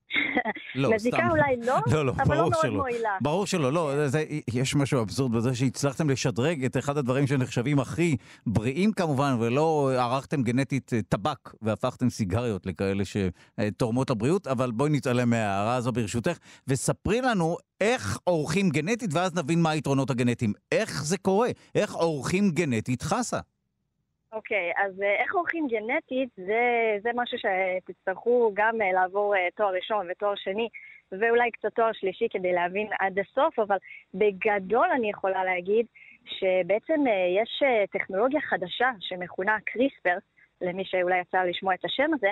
לא, 0.75 0.91
מזיקה 0.95 1.17
סתם. 1.17 1.29
אולי 1.29 1.55
לא, 1.65 1.77
לא, 1.93 2.05
לא 2.05 2.13
אבל 2.17 2.35
לא 2.35 2.41
מאוד 2.41 2.53
שלא. 2.61 2.71
מועילה. 2.73 3.09
ברור 3.21 3.45
שלא, 3.45 3.73
לא, 3.73 3.91
כן. 3.95 4.07
זה, 4.07 4.25
יש 4.53 4.75
משהו 4.75 5.01
אבסורד 5.01 5.31
בזה 5.31 5.55
שהצלחתם 5.55 6.09
לשדרג 6.09 6.65
את 6.65 6.77
אחד 6.77 6.97
הדברים 6.97 7.27
שנחשבים 7.27 7.79
הכי 7.79 8.17
בריאים 8.45 8.91
כמובן, 8.91 9.35
ולא 9.39 9.91
ערכתם 9.95 10.43
גנטית 10.43 10.93
אה, 10.93 10.99
טבק 11.09 11.53
והפכתם 11.61 12.09
סיגריות 12.09 12.65
לכאלה 12.65 13.03
שתורמות 13.05 14.09
לבריאות, 14.09 14.47
אבל 14.47 14.71
בואי 14.71 14.89
נתעלם 14.89 15.29
מההערה 15.29 15.75
הזו 15.75 15.91
ברשותך, 15.91 16.37
וספרי 16.67 17.21
לנו 17.21 17.57
איך 17.81 18.17
עורכים 18.23 18.69
גנטית, 18.69 19.13
ואז 19.13 19.35
נבין 19.35 19.61
מה 19.61 19.69
היתרונות 19.69 20.09
הגנטיים. 20.09 20.53
איך 20.71 21.03
זה 21.03 21.17
קורה? 21.17 21.49
איך 21.75 21.93
עורכים 21.93 22.51
גנטית 22.51 23.01
חסה? 23.01 23.39
אוקיי, 24.33 24.71
okay, 24.71 24.81
אז 24.85 25.01
אה, 25.01 25.15
איך 25.15 25.35
עורכים 25.35 25.67
גנטית 25.67 26.29
זה, 26.35 26.97
זה 27.01 27.09
משהו 27.15 27.37
שתצטרכו 27.37 28.51
גם 28.53 28.81
אה, 28.81 28.91
לעבור 28.91 29.35
אה, 29.35 29.47
תואר 29.55 29.73
ראשון 29.73 30.07
ותואר 30.11 30.35
שני 30.35 30.69
ואולי 31.11 31.51
קצת 31.51 31.73
תואר 31.75 31.91
שלישי 31.93 32.27
כדי 32.29 32.53
להבין 32.53 32.87
עד 32.99 33.19
הסוף, 33.19 33.59
אבל 33.59 33.77
בגדול 34.13 34.87
אני 34.95 35.09
יכולה 35.09 35.43
להגיד 35.43 35.85
שבעצם 36.25 37.03
יש 37.37 37.63
טכנולוגיה 37.91 38.41
חדשה 38.41 38.89
שמכונה 38.99 39.57
קריספר, 39.65 40.17
למי 40.61 40.85
שאולי 40.85 41.19
יצא 41.19 41.43
לשמוע 41.43 41.73
את 41.73 41.85
השם 41.85 42.11
הזה, 42.13 42.31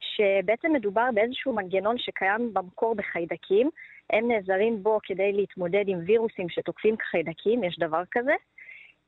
שבעצם 0.00 0.72
מדובר 0.72 1.08
באיזשהו 1.14 1.52
מנגנון 1.52 1.98
שקיים 1.98 2.54
במקור 2.54 2.94
בחיידקים. 2.94 3.70
הם 4.10 4.28
נעזרים 4.28 4.82
בו 4.82 4.98
כדי 5.02 5.32
להתמודד 5.32 5.84
עם 5.86 5.98
וירוסים 6.06 6.48
שתוקפים 6.48 6.96
חיידקים, 7.10 7.64
יש 7.64 7.78
דבר 7.78 8.02
כזה. 8.10 8.34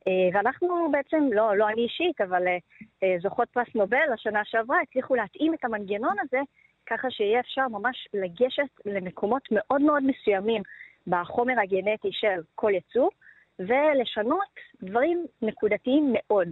אה, 0.09 0.29
ואנחנו 0.33 0.89
בעצם, 0.93 1.29
לא, 1.33 1.57
לא 1.57 1.69
אני 1.69 1.83
אישית, 1.83 2.21
אבל 2.21 2.49
אה, 2.49 2.59
אה, 3.03 3.17
זוכות 3.23 3.49
פרס 3.49 3.69
נובל 3.75 4.13
השנה 4.15 4.41
שעברה, 4.45 4.77
הצליחו 4.83 5.15
להתאים 5.15 5.55
את 5.55 5.65
המנגנון 5.65 6.17
הזה 6.21 6.39
ככה 6.87 7.11
שיהיה 7.11 7.41
אפשר 7.41 7.69
ממש 7.69 8.09
לגשת 8.15 8.69
למקומות 8.87 9.43
מאוד 9.51 9.83
מאוד 9.83 10.03
מסוימים 10.03 10.63
בחומר 11.07 11.55
הגנטי 11.61 12.09
של 12.13 12.41
כל 12.55 12.73
יצור, 12.75 13.11
ולשנות 13.59 14.55
דברים 14.83 15.27
נקודתיים 15.43 16.13
מאוד. 16.13 16.49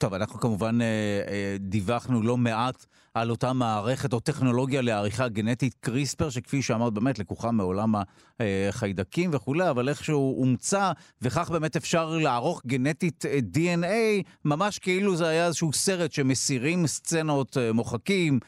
טוב, 0.00 0.14
אנחנו 0.14 0.40
כמובן 0.40 0.80
אה, 0.80 0.86
אה, 1.28 1.56
דיווחנו 1.58 2.22
לא 2.22 2.36
מעט 2.36 2.86
על 3.14 3.30
אותה 3.30 3.52
מערכת 3.52 4.12
או 4.12 4.20
טכנולוגיה 4.20 4.82
לעריכה 4.82 5.28
גנטית 5.28 5.74
קריספר, 5.74 6.30
שכפי 6.30 6.62
שאמרת, 6.62 6.92
באמת 6.92 7.18
לקוחה 7.18 7.50
מעולם 7.50 7.94
החיידקים 8.40 9.30
וכולי, 9.32 9.70
אבל 9.70 9.88
איכשהו 9.88 10.40
אומצה, 10.40 10.92
וכך 11.22 11.50
באמת 11.50 11.76
אפשר 11.76 12.18
לערוך 12.22 12.62
גנטית 12.66 13.24
DNA, 13.56 14.22
ממש 14.44 14.78
כאילו 14.78 15.16
זה 15.16 15.28
היה 15.28 15.46
איזשהו 15.46 15.72
סרט 15.72 16.12
שמסירים 16.12 16.86
סצנות, 16.86 17.56
מוחקים, 17.74 18.38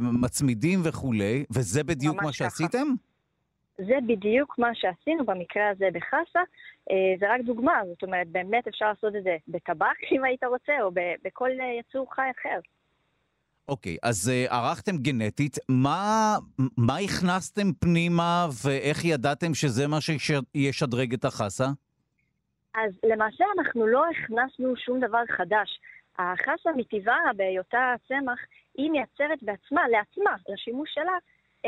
מצמידים 0.00 0.80
וכולי, 0.84 1.44
וזה 1.50 1.84
בדיוק 1.84 2.22
מה 2.22 2.32
שעשיתם? 2.32 2.88
זה 3.78 3.94
בדיוק 4.06 4.58
מה 4.58 4.70
שעשינו 4.74 5.24
במקרה 5.24 5.70
הזה 5.70 5.88
בחסה. 5.92 6.40
אה, 6.90 7.14
זה 7.20 7.34
רק 7.34 7.40
דוגמה, 7.40 7.80
זאת 7.88 8.02
אומרת, 8.02 8.28
באמת 8.28 8.68
אפשר 8.68 8.88
לעשות 8.88 9.16
את 9.16 9.22
זה 9.22 9.36
בטבק, 9.48 9.96
אם 10.12 10.24
היית 10.24 10.44
רוצה, 10.44 10.72
או 10.82 10.90
בכל 11.24 11.50
אה, 11.60 11.80
יצור 11.80 12.14
חי 12.14 12.30
אחר. 12.40 12.58
אוקיי, 13.68 13.94
okay, 13.94 14.08
אז 14.08 14.30
uh, 14.30 14.52
ערכתם 14.54 14.96
גנטית, 14.96 15.58
מה, 15.68 16.36
מה 16.76 16.96
הכנסתם 16.96 17.72
פנימה 17.80 18.46
ואיך 18.64 19.04
ידעתם 19.04 19.54
שזה 19.54 19.88
מה 19.88 19.98
שישדרג 20.00 21.14
את 21.14 21.24
החסה? 21.24 21.66
אז 22.74 22.92
למעשה 23.02 23.44
אנחנו 23.58 23.86
לא 23.86 24.04
הכנסנו 24.10 24.76
שום 24.76 25.00
דבר 25.00 25.22
חדש. 25.36 25.80
החסה 26.18 26.70
מטבעה, 26.76 27.32
בהיותה 27.36 27.94
צמח, 28.08 28.38
היא 28.78 28.90
מייצרת 28.90 29.42
בעצמה, 29.42 29.88
לעצמה, 29.88 30.36
לשימוש 30.48 30.90
שלה, 30.94 31.16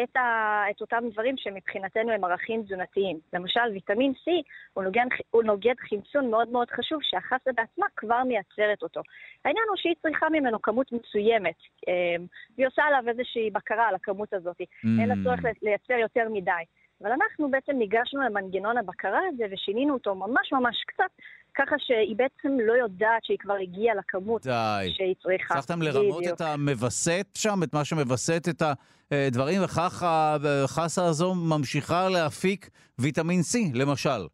את, 0.02 0.16
ה, 0.16 0.62
את 0.70 0.80
אותם 0.80 1.04
דברים 1.12 1.36
שמבחינתנו 1.36 2.10
הם 2.12 2.24
ערכים 2.24 2.62
תזונתיים. 2.62 3.18
למשל, 3.32 3.60
ויטמין 3.72 4.12
C 4.12 4.30
הוא 4.72 4.84
נוגד, 4.84 5.04
הוא 5.30 5.42
נוגד 5.42 5.74
חמצון 5.88 6.30
מאוד 6.30 6.48
מאוד 6.48 6.70
חשוב 6.70 6.98
שהחסה 7.02 7.50
בעצמה 7.56 7.86
כבר 7.96 8.24
מייצרת 8.24 8.82
אותו. 8.82 9.00
העניין 9.44 9.64
הוא 9.68 9.76
שהיא 9.76 9.94
צריכה 10.02 10.26
ממנו 10.28 10.62
כמות 10.62 10.92
מסוימת, 10.92 11.58
אמ, 11.88 12.26
והיא 12.56 12.66
עושה 12.66 12.82
עליו 12.82 13.08
איזושהי 13.08 13.50
בקרה 13.50 13.88
על 13.88 13.94
הכמות 13.94 14.32
הזאת. 14.32 14.60
Mm. 14.60 14.86
אין 15.00 15.08
לה 15.08 15.14
צורך 15.24 15.40
לייצר 15.62 15.94
יותר 15.94 16.28
מדי. 16.30 16.64
אבל 17.02 17.12
אנחנו 17.12 17.50
בעצם 17.50 17.72
ניגשנו 17.72 18.22
למנגנון 18.22 18.78
הבקרה 18.78 19.20
הזה 19.28 19.44
ושינינו 19.52 19.94
אותו 19.94 20.14
ממש 20.14 20.52
ממש 20.52 20.84
קצת, 20.86 21.10
ככה 21.54 21.76
שהיא 21.78 22.16
בעצם 22.16 22.58
לא 22.60 22.72
יודעת 22.72 23.24
שהיא 23.24 23.38
כבר 23.40 23.54
הגיעה 23.54 23.94
לכמות 23.94 24.46
די. 24.46 24.90
שהיא 24.96 25.14
צריכה. 25.22 25.54
הצלחתם 25.54 25.82
לרמות 25.82 26.18
בדיוק. 26.18 26.36
את 26.36 26.40
המווסת 26.40 27.26
שם, 27.34 27.62
את 27.62 27.74
מה 27.74 27.84
שמווסת 27.84 28.42
את 28.50 28.62
הדברים, 29.10 29.64
וכך 29.64 30.02
החסה 30.06 31.04
הזו 31.04 31.34
ממשיכה 31.34 32.08
להפיק 32.08 32.70
ויטמין 32.98 33.40
C, 33.40 33.58
למשל. 33.74 34.26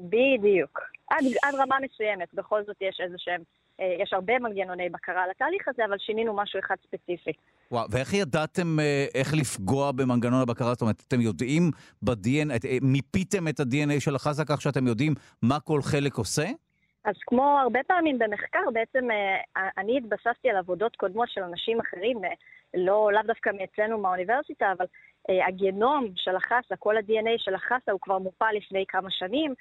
בדיוק. 0.00 0.80
עד, 1.10 1.24
עד 1.42 1.54
רמה 1.54 1.76
מסוימת, 1.82 2.34
בכל 2.34 2.62
זאת 2.66 2.76
יש 2.80 3.00
איזה 3.04 3.14
שהם, 3.18 3.42
יש 4.02 4.12
הרבה 4.12 4.38
מנגנוני 4.38 4.88
בקרה 4.88 5.24
על 5.24 5.30
התהליך 5.30 5.68
הזה, 5.68 5.84
אבל 5.84 5.98
שינינו 5.98 6.36
משהו 6.36 6.60
אחד 6.60 6.74
ספציפי. 6.86 7.32
וואו, 7.70 7.86
ואיך 7.90 8.14
ידעתם 8.14 8.80
אה, 8.80 9.06
איך 9.14 9.34
לפגוע 9.34 9.92
במנגנון 9.92 10.42
הבקרה? 10.42 10.72
זאת 10.72 10.82
אומרת, 10.82 11.02
אתם 11.08 11.20
יודעים 11.20 11.70
ב-DNA, 12.02 12.66
אה, 12.66 12.78
מיפיתם 12.82 13.48
את 13.48 13.60
ה-DNA 13.60 14.00
של 14.00 14.14
החסה 14.14 14.44
כך 14.44 14.60
שאתם 14.60 14.86
יודעים 14.86 15.14
מה 15.42 15.60
כל 15.60 15.80
חלק 15.82 16.14
עושה? 16.14 16.46
אז 17.04 17.14
כמו 17.26 17.58
הרבה 17.58 17.80
פעמים 17.86 18.18
במחקר, 18.18 18.70
בעצם 18.72 19.08
אני 19.78 19.98
התבססתי 19.98 20.50
על 20.50 20.56
עבודות 20.56 20.96
קודמות 20.96 21.28
של 21.28 21.42
אנשים 21.42 21.80
אחרים, 21.80 22.18
לא, 22.74 23.10
לאו 23.12 23.22
דווקא 23.26 23.50
מאצלנו 23.58 23.98
מהאוניברסיטה, 23.98 24.72
אבל 24.78 24.86
הגנום 25.48 26.06
של 26.16 26.36
החסה, 26.36 26.76
כל 26.78 26.96
ה-DNA 26.96 27.34
של 27.38 27.54
החסה 27.54 27.92
הוא 27.92 28.00
כבר 28.00 28.18
מופה 28.18 28.52
לפני 28.52 28.84
כמה 28.88 29.10
שנים, 29.10 29.50
אה, 29.50 29.54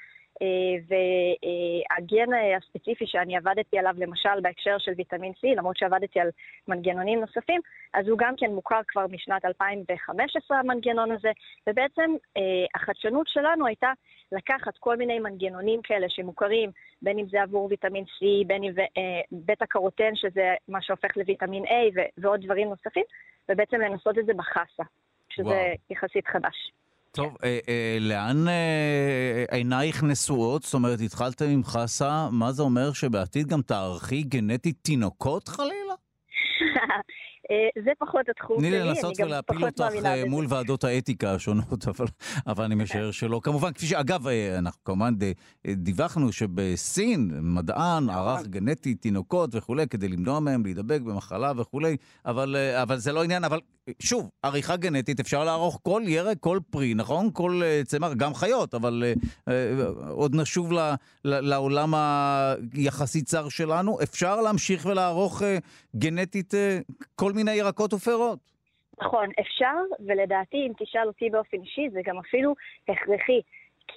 והגן 0.87 2.27
הספציפי 2.57 3.07
שאני 3.07 3.37
עבדתי 3.37 3.79
עליו, 3.79 3.95
למשל 3.97 4.39
בהקשר 4.41 4.77
של 4.77 4.91
ויטמין 4.97 5.31
C, 5.31 5.57
למרות 5.57 5.77
שעבדתי 5.77 6.19
על 6.19 6.29
מנגנונים 6.67 7.19
נוספים, 7.19 7.61
אז 7.93 8.07
הוא 8.07 8.17
גם 8.17 8.33
כן 8.37 8.51
מוכר 8.51 8.79
כבר 8.87 9.05
משנת 9.11 9.45
2015, 9.45 10.59
המנגנון 10.59 11.11
הזה, 11.11 11.31
ובעצם 11.67 12.15
אה, 12.37 12.41
החדשנות 12.75 13.27
שלנו 13.27 13.65
הייתה 13.65 13.91
לקחת 14.31 14.77
כל 14.79 14.95
מיני 14.95 15.19
מנגנונים 15.19 15.81
כאלה 15.81 16.09
שמוכרים, 16.09 16.71
בין 17.01 17.19
אם 17.19 17.25
זה 17.29 17.41
עבור 17.41 17.67
ויטמין 17.69 18.03
C, 18.03 18.47
בין 18.47 18.63
אם 18.63 18.71
אה, 18.79 19.21
בטא 19.31 19.65
קרוטן, 19.65 20.15
שזה 20.15 20.53
מה 20.67 20.81
שהופך 20.81 21.17
לויטמין 21.17 21.65
A, 21.65 21.99
ועוד 22.17 22.41
דברים 22.45 22.69
נוספים, 22.69 23.03
ובעצם 23.49 23.81
לנסות 23.81 24.17
את 24.17 24.25
זה 24.25 24.33
בחסה, 24.33 24.83
שזה 25.29 25.49
וואו. 25.49 25.75
יחסית 25.89 26.27
חדש. 26.27 26.71
טוב, 27.11 27.35
אה, 27.43 27.59
אה, 27.69 27.97
לאן 27.99 28.47
אה, 28.47 29.45
עינייך 29.51 30.03
נשואות? 30.03 30.63
זאת 30.63 30.73
אומרת, 30.73 30.99
התחלתם 31.01 31.45
עם 31.45 31.63
חסה, 31.63 32.27
מה 32.31 32.51
זה 32.51 32.63
אומר 32.63 32.93
שבעתיד 32.93 33.47
גם 33.47 33.61
תערכי 33.61 34.23
גנטית 34.23 34.75
תינוקות 34.81 35.47
חלילה? 35.47 35.93
אה, 37.51 37.81
זה 37.83 37.91
פחות 37.99 38.29
התחום 38.29 38.59
שלי, 38.59 38.81
אני 38.81 38.89
גם 38.89 38.95
פחות 38.95 39.17
מאמינה 39.17 39.29
בזה. 39.29 39.41
תני 39.45 39.59
לי 39.59 39.59
לנסות 39.59 39.59
ולהפיל 39.59 39.65
אותך 39.65 40.05
אה, 40.05 40.23
מול 40.29 40.45
ועדות 40.49 40.83
האתיקה 40.83 41.33
השונות, 41.33 41.87
אבל, 41.97 42.05
אבל 42.47 42.63
אני 42.63 42.75
משער 42.75 43.11
שלא. 43.11 43.39
כמובן, 43.43 43.73
כפי 43.73 43.85
שאגב, 43.85 44.27
אה, 44.27 44.57
אנחנו 44.57 44.83
כמובן 44.83 45.13
דיווחנו 45.67 46.31
שבסין 46.31 47.31
מדען 47.41 48.05
נכון. 48.05 48.19
ערך 48.19 48.47
גנטי 48.47 48.95
תינוקות 48.95 49.55
וכולי, 49.55 49.87
כדי 49.87 50.07
למנוע 50.07 50.39
מהם 50.39 50.63
להידבק 50.65 51.01
במחלה 51.01 51.51
וכולי, 51.57 51.97
אבל, 52.25 52.55
אבל 52.81 52.97
זה 52.97 53.11
לא 53.11 53.23
עניין, 53.23 53.43
אבל 53.43 53.59
שוב, 53.99 54.29
עריכה 54.43 54.75
גנטית 54.75 55.19
אפשר 55.19 55.43
לערוך 55.43 55.79
כל 55.83 56.01
ירק, 56.05 56.37
כל 56.39 56.59
פרי, 56.69 56.93
נכון? 56.93 57.29
כל 57.33 57.61
צמח, 57.85 58.13
גם 58.13 58.33
חיות, 58.33 58.73
אבל 58.73 59.03
עוד 60.09 60.35
נשוב 60.35 60.71
ל, 60.73 60.79
ל, 61.25 61.39
לעולם 61.39 61.93
היחסית 62.73 63.25
צר 63.25 63.49
שלנו. 63.49 63.97
אפשר 64.03 64.41
להמשיך 64.41 64.85
ולערוך 64.85 65.41
גנטית 65.95 66.53
כל 67.15 67.31
מיני 67.31 67.51
ירקות 67.51 67.93
ופירות. 67.93 68.39
נכון, 69.01 69.29
אפשר, 69.39 69.75
ולדעתי, 69.99 70.57
אם 70.57 70.71
תשאל 70.79 71.07
אותי 71.07 71.29
באופן 71.29 71.57
אישי, 71.57 71.89
זה 71.93 71.99
גם 72.05 72.17
אפילו 72.17 72.55
הכרחי. 72.89 73.41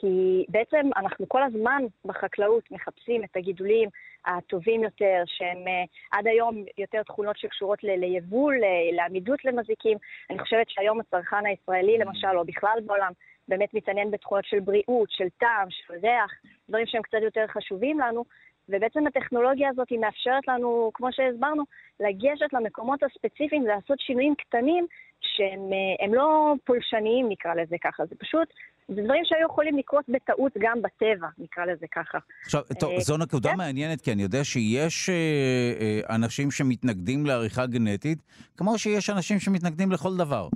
כי 0.00 0.44
בעצם 0.48 0.90
אנחנו 0.96 1.28
כל 1.28 1.42
הזמן 1.42 1.82
בחקלאות 2.04 2.70
מחפשים 2.70 3.24
את 3.24 3.36
הגידולים 3.36 3.88
הטובים 4.26 4.82
יותר, 4.82 5.22
שהם 5.26 5.58
uh, 5.58 6.18
עד 6.18 6.26
היום 6.26 6.64
יותר 6.78 7.02
תכונות 7.02 7.38
שקשורות 7.38 7.84
ל- 7.84 8.00
ליבול, 8.00 8.56
לעמידות 8.92 9.44
למזיקים. 9.44 9.98
אני 10.30 10.38
חושבת 10.38 10.70
שהיום 10.70 11.00
הצרכן 11.00 11.46
הישראלי, 11.46 11.98
למשל, 11.98 12.36
או 12.36 12.44
בכלל 12.44 12.78
בעולם, 12.86 13.12
באמת 13.48 13.74
מתעניין 13.74 14.10
בתכונות 14.10 14.44
של 14.44 14.60
בריאות, 14.60 15.10
של 15.10 15.28
טעם, 15.38 15.70
של 15.70 15.94
ריח, 16.02 16.32
דברים 16.68 16.86
שהם 16.86 17.02
קצת 17.02 17.18
יותר 17.22 17.44
חשובים 17.46 18.00
לנו, 18.00 18.24
ובעצם 18.68 19.06
הטכנולוגיה 19.06 19.68
הזאת 19.68 19.88
היא 19.90 19.98
מאפשרת 19.98 20.48
לנו, 20.48 20.90
כמו 20.94 21.08
שהסברנו, 21.12 21.62
לגשת 22.00 22.52
למקומות 22.52 23.00
הספציפיים, 23.02 23.66
לעשות 23.66 24.00
שינויים 24.00 24.34
קטנים 24.34 24.86
שהם 25.20 25.70
אה, 25.72 26.14
לא 26.16 26.54
פולשניים, 26.64 27.28
נקרא 27.28 27.54
לזה 27.54 27.76
ככה. 27.84 28.06
זה 28.06 28.14
פשוט, 28.18 28.48
זה 28.88 29.02
דברים 29.02 29.24
שהיו 29.24 29.46
יכולים 29.46 29.78
לקרות 29.78 30.04
בטעות 30.08 30.52
גם 30.60 30.82
בטבע, 30.82 31.28
נקרא 31.38 31.64
לזה 31.64 31.86
ככה. 31.94 32.18
עכשיו, 32.44 32.62
טוב, 32.80 32.92
אה, 32.92 33.00
זו 33.00 33.16
נקודה 33.16 33.50
כן? 33.50 33.56
מעניינת, 33.56 34.00
כי 34.00 34.12
אני 34.12 34.22
יודע 34.22 34.44
שיש 34.44 35.10
אה, 35.10 36.14
אנשים 36.14 36.50
שמתנגדים 36.50 37.26
לעריכה 37.26 37.66
גנטית, 37.66 38.18
כמו 38.56 38.78
שיש 38.78 39.10
אנשים 39.10 39.40
שמתנגדים 39.40 39.92
לכל 39.92 40.16
דבר. 40.16 40.48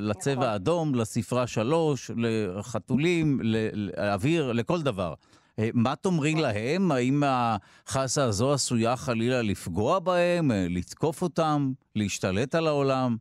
לצבע 0.00 0.32
נכון. 0.32 0.48
האדום, 0.48 0.94
לספרה 0.94 1.46
שלוש, 1.46 2.10
לחתולים, 2.16 3.40
לאוויר, 3.74 4.52
לכל 4.52 4.82
דבר. 4.82 5.14
אה, 5.58 5.68
מה 5.74 5.96
תאמרי 5.96 6.34
להם? 6.34 6.92
האם 6.92 7.22
החסה 7.26 8.24
הזו 8.24 8.52
עשויה 8.52 8.96
חלילה 8.96 9.42
לפגוע 9.42 9.98
בהם, 9.98 10.50
אה, 10.50 10.66
לתקוף 10.70 11.22
אותם, 11.22 11.72
להשתלט 11.96 12.54
על 12.54 12.66
העולם? 12.66 13.16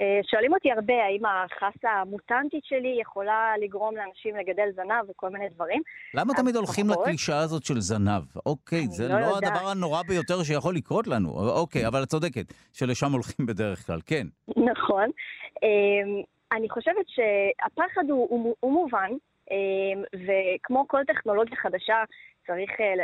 אה, 0.00 0.20
שואלים 0.30 0.52
אותי 0.52 0.72
הרבה 0.72 0.94
האם 0.94 1.22
החסה 1.26 1.90
המוטנטית 1.90 2.64
שלי 2.64 2.98
יכולה 3.00 3.52
לגרום 3.62 3.96
לאנשים 3.96 4.36
לגדל 4.36 4.68
זנב 4.76 5.10
וכל 5.10 5.28
מיני 5.28 5.48
דברים. 5.48 5.82
למה 6.14 6.34
תמיד 6.34 6.56
הולכים 6.56 6.86
פחות? 6.86 7.06
לקלישה 7.06 7.38
הזאת 7.38 7.64
של 7.64 7.80
זנב? 7.80 8.22
אוקיי, 8.46 8.86
זה 8.86 9.08
לא, 9.08 9.20
לא 9.20 9.36
הדבר 9.36 9.68
הנורא 9.70 10.02
ביותר 10.02 10.42
שיכול 10.42 10.74
לקרות 10.74 11.06
לנו. 11.06 11.30
אוקיי, 11.60 11.86
אבל 11.86 12.02
את 12.02 12.08
צודקת, 12.08 12.52
שלשם 12.72 13.12
הולכים 13.12 13.46
בדרך 13.46 13.86
כלל, 13.86 14.00
כן. 14.06 14.26
נכון. 14.48 15.10
אני 16.52 16.68
חושבת 16.68 17.06
שהפחד 17.08 18.10
הוא, 18.10 18.26
הוא, 18.30 18.54
הוא 18.60 18.72
מובן, 18.72 19.10
וכמו 20.14 20.88
כל 20.88 21.04
טכנולוגיה 21.06 21.56
חדשה, 21.56 22.04
צריך 22.46 22.70
אה, 22.80 22.94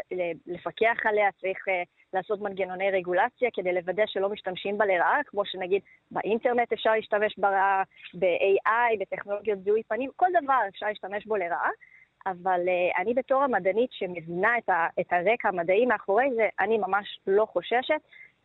לפקח 0.47 0.97
עליה, 1.05 1.29
צריך 1.41 1.69
אה, 1.69 1.83
לעשות 2.13 2.41
מנגנוני 2.41 2.91
רגולציה 2.91 3.49
כדי 3.55 3.73
לוודא 3.73 4.03
שלא 4.07 4.29
משתמשים 4.29 4.79
בה 4.79 4.87
לרעה, 4.87 5.21
כמו 5.27 5.45
שנגיד 5.45 5.83
באינטרנט 6.11 6.73
אפשר 6.73 6.91
להשתמש 6.91 7.39
ברעה, 7.39 7.83
ב-AI, 8.15 8.99
בטכנולוגיות 9.01 9.59
זיהוי 9.65 9.83
פנים, 9.83 10.11
כל 10.17 10.27
דבר 10.43 10.61
אפשר 10.69 10.87
להשתמש 10.87 11.27
בו 11.27 11.37
לרעה. 11.37 11.71
אבל 12.27 12.61
uh, 12.67 13.03
אני 13.03 13.15
בתור 13.15 13.43
המדענית 13.43 13.93
שמבינה 13.93 14.59
את, 14.59 14.71
את 15.01 15.13
הרקע 15.13 15.49
המדעי 15.49 15.87
מאחורי 15.87 16.35
זה, 16.37 16.49
אני 16.61 16.79
ממש 16.79 17.19
לא 17.27 17.47
חוששת. 17.53 18.01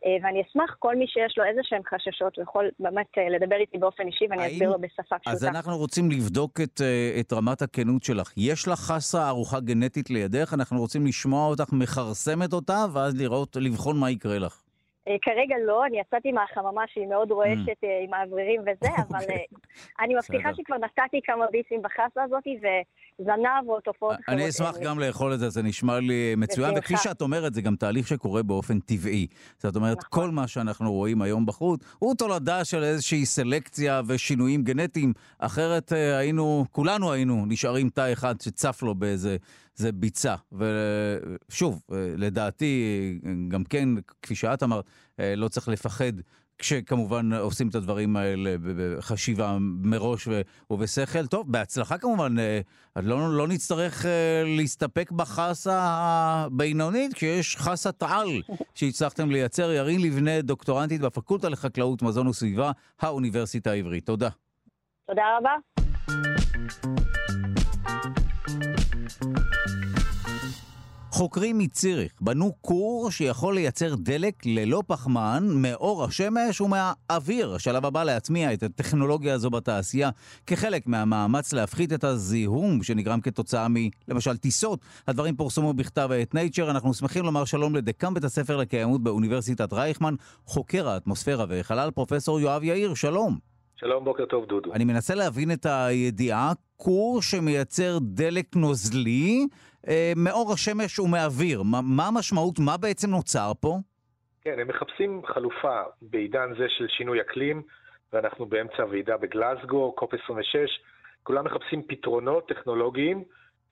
אה, 0.06 0.16
ואני 0.22 0.42
אשמח, 0.42 0.76
כל 0.78 0.96
מי 0.96 1.06
שיש 1.06 1.38
לו 1.38 1.44
איזה 1.44 1.60
שהם 1.64 1.82
חששות, 1.94 2.38
יכול 2.38 2.70
באמת 2.80 3.06
אה, 3.18 3.28
לדבר 3.28 3.56
איתי 3.56 3.78
באופן 3.78 4.06
אישי 4.06 4.24
ואני 4.30 4.42
האם... 4.42 4.52
אסביר 4.52 4.70
לו 4.70 4.78
בשפה 4.78 5.18
פשוטה. 5.18 5.30
אז 5.30 5.44
אנחנו 5.44 5.76
רוצים 5.76 6.10
לבדוק 6.10 6.60
את, 6.60 6.80
אה, 6.80 7.20
את 7.20 7.32
רמת 7.32 7.62
הכנות 7.62 8.04
שלך. 8.04 8.32
יש 8.36 8.68
לך 8.68 8.78
חסה 8.78 9.28
ארוחה 9.28 9.60
גנטית 9.60 10.10
לידך, 10.10 10.54
אנחנו 10.54 10.80
רוצים 10.80 11.06
לשמוע 11.06 11.48
אותך 11.48 11.72
מכרסמת 11.72 12.52
אותה, 12.52 12.84
ואז 12.92 13.20
לראות, 13.20 13.56
לבחון 13.56 13.98
מה 13.98 14.10
יקרה 14.10 14.38
לך. 14.38 14.62
כרגע 15.22 15.54
לא, 15.66 15.86
אני 15.86 16.00
יצאתי 16.00 16.32
מהחממה 16.32 16.82
שהיא 16.86 17.06
מאוד 17.06 17.30
רועשת 17.30 17.84
mm. 17.84 18.04
עם 18.04 18.14
האוורירים 18.14 18.60
וזה, 18.60 18.88
אבל 19.08 19.20
אוקיי. 19.20 19.44
אני 20.00 20.14
מבטיחה 20.14 20.50
שכבר 20.54 20.76
נתתי 20.76 21.20
כמה 21.24 21.44
ביסים 21.52 21.82
בחסה 21.82 22.22
הזאת, 22.22 22.44
זנב 23.18 23.68
או 23.68 23.80
תופעות 23.80 24.14
אחרות. 24.14 24.28
אני 24.28 24.48
אשמח 24.48 24.76
גם 24.82 24.98
לאכול 24.98 25.34
את 25.34 25.38
זה, 25.38 25.48
זה 25.48 25.62
נשמע 25.62 26.00
לי 26.00 26.34
מצוין, 26.36 26.74
וכפי 26.78 26.96
שאת 26.96 27.20
אומרת, 27.20 27.54
זה 27.54 27.62
גם 27.62 27.76
תהליך 27.76 28.08
שקורה 28.08 28.42
באופן 28.42 28.80
טבעי. 28.80 29.26
זאת 29.58 29.76
אומרת, 29.76 29.98
נכון. 29.98 30.22
כל 30.22 30.30
מה 30.30 30.48
שאנחנו 30.48 30.92
רואים 30.92 31.22
היום 31.22 31.46
בחוץ, 31.46 31.80
הוא 31.98 32.14
תולדה 32.14 32.64
של 32.64 32.82
איזושהי 32.82 33.26
סלקציה 33.26 34.00
ושינויים 34.06 34.62
גנטיים, 34.62 35.12
אחרת 35.38 35.92
אה, 35.92 36.18
היינו, 36.18 36.64
כולנו 36.72 37.12
היינו 37.12 37.44
נשארים 37.48 37.88
תא 37.88 38.12
אחד 38.12 38.40
שצף 38.40 38.82
לו 38.82 38.94
באיזה 38.94 39.36
זה 39.74 39.92
ביצה. 39.92 40.34
ושוב, 40.52 41.82
אה, 41.92 41.96
לדעתי, 42.16 42.84
גם 43.48 43.64
כן, 43.64 43.88
כפי 44.22 44.34
שאת 44.34 44.62
אמרת, 44.62 44.84
אה, 45.20 45.34
לא 45.36 45.48
צריך 45.48 45.68
לפחד 45.68 46.12
כשכמובן 46.58 47.32
עושים 47.32 47.68
את 47.68 47.74
הדברים 47.74 48.16
האלה 48.16 48.56
בחשיבה 48.76 49.56
מראש 49.60 50.28
ובשכל. 50.70 51.26
טוב, 51.26 51.52
בהצלחה 51.52 51.98
כמובן, 51.98 52.38
אה, 52.38 52.60
לא, 52.96 53.36
לא 53.36 53.48
נצטרך 53.48 54.06
להסתפק 54.56 55.10
בחסה 55.10 55.78
הבינונית, 55.82 57.14
כשיש 57.14 57.56
חסת 57.56 58.02
על 58.02 58.28
שהצלחתם 58.74 59.30
לייצר. 59.30 59.72
ירין 59.72 60.02
לבנה, 60.02 60.42
דוקטורנטית 60.42 61.00
בפקולטה 61.00 61.48
לחקלאות, 61.48 62.02
מזון 62.02 62.26
וסביבה, 62.26 62.72
האוניברסיטה 63.00 63.70
העברית. 63.70 64.06
תודה. 64.06 64.28
תודה 65.06 65.22
רבה. 65.38 65.54
חוקרים 71.12 71.58
מציריך 71.58 72.12
בנו 72.20 72.54
כור 72.60 73.10
שיכול 73.10 73.54
לייצר 73.54 73.94
דלק 73.94 74.34
ללא 74.46 74.82
פחמן 74.86 75.48
מאור 75.50 76.04
השמש 76.04 76.60
ומהאוויר. 76.60 77.54
השלב 77.54 77.86
הבא 77.86 78.04
להטמיע 78.04 78.52
את 78.52 78.62
הטכנולוגיה 78.62 79.34
הזו 79.34 79.50
בתעשייה 79.50 80.10
כחלק 80.46 80.86
מהמאמץ 80.86 81.52
להפחית 81.52 81.92
את 81.92 82.04
הזיהום 82.04 82.82
שנגרם 82.82 83.20
כתוצאה 83.20 83.68
מ... 83.68 83.74
למשל 84.08 84.36
טיסות. 84.36 84.80
הדברים 85.08 85.36
פורסמו 85.36 85.72
בכתב 85.72 86.10
את 86.22 86.34
נייצ'ר. 86.34 86.70
אנחנו 86.70 86.94
שמחים 86.94 87.24
לומר 87.24 87.44
שלום 87.44 87.76
לדקאם 87.76 88.14
בית 88.14 88.24
הספר 88.24 88.56
לקיימות 88.56 89.02
באוניברסיטת 89.02 89.72
רייכמן, 89.72 90.14
חוקר 90.46 90.88
האטמוספירה 90.88 91.44
וחלל, 91.48 91.90
פרופסור 91.90 92.40
יואב 92.40 92.62
יאיר, 92.64 92.94
שלום. 92.94 93.49
שלום, 93.80 94.04
בוקר 94.04 94.26
טוב, 94.26 94.46
דודו. 94.46 94.72
אני 94.72 94.84
מנסה 94.84 95.14
להבין 95.14 95.52
את 95.52 95.66
הידיעה, 95.66 96.52
כור 96.76 97.22
שמייצר 97.22 97.98
דלק 98.00 98.56
נוזלי 98.56 99.46
אה, 99.88 100.12
מאור 100.16 100.52
השמש 100.52 100.98
ומאוויר. 100.98 101.62
מה, 101.62 101.80
מה 101.96 102.06
המשמעות? 102.08 102.58
מה 102.58 102.76
בעצם 102.76 103.10
נוצר 103.10 103.52
פה? 103.60 103.76
כן, 104.40 104.56
הם 104.60 104.68
מחפשים 104.68 105.22
חלופה 105.26 105.82
בעידן 106.02 106.48
זה 106.58 106.66
של 106.68 106.86
שינוי 106.88 107.20
אקלים, 107.20 107.62
ואנחנו 108.12 108.46
באמצע 108.46 108.82
הוועידה 108.82 109.16
בגלסגו, 109.16 109.92
קופ 109.92 110.14
26. 110.14 110.80
כולם 111.22 111.44
מחפשים 111.44 111.82
פתרונות 111.88 112.48
טכנולוגיים 112.48 113.24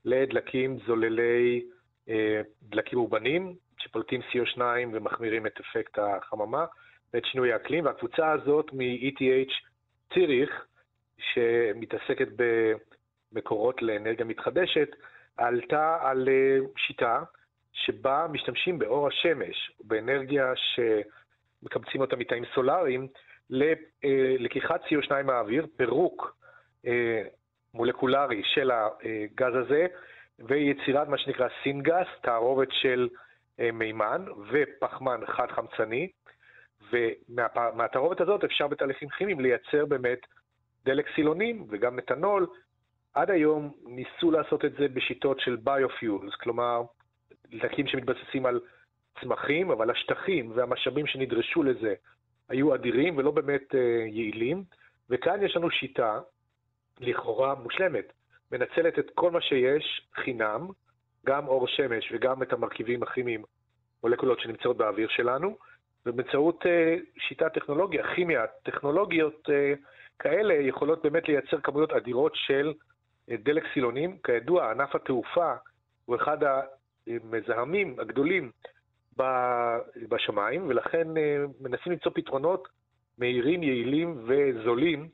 לדלקים 0.04 0.78
זוללי 0.86 1.62
אה, 2.08 2.40
דלקים 2.62 2.98
אורבניים, 2.98 3.54
שפולטים 3.78 4.20
CO2 4.20 4.60
ומחמירים 4.92 5.46
את 5.46 5.60
אפקט 5.60 5.98
החממה 5.98 6.64
ואת 7.14 7.24
שינוי 7.24 7.52
האקלים, 7.52 7.84
והקבוצה 7.84 8.30
הזאת 8.32 8.72
מ-ETH 8.72 9.52
ציריך, 10.14 10.64
שמתעסקת 11.18 12.28
במקורות 13.32 13.82
לאנרגיה 13.82 14.24
מתחדשת, 14.24 14.88
עלתה 15.36 15.98
על 16.00 16.28
אה, 16.28 16.58
שיטה 16.76 17.22
שבה 17.72 18.26
משתמשים 18.30 18.78
באור 18.78 19.08
השמש, 19.08 19.72
באנרגיה 19.84 20.52
שמקבצים 20.56 22.00
אותה 22.00 22.16
מתאים 22.16 22.44
סולאריים, 22.54 23.08
ללקיחת 23.50 24.80
אה, 24.82 24.86
CO2 24.88 25.22
מהאוויר, 25.24 25.66
פירוק 25.76 26.36
אה, 26.86 27.22
מולקולרי 27.74 28.42
של 28.44 28.70
הגז 28.70 29.54
הזה, 29.54 29.86
ויצירת 30.38 31.08
מה 31.08 31.18
שנקרא 31.18 31.48
סינגס, 31.62 32.06
תערובת 32.22 32.68
של 32.70 33.08
מימן 33.72 34.24
ופחמן 34.50 35.20
חד-חמצני, 35.26 36.08
ומהתערובת 36.92 38.20
הזאת 38.20 38.44
אפשר 38.44 38.66
בתהליכים 38.66 39.08
כימיים 39.08 39.40
לייצר 39.40 39.86
באמת 39.86 40.18
דלק 40.84 41.06
סילונים 41.14 41.66
וגם 41.68 41.96
מתנול. 41.96 42.46
עד 43.14 43.30
היום 43.30 43.72
ניסו 43.86 44.30
לעשות 44.30 44.64
את 44.64 44.72
זה 44.78 44.88
בשיטות 44.88 45.40
של 45.40 45.56
ביופיולס, 45.56 46.34
כלומר, 46.34 46.82
דלקים 47.50 47.86
שמתבססים 47.86 48.46
על 48.46 48.60
צמחים, 49.20 49.70
אבל 49.70 49.90
השטחים 49.90 50.52
והמשאבים 50.54 51.06
שנדרשו 51.06 51.62
לזה 51.62 51.94
היו 52.48 52.74
אדירים 52.74 53.16
ולא 53.16 53.30
באמת 53.30 53.74
uh, 53.74 53.76
יעילים. 54.06 54.64
וכאן 55.10 55.42
יש 55.42 55.56
לנו 55.56 55.70
שיטה, 55.70 56.20
לכאורה 57.00 57.54
מושלמת, 57.54 58.12
מנצלת 58.52 58.98
את 58.98 59.10
כל 59.14 59.30
מה 59.30 59.40
שיש 59.40 60.08
חינם, 60.14 60.68
גם 61.26 61.48
אור 61.48 61.66
שמש 61.66 62.12
וגם 62.12 62.42
את 62.42 62.52
המרכיבים 62.52 63.02
הכימיים, 63.02 63.42
מולקולות 64.02 64.40
שנמצאות 64.40 64.76
באוויר 64.76 65.08
שלנו, 65.08 65.56
ובאמצעות 66.06 66.66
אה, 66.66 66.96
שיטת 67.18 67.54
טכנולוגיה, 67.54 68.14
כימיה, 68.14 68.44
טכנולוגיות 68.62 69.50
אה, 69.50 69.72
כאלה 70.18 70.54
יכולות 70.54 71.02
באמת 71.02 71.28
לייצר 71.28 71.60
כמויות 71.60 71.92
אדירות 71.92 72.32
של 72.34 72.72
אה, 73.30 73.36
דלק 73.36 73.64
סילונים. 73.74 74.18
כידוע, 74.24 74.70
ענף 74.70 74.94
התעופה 74.94 75.54
הוא 76.04 76.16
אחד 76.16 76.38
המזהמים 77.06 78.00
הגדולים 78.00 78.50
בשמיים, 80.08 80.68
ולכן 80.68 81.08
מנסים 81.60 81.92
למצוא 81.92 82.12
פתרונות 82.14 82.68
מהירים, 83.18 83.62
יעילים 83.62 84.24
וזולים 84.26 85.08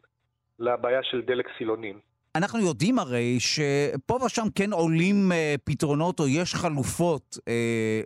לבעיה 0.58 1.02
של 1.02 1.22
דלק 1.22 1.46
סילונים. 1.58 2.00
אנחנו 2.34 2.60
יודעים 2.60 2.98
הרי 2.98 3.40
שפה 3.40 4.18
ושם 4.26 4.46
כן 4.54 4.72
עולים 4.72 5.32
אה, 5.32 5.54
פתרונות 5.64 6.20
או 6.20 6.28
יש 6.28 6.54
חלופות 6.54 7.38
אה, 7.48 8.00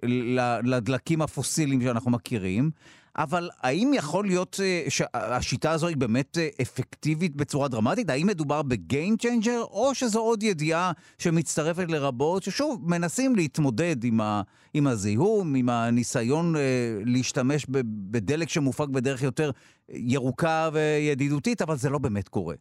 לדלקים 0.62 1.22
הפוסיליים 1.22 1.82
שאנחנו 1.82 2.10
מכירים, 2.10 2.70
אבל 3.18 3.50
האם 3.60 3.92
יכול 3.94 4.26
להיות 4.26 4.60
אה, 4.62 4.84
שהשיטה 4.88 5.70
הזו 5.70 5.86
היא 5.86 5.96
באמת 5.96 6.38
אה, 6.38 6.48
אפקטיבית 6.62 7.36
בצורה 7.36 7.68
דרמטית? 7.68 8.10
האם 8.10 8.26
מדובר 8.26 8.62
ב 8.62 8.73
game 8.73 9.16
changer, 9.16 9.62
או 9.70 9.94
שזו 9.94 10.20
עוד 10.20 10.42
ידיעה 10.42 10.92
שמצטרפת 11.18 11.84
לרבות, 11.88 12.42
ששוב, 12.42 12.90
מנסים 12.90 13.36
להתמודד 13.36 14.04
עם, 14.04 14.20
ה, 14.20 14.42
עם 14.74 14.86
הזיהום, 14.86 15.54
עם 15.54 15.68
הניסיון 15.68 16.56
אה, 16.56 16.60
להשתמש 17.04 17.66
בדלק 18.10 18.48
שמופק 18.48 18.88
בדרך 18.88 19.22
יותר 19.22 19.50
ירוקה 19.88 20.68
וידידותית, 20.72 21.62
אבל 21.62 21.76
זה 21.76 21.90
לא 21.90 21.98
באמת 21.98 22.28
קורה. 22.28 22.54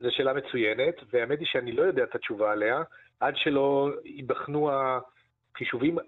זו 0.00 0.08
שאלה 0.10 0.32
מצוינת, 0.32 0.94
והאמת 1.12 1.38
היא 1.38 1.46
שאני 1.46 1.72
לא 1.72 1.82
יודע 1.82 2.04
את 2.04 2.14
התשובה 2.14 2.52
עליה, 2.52 2.82
עד 3.20 3.36
שלא 3.36 3.90
ייבחנו 4.04 4.70
החישובים 4.72 5.98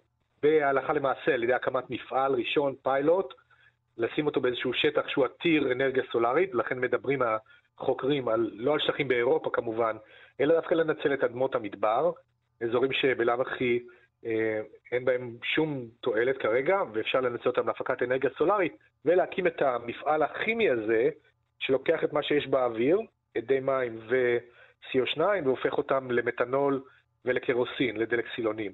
בהלכה 0.43 0.93
למעשה 0.93 1.35
על 1.35 1.43
ידי 1.43 1.53
הקמת 1.53 1.91
מפעל 1.91 2.35
ראשון, 2.35 2.75
פיילוט, 2.83 3.35
לשים 3.99 4.27
אותו 4.27 4.41
באיזשהו 4.41 4.75
שטח 4.75 5.09
שהוא 5.09 5.25
עתיר 5.25 5.73
אנרגיה 5.73 6.03
סולארית, 6.13 6.55
לכן 6.55 6.79
מדברים 6.79 7.23
החוקרים 7.79 8.29
על, 8.29 8.51
לא 8.55 8.73
על 8.73 8.81
שטחים 8.81 9.09
באירופה 9.09 9.51
כמובן, 9.53 9.97
אלא 10.41 10.55
דווקא 10.55 10.75
לנצל 10.75 11.15
את 11.15 11.25
אדמות 11.25 11.55
המדבר, 11.55 12.13
אזורים 12.61 12.93
שבלאו 12.93 13.43
הכי 13.43 13.81
אה, 14.27 14.61
אין 14.93 15.05
בהם 15.05 15.37
שום 15.45 15.85
תועלת 16.01 16.39
כרגע, 16.39 16.83
ואפשר 16.93 17.21
לנצל 17.21 17.49
אותם 17.49 17.67
להפקת 17.67 18.03
אנרגיה 18.03 18.31
סולארית, 18.39 18.77
ולהקים 19.05 19.47
את 19.47 19.63
המפעל 19.63 20.23
הכימי 20.23 20.71
הזה, 20.71 21.09
שלוקח 21.59 22.05
את 22.05 22.13
מה 22.13 22.23
שיש 22.23 22.47
באוויר, 22.47 22.99
אדי 23.39 23.61
מים 23.61 23.99
ו-CO2 24.09 25.21
והופך 25.45 25.79
אותם 25.79 26.11
למתנול 26.11 26.83
ולקרוסין, 27.25 27.97
לדלק 27.97 28.25
סילונים. 28.35 28.73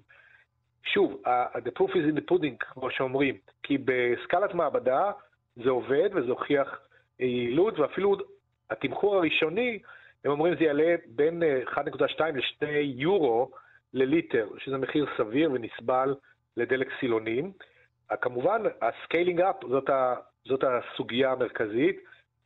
שוב, 0.84 1.22
the 1.56 1.70
proof 1.78 1.90
is 1.90 2.12
in 2.12 2.18
the 2.18 2.32
pudding, 2.32 2.56
כמו 2.58 2.90
שאומרים, 2.90 3.36
כי 3.62 3.78
בסקלת 3.78 4.54
מעבדה 4.54 5.12
זה 5.56 5.70
עובד 5.70 6.10
וזה 6.14 6.30
הוכיח 6.30 6.80
יעילות, 7.18 7.78
ואפילו 7.78 8.16
התמחור 8.70 9.16
הראשוני, 9.16 9.78
הם 10.24 10.30
אומרים 10.30 10.54
זה 10.58 10.64
יעלה 10.64 10.94
בין 11.06 11.42
1.2 11.66 11.80
ל-2 12.34 12.66
יורו 12.82 13.50
לליטר, 13.94 14.48
שזה 14.58 14.78
מחיר 14.78 15.06
סביר 15.16 15.52
ונסבל 15.52 16.14
לדלק 16.56 16.88
סילונים. 17.00 17.52
כמובן, 18.20 18.62
ה 18.82 18.89
scaling 18.89 19.40
up 19.40 19.56
זאת, 19.68 19.90
זאת 20.44 20.64
הסוגיה 20.64 21.32
המרכזית. 21.32 22.00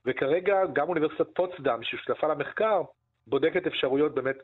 וכרגע 0.07 0.55
גם 0.72 0.88
אוניברסיטת 0.88 1.26
פוצדם, 1.34 1.78
ששותפה 1.82 2.26
למחקר, 2.26 2.82
בודקת 3.26 3.66
אפשרויות 3.66 4.14
באמת 4.14 4.36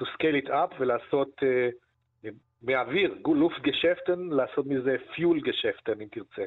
to 0.00 0.04
scale 0.04 0.46
it 0.46 0.48
up 0.48 0.74
ולעשות 0.80 1.40
uh, 1.40 2.30
מהאוויר, 2.62 3.14
לוף 3.26 3.52
גשפטן, 3.62 4.20
לעשות 4.30 4.66
מזה 4.66 4.96
פיול 5.14 5.40
גשפטן, 5.40 6.00
אם 6.00 6.06
תרצה. 6.12 6.42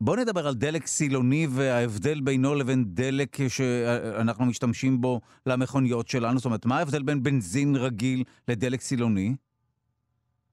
בוא 0.00 0.16
נדבר 0.16 0.46
על 0.46 0.54
דלק 0.54 0.86
סילוני 0.86 1.46
וההבדל 1.56 2.20
בינו 2.24 2.54
לבין 2.54 2.84
דלק 2.86 3.36
שאנחנו 3.48 4.46
משתמשים 4.46 5.00
בו 5.00 5.20
למכוניות 5.46 6.08
שלנו. 6.08 6.38
זאת 6.38 6.44
אומרת, 6.44 6.66
מה 6.66 6.78
ההבדל 6.78 7.02
בין 7.02 7.22
בנזין 7.22 7.76
רגיל 7.76 8.24
לדלק 8.48 8.80
סילוני? 8.80 9.34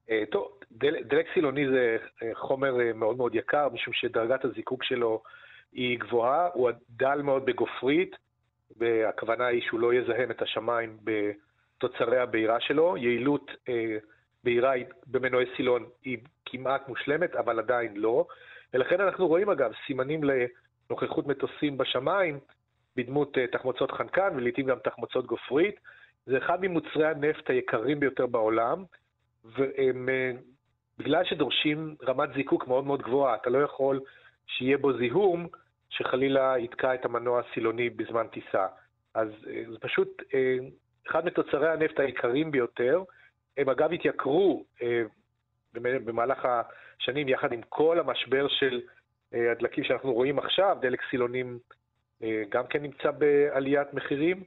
Uh, 0.08 0.12
טוב, 0.30 0.48
דל, 0.70 0.94
דלק 1.02 1.26
סילוני 1.34 1.68
זה 1.68 1.96
אה, 2.22 2.34
חומר 2.34 2.74
מאוד 2.94 3.16
מאוד 3.16 3.34
יקר, 3.34 3.68
משום 3.72 3.94
שדרגת 3.94 4.44
הזיקוק 4.44 4.84
שלו 4.84 5.22
היא 5.72 5.98
גבוהה, 5.98 6.48
הוא 6.54 6.70
דל 6.90 7.22
מאוד 7.22 7.44
בגופרית, 7.46 8.16
והכוונה 8.76 9.46
היא 9.46 9.62
שהוא 9.62 9.80
לא 9.80 9.94
יזהם 9.94 10.30
את 10.30 10.42
השמיים 10.42 10.98
בתוצרי 11.04 12.18
הבעירה 12.18 12.60
שלו. 12.60 12.96
יעילות 12.96 13.50
אה, 13.68 13.96
בעירה 14.44 14.72
במנועי 15.06 15.46
סילון 15.56 15.86
היא 16.04 16.18
כמעט 16.46 16.88
מושלמת, 16.88 17.36
אבל 17.36 17.58
עדיין 17.58 17.96
לא. 17.96 18.26
ולכן 18.74 19.00
אנחנו 19.00 19.26
רואים 19.26 19.50
אגב 19.50 19.72
סימנים 19.86 20.20
לנוכחות 20.24 21.26
מטוסים 21.26 21.78
בשמיים 21.78 22.38
בדמות 22.96 23.38
אה, 23.38 23.46
תחמוצות 23.46 23.90
חנקן 23.90 24.28
ולעיתים 24.36 24.66
גם 24.66 24.78
תחמוצות 24.84 25.26
גופרית. 25.26 25.80
זה 26.26 26.38
אחד 26.38 26.58
ממוצרי 26.60 27.06
הנפט 27.06 27.50
היקרים 27.50 28.00
ביותר 28.00 28.26
בעולם, 28.26 28.84
והם, 29.44 30.08
אה, 31.08 31.24
שדורשים 31.24 31.96
רמת 32.02 32.28
זיקוק 32.34 32.68
מאוד 32.68 32.84
מאוד 32.84 33.02
גבוהה, 33.02 33.34
אתה 33.34 33.50
לא 33.50 33.58
יכול 33.58 34.00
שיהיה 34.48 34.78
בו 34.78 34.98
זיהום 34.98 35.46
שחלילה 35.90 36.58
יתקע 36.58 36.94
את 36.94 37.04
המנוע 37.04 37.40
הסילוני 37.40 37.90
בזמן 37.90 38.26
טיסה. 38.26 38.66
אז 39.14 39.28
אה, 39.46 39.62
זה 39.72 39.78
פשוט 39.80 40.22
אה, 40.34 40.56
אחד 41.06 41.24
מתוצרי 41.26 41.68
הנפט 41.72 42.00
היקרים 42.00 42.50
ביותר. 42.50 43.02
הם 43.56 43.68
אגב 43.68 43.92
התייקרו 43.92 44.64
אה, 44.82 45.02
במהלך 45.74 46.48
השנים 46.98 47.28
יחד 47.28 47.52
עם 47.52 47.60
כל 47.68 47.98
המשבר 48.00 48.48
של 48.48 48.80
הדלקים 49.32 49.84
שאנחנו 49.84 50.12
רואים 50.12 50.38
עכשיו, 50.38 50.76
דלק 50.80 51.00
סילונים 51.10 51.58
גם 52.48 52.66
כן 52.66 52.82
נמצא 52.82 53.10
בעליית 53.10 53.94
מחירים, 53.94 54.42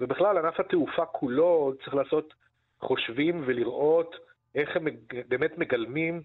ובכלל 0.00 0.38
ענף 0.38 0.60
התעופה 0.60 1.06
כולו 1.06 1.72
צריך 1.84 1.94
לעשות 1.94 2.34
חושבים 2.80 3.42
ולראות 3.46 4.16
איך 4.54 4.76
הם 4.76 4.86
באמת 5.28 5.58
מגלמים 5.58 6.22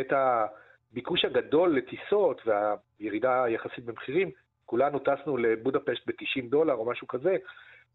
את 0.00 0.12
הביקוש 0.92 1.24
הגדול 1.24 1.76
לטיסות 1.76 2.42
והירידה 2.46 3.44
היחסית 3.44 3.84
במחירים. 3.84 4.30
כולנו 4.66 4.98
טסנו 4.98 5.36
לבודפשט 5.36 6.06
ב-90 6.06 6.50
דולר 6.50 6.74
או 6.74 6.90
משהו 6.90 7.08
כזה, 7.08 7.36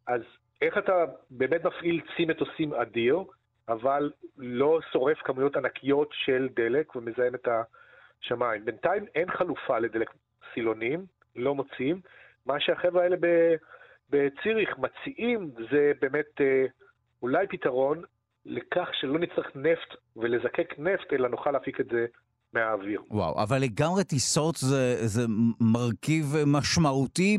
אז 0.07 0.21
איך 0.61 0.77
אתה 0.77 1.05
באמת 1.29 1.65
מפעיל 1.65 2.01
צי 2.15 2.25
מטוסים 2.25 2.73
אדיר, 2.73 3.23
אבל 3.69 4.11
לא 4.37 4.79
שורף 4.91 5.17
כמויות 5.17 5.55
ענקיות 5.55 6.09
של 6.11 6.49
דלק 6.55 6.95
ומזהם 6.95 7.35
את 7.35 7.47
השמיים. 8.21 8.65
בינתיים 8.65 9.05
אין 9.15 9.31
חלופה 9.31 9.79
לדלק 9.79 10.13
סילונים, 10.53 11.05
לא 11.35 11.55
מוצאים. 11.55 12.01
מה 12.45 12.59
שהחבר'ה 12.59 13.03
האלה 13.03 13.15
בציריך 14.09 14.77
מציעים 14.77 15.51
זה 15.71 15.91
באמת 16.01 16.41
אה, 16.41 16.65
אולי 17.21 17.47
פתרון 17.47 18.01
לכך 18.45 18.89
שלא 18.93 19.19
נצטרך 19.19 19.55
נפט 19.55 19.95
ולזקק 20.15 20.73
נפט, 20.77 21.13
אלא 21.13 21.29
נוכל 21.29 21.51
להפיק 21.51 21.79
את 21.79 21.85
זה 21.85 22.05
מהאוויר. 22.53 23.01
וואו, 23.09 23.43
אבל 23.43 23.57
לגמרי 23.61 24.03
טיסות 24.03 24.55
זה, 24.55 25.07
זה 25.07 25.21
מרכיב 25.59 26.25
משמעותי 26.47 27.37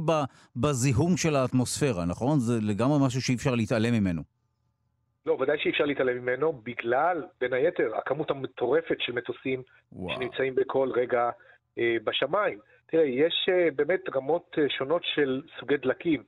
בזיהום 0.56 1.16
של 1.16 1.36
האטמוספירה, 1.36 2.04
נכון? 2.04 2.38
זה 2.38 2.54
לגמרי 2.62 2.98
משהו 3.06 3.22
שאי 3.22 3.34
אפשר 3.34 3.54
להתעלם 3.54 3.94
ממנו. 3.94 4.22
לא, 5.26 5.32
ודאי 5.32 5.58
שאי 5.58 5.70
אפשר 5.70 5.84
להתעלם 5.84 6.22
ממנו, 6.22 6.52
בגלל, 6.52 7.24
בין 7.40 7.52
היתר, 7.52 7.96
הכמות 7.96 8.30
המטורפת 8.30 8.96
של 8.98 9.12
מטוסים 9.12 9.62
וואו. 9.92 10.16
שנמצאים 10.16 10.54
בכל 10.54 10.90
רגע 10.94 11.30
אה, 11.78 11.96
בשמיים. 12.04 12.58
תראה, 12.86 13.04
יש 13.04 13.48
אה, 13.48 13.68
באמת 13.76 14.00
רמות 14.14 14.56
אה, 14.58 14.64
שונות 14.68 15.02
של 15.14 15.42
סוגי 15.60 15.76
דלקים, 15.76 16.22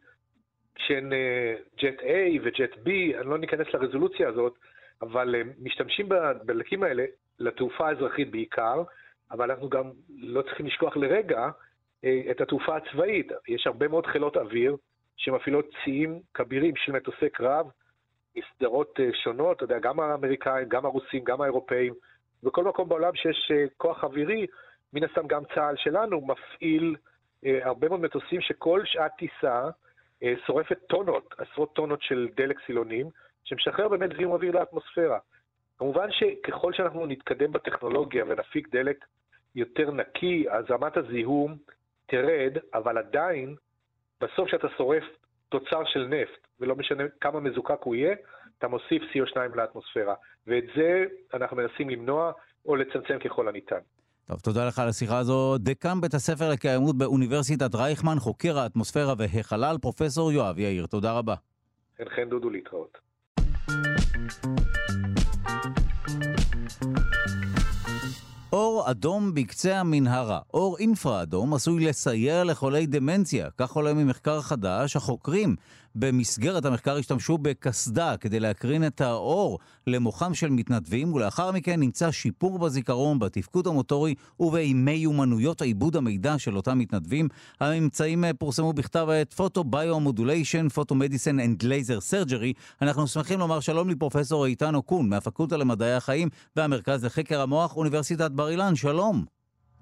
שהן 0.78 1.12
אה, 1.12 1.54
ג'ט 1.82 2.00
A 2.00 2.40
וג'ט 2.44 2.74
B, 2.74 2.88
אני 3.20 3.26
לא 3.26 3.38
ניכנס 3.38 3.66
לרזולוציה 3.74 4.28
הזאת, 4.28 4.54
אבל 5.02 5.34
אה, 5.34 5.42
משתמשים 5.62 6.08
בדלקים 6.08 6.82
האלה 6.82 7.04
לתעופה 7.38 7.88
האזרחית 7.88 8.30
בעיקר, 8.30 8.82
אבל 9.30 9.50
אנחנו 9.50 9.68
גם 9.68 9.90
לא 10.18 10.42
צריכים 10.42 10.66
לשכוח 10.66 10.96
לרגע 10.96 11.48
אה, 12.04 12.22
את 12.30 12.40
התעופה 12.40 12.76
הצבאית. 12.76 13.32
יש 13.48 13.66
הרבה 13.66 13.88
מאוד 13.88 14.06
חילות 14.06 14.36
אוויר 14.36 14.76
שמפעילות 15.16 15.66
ציים 15.84 16.20
כבירים 16.34 16.76
של 16.76 16.92
מטוסי 16.92 17.30
קרב 17.30 17.66
מסדרות 18.36 19.00
אה, 19.00 19.08
שונות, 19.12 19.56
אתה 19.56 19.64
יודע, 19.64 19.78
גם 19.78 20.00
האמריקאים, 20.00 20.68
גם 20.68 20.86
הרוסים, 20.86 21.24
גם 21.24 21.40
האירופאים, 21.40 21.94
בכל 22.42 22.64
מקום 22.64 22.88
בעולם 22.88 23.14
שיש 23.14 23.50
אה, 23.54 23.64
כוח 23.76 24.04
אווירי, 24.04 24.46
מן 24.92 25.04
הסתם 25.04 25.26
גם 25.26 25.42
צה"ל 25.54 25.76
שלנו 25.76 26.26
מפעיל 26.26 26.96
הרבה 27.62 27.88
מאוד 27.88 28.00
מטוסים 28.00 28.40
שכל 28.40 28.80
שעת 28.84 29.12
טיסה 29.18 29.68
שורפת 30.46 30.78
טונות, 30.86 31.34
עשרות 31.38 31.74
טונות 31.74 32.02
של 32.02 32.28
דלק 32.36 32.56
סילונים, 32.66 33.06
שמשחרר 33.44 33.88
באמת 33.88 34.10
זיהום 34.16 34.32
אוויר 34.32 34.52
לאטמוספירה. 34.52 35.18
כמובן 35.78 36.08
שככל 36.10 36.72
שאנחנו 36.72 37.06
נתקדם 37.06 37.52
בטכנולוגיה 37.52 38.24
ונפיק 38.28 38.68
דלק 38.68 39.04
יותר 39.54 39.90
נקי, 39.90 40.44
אז 40.50 40.64
רמת 40.70 40.96
הזיהום 40.96 41.56
תרד, 42.06 42.52
אבל 42.74 42.98
עדיין, 42.98 43.56
בסוף 44.20 44.48
כשאתה 44.48 44.66
שורף 44.76 45.04
תוצר 45.48 45.84
של 45.84 46.06
נפט, 46.06 46.46
ולא 46.60 46.76
משנה 46.76 47.04
כמה 47.20 47.40
מזוקק 47.40 47.78
הוא 47.82 47.94
יהיה, 47.94 48.14
אתה 48.58 48.68
מוסיף 48.68 49.02
CO2 49.02 49.36
לאטמוספירה. 49.54 50.14
ואת 50.46 50.64
זה 50.76 51.04
אנחנו 51.34 51.56
מנסים 51.56 51.90
למנוע 51.90 52.32
או 52.66 52.76
לצמצם 52.76 53.18
ככל 53.18 53.48
הניתן. 53.48 53.78
טוב, 54.26 54.40
תודה 54.40 54.68
לך 54.68 54.78
על 54.78 54.88
השיחה 54.88 55.18
הזו. 55.18 55.58
דקן 55.58 56.00
בית 56.00 56.14
הספר 56.14 56.50
לקיימות 56.52 56.98
באוניברסיטת 56.98 57.74
רייכמן, 57.74 58.16
חוקר 58.18 58.58
האטמוספירה 58.58 59.14
והחלל, 59.18 59.76
פרופסור 59.82 60.32
יואב 60.32 60.58
יאיר. 60.58 60.86
תודה 60.86 61.18
רבה. 61.18 61.34
חן 61.98 62.08
חן 62.08 62.28
דודו 62.28 62.50
להתראות. 62.50 62.98
Oh. 68.52 68.63
אדום 68.90 69.34
בקצה 69.34 69.80
המנהרה, 69.80 70.40
אור 70.54 70.78
אינפרה 70.78 71.22
אדום, 71.22 71.54
עשוי 71.54 71.84
לסייע 71.84 72.44
לחולי 72.44 72.86
דמנציה. 72.86 73.48
כך 73.58 73.72
עולה 73.72 73.94
ממחקר 73.94 74.40
חדש. 74.40 74.96
החוקרים 74.96 75.56
במסגרת 75.94 76.64
המחקר 76.64 76.96
השתמשו 76.96 77.38
בקסדה 77.38 78.16
כדי 78.16 78.40
להקרין 78.40 78.86
את 78.86 79.00
האור 79.00 79.58
למוחם 79.86 80.34
של 80.34 80.50
מתנדבים, 80.50 81.12
ולאחר 81.12 81.52
מכן 81.52 81.80
נמצא 81.80 82.10
שיפור 82.10 82.58
בזיכרון, 82.58 83.18
בתפקוד 83.18 83.66
המוטורי 83.66 84.14
ובמיומנויות 84.40 85.62
עיבוד 85.62 85.96
המידע 85.96 86.38
של 86.38 86.56
אותם 86.56 86.78
מתנדבים. 86.78 87.28
הממצאים 87.60 88.24
פורסמו 88.38 88.72
בכתב 88.72 89.06
העת 89.10 89.32
Photobiomodulation, 89.32 90.68
Photomedicine 90.68 91.40
and 91.40 91.62
Laser 91.62 92.00
Surgery. 92.00 92.52
אנחנו 92.82 93.06
שמחים 93.06 93.38
לומר 93.38 93.60
שלום 93.60 93.90
לפרופסור 93.90 94.46
איתן 94.46 94.74
אוקון 94.74 95.08
מהפקולטה 95.08 95.56
למדעי 95.56 95.94
החיים 95.94 96.28
והמרכז 96.56 97.04
לחקר 97.04 97.40
המוח, 97.40 97.76
אוניברסיטת 97.76 98.30
בר 98.30 98.50
אילן. 98.50 98.73
שלום. 98.76 99.24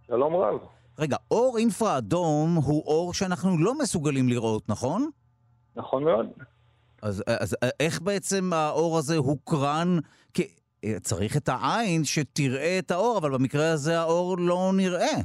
שלום 0.07 0.37
רב. 0.37 0.59
רגע, 0.99 1.17
אור 1.31 1.59
אינפרה 1.59 1.99
אדום 1.99 2.55
הוא 2.65 2.83
אור 2.87 3.15
שאנחנו 3.15 3.51
לא 3.59 3.79
מסוגלים 3.79 4.29
לראות, 4.29 4.69
נכון? 4.69 5.11
נכון 5.77 6.05
מאוד. 6.05 6.27
אז, 7.03 7.25
אז 7.41 7.57
איך 7.81 8.01
בעצם 8.01 8.53
האור 8.53 8.99
הזה 8.99 9.17
הוקרן? 9.17 9.99
כי 10.35 10.43
צריך 11.01 11.37
את 11.37 11.49
העין 11.49 12.05
שתראה 12.05 12.79
את 12.79 12.91
האור, 12.91 13.19
אבל 13.19 13.31
במקרה 13.31 13.73
הזה 13.73 14.01
האור 14.01 14.37
לא 14.39 14.71
נראה. 14.77 15.17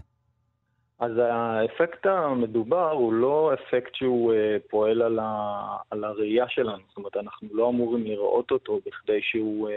אז 1.00 1.12
האפקט 1.18 2.06
המדובר 2.06 2.92
הוא 2.92 3.14
לא 3.14 3.52
אפקט 3.54 3.96
שהוא 3.96 4.34
uh, 4.34 4.70
פועל 4.70 5.02
על, 5.02 5.20
ה, 5.20 5.78
על 5.90 6.04
הראייה 6.04 6.46
שלנו, 6.50 6.84
זאת 6.88 6.98
אומרת, 6.98 7.18
אנחנו 7.18 7.48
לא 7.52 7.70
אמורים 7.70 8.04
לראות 8.04 8.52
אותו 8.52 8.80
בכדי 8.86 9.20
שהוא 9.22 9.70
uh, 9.70 9.72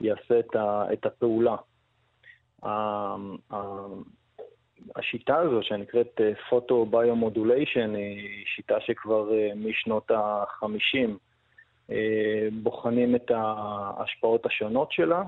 יעשה 0.00 0.38
את, 0.38 0.56
ה, 0.56 0.84
את 0.92 1.06
הפעולה. 1.06 1.56
השיטה 4.96 5.36
הזו 5.36 5.62
שנקראת 5.62 6.20
photobiomodulation 6.48 7.94
היא 7.94 8.44
שיטה 8.46 8.80
שכבר 8.80 9.34
אה, 9.34 9.50
משנות 9.56 10.10
ה-50 10.10 11.10
אה, 11.90 12.48
בוחנים 12.62 13.16
את 13.16 13.30
ההשפעות 13.30 14.46
השונות 14.46 14.92
שלה 14.92 15.22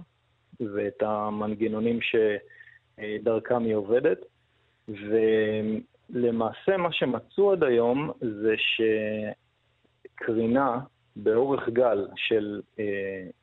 ואת 0.61 1.03
המנגנונים 1.03 1.99
שדרכם 2.01 3.65
היא 3.65 3.75
עובדת. 3.75 4.19
ולמעשה 4.89 6.77
מה 6.77 6.93
שמצאו 6.93 7.53
עד 7.53 7.65
היום 7.65 8.11
זה 8.21 8.55
שקרינה 10.17 10.81
באורך 11.17 11.69
גל 11.69 12.09
של 12.17 12.61
אה, 12.79 12.85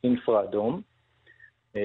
אינפרה 0.04 0.44
אדום, 0.44 0.74
אה, 0.74 0.82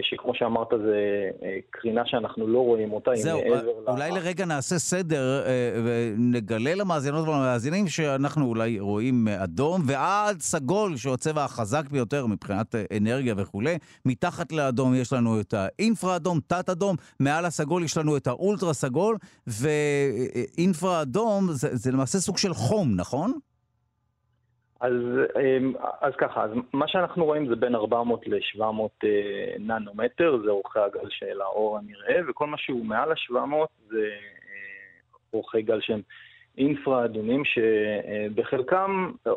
שכמו 0.03 0.34
שאמרת 0.34 0.68
זה 0.70 1.30
אה, 1.43 1.59
קרינה 1.70 2.03
שאנחנו 2.07 2.47
לא 2.47 2.59
רואים 2.59 2.93
אותה, 2.93 3.11
זהו, 3.14 3.39
היא 3.39 3.51
מעבר 3.51 3.62
ל... 3.87 3.91
אולי 3.91 4.11
לרגע 4.11 4.45
נעשה 4.45 4.78
סדר 4.78 5.43
אה, 5.47 5.80
ונגלה 5.84 6.74
למאזינות 6.74 7.28
ולמאזינים 7.28 7.89
שאנחנו 7.89 8.47
אולי 8.47 8.80
רואים 8.80 9.28
אדום 9.28 9.82
ועד 9.87 10.41
סגול, 10.41 10.97
שהוא 10.97 11.14
הצבע 11.14 11.45
החזק 11.45 11.89
ביותר 11.91 12.26
מבחינת 12.26 12.74
אנרגיה 12.97 13.34
וכולי. 13.37 13.78
מתחת 14.05 14.53
לאדום 14.53 14.95
יש 14.95 15.12
לנו 15.12 15.41
את 15.41 15.55
האינפרה 15.55 16.16
אדום, 16.16 16.41
תת 16.47 16.68
אדום, 16.68 16.97
מעל 17.20 17.45
הסגול 17.45 17.84
יש 17.84 17.97
לנו 17.97 18.16
את 18.16 18.26
האולטרה 18.26 18.72
סגול, 18.72 19.16
ואינפרה 19.47 21.03
אדום 21.03 21.53
זה, 21.53 21.68
זה 21.72 21.93
למעשה 21.93 22.18
סוג 22.18 22.39
של 22.39 22.55
חום, 22.55 22.97
נכון? 22.97 23.32
אז, 24.81 24.93
אמ, 25.41 25.72
אז 26.01 26.12
ככה, 26.18 26.45
אז 26.45 26.51
מה 26.72 26.89
שאנחנו 26.89 27.24
רואים 27.24 27.49
זה 27.49 27.57
בין 27.57 27.74
400 27.74 28.29
ל-700 28.29 28.61
אה, 29.05 29.55
ננומטר, 29.59 30.39
זה 30.45 30.51
אורכי 30.51 30.79
הגל 30.79 31.09
של 31.11 31.41
האור 31.41 31.79
הנראה, 31.79 32.20
וכל 32.29 32.47
מה 32.47 32.59
שהוא 32.59 32.85
מעל 32.85 33.12
ה-700 33.12 33.66
זה 33.89 33.99
אה, 33.99 35.18
אורכי 35.33 35.62
גל 35.62 35.81
שהם 35.81 36.01
אינפרה 36.59 37.05
אדומים, 37.05 37.43
שבחלקם, 37.45 39.12
אה, 39.27 39.33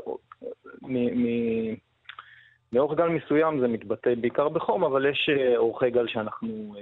מאורך 2.74 2.98
גל 2.98 3.08
מסוים 3.08 3.60
זה 3.60 3.68
מתבטא 3.68 4.16
בעיקר 4.16 4.50
בחום, 4.50 4.84
אבל 4.84 5.06
יש 5.06 5.30
אורכי 5.58 5.90
גל 5.90 6.08
שאנחנו, 6.08 6.76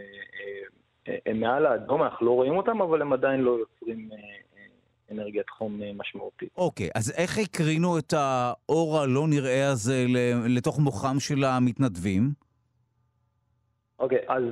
הם 1.26 1.40
מעל 1.40 1.66
האדום, 1.66 2.04
אנחנו 2.04 2.26
לא 2.26 2.32
רואים 2.32 2.58
אותם, 2.58 2.82
אבל 2.82 3.02
הם 3.02 3.14
עדיין 3.14 3.42
לא 3.42 3.52
יוצרים 3.52 4.10
אנרגיית 5.12 5.50
חום 5.50 5.82
אה, 5.82 5.92
משמעותית. 5.96 6.50
אוקיי, 6.58 6.90
אז 6.96 7.14
איך 7.18 7.38
הקרינו 7.38 7.98
את 7.98 8.14
האור 8.14 9.00
הלא 9.00 9.28
נראה 9.28 9.72
הזה 9.72 10.06
לתוך 10.50 10.80
מוחם 10.80 11.20
של 11.20 11.44
המתנדבים? 11.44 12.32
אוקיי, 14.00 14.20
אז, 14.28 14.44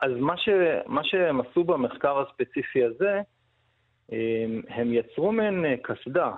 אז 0.00 0.10
מה, 0.20 0.36
ש, 0.36 0.48
מה 0.86 1.04
שהם 1.04 1.40
עשו 1.40 1.64
במחקר 1.64 2.18
הספציפי 2.18 2.84
הזה, 2.84 3.20
הם, 4.08 4.62
הם 4.68 4.92
יצרו 4.92 5.32
מעין 5.32 5.64
אה, 5.64 5.74
קסדה, 5.82 6.32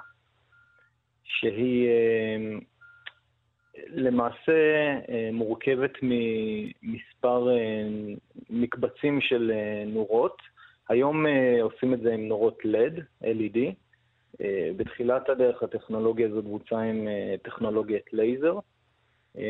שהיא 1.24 1.88
אה, 1.88 2.58
למעשה 3.88 4.52
מורכבת 5.32 5.92
ממספר 6.02 7.48
מקבצים 8.50 9.20
של 9.20 9.52
נורות, 9.86 10.36
היום 10.88 11.26
uh, 11.26 11.28
עושים 11.62 11.94
את 11.94 12.00
זה 12.00 12.14
עם 12.14 12.28
נורות 12.28 12.58
LED, 12.64 13.00
LED. 13.22 13.56
Uh, 14.36 14.42
בתחילת 14.76 15.28
הדרך 15.28 15.62
הטכנולוגיה 15.62 16.28
הזאת 16.28 16.44
בוצעה 16.44 16.82
עם 16.82 17.08
uh, 17.08 17.44
טכנולוגיית 17.44 18.12
לייזר. 18.12 18.58
Um, 19.36 19.40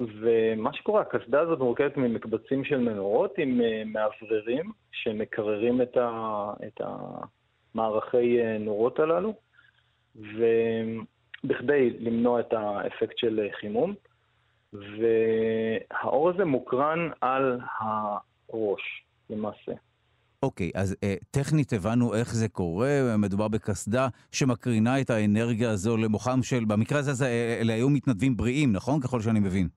ומה 0.00 0.72
שקורה, 0.72 1.00
הקסדה 1.02 1.40
הזאת 1.40 1.58
מורכבת 1.58 1.96
ממקבצים 1.96 2.64
של 2.64 2.78
מנורות 2.78 3.38
עם 3.38 3.60
מאווררים 3.86 4.72
שמקררים 4.92 5.82
את, 5.82 5.96
ה, 5.96 6.50
את 6.66 6.80
המערכי 7.74 8.38
נורות 8.60 8.98
הללו, 8.98 9.34
ובכדי 10.16 11.90
למנוע 12.00 12.40
את 12.40 12.52
האפקט 12.52 13.18
של 13.18 13.48
חימום. 13.60 13.94
והאור 14.72 16.30
הזה 16.30 16.44
מוקרן 16.44 17.10
על 17.20 17.60
הראש, 17.78 19.04
למעשה. 19.30 19.72
אוקיי, 20.46 20.70
אז 20.74 20.92
uh, 20.92 21.24
טכנית 21.30 21.72
הבנו 21.72 22.14
איך 22.14 22.34
זה 22.34 22.48
קורה, 22.48 23.16
מדובר 23.18 23.48
בקסדה 23.48 24.08
שמקרינה 24.32 25.00
את 25.00 25.10
האנרגיה 25.10 25.70
הזו 25.70 25.96
למוחם 25.96 26.42
של, 26.42 26.64
במקרה 26.64 26.98
הזה 26.98 27.26
אלה 27.60 27.72
היו 27.72 27.90
מתנדבים 27.90 28.36
בריאים, 28.36 28.72
נכון? 28.72 29.00
ככל 29.00 29.20
שאני 29.20 29.40
מבין. 29.40 29.68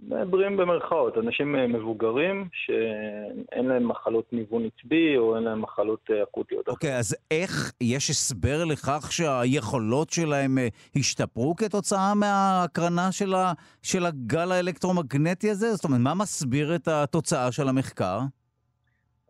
בריאים 0.00 0.56
במרכאות, 0.56 1.18
אנשים 1.18 1.56
אה, 1.56 1.66
מבוגרים 1.66 2.48
שאין 2.52 3.66
להם 3.66 3.88
מחלות 3.88 4.32
ניוון 4.32 4.62
עצבי 4.66 5.16
או 5.16 5.36
אין 5.36 5.44
להם 5.44 5.62
מחלות 5.62 6.10
אה, 6.10 6.22
אקוטיות. 6.22 6.68
אוקיי, 6.68 6.94
okay, 6.94 6.98
אז 6.98 7.16
איך, 7.30 7.72
יש 7.80 8.10
הסבר 8.10 8.64
לכך 8.64 9.08
שהיכולות 9.12 10.10
שלהם 10.10 10.58
אה, 10.58 10.68
השתפרו 10.96 11.56
כתוצאה 11.56 12.14
מההקרנה 12.14 13.12
של, 13.12 13.34
ה, 13.34 13.52
של 13.82 14.06
הגל 14.06 14.52
האלקטרומגנטי 14.52 15.50
הזה? 15.50 15.74
זאת 15.74 15.84
אומרת, 15.84 16.00
מה 16.00 16.14
מסביר 16.14 16.74
את 16.74 16.88
התוצאה 16.88 17.52
של 17.52 17.68
המחקר? 17.68 18.18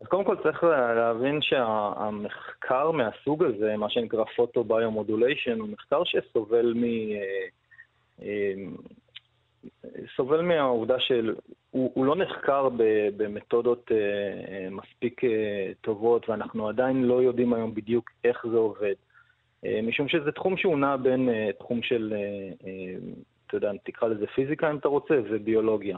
אז 0.01 0.07
קודם 0.07 0.23
כל 0.23 0.35
צריך 0.43 0.63
להבין 0.63 1.41
שהמחקר 1.41 2.91
מהסוג 2.91 3.43
הזה, 3.43 3.77
מה 3.77 3.89
שנקרא 3.89 4.23
photobiomodulation, 4.35 5.59
הוא 5.59 5.69
מחקר 5.69 6.03
שסובל 6.03 6.73
מ... 6.75 6.85
סובל 10.15 10.41
מהעובדה 10.41 10.95
שהוא 10.99 12.05
לא 12.05 12.15
נחקר 12.15 12.69
במתודות 13.17 13.91
אה, 13.91 14.69
מספיק 14.71 15.23
אה, 15.23 15.71
טובות, 15.81 16.29
ואנחנו 16.29 16.69
עדיין 16.69 17.03
לא 17.03 17.21
יודעים 17.21 17.53
היום 17.53 17.73
בדיוק 17.73 18.09
איך 18.23 18.45
זה 18.51 18.57
עובד. 18.57 18.93
אה, 19.65 19.79
משום 19.83 20.07
שזה 20.07 20.31
תחום 20.31 20.57
שהוא 20.57 20.77
נע 20.77 20.97
בין 20.97 21.29
תחום 21.59 21.81
של, 21.83 22.13
אתה 23.47 23.57
יודע, 23.57 23.71
תקרא 23.83 24.07
לזה 24.07 24.27
פיזיקה 24.27 24.71
אם 24.71 24.77
אתה 24.77 24.87
רוצה, 24.87 25.13
וביולוגיה. 25.29 25.97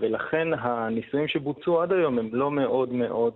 ולכן 0.00 0.48
הניסויים 0.52 1.28
שבוצעו 1.28 1.82
עד 1.82 1.92
היום 1.92 2.18
הם 2.18 2.28
לא 2.32 2.50
מאוד 2.50 2.92
מאוד 2.92 3.34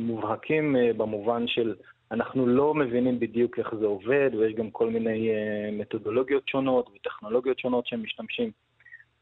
מובהקים 0.00 0.76
במובן 0.96 1.46
של 1.46 1.74
אנחנו 2.10 2.46
לא 2.46 2.74
מבינים 2.74 3.20
בדיוק 3.20 3.58
איך 3.58 3.74
זה 3.74 3.86
עובד, 3.86 4.30
ויש 4.34 4.54
גם 4.54 4.70
כל 4.70 4.90
מיני 4.90 5.30
מתודולוגיות 5.72 6.48
שונות 6.48 6.90
וטכנולוגיות 6.94 7.58
שונות 7.58 7.86
שהם 7.86 8.02
משתמשים. 8.02 8.50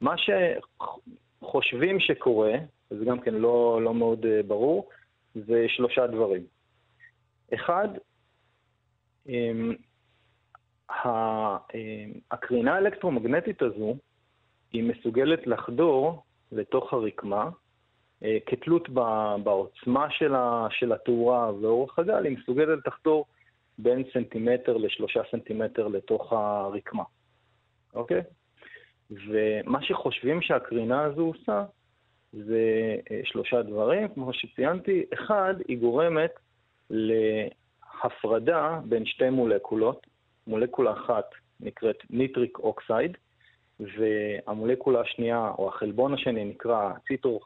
מה 0.00 0.14
שחושבים 0.18 2.00
שקורה, 2.00 2.52
וזה 2.90 3.04
גם 3.04 3.20
כן 3.20 3.34
לא, 3.34 3.80
לא 3.82 3.94
מאוד 3.94 4.26
ברור, 4.46 4.88
זה 5.34 5.64
שלושה 5.68 6.06
דברים. 6.06 6.42
אחד, 7.54 7.88
um, 9.26 9.30
הקרינה 12.30 12.74
האלקטרומגנטית 12.74 13.62
הזו, 13.62 13.96
היא 14.73 14.85
מסוגלת 14.85 15.47
לחדור 15.47 16.23
לתוך 16.53 16.93
הרקמה, 16.93 17.51
אה, 18.24 18.39
כתלות 18.47 18.89
בעוצמה 19.43 20.07
של 20.70 20.93
התאורה 20.93 21.53
ואורך 21.61 21.99
הגל, 21.99 22.24
היא 22.24 22.39
מסוגלת 22.39 22.86
לחדור 22.86 23.27
בין 23.78 24.03
סנטימטר 24.12 24.77
לשלושה 24.77 25.20
סנטימטר 25.31 25.89
לתוך 25.89 26.32
הרקמה, 26.32 27.05
אוקיי? 27.94 28.23
ומה 29.11 29.82
שחושבים 29.82 30.43
שהקרינה 30.43 31.03
הזו 31.03 31.23
עושה 31.23 31.65
זה 32.32 32.97
אה, 33.11 33.20
שלושה 33.24 33.62
דברים, 33.62 34.09
כמו 34.09 34.32
שציינתי. 34.32 35.05
אחד, 35.15 35.55
היא 35.69 35.78
גורמת 35.78 36.31
להפרדה 36.90 38.81
בין 38.85 39.07
שתי 39.07 39.31
מולקולות. 39.31 40.07
מולקולה 40.47 40.93
אחת 40.93 41.24
נקראת 41.61 41.97
nitric 42.10 42.59
oxide, 42.59 43.16
והמולקולה 43.98 45.00
השנייה, 45.00 45.52
או 45.59 45.68
החלבון 45.68 46.14
השני, 46.14 46.44
נקרא 46.44 46.92
ציטור, 47.09 47.40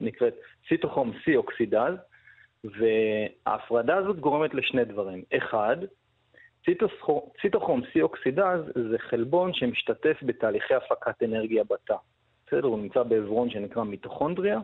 נקראת 0.00 0.34
cytochrome 0.68 1.12
C 1.12 1.36
oxidase, 1.36 1.94
וההפרדה 2.64 3.96
הזאת 3.96 4.20
גורמת 4.20 4.54
לשני 4.54 4.84
דברים. 4.84 5.22
אחד, 5.36 5.76
ציטוכום 7.40 7.82
C 7.82 8.00
אוקסידז 8.02 8.60
זה 8.90 8.98
חלבון 8.98 9.54
שמשתתף 9.54 10.16
בתהליכי 10.22 10.74
הפקת 10.74 11.22
אנרגיה 11.22 11.64
בתא. 11.64 11.96
בסדר? 12.46 12.66
הוא 12.66 12.78
נמצא 12.78 13.02
בעברון 13.02 13.50
שנקרא 13.50 13.82
מיטוכונדריה, 13.82 14.60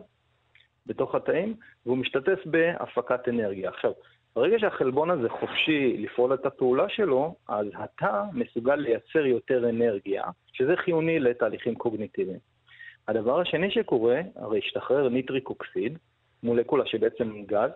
בתוך 0.85 1.15
התאים, 1.15 1.55
והוא 1.85 1.97
משתתף 1.97 2.39
בהפקת 2.45 3.27
אנרגיה. 3.27 3.69
עכשיו, 3.69 3.91
ברגע 4.35 4.59
שהחלבון 4.59 5.09
הזה 5.09 5.29
חופשי 5.29 5.97
לפעול 5.97 6.33
את 6.33 6.45
הפעולה 6.45 6.89
שלו, 6.89 7.35
אז 7.47 7.67
התא 7.73 8.23
מסוגל 8.33 8.75
לייצר 8.75 9.25
יותר 9.25 9.69
אנרגיה, 9.69 10.23
שזה 10.53 10.75
חיוני 10.75 11.19
לתהליכים 11.19 11.75
קוגניטיביים. 11.75 12.39
הדבר 13.07 13.39
השני 13.39 13.71
שקורה, 13.71 14.21
הרי 14.35 14.59
השתחרר 14.59 15.09
ניטריק 15.09 15.49
אוקסיד, 15.49 15.97
מולקולה 16.43 16.85
שבעצם 16.85 17.43
גז, 17.45 17.69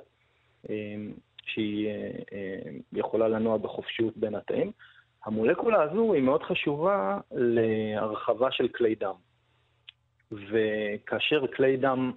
אמ, 0.70 1.12
שהיא 1.46 1.88
אה, 1.88 2.10
אה, 2.34 2.72
יכולה 2.94 3.28
לנוע 3.28 3.58
בחופשיות 3.58 4.18
בין 4.18 4.36
התאים. 4.36 4.72
המולקולה 5.26 5.82
הזו 5.82 6.14
היא 6.14 6.24
מאוד 6.24 6.44
חשובה 6.44 7.20
להרחבה 7.32 8.52
של 8.52 8.68
כלי 8.68 8.96
דם. 8.96 9.16
וכאשר 10.32 11.48
כלי 11.48 11.78
דם 11.78 12.12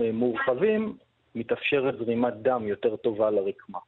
אה, 0.00 0.12
מורחבים, 0.12 0.96
מתאפשרת 1.36 1.98
זרימת 1.98 2.34
דם 2.42 2.68
יותר 2.68 2.96
טובה 2.96 3.30
לרקמה. 3.30 3.78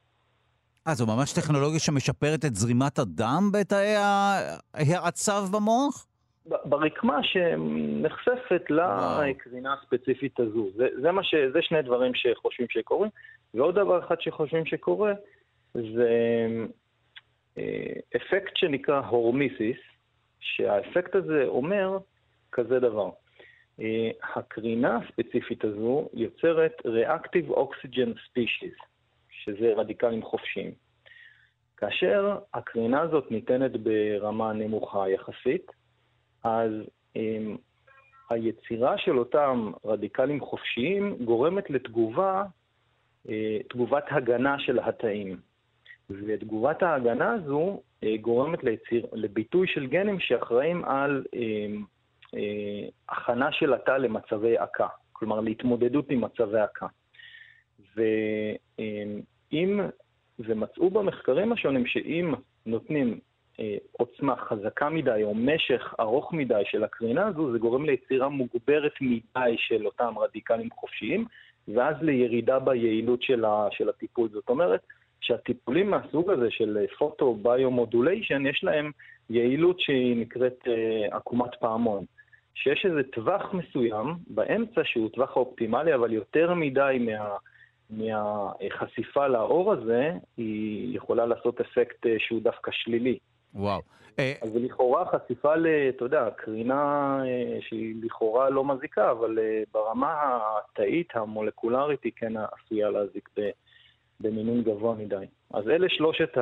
אה, 0.87 0.93
זו 0.93 1.05
ממש 1.07 1.33
טכנולוגיה 1.33 1.79
שמשפרת 1.79 2.45
את 2.45 2.55
זרימת 2.55 2.99
הדם 2.99 3.49
בתאי 3.53 3.95
ההאצה 4.95 5.33
במוח? 5.53 6.05
ברקמה 6.45 7.19
שנחשפת 7.23 8.63
לקרינה 8.69 9.73
הספציפית 9.73 10.39
הזו. 10.39 10.67
זה, 10.75 10.87
זה, 11.01 11.09
ש, 11.21 11.35
זה 11.53 11.59
שני 11.61 11.81
דברים 11.81 12.11
שחושבים 12.15 12.67
שקורים. 12.69 13.09
ועוד 13.53 13.75
דבר 13.75 13.99
אחד 14.05 14.15
שחושבים 14.21 14.65
שקורה, 14.65 15.13
זה 15.73 16.47
אה, 17.57 17.93
אפקט 18.15 18.57
שנקרא 18.57 18.99
הורמיסיס, 18.99 19.77
שהאפקט 20.39 21.15
הזה 21.15 21.43
אומר 21.47 21.97
כזה 22.51 22.79
דבר. 22.79 23.09
אה, 23.81 24.11
הקרינה 24.35 24.97
הספציפית 24.97 25.63
הזו 25.63 26.09
יוצרת 26.13 26.71
Reactive 26.85 27.51
Oxygen 27.51 28.09
Species, 28.09 28.85
שזה 29.29 29.73
רדיקלים 29.77 30.23
חופשיים. 30.23 30.71
כאשר 31.77 32.37
הקרינה 32.53 33.01
הזאת 33.01 33.31
ניתנת 33.31 33.71
ברמה 33.71 34.53
נמוכה 34.53 35.09
יחסית, 35.09 35.71
אז 36.43 36.71
um, 37.17 37.19
היצירה 38.29 38.97
של 38.97 39.19
אותם 39.19 39.71
רדיקלים 39.85 40.39
חופשיים 40.39 41.15
גורמת 41.25 41.69
לתגובה, 41.69 42.43
uh, 43.27 43.31
תגובת 43.69 44.03
הגנה 44.09 44.59
של 44.59 44.79
התאים. 44.79 45.37
ותגובת 46.09 46.83
ההגנה 46.83 47.31
הזו 47.31 47.81
גורמת 48.21 48.63
ליציר, 48.63 49.05
לביטוי 49.13 49.67
של 49.67 49.87
גנים 49.87 50.19
שאחראים 50.19 50.85
על 50.85 51.23
הכנה 53.09 53.51
של 53.51 53.73
התא 53.73 53.91
למצבי 53.91 54.57
עקה, 54.57 54.87
כלומר 55.13 55.39
להתמודדות 55.39 56.09
עם 56.09 56.21
מצבי 56.21 56.59
עקה. 56.59 56.87
ואם, 57.95 59.79
ומצאו 60.39 60.89
במחקרים 60.89 61.51
השונים 61.51 61.85
שאם 61.85 62.33
נותנים 62.65 63.19
אה, 63.59 63.77
עוצמה 63.91 64.35
חזקה 64.35 64.89
מדי 64.89 65.23
או 65.23 65.35
משך 65.35 65.93
ארוך 65.99 66.33
מדי 66.33 66.61
של 66.65 66.83
הקרינה 66.83 67.27
הזו, 67.27 67.51
זה 67.51 67.57
גורם 67.57 67.85
ליצירה 67.85 68.29
מוגברת 68.29 68.93
מדי 69.01 69.55
של 69.57 69.85
אותם 69.85 70.13
רדיקלים 70.17 70.69
חופשיים, 70.71 71.25
ואז 71.67 71.95
לירידה 72.01 72.59
ביעילות 72.59 73.23
של, 73.23 73.45
ה, 73.45 73.67
של 73.71 73.89
הטיפול. 73.89 74.29
זאת 74.29 74.49
אומרת, 74.49 74.81
שהטיפולים 75.21 75.89
מהסוג 75.89 76.31
הזה 76.31 76.51
של 76.51 76.85
photobiomodulation, 76.97 78.45
יש 78.45 78.63
להם 78.63 78.91
יעילות 79.29 79.79
שהיא 79.79 80.21
נקראת 80.21 80.67
אה, 80.67 81.17
עקומת 81.17 81.55
פעמון. 81.59 82.05
שיש 82.63 82.85
איזה 82.85 83.03
טווח 83.03 83.53
מסוים 83.53 84.15
באמצע 84.27 84.81
שהוא 84.83 85.09
טווח 85.09 85.37
האופטימלי, 85.37 85.95
אבל 85.95 86.13
יותר 86.13 86.53
מדי 86.53 86.97
מה... 86.99 87.35
מהחשיפה 87.89 89.27
לאור 89.27 89.73
הזה, 89.73 90.11
היא 90.37 90.97
יכולה 90.97 91.25
לעשות 91.25 91.61
אפקט 91.61 92.05
אה, 92.05 92.15
שהוא 92.19 92.41
דווקא 92.41 92.71
שלילי. 92.71 93.17
וואו. 93.53 93.81
אה, 94.19 94.33
אז 94.41 94.55
לכאורה 94.55 95.05
חשיפה 95.05 95.55
ל... 95.55 95.67
אתה 95.89 96.05
יודע, 96.05 96.29
קרינה 96.37 97.17
אה, 97.25 97.57
שהיא 97.61 97.95
לכאורה 98.03 98.49
לא 98.49 98.65
מזיקה, 98.65 99.11
אבל 99.11 99.39
ברמה 99.73 100.39
התאית, 100.57 101.15
המולקולרית, 101.15 102.03
היא 102.03 102.11
כן 102.15 102.33
עשויה 102.37 102.89
להזיק 102.89 103.29
במינון 104.19 104.63
גבוה 104.63 104.95
מדי. 104.95 105.25
אז 105.53 105.69
אלה 105.69 105.89
שלושת 105.89 106.37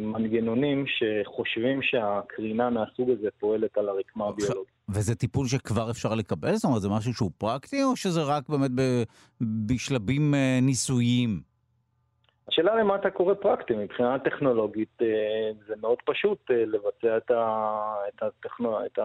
מנגנונים 0.00 0.84
שחושבים 0.86 1.82
שהקרינה 1.82 2.70
מהסוג 2.70 3.10
הזה 3.10 3.28
פועלת 3.38 3.78
על 3.78 3.88
הרקמה 3.88 4.28
הביולוגית. 4.28 4.72
וזה 4.88 5.14
טיפול 5.14 5.46
שכבר 5.46 5.90
אפשר 5.90 6.14
לקבל? 6.14 6.54
זאת 6.54 6.64
אומרת, 6.64 6.82
זה 6.82 6.88
משהו 6.88 7.14
שהוא 7.14 7.30
פרקטי, 7.38 7.82
או 7.82 7.96
שזה 7.96 8.22
רק 8.22 8.48
באמת 8.48 8.70
ב, 8.70 9.02
בשלבים 9.66 10.34
ניסוייים? 10.62 11.40
השאלה 12.48 12.74
למה 12.74 12.96
אתה 12.96 13.10
קורא 13.10 13.34
פרקטי, 13.34 13.74
מבחינה 13.74 14.18
טכנולוגית 14.18 15.02
אה, 15.02 15.06
זה 15.66 15.74
מאוד 15.80 15.98
פשוט 16.04 16.50
אה, 16.50 16.64
לבצע 16.66 17.16
את, 17.16 17.30
ה, 17.30 17.94
את, 18.08 18.22
הטכנו, 18.22 18.86
את 18.86 18.98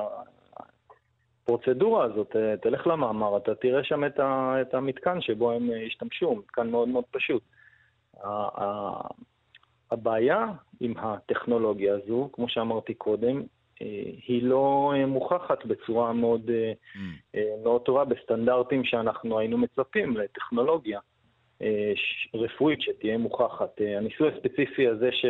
הפרוצדורה 1.44 2.04
הזאת. 2.06 2.36
אה, 2.36 2.58
תלך 2.58 2.88
למאמר, 2.88 3.38
אתה 3.38 3.56
תראה 3.56 3.84
שם 3.84 4.06
את, 4.06 4.20
ה, 4.20 4.56
את 4.62 4.74
המתקן 4.74 5.22
שבו 5.22 5.52
הם 5.52 5.70
השתמשו, 5.88 6.36
מתקן 6.36 6.70
מאוד 6.70 6.88
מאוד 6.88 7.04
פשוט. 7.12 7.44
הבעיה 9.92 10.46
עם 10.80 10.94
הטכנולוגיה 10.98 11.94
הזו, 11.94 12.30
כמו 12.34 12.50
שאמרתי 12.50 12.94
קודם, 12.94 13.42
היא 14.28 14.44
לא 14.44 14.94
מוכחת 15.08 15.66
בצורה 15.66 16.14
מאוד, 16.14 16.50
mm. 16.50 17.38
מאוד 17.64 17.82
טובה 17.82 18.06
בסטנדרטים 18.06 18.84
שאנחנו 18.84 19.40
היינו 19.40 19.58
מצפים 19.58 20.18
לטכנולוגיה. 20.18 21.00
אה, 21.62 21.94
רפואית 22.34 22.82
שתהיה 22.82 23.18
מוכחת. 23.18 23.82
אה, 23.82 23.98
הניסוי 23.98 24.30
הספציפי 24.30 24.88
הזה 24.88 25.10
ש, 25.12 25.26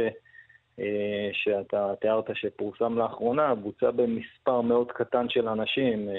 אה, 0.80 1.30
שאתה 1.34 1.94
תיארת 2.02 2.26
שפורסם 2.34 2.98
לאחרונה, 2.98 3.56
בוצע 3.56 3.92
במספר 3.92 4.62
מאוד 4.62 4.92
קטן 4.92 5.30
של 5.30 5.48
אנשים, 5.48 6.10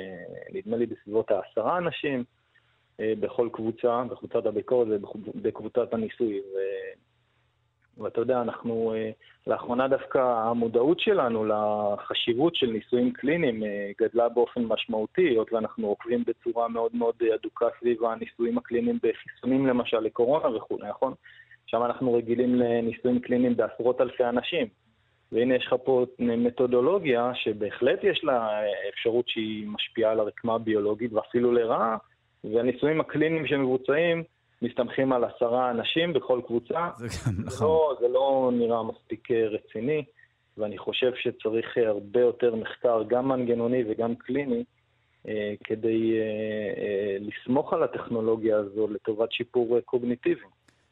נדמה 0.52 0.76
לי 0.76 0.86
בסביבות 0.86 1.30
העשרה 1.30 1.78
אנשים 1.78 2.24
בכל 2.98 3.48
קבוצה, 3.52 4.02
בקבוצת 4.10 4.46
הביקורת 4.46 4.88
ובקבוצת 4.88 5.94
הניסוי. 5.94 6.40
ואתה 7.98 8.20
יודע, 8.20 8.40
אנחנו, 8.40 8.94
אה, 8.94 9.10
לאחרונה 9.46 9.88
דווקא 9.88 10.18
המודעות 10.18 11.00
שלנו 11.00 11.44
לחשיבות 11.44 12.56
של 12.56 12.66
ניסויים 12.66 13.12
קליניים 13.12 13.64
אה, 13.64 13.90
גדלה 14.00 14.28
באופן 14.28 14.64
משמעותי, 14.64 15.22
היות 15.22 15.52
ואנחנו 15.52 15.86
עוקבים 15.86 16.24
בצורה 16.26 16.68
מאוד 16.68 16.96
מאוד 16.96 17.14
הדוקה 17.34 17.66
סביב 17.80 18.04
הניסויים 18.04 18.58
הקליניים 18.58 18.98
בחיסונים 19.02 19.66
למשל 19.66 19.98
לקורונה 19.98 20.56
וכולי, 20.56 20.88
נכון? 20.88 21.14
שם 21.66 21.82
אנחנו 21.84 22.14
רגילים 22.14 22.54
לניסויים 22.54 23.20
קליניים 23.20 23.56
בעשרות 23.56 24.00
אלפי 24.00 24.24
אנשים. 24.24 24.66
והנה 25.32 25.54
יש 25.54 25.66
לך 25.66 25.74
פה 25.84 26.06
מתודולוגיה 26.18 27.32
שבהחלט 27.34 28.04
יש 28.04 28.24
לה 28.24 28.48
אפשרות 28.88 29.28
שהיא 29.28 29.66
משפיעה 29.68 30.12
על 30.12 30.20
הרקמה 30.20 30.54
הביולוגית 30.54 31.12
ואפילו 31.12 31.52
לרעה, 31.52 31.96
והניסויים 32.44 33.00
הקליניים 33.00 33.46
שמבוצעים 33.46 34.22
מסתמכים 34.62 35.12
על 35.12 35.24
עשרה 35.24 35.70
אנשים 35.70 36.12
בכל 36.12 36.40
קבוצה. 36.46 36.88
זה 36.96 37.06
גם 37.26 37.32
נכון. 37.44 37.66
לא, 37.66 37.96
זה 38.00 38.08
לא 38.08 38.50
נראה 38.54 38.82
מספיק 38.82 39.30
אה, 39.30 39.48
רציני, 39.48 40.04
ואני 40.58 40.78
חושב 40.78 41.12
שצריך 41.22 41.78
אה, 41.78 41.88
הרבה 41.88 42.20
יותר 42.20 42.54
מחקר, 42.54 43.02
גם 43.08 43.28
מנגנוני 43.28 43.82
וגם 43.88 44.14
קליני, 44.14 44.64
אה, 45.28 45.54
כדי 45.64 46.12
לסמוך 47.20 47.72
על 47.72 47.82
הטכנולוגיה 47.82 48.56
הזו 48.56 48.88
לטובת 48.88 49.32
שיפור 49.32 49.78
קוגניטיבי. 49.84 50.46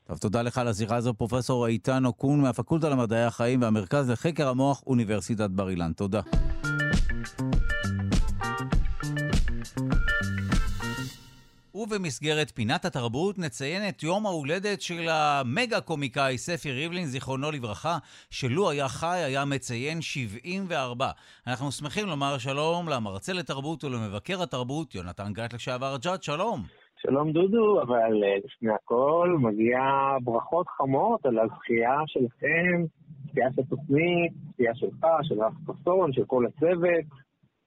טוב, 0.06 0.18
תודה 0.18 0.42
לך 0.42 0.58
על 0.58 0.68
הזירה 0.68 0.96
הזו, 0.96 1.14
פרופסור 1.14 1.66
איתן 1.66 2.04
אוקון 2.04 2.40
מהפקולטה 2.40 2.88
למדעי 2.88 3.24
החיים 3.24 3.62
והמרכז 3.62 4.10
לחקר 4.10 4.48
המוח, 4.48 4.82
אוניברסיטת 4.86 5.50
בר 5.50 5.68
אילן. 5.68 5.92
תודה. 5.92 6.20
ובמסגרת 11.80 12.50
פינת 12.50 12.84
התרבות 12.84 13.38
נציין 13.38 13.82
את 13.88 14.02
יום 14.02 14.26
ההולדת 14.26 14.80
של 14.80 15.08
המגה 15.08 15.80
קומיקאי 15.80 16.38
ספי 16.38 16.72
ריבלין, 16.72 17.04
זיכרונו 17.04 17.50
לברכה, 17.50 17.98
שלו 18.30 18.70
היה 18.70 18.88
חי 18.88 19.20
היה 19.26 19.44
מציין 19.44 20.00
74. 20.00 21.10
אנחנו 21.46 21.70
שמחים 21.72 22.06
לומר 22.06 22.38
שלום 22.38 22.88
למרצה 22.88 23.32
לתרבות 23.32 23.84
ולמבקר 23.84 24.42
התרבות, 24.42 24.94
יונתן 24.94 25.32
גת 25.32 25.52
לשעבר 25.52 25.96
ג'אד, 26.02 26.22
שלום. 26.22 26.60
שלום 27.02 27.32
דודו, 27.32 27.82
אבל 27.82 28.24
אה, 28.24 28.36
לפני 28.44 28.72
הכל 28.72 29.36
מגיע 29.40 29.80
ברכות 30.22 30.68
חמות 30.68 31.26
על 31.26 31.38
הזכייה 31.38 31.98
שלכם, 32.06 32.84
זכייה 33.26 33.48
של 33.56 33.62
תוכנית, 33.62 34.32
זכייה 34.52 34.74
שלך, 34.74 35.06
של 35.22 35.42
רף 35.42 35.52
פסון, 35.66 36.12
של 36.12 36.24
כל 36.26 36.46
הצוות, 36.46 37.06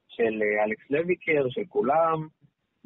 של 0.07 0.33
אה, 0.43 0.63
אלכס 0.63 0.89
לויקר, 0.89 1.49
של 1.49 1.61
כולם. 1.69 2.27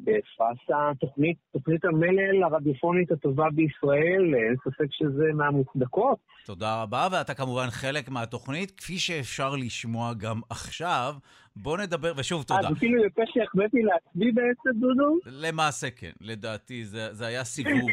בפרס 0.00 0.58
התוכנית, 0.74 1.36
תוכנית 1.52 1.84
המלל 1.84 2.42
הרדיופונית 2.42 3.12
הטובה 3.12 3.46
בישראל, 3.54 4.34
אין 4.34 4.56
ספק 4.64 4.86
שזה 4.90 5.24
מהמוצדקות. 5.34 6.18
תודה 6.46 6.82
רבה, 6.82 7.08
ואתה 7.12 7.34
כמובן 7.34 7.66
חלק 7.70 8.08
מהתוכנית, 8.08 8.70
כפי 8.70 8.98
שאפשר 8.98 9.56
לשמוע 9.56 10.14
גם 10.14 10.40
עכשיו. 10.50 11.14
בוא 11.56 11.78
נדבר, 11.78 12.12
ושוב, 12.16 12.42
תודה. 12.42 12.68
אז 12.68 12.76
אפילו 12.76 13.04
יפה 13.04 13.22
שהחבאתי 13.26 13.82
לעצמי 13.82 14.32
בעצם, 14.32 14.80
דודו? 14.80 15.18
למעשה 15.26 15.90
כן, 15.90 16.10
לדעתי 16.20 16.84
זה, 16.84 17.14
זה 17.14 17.26
היה 17.26 17.44
סיבוב, 17.44 17.90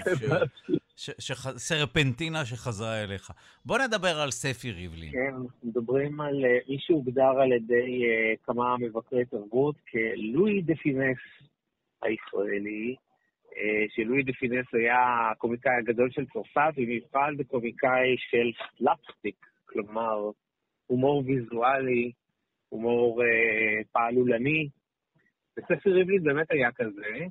ש, 0.95 1.09
ש, 1.19 1.31
ש, 1.31 1.31
סרפנטינה 1.57 2.45
שחזרה 2.45 3.03
אליך. 3.03 3.31
בוא 3.65 3.77
נדבר 3.79 4.19
על 4.19 4.31
ספי 4.31 4.71
ריבלין. 4.71 5.11
כן, 5.11 5.33
אנחנו 5.33 5.69
מדברים 5.69 6.21
על 6.21 6.35
uh, 6.35 6.69
מי 6.69 6.77
שהוגדר 6.79 7.39
על 7.41 7.51
ידי 7.51 8.01
uh, 8.03 8.45
כמה 8.45 8.77
מבקרי 8.77 9.25
תרבות 9.25 9.75
כלואי 9.91 10.61
דה 10.61 10.75
פינס. 10.75 11.17
הישראלי, 12.05 12.95
אה, 13.57 13.85
שלואי 13.89 14.23
דה 14.23 14.33
פינס 14.33 14.65
היה 14.73 15.29
הקומיקאי 15.31 15.73
הגדול 15.79 16.11
של 16.11 16.25
צרפת, 16.25 16.73
במיוחד 16.77 17.31
בקומיקאי 17.37 18.15
של 18.17 18.51
סלאפסטיק, 18.77 19.45
כלומר, 19.65 20.31
הומור 20.87 21.23
ויזואלי, 21.25 22.11
הומור 22.69 23.23
אה, 23.23 23.83
פעלולני. 23.91 24.69
וספי 25.57 25.89
ריבלין 25.89 26.23
באמת 26.23 26.51
היה 26.51 26.71
כזה. 26.71 27.25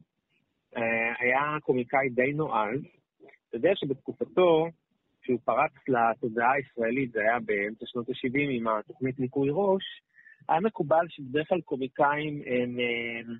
אה, 0.76 1.12
היה 1.18 1.56
קומיקאי 1.62 2.08
די 2.08 2.32
נועז. 2.32 2.80
אתה 3.48 3.56
יודע 3.56 3.70
שבתקופתו, 3.74 4.68
כשהוא 5.22 5.40
פרץ 5.44 5.72
לתודעה 5.88 6.52
הישראלית, 6.52 7.12
זה 7.12 7.20
היה 7.20 7.40
באמצע 7.40 7.84
שנות 7.86 8.08
ה-70 8.08 8.50
עם 8.50 8.68
התוכנית 8.68 9.20
ניקוי 9.20 9.48
ראש, 9.52 9.84
היה 10.48 10.60
מקובל 10.60 11.06
שבדרך 11.08 11.48
כלל 11.48 11.60
קומיקאים 11.60 12.42
הם... 12.46 12.78
הם 13.20 13.36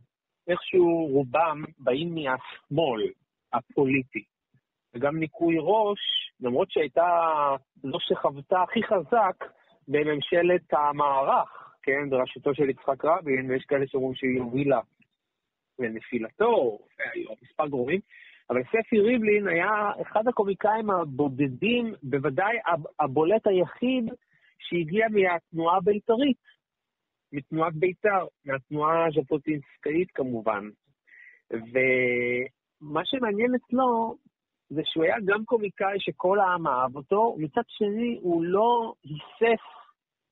איכשהו 0.49 1.07
רובם 1.07 1.63
באים 1.79 2.15
מהשמאל 2.15 3.03
הפוליטי. 3.53 4.25
וגם 4.95 5.19
ניקוי 5.19 5.57
ראש, 5.59 5.99
למרות 6.41 6.71
שהייתה 6.71 7.07
זו 7.83 7.99
שחוותה 8.01 8.63
הכי 8.63 8.83
חזק 8.83 9.45
בממשלת 9.89 10.73
המערך, 10.73 11.75
כן, 11.83 12.11
בראשותו 12.11 12.55
של 12.55 12.71
יצחק 12.71 13.05
רבין, 13.05 13.51
ויש 13.51 13.65
כאלה 13.65 13.87
שאומרים 13.87 14.15
שהיא 14.15 14.41
הובילה 14.41 14.81
לנפילתו, 15.79 16.79
היו 16.99 17.31
מספר 17.43 17.67
גורמים, 17.67 18.01
אבל 18.51 18.63
ספי 18.65 19.01
ריבלין 19.01 19.49
היה 19.49 19.93
אחד 20.03 20.29
הקומיקאים 20.29 20.91
הבודדים, 20.91 21.95
בוודאי 22.03 22.57
הבולט 23.01 23.47
היחיד 23.47 24.05
שהגיע 24.59 25.07
מהתנועה 25.09 25.77
הבית"רית. 25.77 26.37
מתנועת 27.35 27.75
בית"ר, 27.75 28.27
מהתנועה 28.45 29.07
הז'בוטינסקאית 29.07 30.11
כמובן. 30.15 30.69
ומה 31.51 33.01
שמעניין 33.05 33.55
אצלו 33.55 34.17
זה 34.71 34.83
שהוא 34.85 35.05
היה 35.05 35.17
גם 35.25 35.45
קומיקאי 35.45 35.97
שכל 35.99 36.41
העם 36.41 36.67
אהב 36.67 36.97
אותו, 36.97 37.35
ומצד 37.37 37.63
שני 37.69 38.19
הוא 38.21 38.45
לא 38.45 38.95
היסס 39.05 39.63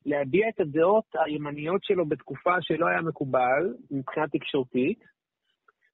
להביע 0.06 0.48
את 0.48 0.60
הדעות 0.60 1.04
הימניות 1.14 1.84
שלו 1.84 2.06
בתקופה 2.06 2.54
שלא 2.60 2.86
היה 2.86 3.00
מקובל 3.00 3.74
מבחינה 3.90 4.28
תקשורתית, 4.28 4.98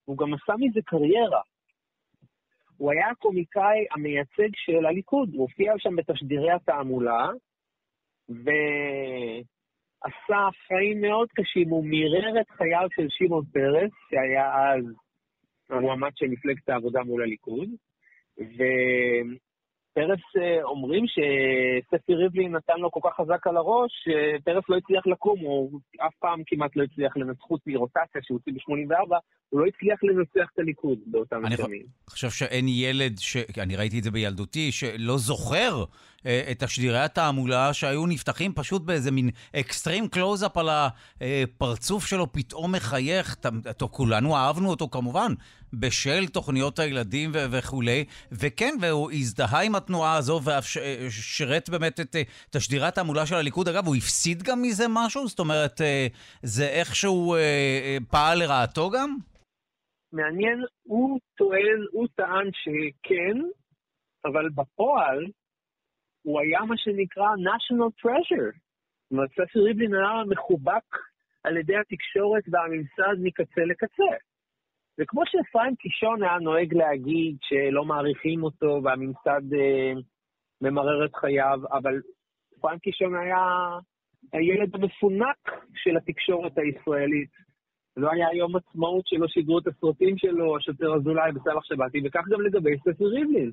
והוא 0.06 0.18
גם 0.18 0.34
עשה 0.34 0.52
מזה 0.58 0.80
קריירה. 0.84 1.40
הוא 2.76 2.92
היה 2.92 3.10
הקומיקאי 3.10 3.86
המייצג 3.90 4.50
של 4.54 4.86
הליכוד, 4.86 5.34
הוא 5.34 5.40
הופיע 5.42 5.72
שם 5.78 5.96
בתשדירי 5.96 6.52
התעמולה, 6.52 7.28
ו... 8.30 8.50
עשה 10.02 10.48
חיים 10.66 11.00
מאוד 11.00 11.28
קשים, 11.34 11.68
הוא 11.68 11.84
מירר 11.84 12.40
את 12.40 12.50
חייו 12.50 12.88
של 12.96 13.06
שמעון 13.08 13.44
פרס, 13.52 13.90
שהיה 14.10 14.74
אז 14.74 14.84
המועמד 15.70 16.10
של 16.14 16.26
מפלגת 16.26 16.68
העבודה 16.68 17.02
מול 17.02 17.22
הליכוד, 17.22 17.68
ופרס 18.38 19.47
אה, 19.96 20.62
אומרים 20.62 21.04
שספי 21.06 22.14
ריבלין 22.14 22.56
נתן 22.56 22.78
לו 22.78 22.90
כל 22.90 23.00
כך 23.04 23.16
חזק 23.20 23.46
על 23.46 23.56
הראש, 23.56 23.90
שפרס 24.04 24.64
לא 24.68 24.76
הצליח 24.76 25.06
לקום, 25.06 25.40
הוא 25.40 25.80
אף 26.06 26.14
פעם 26.20 26.42
כמעט 26.46 26.76
לא 26.76 26.82
הצליח 26.82 27.16
לנצח 27.16 27.40
חוץ 27.40 27.62
מרוטציה 27.66 28.22
שהוא 28.22 28.38
הוציא 28.38 28.52
ב-84, 28.52 29.16
הוא 29.48 29.60
לא 29.60 29.66
הצליח 29.66 29.98
לנצח 30.02 30.50
את 30.54 30.58
הליכוד 30.58 30.98
באותם 31.06 31.36
שנים. 31.56 31.66
אני 31.66 31.82
חושב 32.10 32.30
שאין 32.30 32.64
ילד, 32.68 33.18
ש... 33.18 33.36
אני 33.58 33.76
ראיתי 33.76 33.98
את 33.98 34.04
זה 34.04 34.10
בילדותי, 34.10 34.72
שלא 34.72 35.18
זוכר 35.18 35.84
את 36.20 36.62
תשדירי 36.64 36.98
התעמולה 36.98 37.72
שהיו 37.72 38.06
נפתחים 38.06 38.52
פשוט 38.52 38.82
באיזה 38.82 39.10
מין 39.10 39.30
extreme 39.56 40.08
close-up 40.08 40.56
על 40.56 40.68
הפרצוף 40.70 42.06
שלו, 42.06 42.32
פתאום 42.32 42.72
מחייך. 42.72 43.36
כולנו 43.90 44.36
אהבנו 44.36 44.70
אותו 44.70 44.88
כמובן, 44.88 45.32
בשל 45.72 46.26
תוכניות 46.26 46.78
הילדים 46.78 47.30
ו- 47.34 47.46
וכולי, 47.52 48.04
וכן, 48.32 48.74
והוא 48.80 49.10
הזדהה 49.10 49.62
עם 49.62 49.74
התנועה 49.74 50.16
הזו 50.16 50.40
ואף 50.44 50.64
ש- 50.64 50.78
שירת 51.10 51.68
באמת 51.70 52.00
את 52.00 52.16
תשדירי 52.50 52.86
התעמולה 52.86 53.26
של 53.26 53.34
הליכוד. 53.34 53.68
אגב, 53.68 53.86
הוא 53.86 53.96
הפסיד 53.96 54.42
גם 54.42 54.62
מזה 54.62 54.84
משהו? 54.88 55.28
זאת 55.28 55.38
אומרת, 55.38 55.80
זה 56.42 56.68
איכשהו 56.68 57.36
פעל 58.10 58.38
לרעתו 58.38 58.90
גם? 58.90 59.16
מעניין, 60.12 60.64
הוא 60.82 61.20
טוען, 61.38 61.80
הוא 61.92 62.08
טען 62.14 62.50
שכן, 62.52 63.38
אבל 64.24 64.48
בפועל 64.54 65.26
הוא 66.22 66.40
היה 66.40 66.60
מה 66.60 66.74
שנקרא 66.76 67.24
national 67.24 67.90
treasure. 68.02 68.52
זאת 68.54 69.10
אומרת, 69.10 69.30
ספר 69.30 69.60
ריבלין 69.60 69.94
היה 69.94 70.24
מחובק 70.28 70.88
על 71.44 71.56
ידי 71.56 71.76
התקשורת 71.76 72.44
והממסד 72.52 73.22
מקצה 73.22 73.60
לקצה. 73.64 74.10
וכמו 74.98 75.22
שאפרים 75.26 75.74
קישון 75.76 76.22
היה 76.22 76.38
נוהג 76.38 76.74
להגיד 76.74 77.36
שלא 77.40 77.84
מעריכים 77.84 78.42
אותו 78.42 78.80
והממסד 78.84 79.54
אה, 79.54 79.92
ממרר 80.60 81.04
את 81.04 81.14
חייו, 81.14 81.60
אבל 81.72 82.00
אפרים 82.58 82.78
קישון 82.78 83.16
היה 83.16 83.68
הילד 84.32 84.74
המפונק 84.74 85.36
של 85.74 85.96
התקשורת 85.96 86.58
הישראלית. 86.58 87.30
לא 87.96 88.10
היה 88.12 88.26
יום 88.34 88.56
עצמאות 88.56 89.06
שלא 89.06 89.28
שידרו 89.28 89.58
את 89.58 89.66
הסרטים 89.66 90.18
שלו, 90.18 90.56
השוטר 90.56 90.94
אזולאי 90.94 91.32
בסלח 91.32 91.64
שבתי, 91.64 91.98
וכך 92.04 92.24
גם 92.30 92.40
לגבי 92.40 92.78
ספר 92.78 93.04
ריבלין. 93.04 93.50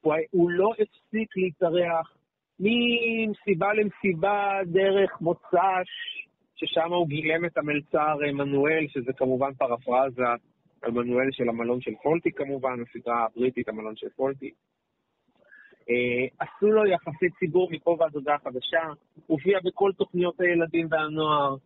הוא, 0.00 0.14
הוא 0.30 0.50
לא 0.50 0.70
הפסיק 0.72 1.36
להתארח 1.36 2.16
ממסיבה 2.60 3.74
למסיבה 3.74 4.58
דרך 4.66 5.20
מוצ"ש, 5.20 5.90
ששם 6.56 6.92
הוא 6.92 7.08
גילם 7.08 7.44
את 7.44 7.58
המלצר 7.58 8.16
מנואל, 8.32 8.86
שזה 8.88 9.12
כמובן 9.12 9.54
פרפרזה 9.54 10.22
על 10.82 10.90
מנואל 10.90 11.28
של 11.30 11.48
המלון 11.48 11.80
של 11.80 11.90
פולטי 12.02 12.32
כמובן, 12.32 12.78
הסדרה 12.82 13.24
הבריטית, 13.24 13.68
המלון 13.68 13.96
של 13.96 14.08
פולטי. 14.16 14.50
עשו 16.38 16.66
לו 16.66 16.86
יחסי 16.86 17.26
ציבור 17.38 17.68
מפה 17.70 17.96
ועד 18.00 18.14
הודעה 18.14 18.38
חדשה, 18.38 18.80
הופיע 19.26 19.58
בכל 19.64 19.90
תוכניות 19.96 20.40
הילדים 20.40 20.86
והנוער, 20.90 21.56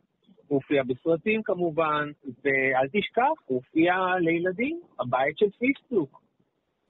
הופיע 0.49 0.83
בסרטים 0.83 1.43
כמובן, 1.43 2.11
ואל 2.45 2.89
תשכח, 2.93 3.43
הופיע 3.47 3.95
לילדים, 4.21 4.81
הבית 5.01 5.39
של 5.39 5.47
פיסטוק. 5.59 6.23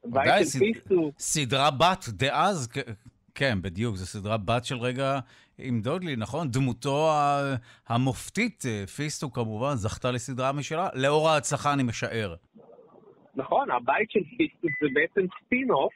הבית 0.04 0.46
של 0.52 0.58
פיסטוק. 0.58 1.14
סדרה 1.18 1.70
בת 1.70 2.04
דאז, 2.08 2.68
כן, 3.34 3.58
בדיוק, 3.62 3.96
זו 3.96 4.06
סדרה 4.06 4.36
בת 4.36 4.64
של 4.64 4.76
רגע 4.76 5.18
עם 5.58 5.80
דודלי, 5.80 6.16
נכון? 6.16 6.48
דמותו 6.50 7.10
המופתית, 7.88 8.64
אה, 8.66 8.86
פיסטוק 8.86 9.34
כמובן, 9.34 9.74
זכתה 9.74 10.10
לסדרה 10.10 10.52
משלה, 10.52 10.88
לאור 10.94 11.28
ההצלחה 11.28 11.72
אני 11.72 11.82
משער. 11.82 12.34
נכון, 13.36 13.70
הבית 13.70 14.10
של 14.10 14.20
פיסטוק 14.36 14.70
זה 14.80 14.86
בעצם 14.94 15.26
ספין-אוף 15.38 15.92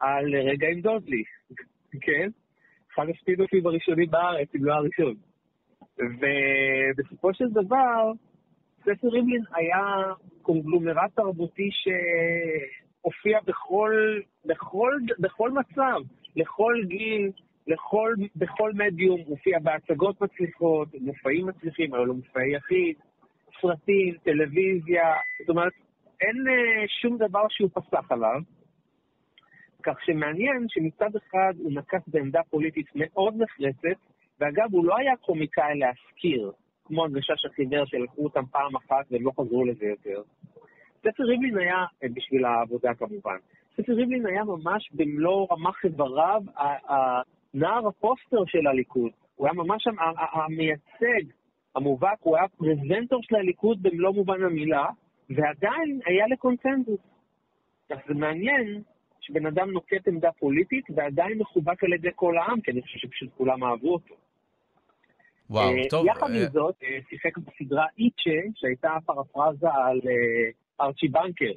על 0.00 0.34
רגע 0.34 0.66
עם 0.72 0.80
דודלי, 0.80 1.22
כן? 2.04 2.28
אחד 2.94 3.06
הספין-אופים 3.14 3.66
הראשונים 3.66 4.10
בארץ, 4.10 4.48
אם 4.54 4.64
לא 4.64 4.74
הראשון. 4.74 5.14
ובסופו 5.98 7.34
של 7.34 7.48
דבר, 7.50 8.12
ספר 8.80 9.08
ריבלין 9.08 9.42
היה 9.54 10.12
קונגלומרט 10.42 11.10
תרבותי 11.14 11.70
שהופיע 11.72 13.38
בכל, 13.46 14.20
בכל, 14.44 14.92
בכל 15.18 15.50
מצב, 15.50 16.00
לכל 16.36 16.74
גיל, 16.86 17.30
לכל, 17.68 18.14
בכל 18.36 18.72
מדיום, 18.74 19.20
הופיע 19.26 19.58
בהצגות 19.58 20.20
מצליחות, 20.20 20.88
מופעים 21.00 21.46
מצליחים, 21.46 21.94
היו 21.94 22.04
לו 22.04 22.14
מופעי 22.14 22.54
יחיד, 22.56 22.96
סרטים, 23.60 24.14
טלוויזיה, 24.24 25.14
זאת 25.40 25.48
אומרת, 25.48 25.72
אין 26.20 26.36
uh, 26.36 26.88
שום 27.02 27.18
דבר 27.18 27.46
שהוא 27.48 27.70
פסח 27.74 28.12
עליו. 28.12 28.40
כך 29.82 30.04
שמעניין 30.04 30.66
שמצד 30.68 31.16
אחד 31.16 31.54
הוא 31.58 31.72
נקט 31.72 32.02
בעמדה 32.06 32.40
פוליטית 32.50 32.86
מאוד 32.94 33.34
נחרצת, 33.36 34.00
ואגב, 34.40 34.68
הוא 34.72 34.84
לא 34.84 34.96
היה 34.98 35.16
קומיקאי 35.16 35.78
להזכיר, 35.78 36.52
כמו 36.84 37.04
הגשש 37.04 37.44
החיוור 37.44 37.84
שלקחו 37.86 38.24
אותם 38.24 38.46
פעם 38.50 38.76
אחת 38.76 39.06
והם 39.10 39.24
לא 39.24 39.30
חזרו 39.40 39.64
לזה 39.64 39.86
יותר. 39.86 40.22
ספר 40.98 41.22
ריבלין 41.22 41.58
היה, 41.58 41.84
אה, 42.02 42.08
בשביל 42.14 42.44
העבודה 42.44 42.94
כמובן, 42.94 43.36
ספר 43.76 43.92
ריבלין 43.92 44.26
היה 44.26 44.44
ממש 44.44 44.90
במלוא 44.92 45.46
רמ"ח 45.50 45.84
איבריו, 45.84 46.42
נער 47.54 47.88
הפוסטר 47.88 48.44
של 48.46 48.66
הליכוד. 48.66 49.10
הוא 49.36 49.46
היה 49.46 49.54
ממש 49.54 49.86
המייצג, 50.32 51.32
המובהק, 51.74 52.18
הוא 52.20 52.36
היה 52.36 52.48
פרזנטור 52.48 53.20
של 53.22 53.34
הליכוד 53.36 53.82
במלוא 53.82 54.12
מובן 54.12 54.42
המילה, 54.42 54.86
ועדיין 55.30 56.00
היה 56.06 56.26
לקונצנזוס. 56.26 57.00
אז 57.90 57.98
זה 58.08 58.14
מעניין 58.14 58.82
שבן 59.20 59.46
אדם 59.46 59.70
נוקט 59.70 60.08
עמדה 60.08 60.32
פוליטית 60.32 60.84
ועדיין 60.94 61.38
מחובק 61.38 61.84
על 61.84 61.92
ידי 61.92 62.08
כל 62.14 62.38
העם, 62.38 62.60
כי 62.60 62.70
אני 62.70 62.82
חושב 62.82 62.98
שפשוט 62.98 63.28
כולם 63.36 63.64
אהבו 63.64 63.92
אותו. 63.92 64.14
וואו, 65.50 65.70
uh, 65.70 65.90
טוב. 65.90 66.06
יחד 66.06 66.30
עם 66.30 66.46
uh... 66.46 66.50
זאת, 66.50 66.74
uh, 66.82 67.08
שיחק 67.10 67.38
בסדרה 67.38 67.86
איצ'ה, 67.98 68.48
שהייתה 68.54 68.96
פרפרזה 69.06 69.68
על 69.68 69.98
uh, 69.98 70.80
ארצ'י 70.80 71.08
בנקר. 71.08 71.52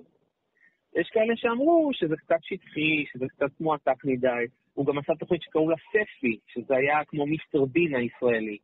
יש 0.95 1.09
כאלה 1.13 1.33
שאמרו 1.35 1.89
שזה 1.93 2.15
קצת 2.17 2.39
שטחי, 2.41 3.05
שזה 3.13 3.25
קצת 3.27 3.51
מועתק 3.59 4.05
מדי. 4.05 4.45
הוא 4.73 4.85
גם 4.85 4.97
עשה 4.97 5.15
תוכנית 5.19 5.41
שקראו 5.41 5.69
לה 5.69 5.75
ספי, 5.89 6.39
שזה 6.47 6.75
היה 6.75 7.05
כמו 7.07 7.25
מיסטר 7.25 7.65
דין 7.65 7.95
הישראלי. 7.95 8.57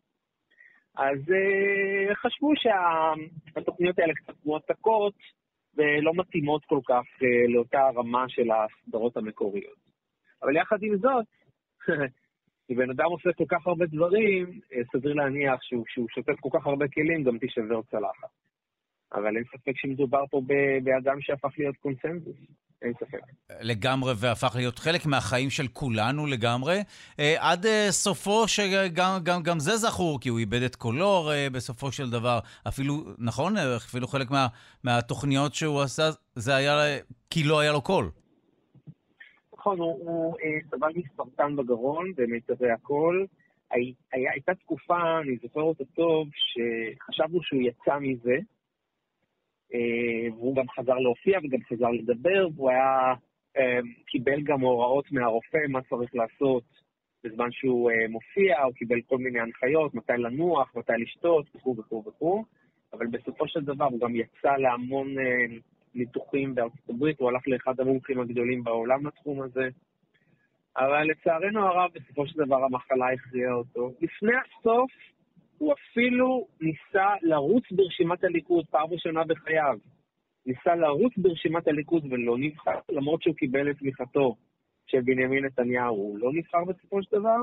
אז 0.95 1.19
uh, 1.19 2.15
חשבו 2.15 2.51
שהתוכניות 2.55 3.99
האלה 3.99 4.13
קצת 4.13 4.45
מועתקות 4.45 5.15
ולא 5.75 6.11
מתאימות 6.15 6.65
כל 6.65 6.79
כך 6.87 7.03
uh, 7.21 7.51
לאותה 7.53 7.79
הרמה 7.79 8.29
של 8.29 8.47
הסדרות 8.51 9.17
המקוריות. 9.17 9.79
אבל 10.43 10.55
יחד 10.55 10.77
עם 10.81 10.97
זאת, 10.97 11.25
כשבן 12.67 12.89
אדם 12.89 13.05
עושה 13.05 13.29
כל 13.37 13.43
כך 13.49 13.67
הרבה 13.67 13.85
דברים, 13.85 14.59
אה, 14.73 14.81
סביר 14.91 15.13
להניח 15.13 15.61
שהוא, 15.61 15.85
שהוא 15.87 16.07
שוטף 16.09 16.39
כל 16.39 16.49
כך 16.53 16.67
הרבה 16.67 16.85
כלים, 16.87 17.23
גם 17.23 17.37
תישבר 17.37 17.81
צלחת. 17.81 18.29
אבל 19.13 19.37
אין 19.37 19.43
ספק 19.43 19.71
שמדובר 19.75 20.23
פה 20.31 20.41
באדם 20.83 21.21
שהפך 21.21 21.49
להיות 21.57 21.75
קונסנזוס. 21.77 22.37
אין 22.81 22.93
ספק. 22.99 23.19
לגמרי, 23.61 24.13
והפך 24.17 24.55
להיות 24.55 24.79
חלק 24.79 25.05
מהחיים 25.05 25.49
של 25.49 25.67
כולנו 25.67 26.25
לגמרי. 26.25 26.79
אה, 27.19 27.35
עד 27.39 27.65
אה, 27.65 27.87
סופו, 27.89 28.47
שגם 28.47 29.19
גם, 29.23 29.43
גם 29.43 29.59
זה 29.59 29.75
זכור, 29.75 30.19
כי 30.19 30.29
הוא 30.29 30.39
איבד 30.39 30.61
את 30.61 30.75
קולו 30.75 31.29
בסופו 31.51 31.91
של 31.91 32.09
דבר. 32.09 32.39
אפילו, 32.67 32.93
נכון? 33.17 33.57
אפילו 33.57 34.07
חלק 34.07 34.31
מה, 34.31 34.47
מהתוכניות 34.83 35.53
שהוא 35.53 35.81
עשה, 35.81 36.09
זה 36.35 36.55
היה 36.55 36.73
כי 37.29 37.43
לא 37.43 37.59
היה 37.59 37.71
לו 37.71 37.81
קול. 37.81 38.09
נכון, 39.53 39.79
הוא, 39.79 39.99
הוא 39.99 40.37
אה, 40.43 40.59
סבל 40.69 40.91
מסרטן 40.95 41.55
בגרון 41.55 42.13
במיתרי 42.17 42.71
הקול. 42.71 43.27
הי, 43.71 43.93
היה, 44.13 44.31
הייתה 44.31 44.55
תקופה, 44.55 45.19
אני 45.23 45.37
זוכר 45.41 45.61
אותה 45.61 45.83
טוב, 45.95 46.27
שחשבנו 46.33 47.43
שהוא 47.43 47.61
יצא 47.61 47.97
מזה, 47.99 48.37
והוא 50.31 50.55
גם 50.55 50.69
חזר 50.69 50.93
להופיע 50.93 51.39
וגם 51.43 51.59
חזר 51.69 51.89
לדבר, 51.89 52.47
והוא 52.55 52.69
היה, 52.69 53.13
אה, 53.57 53.79
קיבל 54.05 54.41
גם 54.43 54.61
הוראות 54.61 55.11
מהרופא 55.11 55.57
מה 55.69 55.81
צריך 55.81 56.15
לעשות 56.15 56.63
בזמן 57.23 57.51
שהוא 57.51 57.91
אה, 57.91 58.07
מופיע, 58.09 58.61
הוא 58.61 58.73
קיבל 58.73 59.01
כל 59.01 59.17
מיני 59.17 59.39
הנחיות, 59.39 59.93
מתי 59.93 60.13
לנוח, 60.17 60.75
מתי 60.75 60.93
לשתות, 60.99 61.45
וכו' 61.55 61.75
וכו' 61.77 62.03
וכו', 62.07 62.43
אבל 62.93 63.07
בסופו 63.07 63.47
של 63.47 63.61
דבר 63.61 63.85
הוא 63.85 63.99
גם 63.99 64.15
יצא 64.15 64.55
להמון... 64.57 65.19
אה, 65.19 65.57
ניתוחים 65.97 66.55
בארצות 66.55 66.89
הברית, 66.89 67.19
הוא 67.19 67.29
הלך 67.29 67.47
לאחד 67.47 67.79
המומחים 67.79 68.19
הגדולים 68.19 68.63
בעולם 68.63 69.07
לתחום 69.07 69.41
הזה. 69.41 69.69
אבל 70.77 71.03
לצערנו 71.03 71.67
הרב, 71.67 71.91
בסופו 71.93 72.27
של 72.27 72.45
דבר 72.45 72.63
המחלה 72.63 73.05
הכריעה 73.13 73.53
אותו. 73.53 73.91
לפני 74.01 74.33
הסוף, 74.35 74.91
הוא 75.57 75.73
אפילו 75.73 76.47
ניסה 76.61 77.07
לרוץ 77.21 77.63
ברשימת 77.71 78.23
הליכוד 78.23 78.65
פעם 78.69 78.87
ראשונה 78.91 79.23
בחייו. 79.23 79.77
ניסה 80.45 80.75
לרוץ 80.75 81.13
ברשימת 81.17 81.67
הליכוד 81.67 82.05
ולא 82.09 82.37
נבחר, 82.37 82.79
למרות 82.89 83.21
שהוא 83.21 83.35
קיבל 83.35 83.71
את 83.71 83.77
תמיכתו 83.77 84.35
של 84.87 85.01
בנימין 85.01 85.45
נתניהו, 85.45 85.95
הוא 85.95 86.19
לא 86.19 86.31
נבחר 86.33 86.63
בסופו 86.65 87.03
של 87.03 87.15
דבר. 87.19 87.37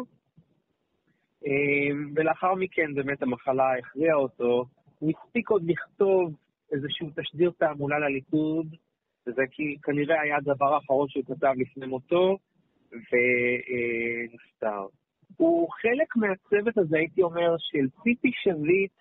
אמ, 1.46 2.12
ולאחר 2.14 2.54
מכן 2.54 2.94
באמת 2.94 3.22
המחלה 3.22 3.64
הכריעה 3.78 4.16
אותו. 4.16 4.64
הוא 4.98 5.10
הספיק 5.10 5.50
עוד 5.50 5.62
לכתוב 5.66 6.34
איזשהו 6.72 7.08
תשדיר 7.16 7.50
תעמולה 7.58 7.98
לליכוד, 7.98 8.66
וזה 9.26 9.42
כי 9.50 9.76
כנראה 9.82 10.20
היה 10.20 10.36
הדבר 10.36 10.74
האחרון 10.74 11.08
שהוא 11.08 11.24
כתב 11.24 11.52
לפני 11.56 11.86
מותו, 11.86 12.38
ונפטר. 12.90 14.86
הוא 15.36 15.68
חלק 15.70 16.16
מהצוות 16.16 16.78
הזה, 16.78 16.96
הייתי 16.96 17.22
אומר, 17.22 17.56
של 17.58 17.88
ציפי 18.02 18.30
שביט, 18.42 18.92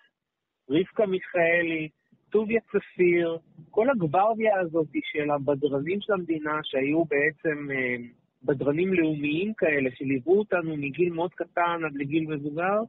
רבקה 0.70 1.06
מיכאלי, 1.06 1.88
טוביה 2.30 2.60
צפיר, 2.60 3.38
כל 3.70 3.90
הגוורדיה 3.90 4.60
הזאת 4.60 4.88
של 5.12 5.30
הבדרנים 5.30 6.00
של 6.00 6.12
המדינה 6.12 6.60
שהיו 6.62 7.04
בעצם 7.04 7.70
אה, 7.70 7.96
בדרנים 8.42 8.94
לאומיים 8.94 9.54
כאלה 9.54 9.90
שליוו 9.94 10.38
אותנו 10.38 10.76
מגיל 10.76 11.12
מאוד 11.12 11.34
קטן 11.34 11.80
עד 11.86 11.94
לגיל 11.94 12.26
מבוגר, 12.26 12.80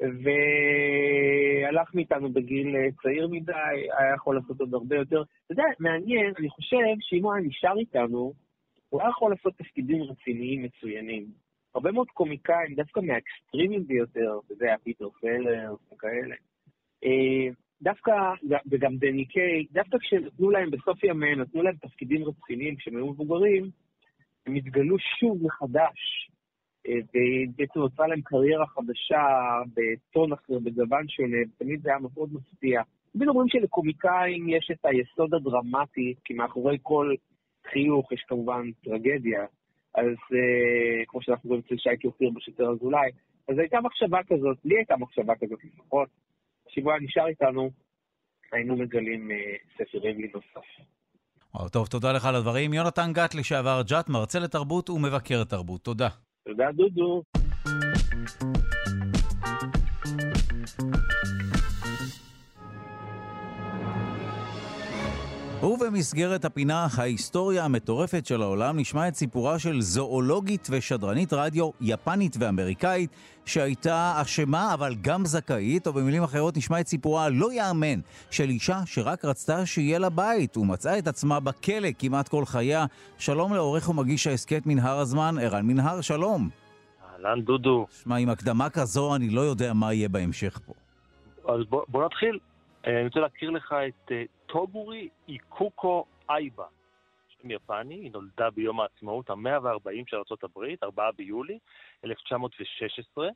והלך 0.00 1.94
מאיתנו 1.94 2.32
בגיל 2.32 2.76
צעיר 3.02 3.28
מדי, 3.28 3.52
היה 3.98 4.14
יכול 4.14 4.36
לעשות 4.36 4.60
עוד 4.60 4.74
הרבה 4.74 4.96
יותר. 4.96 5.22
אתה 5.22 5.52
יודע, 5.52 5.64
מעניין, 5.78 6.32
אני 6.38 6.48
חושב 6.48 6.76
שאם 7.00 7.24
הוא 7.24 7.32
היה 7.32 7.42
נשאר 7.46 7.78
איתנו, 7.78 8.32
הוא 8.88 9.00
היה 9.00 9.10
יכול 9.10 9.30
לעשות 9.30 9.54
תפקידים 9.56 10.02
רציניים 10.02 10.62
מצוינים. 10.62 11.41
הרבה 11.74 11.92
מאוד 11.92 12.08
קומיקאים, 12.08 12.74
דווקא 12.74 13.00
מהאקסטרימים 13.00 13.86
ביותר, 13.86 14.38
אתה 14.44 14.52
יודע, 14.52 14.74
פיטר 14.82 15.08
פלר 15.20 15.74
וכאלה, 15.92 16.34
אה, 17.04 17.48
דווקא, 17.82 18.12
וגם 18.70 18.96
דני 18.96 19.24
קיי, 19.24 19.66
דווקא 19.72 19.98
כשנתנו 19.98 20.50
להם 20.50 20.70
בסוף 20.70 21.04
ימיהם, 21.04 21.40
נתנו 21.40 21.62
להם 21.62 21.74
תפקידים 21.76 22.24
רציניים 22.24 22.76
כשהם 22.76 22.96
היו 22.96 23.06
מבוגרים, 23.06 23.70
הם 24.46 24.54
התגלו 24.54 24.96
שוב 24.98 25.38
מחדש, 25.42 26.30
אה, 26.88 26.94
ובעצם 26.94 27.80
נוצרה 27.80 28.06
להם 28.06 28.20
קריירה 28.20 28.66
חדשה, 28.66 29.22
בטון 29.74 30.32
אחר, 30.32 30.58
בגוון 30.58 31.08
שונה, 31.08 31.36
ותמיד 31.56 31.82
זה 31.82 31.90
היה 31.90 31.98
מאוד 31.98 32.32
מפתיע. 32.32 32.82
תמיד 33.12 33.28
אומרים 33.28 33.48
שלקומיקאים 33.48 34.48
יש 34.48 34.70
את 34.72 34.84
היסוד 34.84 35.34
הדרמטי, 35.34 36.14
כי 36.24 36.34
מאחורי 36.34 36.78
כל 36.82 37.14
חיוך 37.72 38.12
יש 38.12 38.24
כמובן 38.28 38.70
טרגדיה, 38.84 39.46
אז 39.94 40.06
uh, 40.06 41.04
כמו 41.06 41.22
שאנחנו 41.22 41.48
רואים 41.48 41.62
אצל 41.66 41.74
שייקי 41.78 42.06
אופיר 42.06 42.30
בשוטר 42.30 42.70
אזולאי, 42.70 43.10
אז 43.48 43.58
הייתה 43.58 43.80
מחשבה 43.80 44.18
כזאת, 44.28 44.58
לי 44.64 44.76
הייתה 44.76 44.96
מחשבה 44.96 45.34
כזאת 45.40 45.58
לפחות, 45.64 46.08
שאם 46.68 46.84
הוא 46.84 46.92
היה 46.92 47.00
נשאר 47.00 47.26
איתנו, 47.26 47.70
היינו 48.52 48.76
מגלים 48.76 49.30
uh, 49.30 49.34
ספר 49.74 49.98
ריבלי 49.98 50.28
נוסף. 50.34 50.66
טוב, 51.72 51.86
תודה 51.86 52.12
לך 52.12 52.26
על 52.26 52.36
הדברים. 52.36 52.74
יונתן 52.74 53.12
גת, 53.12 53.34
לשעבר 53.34 53.82
ג'אט, 53.88 54.08
מרצה 54.08 54.38
לתרבות 54.38 54.90
ומבקר 54.90 55.44
תרבות. 55.44 55.82
תודה. 55.82 56.08
תודה, 56.44 56.72
דודו. 56.72 57.22
ובמסגרת 65.62 66.44
הפינה 66.44 66.86
ההיסטוריה 66.96 67.64
המטורפת 67.64 68.26
של 68.26 68.42
העולם 68.42 68.78
נשמע 68.78 69.08
את 69.08 69.14
סיפורה 69.14 69.58
של 69.58 69.80
זואולוגית 69.80 70.68
ושדרנית 70.70 71.32
רדיו 71.32 71.70
יפנית 71.80 72.36
ואמריקאית 72.38 73.10
שהייתה 73.44 74.12
אשמה 74.22 74.74
אבל 74.74 74.94
גם 75.00 75.24
זכאית, 75.24 75.86
או 75.86 75.92
במילים 75.92 76.22
אחרות 76.22 76.56
נשמע 76.56 76.80
את 76.80 76.86
סיפורה 76.86 77.24
הלא 77.24 77.52
יאמן 77.52 78.00
של 78.30 78.48
אישה 78.48 78.80
שרק 78.86 79.24
רצתה 79.24 79.66
שיהיה 79.66 79.98
לה 79.98 80.10
בית 80.10 80.56
ומצאה 80.56 80.98
את 80.98 81.08
עצמה 81.08 81.40
בכלא 81.40 81.88
כמעט 81.98 82.28
כל 82.28 82.44
חייה. 82.44 82.86
שלום 83.18 83.54
לעורך 83.54 83.88
ומגיש 83.88 84.26
ההסכת 84.26 84.66
מנהר 84.66 84.98
הזמן, 84.98 85.34
ערן 85.40 85.66
מנהר, 85.66 86.00
שלום. 86.00 86.48
אהלן 87.12 87.42
דודו. 87.42 87.86
שמע, 88.02 88.16
עם 88.16 88.28
הקדמה 88.28 88.70
כזו 88.70 89.14
אני 89.14 89.30
לא 89.30 89.40
יודע 89.40 89.72
מה 89.72 89.92
יהיה 89.92 90.08
בהמשך 90.08 90.58
פה. 90.66 90.72
אז 91.52 91.60
בוא, 91.68 91.82
בוא 91.88 92.04
נתחיל. 92.04 92.38
אה, 92.86 92.96
אני 92.98 93.04
רוצה 93.04 93.20
להכיר 93.20 93.50
לך 93.50 93.74
את 93.88 94.12
אה, 94.12 94.24
טוגורי 94.46 95.08
איקוקו 95.28 96.04
אייבה, 96.30 96.66
שם 97.28 97.50
יפני, 97.50 97.94
היא 97.94 98.12
נולדה 98.12 98.50
ביום 98.50 98.80
העצמאות 98.80 99.30
ה-140 99.30 100.04
של 100.06 100.16
ארה"ב, 100.16 100.74
4 100.82 101.10
ביולי 101.16 101.58
1916. 102.04 103.28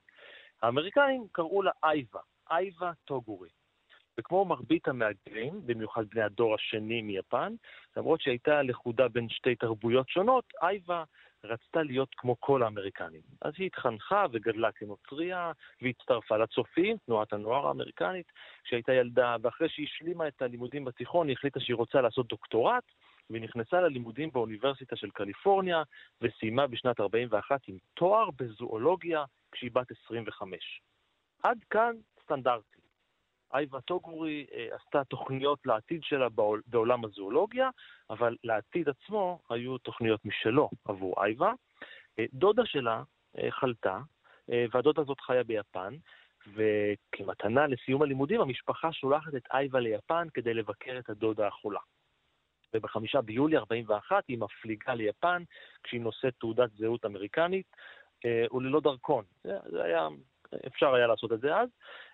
האמריקאים 0.63 1.27
קראו 1.33 1.63
לה 1.63 1.71
אייבה, 1.85 2.21
אייבה 2.51 2.93
טוגורי. 3.05 3.49
וכמו 4.19 4.45
מרבית 4.45 4.89
המהגרים, 4.89 5.61
במיוחד 5.67 6.05
בני 6.09 6.23
הדור 6.23 6.55
השני 6.55 7.03
מיפן, 7.03 7.55
למרות 7.97 8.21
שהייתה 8.21 8.63
לכודה 8.63 9.09
בין 9.09 9.29
שתי 9.29 9.55
תרבויות 9.55 10.09
שונות, 10.09 10.45
אייבה 10.63 11.05
רצתה 11.47 11.83
להיות 11.83 12.15
כמו 12.17 12.41
כל 12.41 12.63
האמריקנים. 12.63 13.21
אז 13.43 13.53
היא 13.59 13.67
התחנכה 13.67 14.27
וגדלה 14.33 14.73
כנוצריה, 14.73 15.53
והצטרפה 15.83 16.37
לצופים, 16.37 16.97
תנועת 17.07 17.33
הנוער 17.33 17.67
האמריקנית, 17.67 18.33
כשהייתה 18.65 18.93
ילדה, 18.93 19.37
ואחרי 19.43 19.69
שהיא 19.69 19.87
השלימה 19.87 20.29
את 20.29 20.43
הלימודים 20.43 20.85
בתיכון, 20.85 21.29
היא 21.29 21.37
החליטה 21.37 21.61
שהיא 21.61 21.77
רוצה 21.77 22.01
לעשות 22.01 22.29
דוקטורט, 22.29 22.85
והיא 23.31 23.43
נכנסה 23.43 23.81
ללימודים 23.81 24.31
באוניברסיטה 24.31 24.97
של 24.97 25.11
קליפורניה, 25.11 25.83
וסיימה 26.21 26.67
בשנת 26.67 27.01
41 27.01 27.61
עם 27.69 27.77
תואר 27.95 28.31
בזואולוגיה 28.37 29.25
כשהיא 29.53 29.71
בת 29.73 29.87
25. 30.05 30.81
עד 31.43 31.59
כאן 31.71 31.93
סטנדרטי. 32.23 32.86
אייבה 33.55 33.81
טוגורי 33.81 34.47
אה, 34.55 34.69
עשתה 34.77 35.05
תוכניות 35.05 35.67
לעתיד 35.67 36.03
שלה 36.03 36.29
בעולם 36.67 37.05
הזואולוגיה, 37.05 37.71
אבל 38.11 38.37
לעתיד 38.45 38.89
עצמו 38.89 39.39
היו 39.51 39.79
תוכניות 39.79 40.25
משלו 40.25 40.71
עבור 40.85 41.25
אייבה. 41.25 41.53
אה, 42.19 42.25
דודה 42.33 42.67
שלה 42.67 43.03
אה, 43.39 43.51
חלתה, 43.51 43.99
והדודה 44.73 45.03
הזאת 45.03 45.21
חיה 45.21 45.45
ביפן, 45.45 45.95
וכמתנה 46.55 47.67
לסיום 47.67 48.03
הלימודים, 48.03 48.41
המשפחה 48.41 48.93
שולחת 48.93 49.35
את 49.35 49.43
אייבה 49.53 49.81
ליפן 49.81 50.29
כדי 50.35 50.55
לבקר 50.55 50.99
את 50.99 51.11
הדודה 51.11 51.47
החולה. 51.47 51.81
ובחמישה 52.75 53.21
ביולי 53.21 53.57
41 53.57 54.25
היא 54.29 54.39
מפליגה 54.39 54.95
ליפן 54.95 55.43
כשהיא 55.83 56.01
נושאת 56.01 56.35
תעודת 56.41 56.71
זהות 56.73 57.05
אמריקנית 57.05 57.67
וללא 58.53 58.81
דרכון. 58.81 59.25
זה 59.45 59.83
היה 59.83 60.09
אפשר 60.67 60.95
היה 60.95 61.07
לעשות 61.07 61.33
את 61.33 61.41
זה 61.41 61.57
אז. 61.57 61.69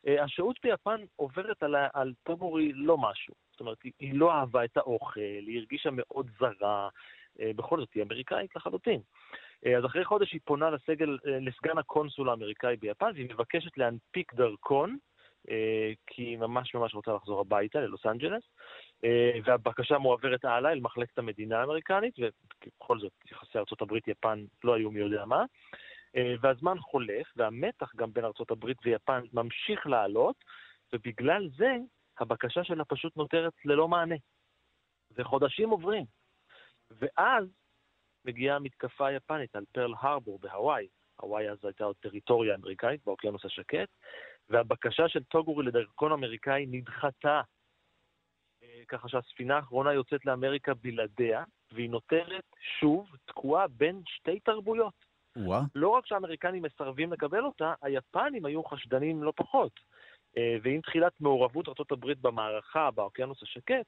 אה, 0.07 0.25
השהות 0.25 0.57
ביפן 0.63 1.01
עוברת 1.17 1.63
על, 1.63 1.75
על 1.95 2.13
טוגורי 2.23 2.73
לא 2.73 2.99
משהו. 2.99 3.35
זאת 3.51 3.61
אומרת, 3.61 3.79
היא 3.83 4.15
לא 4.15 4.33
אהבה 4.33 4.65
את 4.65 4.77
האוכל, 4.77 5.21
היא 5.21 5.59
הרגישה 5.59 5.91
מאוד 5.93 6.31
זרה, 6.39 6.89
אה, 7.41 7.51
בכל 7.57 7.81
זאת 7.81 7.89
היא 7.95 8.03
אמריקאית 8.03 8.57
לחלוטין. 8.57 9.01
אה, 9.67 9.79
אז 9.79 9.85
אחרי 9.85 10.05
חודש 10.05 10.33
היא 10.33 10.41
פונה 10.45 10.71
לסגל, 10.71 11.19
לסגן 11.25 11.79
הקונסול 11.79 12.29
האמריקאי 12.29 12.77
ביפן, 12.77 13.11
והיא 13.15 13.29
מבקשת 13.31 13.79
להנפיק 13.79 14.35
דרכון, 14.35 14.97
כי 16.07 16.23
היא 16.23 16.39
ממש 16.39 16.75
ממש 16.75 16.95
רוצה 16.95 17.13
לחזור 17.13 17.41
הביתה 17.41 17.81
ללוס 17.81 18.07
אנג'לס, 18.07 18.43
והבקשה 19.45 19.99
מועברת 19.99 20.45
הלאה 20.45 20.73
אל 20.73 20.81
מחלקת 20.81 21.19
המדינה 21.19 21.61
האמריקנית, 21.61 22.15
ובכל 22.19 22.99
זאת 22.99 23.13
יחסי 23.31 23.59
ארה"ב-יפן 23.59 24.45
לא 24.65 24.75
היו 24.75 24.91
מי 24.91 25.01
יודע 25.01 25.25
מה. 25.25 25.45
אה, 26.17 26.35
והזמן 26.41 26.79
חולף, 26.79 27.27
והמתח 27.37 27.93
גם 27.97 28.13
בין 28.13 28.25
ארה"ב 28.25 28.65
ויפן 28.85 29.21
ממשיך 29.33 29.87
לעלות, 29.87 30.37
ובגלל 30.93 31.49
זה 31.57 31.77
הבקשה 32.21 32.65
שלה 32.65 32.85
פשוט 32.85 33.17
נותרת 33.17 33.53
ללא 33.65 33.89
מענה. 33.89 34.17
וחודשים 35.17 35.71
עוברים. 35.71 36.05
ואז 36.91 37.45
מגיעה 38.25 38.57
המתקפה 38.57 39.07
היפנית 39.07 39.57
על 39.57 39.65
פרל 39.73 39.95
הרבור 39.99 40.39
בהוואי. 40.39 40.89
הוואי 41.21 41.51
אז 41.51 41.65
הייתה 41.65 41.85
עוד 41.85 41.97
טריטוריה 42.01 42.55
אמריקאית 42.55 43.05
באוקיינוס 43.05 43.45
השקט, 43.45 43.89
והבקשה 44.49 45.09
של 45.09 45.25
טוגורי 45.25 45.67
לדרכון 45.67 46.13
אמריקאי 46.13 46.67
נדחתה. 46.69 47.41
אה, 48.63 48.83
ככה 48.89 49.09
שהספינה 49.09 49.57
האחרונה 49.57 49.93
יוצאת 49.93 50.27
לאמריקה 50.27 50.75
בלעדיה, 50.75 51.45
והיא 51.73 51.91
נותרת 51.91 52.45
שוב 52.81 53.09
תקועה 53.25 53.69
בין 53.69 54.03
שתי 54.07 54.41
תרבויות. 54.41 55.12
ווא. 55.37 55.57
לא 55.75 55.89
רק 55.89 56.07
שהאמריקנים 56.07 56.63
מסרבים 56.63 57.13
לקבל 57.13 57.45
אותה, 57.45 57.75
היפנים 57.83 58.45
היו 58.45 58.65
חשדנים 58.65 59.23
לא 59.23 59.33
פחות. 59.37 59.81
אה, 60.37 60.57
ועם 60.63 60.81
תחילת 60.81 61.21
מעורבות 61.21 61.69
ארה"ב 61.69 62.13
במערכה 62.21 62.91
באוקיינוס 62.91 63.43
השקט, 63.43 63.87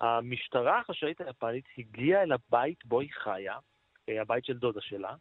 המשטרה 0.00 0.80
החשאית 0.80 1.20
היפנית 1.20 1.64
הגיעה 1.78 2.22
אל 2.22 2.32
הבית 2.32 2.84
בו 2.84 3.00
היא 3.00 3.10
חיה, 3.12 3.58
אה, 4.08 4.20
הבית 4.20 4.44
של 4.44 4.58
דודה 4.58 4.80
שלה, 4.80 5.14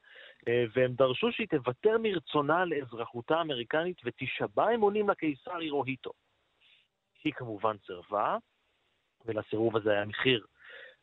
אה, 0.47 0.63
והם 0.73 0.93
דרשו 0.93 1.31
שהיא 1.31 1.47
תוותר 1.47 1.97
מרצונה 1.99 2.65
לאזרחותה 2.65 3.37
האמריקנית 3.37 4.01
ותישבע 4.05 4.73
אמונים 4.75 5.09
לקיסר 5.09 5.57
הירוהיטו. 5.57 6.11
היא 7.23 7.33
כמובן 7.33 7.75
סירבה, 7.85 8.37
ולסירוב 9.25 9.77
הזה 9.77 9.91
היה 9.91 10.05
מחיר 10.05 10.45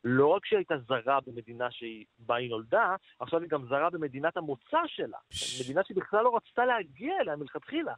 לא 0.04 0.26
רק 0.26 0.46
שהיא 0.46 0.56
הייתה 0.56 0.78
זרה 0.78 1.18
במדינה 1.26 1.68
שבה 1.70 2.36
היא 2.36 2.50
נולדה, 2.50 2.96
עכשיו 3.18 3.40
היא 3.40 3.48
גם 3.48 3.66
זרה 3.66 3.90
במדינת 3.90 4.36
המוצא 4.36 4.80
שלה. 4.86 5.18
מדינה 5.60 5.80
שבכלל 5.84 6.24
לא 6.24 6.36
רצתה 6.36 6.64
להגיע 6.64 7.14
אליה 7.20 7.36
מלכתחילה. 7.36 7.94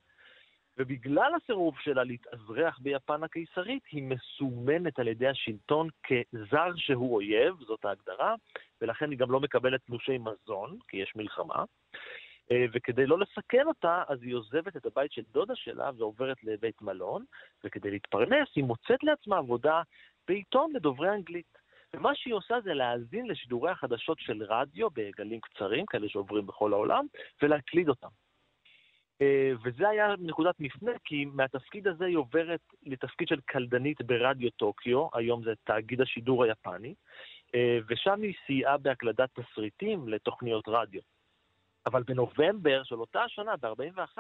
ובגלל 0.79 1.33
הסירוב 1.37 1.75
שלה 1.81 2.05
להתאזרח 2.05 2.79
ביפן 2.79 3.25
הקיסרית, 3.25 3.83
היא 3.91 4.03
מסומנת 4.03 4.99
על 4.99 5.09
ידי 5.09 5.29
השלטון 5.29 5.89
כזר 6.03 6.71
שהוא 6.77 7.15
אויב, 7.15 7.55
זאת 7.67 7.85
ההגדרה, 7.85 8.35
ולכן 8.81 9.11
היא 9.11 9.19
גם 9.19 9.31
לא 9.31 9.41
מקבלת 9.41 9.81
תלושי 9.87 10.19
מזון, 10.19 10.79
כי 10.89 10.97
יש 10.97 11.13
מלחמה. 11.17 11.65
אה, 12.53 12.65
וכדי 12.73 13.07
לא 13.07 13.19
לסכן 13.19 13.67
אותה, 13.67 14.03
אז 14.09 14.23
היא 14.23 14.35
עוזבת 14.35 14.77
את 14.77 14.87
הבית 14.87 15.13
של 15.13 15.23
דודה 15.33 15.55
שלה 15.57 15.91
ועוברת 15.97 16.45
לבית 16.45 16.83
מלון, 16.83 17.25
וכדי 17.65 17.91
להתפרנס 17.91 18.49
היא 18.57 18.65
מוצאת 18.65 19.03
לעצמה 19.05 19.39
עבודה 19.39 19.83
בעיתון 20.29 20.73
לדוברי 20.75 21.11
אנגלית. 21.11 21.64
ומה 21.95 22.15
שהיא 22.15 22.35
עושה 22.35 22.55
זה 22.65 22.75
להאזין 22.75 23.27
לשידורי 23.27 23.71
החדשות 23.71 24.19
של 24.21 24.43
רדיו 24.43 24.91
בגלים 24.91 25.41
קצרים, 25.41 25.87
כאלה 25.87 26.09
שעוברים 26.09 26.47
בכל 26.47 26.73
העולם, 26.73 27.07
ולהקליד 27.43 27.89
אותם. 27.89 28.09
אה, 29.23 29.53
וזה 29.65 29.89
היה 29.89 30.15
נקודת 30.19 30.61
מפנה, 30.61 30.93
כי 31.05 31.25
מהתפקיד 31.25 31.89
הזה 31.89 32.05
היא 32.05 32.17
עוברת 32.17 32.61
לתפקיד 32.83 33.29
של 33.29 33.41
קלדנית 33.45 34.03
ברדיו 34.03 34.51
טוקיו, 34.51 35.09
היום 35.15 35.45
זה 35.45 35.53
תאגיד 35.65 36.01
השידור 36.01 36.45
היפני, 36.45 36.95
ושם 37.89 38.23
היא 38.23 38.35
סייעה 38.47 38.79
בהקלדת 38.79 39.29
תסריטים 39.41 40.09
לתוכניות 40.09 40.65
רדיו. 40.69 41.01
אבל 41.87 42.03
בנובמבר 42.03 42.83
של 42.85 42.95
אותה 42.95 43.25
שנה, 43.29 43.57
ב-41, 43.57 44.19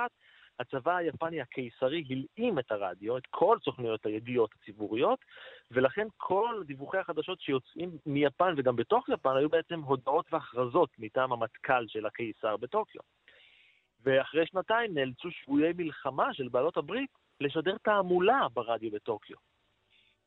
הצבא 0.60 0.96
היפני 0.96 1.40
הקיסרי 1.40 2.04
הלאים 2.10 2.58
את 2.58 2.72
הרדיו, 2.72 3.16
את 3.16 3.26
כל 3.30 3.58
סוכנויות 3.64 4.06
הידיעות 4.06 4.50
הציבוריות, 4.54 5.18
ולכן 5.70 6.06
כל 6.16 6.62
דיווחי 6.66 6.98
החדשות 6.98 7.40
שיוצאים 7.40 7.90
מיפן 8.06 8.54
וגם 8.56 8.76
בתוך 8.76 9.08
יפן 9.08 9.36
היו 9.36 9.48
בעצם 9.48 9.80
הודעות 9.80 10.32
והכרזות 10.32 10.90
מטעם 10.98 11.32
המטכ"ל 11.32 11.86
של 11.88 12.06
הקיסר 12.06 12.56
בטוקיו. 12.56 13.00
ואחרי 14.04 14.46
שנתיים 14.46 14.94
נאלצו 14.94 15.30
שבויי 15.30 15.72
מלחמה 15.76 16.34
של 16.34 16.48
בעלות 16.48 16.76
הברית 16.76 17.10
לשדר 17.40 17.76
תעמולה 17.82 18.46
ברדיו 18.54 18.90
בטוקיו. 18.90 19.36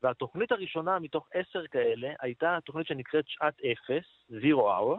והתוכנית 0.02 0.52
הראשונה 0.52 0.98
מתוך 0.98 1.28
עשר 1.34 1.66
כאלה 1.66 2.12
הייתה 2.20 2.58
תוכנית 2.64 2.86
שנקראת 2.86 3.24
שעת 3.28 3.60
אפס, 3.60 4.04
Zero 4.30 4.58
Hour, 4.58 4.98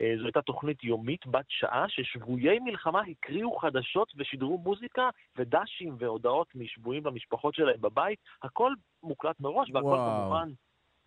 זו 0.00 0.24
הייתה 0.24 0.42
תוכנית 0.42 0.84
יומית 0.84 1.26
בת 1.26 1.44
שעה 1.48 1.84
ששבויי 1.88 2.58
מלחמה 2.58 3.00
הקריאו 3.00 3.56
חדשות 3.56 4.12
ושידרו 4.16 4.58
מוזיקה 4.58 5.10
ודשים 5.36 5.96
והודעות 5.98 6.54
משבויים 6.54 7.06
למשפחות 7.06 7.54
שלהם 7.54 7.80
בבית, 7.80 8.18
הכל 8.42 8.72
מוקלט 9.02 9.40
מראש 9.40 9.70
והכל 9.70 9.86
וואו. 9.86 10.20
כמובן 10.20 10.50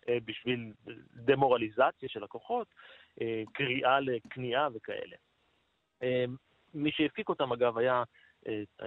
אה, 0.08 0.18
בשביל 0.24 0.72
דמורליזציה 1.14 2.08
של 2.08 2.24
הכוחות, 2.24 2.66
אה, 3.20 3.42
קריאה 3.52 4.00
לכניעה 4.00 4.68
וכאלה. 4.74 5.16
מי 6.74 6.90
שהפיק 6.92 7.28
אותם 7.28 7.52
אגב 7.52 7.78
היה 7.78 8.02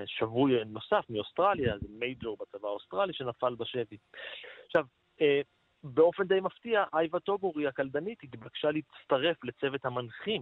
שבוי 0.05 0.65
נוסף 0.65 1.05
מאוסטרליה, 1.09 1.77
זה 1.77 1.87
מייג'ור 1.89 2.37
בצבא 2.39 2.67
האוסטרלי 2.67 3.13
שנפל 3.13 3.55
בשבי. 3.55 3.97
עכשיו, 4.65 4.85
באופן 5.83 6.23
די 6.23 6.39
מפתיע, 6.39 6.83
אייווה 6.93 7.19
טוגורי 7.19 7.67
הקלדנית 7.67 8.23
התבקשה 8.23 8.71
להצטרף 8.71 9.43
לצוות 9.43 9.85
המנחים, 9.85 10.41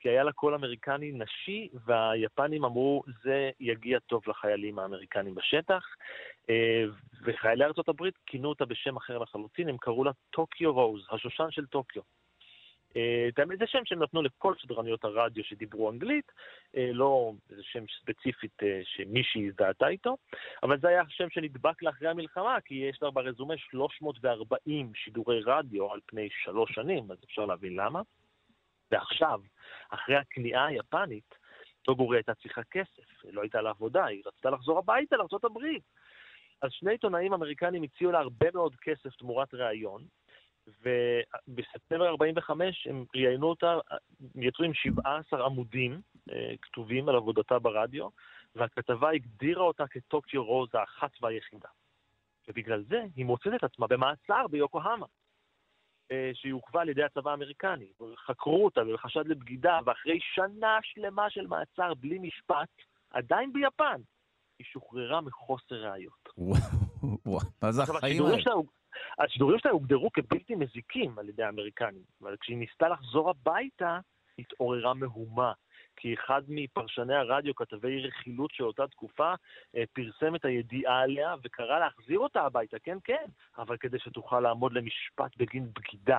כי 0.00 0.08
היה 0.08 0.24
לה 0.24 0.32
קול 0.32 0.54
אמריקני 0.54 1.12
נשי, 1.12 1.68
והיפנים 1.84 2.64
אמרו, 2.64 3.02
זה 3.22 3.50
יגיע 3.60 3.98
טוב 3.98 4.22
לחיילים 4.26 4.78
האמריקנים 4.78 5.34
בשטח, 5.34 5.84
אה, 6.50 6.84
וחיילי 7.24 7.64
ארצות 7.64 7.88
הברית 7.88 8.14
כינו 8.26 8.48
אותה 8.48 8.64
בשם 8.64 8.96
אחר 8.96 9.18
לחלוטין, 9.18 9.68
הם 9.68 9.76
קראו 9.76 10.04
לה 10.04 10.10
טוקיו 10.30 10.72
רוז, 10.72 11.06
השושן 11.10 11.50
של 11.50 11.66
טוקיו. 11.66 12.02
אה, 12.96 13.56
זה 13.58 13.66
שם 13.66 13.84
שהם 13.84 14.02
נתנו 14.02 14.22
לכל 14.22 14.54
שדרניות 14.58 15.04
הרדיו 15.04 15.44
שדיברו 15.44 15.90
אנגלית, 15.90 16.32
אה, 16.76 16.90
לא 16.92 17.32
איזה 17.50 17.62
שם 17.62 17.84
ספציפית 18.00 18.62
אה, 18.62 18.80
שמישהי 18.84 19.48
הזדהתה 19.48 19.88
איתו, 19.88 20.16
אבל 20.62 20.80
זה 20.80 20.88
היה 20.88 21.02
שם 21.08 21.30
שנדבק 21.30 21.82
לה 21.82 21.90
אחרי 21.90 22.08
המלחמה, 22.08 22.60
כי 22.64 22.74
יש 22.74 23.02
לה 23.02 23.10
ברזומה 23.10 23.54
340 23.58 24.92
שידורי 24.94 25.40
רדיו 25.46 25.92
על 25.92 26.00
פני 26.06 26.28
שלוש 26.44 26.74
שנים, 26.74 27.12
אז 27.12 27.18
אפשר 27.24 27.46
להבין 27.46 27.76
למה. 27.76 28.02
ועכשיו, 28.90 29.40
אחרי 29.90 30.16
הכניעה 30.16 30.66
היפנית, 30.66 31.34
טוגורי 31.82 32.16
הייתה 32.16 32.34
צריכה 32.34 32.62
כסף, 32.70 33.24
לא 33.24 33.42
הייתה 33.42 33.62
לה 33.62 33.70
עבודה, 33.70 34.04
היא 34.04 34.22
רצתה 34.26 34.50
לחזור 34.50 34.78
הביתה 34.78 35.16
לארה"ב. 35.16 35.58
אז 36.62 36.72
שני 36.72 36.90
עיתונאים 36.90 37.32
אמריקנים 37.32 37.82
הציעו 37.82 38.12
לה 38.12 38.18
הרבה 38.18 38.46
מאוד 38.54 38.76
כסף 38.76 39.16
תמורת 39.16 39.54
ראיון, 39.54 40.04
ובספטמבר 40.66 42.08
45 42.08 42.86
הם 42.86 43.04
ראיינו 43.14 43.46
אותה, 43.46 43.78
יצאו 44.34 44.64
עם 44.64 44.74
17 44.74 45.46
עמודים 45.46 46.00
אה, 46.32 46.54
כתובים 46.62 47.08
על 47.08 47.16
עבודתה 47.16 47.58
ברדיו, 47.58 48.08
והכתבה 48.54 49.10
הגדירה 49.10 49.62
אותה 49.62 49.84
כטוקיו 49.86 50.44
רוז 50.44 50.68
האחת 50.74 51.10
והיחידה. 51.22 51.68
ובגלל 52.48 52.84
זה 52.88 53.02
היא 53.16 53.24
מוצאת 53.24 53.52
את 53.54 53.64
עצמה 53.64 53.86
במעצר 53.86 54.46
ביוקוהמה, 54.50 55.06
אה, 56.12 56.30
שהיא 56.34 56.52
עוכבה 56.52 56.80
על 56.80 56.88
ידי 56.88 57.04
הצבא 57.04 57.30
האמריקני. 57.30 57.92
חקרו 58.26 58.64
אותה 58.64 58.80
בחשד 58.94 59.26
לבגידה, 59.26 59.78
ואחרי 59.84 60.18
שנה 60.34 60.78
שלמה 60.82 61.30
של 61.30 61.46
מעצר 61.46 61.94
בלי 61.94 62.18
משפט, 62.18 62.68
עדיין 63.10 63.52
ביפן, 63.52 64.00
היא 64.58 64.66
שוחררה 64.66 65.20
מחוסר 65.20 65.74
ראיות. 65.74 66.28
וואו, 67.26 67.40
מה 67.62 67.72
זה 67.72 67.82
החיים 67.82 68.22
האלה? 68.26 68.36
השידורים 69.18 69.58
שלה 69.58 69.72
הוגדרו 69.72 70.10
כבלתי 70.12 70.54
מזיקים 70.54 71.18
על 71.18 71.28
ידי 71.28 71.42
האמריקנים, 71.42 72.02
אבל 72.22 72.36
כשהיא 72.40 72.56
ניסתה 72.56 72.88
לחזור 72.88 73.30
הביתה, 73.30 73.98
התעוררה 74.38 74.94
מהומה. 74.94 75.52
כי 75.96 76.14
אחד 76.14 76.42
מפרשני 76.48 77.14
הרדיו, 77.14 77.54
כתבי 77.54 78.00
רכילות 78.00 78.50
של 78.54 78.64
אותה 78.64 78.86
תקופה, 78.86 79.34
אה, 79.76 79.84
פרסם 79.92 80.34
את 80.34 80.44
הידיעה 80.44 81.00
עליה 81.00 81.34
וקרא 81.44 81.78
להחזיר 81.78 82.18
אותה 82.18 82.42
הביתה, 82.42 82.78
כן, 82.78 82.98
כן, 83.04 83.24
אבל 83.58 83.76
כדי 83.76 83.98
שתוכל 83.98 84.40
לעמוד 84.40 84.72
למשפט 84.72 85.36
בגין 85.36 85.68
בגידה. 85.72 86.18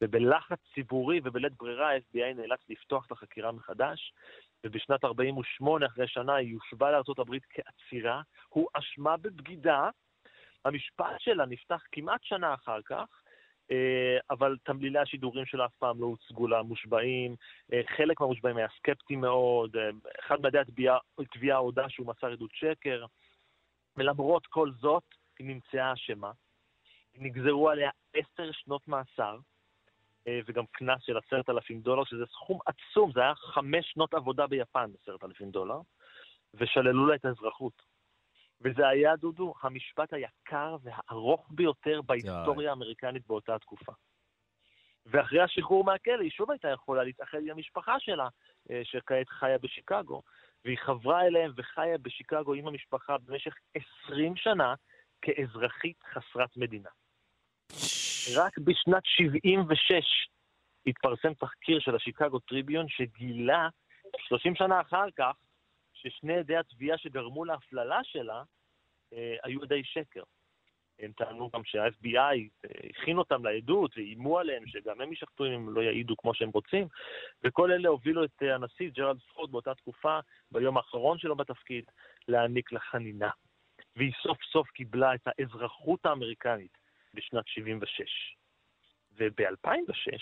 ובלחץ 0.00 0.58
ציבורי 0.74 1.20
ובלית 1.24 1.52
ברירה, 1.52 1.92
ה-FBI 1.92 2.34
נאלץ 2.34 2.60
לפתוח 2.68 3.06
את 3.06 3.12
החקירה 3.12 3.52
מחדש, 3.52 4.12
ובשנת 4.64 5.04
48, 5.04 5.86
אחרי 5.86 6.08
שנה, 6.08 6.34
היא 6.34 6.52
יושבה 6.52 6.90
לארה"ב 6.90 7.36
כעצירה, 7.50 8.22
הוא 8.48 8.68
אשמה 8.74 9.16
בבגידה, 9.16 9.90
המשפט 10.64 11.20
שלה 11.20 11.46
נפתח 11.46 11.82
כמעט 11.92 12.20
שנה 12.22 12.54
אחר 12.54 12.82
כך, 12.82 13.24
אה, 13.70 14.18
אבל 14.30 14.56
תמלילי 14.62 14.98
השידורים 14.98 15.46
שלה 15.46 15.66
אף 15.66 15.74
פעם 15.78 16.00
לא 16.00 16.06
הוצגו 16.06 16.48
למושבעים, 16.48 17.36
אה, 17.72 17.80
חלק 17.96 18.20
מהמושבעים 18.20 18.56
היה 18.56 18.68
סקפטי 18.78 19.16
מאוד, 19.16 19.76
אה, 19.76 19.90
אחד 20.20 20.40
מעדי 20.40 20.58
התביעה 21.18 21.56
הודה 21.56 21.88
שהוא 21.88 22.06
מסר 22.06 22.32
עדות 22.32 22.50
שקר, 22.54 23.04
ולמרות 23.96 24.46
כל 24.46 24.70
זאת, 24.80 25.04
היא 25.38 25.46
נמצאה 25.46 25.92
אשמה. 25.92 26.32
נגזרו 27.16 27.70
עליה 27.70 27.90
עשר 28.14 28.52
שנות 28.52 28.88
מאסר, 28.88 29.38
וגם 30.46 30.64
קנס 30.72 31.02
של 31.02 31.16
עשרת 31.16 31.50
אלפים 31.50 31.80
דולר, 31.80 32.04
שזה 32.04 32.26
סכום 32.26 32.58
עצום, 32.66 33.12
זה 33.12 33.20
היה 33.20 33.34
חמש 33.34 33.90
שנות 33.92 34.14
עבודה 34.14 34.46
ביפן, 34.46 34.90
עשרת 35.02 35.24
אלפים 35.24 35.50
דולר, 35.50 35.80
ושללו 36.54 37.06
לה 37.06 37.14
את 37.14 37.24
האזרחות. 37.24 37.93
וזה 38.64 38.88
היה, 38.88 39.16
דודו, 39.16 39.54
המשפט 39.62 40.12
היקר 40.12 40.76
והארוך 40.82 41.48
ביותר 41.50 42.00
בהיסטוריה 42.02 42.70
האמריקנית 42.70 43.26
באותה 43.26 43.58
תקופה. 43.58 43.92
ואחרי 45.06 45.40
השחרור 45.40 45.84
מהכלא 45.84 46.22
היא 46.22 46.30
שוב 46.30 46.50
הייתה 46.50 46.68
יכולה 46.68 47.04
להתאחד 47.04 47.38
עם 47.42 47.50
המשפחה 47.50 47.94
שלה, 47.98 48.28
אה, 48.70 48.80
שכעת 48.84 49.28
חיה 49.28 49.58
בשיקגו. 49.58 50.22
והיא 50.64 50.78
חברה 50.78 51.26
אליהם 51.26 51.52
וחיה 51.56 51.98
בשיקגו 51.98 52.54
עם 52.54 52.68
המשפחה 52.68 53.18
במשך 53.18 53.54
20 54.06 54.36
שנה 54.36 54.74
כאזרחית 55.22 55.96
חסרת 56.12 56.56
מדינה. 56.56 56.90
רק 58.36 58.58
בשנת 58.58 59.02
76 59.04 60.28
התפרסם 60.86 61.34
תחקיר 61.34 61.80
של 61.80 61.96
השיקגו 61.96 62.38
טריביון 62.38 62.88
שגילה, 62.88 63.68
30 64.18 64.54
שנה 64.54 64.80
אחר 64.80 65.06
כך, 65.16 65.32
ששני 66.06 66.36
עדי 66.36 66.56
התביעה 66.56 66.98
שגרמו 66.98 67.44
להפללה 67.44 68.00
שלה 68.04 68.42
אה, 69.12 69.36
היו 69.42 69.62
עדי 69.62 69.84
שקר. 69.84 70.22
הם 70.98 71.12
טענו 71.12 71.50
גם 71.54 71.64
שה-FBI 71.64 72.16
אה, 72.64 72.88
הכין 72.90 73.18
אותם 73.18 73.44
לעדות 73.44 73.96
ואיימו 73.96 74.38
עליהם 74.38 74.66
שגם 74.66 75.00
הם 75.00 75.10
יישחטו 75.10 75.46
אם 75.46 75.52
הם 75.52 75.74
לא 75.74 75.80
יעידו 75.80 76.16
כמו 76.16 76.34
שהם 76.34 76.50
רוצים, 76.50 76.88
וכל 77.44 77.72
אלה 77.72 77.88
הובילו 77.88 78.24
את 78.24 78.42
אה, 78.42 78.54
הנשיא 78.54 78.90
ג'רלד 78.90 79.20
פורד 79.20 79.52
באותה 79.52 79.74
תקופה, 79.74 80.18
ביום 80.50 80.76
האחרון 80.76 81.18
שלו 81.18 81.36
בתפקיד, 81.36 81.84
להעניק 82.28 82.72
לה 82.72 82.80
חנינה. 82.80 83.30
והיא 83.96 84.12
סוף 84.22 84.38
סוף 84.52 84.70
קיבלה 84.70 85.14
את 85.14 85.20
האזרחות 85.26 86.06
האמריקנית 86.06 86.78
בשנת 87.14 87.48
76. 87.48 88.36
וב-2006 89.16 90.18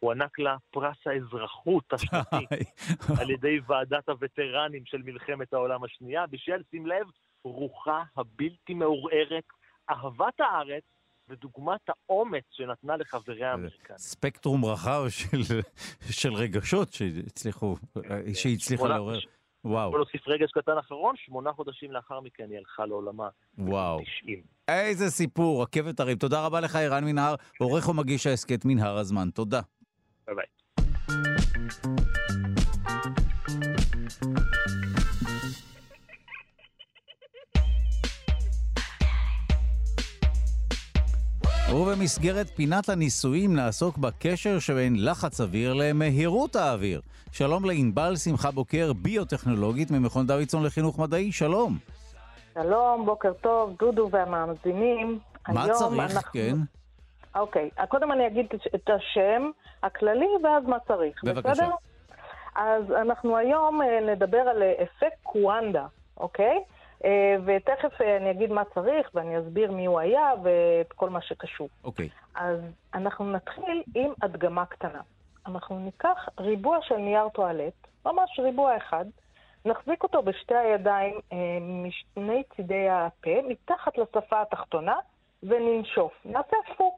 הוענק 0.00 0.38
לה 0.38 0.56
פרס 0.70 0.96
האזרחות 1.06 1.92
השנתי 1.92 2.46
על 3.20 3.30
ידי 3.30 3.58
ועדת 3.66 4.08
הווטרנים 4.08 4.82
של 4.86 5.02
מלחמת 5.04 5.52
העולם 5.52 5.84
השנייה, 5.84 6.26
בשל, 6.26 6.62
שים 6.70 6.86
לב, 6.86 7.06
רוחה 7.44 8.02
הבלתי 8.16 8.74
מעורערת, 8.74 9.44
אהבת 9.90 10.40
הארץ 10.40 10.82
ודוגמת 11.28 11.80
האומץ 11.88 12.44
שנתנה 12.50 12.96
לחבריה 12.96 13.50
האמריקנים. 13.50 13.98
ספקטרום 13.98 14.64
רחב 14.64 15.04
של, 15.08 15.60
של 16.10 16.34
רגשות 16.34 16.92
שהצליחו, 16.92 17.76
שהיא 18.34 18.56
הצליחה 18.56 18.88
לעורר. 18.88 19.18
וואו. 19.64 19.90
בוא 19.90 19.98
נוסיף 19.98 20.28
רגש 20.28 20.50
קטן 20.52 20.78
אחרון, 20.78 21.14
שמונה 21.16 21.52
חודשים 21.52 21.92
לאחר 21.92 22.20
מכן 22.20 22.50
היא 22.50 22.58
הלכה 22.58 22.86
לעולמה. 22.86 23.28
וואו. 23.58 24.00
90. 24.22 24.42
איזה 24.68 25.10
סיפור, 25.10 25.62
רכבת 25.62 26.00
הרים. 26.00 26.18
תודה 26.18 26.46
רבה 26.46 26.60
לך, 26.60 26.76
ערן 26.76 27.04
מנהר, 27.04 27.34
עורך 27.58 27.88
ומגיש 27.88 28.26
ההסכת 28.26 28.64
מנהר 28.64 28.98
הזמן. 28.98 29.30
תודה. 29.30 29.60
ביי 30.28 30.36
ביי. 30.36 30.44
ובמסגרת 41.74 42.46
פינת 42.56 42.88
הניסויים 42.88 43.56
נעסוק 43.56 43.98
בקשר 43.98 44.58
שבין 44.58 45.04
לחץ 45.04 45.40
אוויר 45.40 45.74
למהירות 45.74 46.56
האוויר. 46.56 47.00
שלום 47.32 47.64
לענבל 47.64 48.16
שמחה 48.16 48.50
בוקר, 48.50 48.92
ביוטכנולוגית 48.92 49.90
ממכון 49.90 50.26
דוידסון 50.26 50.64
לחינוך 50.64 50.98
מדעי, 50.98 51.32
שלום. 51.32 51.78
שלום, 52.54 53.06
בוקר 53.06 53.32
טוב, 53.32 53.76
דודו 53.78 54.08
והמאזינים. 54.12 55.18
מה 55.48 55.66
צריך, 55.72 56.16
אנחנו... 56.16 56.32
כן? 56.32 56.54
אוקיי, 57.34 57.70
קודם 57.88 58.12
אני 58.12 58.26
אגיד 58.26 58.46
את 58.74 58.90
השם 58.90 59.50
הכללי 59.82 60.28
ואז 60.44 60.64
מה 60.64 60.76
צריך, 60.86 61.24
בבקשה. 61.24 61.50
בסדר? 61.50 61.70
אז 62.54 62.92
אנחנו 62.92 63.36
היום 63.36 63.82
אה, 63.82 64.00
נדבר 64.00 64.38
על 64.38 64.62
אה, 64.62 64.72
אפקט 64.82 65.18
קוואנדה, 65.22 65.86
אוקיי? 66.16 66.64
אה, 67.04 67.36
ותכף 67.44 68.00
אני 68.00 68.30
אגיד 68.30 68.52
מה 68.52 68.62
צריך 68.74 69.10
ואני 69.14 69.38
אסביר 69.38 69.72
מי 69.72 69.86
הוא 69.86 70.00
היה 70.00 70.30
ואת 70.42 70.92
כל 70.92 71.10
מה 71.10 71.20
שקשור. 71.20 71.68
אוקיי. 71.84 72.08
אז 72.34 72.60
אנחנו 72.94 73.32
נתחיל 73.32 73.82
עם 73.94 74.12
הדגמה 74.22 74.66
קטנה. 74.66 75.00
אנחנו 75.46 75.78
ניקח 75.78 76.28
ריבוע 76.40 76.78
של 76.82 76.96
נייר 76.96 77.28
טואלט, 77.28 77.86
ממש 78.06 78.38
ריבוע 78.38 78.76
אחד, 78.76 79.04
נחזיק 79.64 80.02
אותו 80.02 80.22
בשתי 80.22 80.54
הידיים 80.54 81.20
משני 81.60 82.42
צידי 82.56 82.88
הפה, 82.90 83.42
מתחת 83.48 83.98
לשפה 83.98 84.42
התחתונה, 84.42 84.96
וננשוף. 85.42 86.12
נעשה 86.24 86.56
פו. 86.76 86.96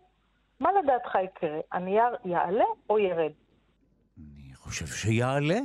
מה 0.60 0.70
לדעתך 0.72 1.18
יקרה? 1.24 1.60
הנייר 1.72 2.16
יעלה 2.24 2.64
או 2.90 2.98
ירד? 2.98 3.32
אני 4.18 4.54
חושב 4.54 4.86
שיעלה. 4.86 5.58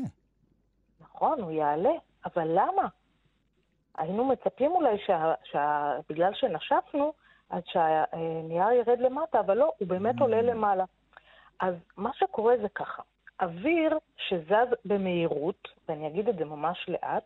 נכון, 1.01 1.41
הוא 1.41 1.51
יעלה, 1.51 1.93
אבל 2.25 2.47
למה? 2.47 2.87
היינו 3.97 4.25
מצפים 4.25 4.71
אולי 4.71 4.97
שה, 5.05 5.33
שה, 5.43 5.97
בגלל 6.09 6.33
שנשפנו, 6.33 7.13
אז 7.49 7.63
שהנייר 7.65 8.71
ירד 8.71 8.99
למטה, 8.99 9.39
אבל 9.39 9.57
לא, 9.57 9.71
הוא 9.77 9.87
באמת 9.87 10.15
mm. 10.15 10.21
עולה 10.21 10.41
למעלה. 10.41 10.83
אז 11.59 11.75
מה 11.97 12.09
שקורה 12.13 12.55
זה 12.61 12.69
ככה, 12.69 13.01
אוויר 13.41 13.97
שזז 14.17 14.67
במהירות, 14.85 15.67
ואני 15.87 16.07
אגיד 16.07 16.29
את 16.29 16.35
זה 16.37 16.45
ממש 16.45 16.85
לאט, 16.87 17.23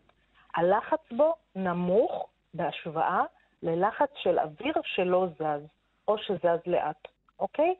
הלחץ 0.54 1.12
בו 1.16 1.34
נמוך 1.54 2.28
בהשוואה 2.54 3.22
ללחץ 3.62 4.10
של 4.16 4.38
אוויר 4.38 4.74
שלא 4.84 5.26
זז, 5.38 5.66
או 6.08 6.18
שזז 6.18 6.60
לאט, 6.66 7.08
אוקיי? 7.40 7.74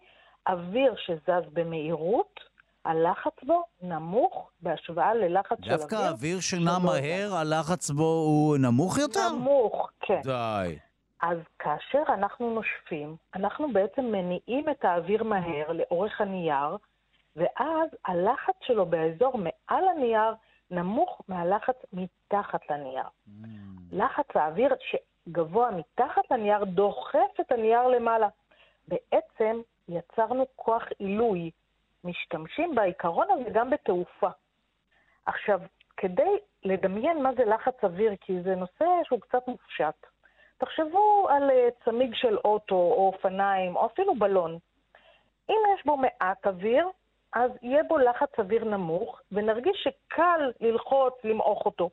אוויר 0.49 0.95
שזז 0.97 1.53
במהירות, 1.53 2.41
הלחץ 2.85 3.45
בו 3.47 3.63
נמוך 3.83 4.51
בהשוואה 4.63 5.15
ללחץ 5.15 5.57
של 5.61 5.73
אוויר. 5.73 5.77
דווקא 5.77 6.09
אוויר 6.09 6.41
שנע 6.41 6.79
מהר, 6.79 7.29
זז. 7.29 7.35
הלחץ 7.35 7.91
בו 7.91 8.03
הוא 8.03 8.57
נמוך 8.59 8.99
יותר? 8.99 9.33
נמוך, 9.33 9.91
כן. 10.01 10.21
די. 10.25 10.79
אז 11.23 11.39
כאשר 11.59 12.03
אנחנו 12.09 12.55
נושפים, 12.55 13.17
אנחנו 13.35 13.73
בעצם 13.73 14.05
מניעים 14.05 14.69
את 14.71 14.85
האוויר 14.85 15.25
מהר 15.25 15.73
לאורך 15.73 16.21
הנייר, 16.21 16.77
ואז 17.37 17.89
הלחץ 18.05 18.55
שלו 18.67 18.87
באזור 18.87 19.39
מעל 19.39 19.85
הנייר 19.89 20.35
נמוך 20.71 21.23
מהלחץ 21.29 21.77
מתחת 21.93 22.61
לנייר. 22.71 23.05
Mm. 23.05 23.47
לחץ 23.93 24.27
האוויר 24.35 24.75
שגבוה 24.81 25.71
מתחת 25.71 26.23
לנייר 26.31 26.65
דוחף 26.65 27.41
את 27.41 27.53
הנייר 27.53 27.87
למעלה. 27.87 28.29
בעצם 28.91 29.61
יצרנו 29.89 30.47
כוח 30.57 30.83
עילוי. 30.99 31.51
משתמשים 32.05 32.75
בעיקרון 32.75 33.27
הזה 33.31 33.51
גם 33.53 33.71
בתעופה. 33.71 34.29
עכשיו, 35.27 35.61
כדי 35.97 36.39
לדמיין 36.65 37.23
מה 37.23 37.31
זה 37.35 37.45
לחץ 37.45 37.85
אוויר, 37.85 38.13
כי 38.21 38.43
זה 38.43 38.55
נושא 38.55 38.85
שהוא 39.05 39.21
קצת 39.21 39.49
מופשט, 39.49 40.07
תחשבו 40.59 41.29
על 41.29 41.51
אה, 41.51 41.69
צמיג 41.85 42.15
של 42.15 42.37
אוטו 42.45 42.75
או 42.75 43.13
אופניים 43.15 43.77
או 43.77 43.87
אפילו 43.87 44.15
בלון. 44.15 44.59
אם 45.51 45.57
יש 45.75 45.87
בו 45.87 45.97
מעט 45.97 46.47
אוויר, 46.47 46.89
אז 47.33 47.51
יהיה 47.63 47.83
בו 47.83 47.99
לחץ 47.99 48.39
אוויר 48.39 48.65
נמוך, 48.65 49.21
ונרגיש 49.33 49.83
שקל 49.83 50.53
ללחוץ, 50.61 51.15
למעוך 51.25 51.67
אותו. 51.67 51.91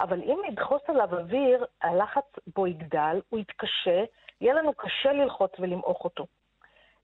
אבל 0.00 0.22
אם 0.22 0.42
נדחוס 0.48 0.82
עליו 0.88 1.18
אוויר, 1.18 1.66
הלחץ 1.82 2.38
בו 2.56 2.66
יגדל, 2.66 3.20
הוא 3.28 3.40
יתקשה, 3.40 4.04
יהיה 4.40 4.54
לנו 4.54 4.74
קשה 4.74 5.12
ללחוץ 5.12 5.52
ולמעוך 5.58 6.04
אותו. 6.04 6.26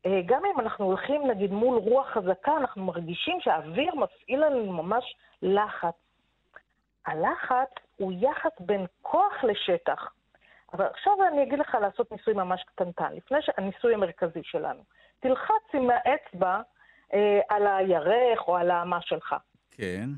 אה, 0.06 0.20
גם 0.26 0.42
אם 0.54 0.60
אנחנו 0.60 0.84
הולכים, 0.84 1.26
נגיד, 1.26 1.52
מול 1.52 1.78
רוח 1.78 2.06
חזקה, 2.08 2.56
אנחנו 2.56 2.84
מרגישים 2.84 3.40
שהאוויר 3.40 3.94
מפעיל 3.94 4.44
לנו 4.44 4.72
ממש 4.72 5.16
לחץ. 5.42 5.94
הלחץ 7.06 7.70
הוא 7.96 8.12
יחס 8.20 8.60
בין 8.60 8.86
כוח 9.02 9.44
לשטח. 9.44 10.12
אבל 10.72 10.84
עכשיו 10.84 11.12
אני 11.32 11.42
אגיד 11.42 11.58
לך 11.58 11.76
לעשות 11.80 12.12
ניסוי 12.12 12.34
ממש 12.34 12.64
קטנטן, 12.66 13.12
לפני 13.12 13.38
שהניסוי 13.42 13.94
המרכזי 13.94 14.40
שלנו. 14.42 14.82
תלחץ 15.20 15.74
עם 15.74 15.90
האצבע 15.90 16.60
אה, 17.14 17.40
על 17.48 17.66
הירך 17.66 18.48
או 18.48 18.56
על 18.56 18.70
האמה 18.70 18.98
שלך. 19.02 19.34
כן. 19.70 20.08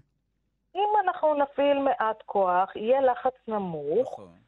אם 0.75 0.89
אנחנו 1.05 1.35
נפעיל 1.35 1.79
מעט 1.79 2.23
כוח, 2.27 2.77
יהיה 2.77 3.01
לחץ 3.01 3.35
נמוך. 3.49 4.13
נכון. 4.13 4.48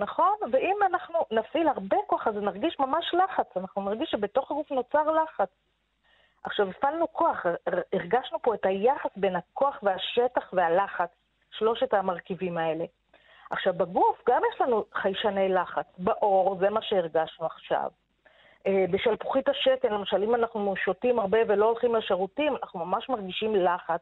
נכון? 0.00 0.34
ואם 0.52 0.76
אנחנו 0.86 1.18
נפעיל 1.30 1.68
הרבה 1.68 1.96
כוח, 2.06 2.26
אז 2.26 2.36
נרגיש 2.36 2.78
ממש 2.78 3.14
לחץ. 3.14 3.56
אנחנו 3.56 3.82
נרגיש 3.82 4.10
שבתוך 4.10 4.50
הגוף 4.50 4.70
נוצר 4.70 5.10
לחץ. 5.10 5.48
עכשיו, 6.42 6.70
הפעלנו 6.70 7.12
כוח, 7.12 7.46
הרגשנו 7.92 8.38
פה 8.42 8.54
את 8.54 8.66
היחס 8.66 9.10
בין 9.16 9.36
הכוח 9.36 9.78
והשטח 9.82 10.50
והלחץ, 10.52 11.10
שלושת 11.50 11.94
המרכיבים 11.94 12.58
האלה. 12.58 12.84
עכשיו, 13.50 13.74
בגוף 13.74 14.22
גם 14.28 14.42
יש 14.52 14.60
לנו 14.60 14.84
חיישני 14.94 15.48
לחץ. 15.48 15.86
בעור, 15.98 16.56
זה 16.60 16.70
מה 16.70 16.82
שהרגשנו 16.82 17.46
עכשיו. 17.46 17.90
אה, 18.66 18.84
בשלפוחית 18.90 19.48
השתן, 19.48 19.92
למשל, 19.92 20.22
אם 20.22 20.34
אנחנו 20.34 20.74
שותים 20.76 21.18
הרבה 21.18 21.38
ולא 21.48 21.64
הולכים 21.64 21.94
לשירותים, 21.94 22.56
אנחנו 22.62 22.86
ממש 22.86 23.08
מרגישים 23.08 23.56
לחץ 23.56 24.00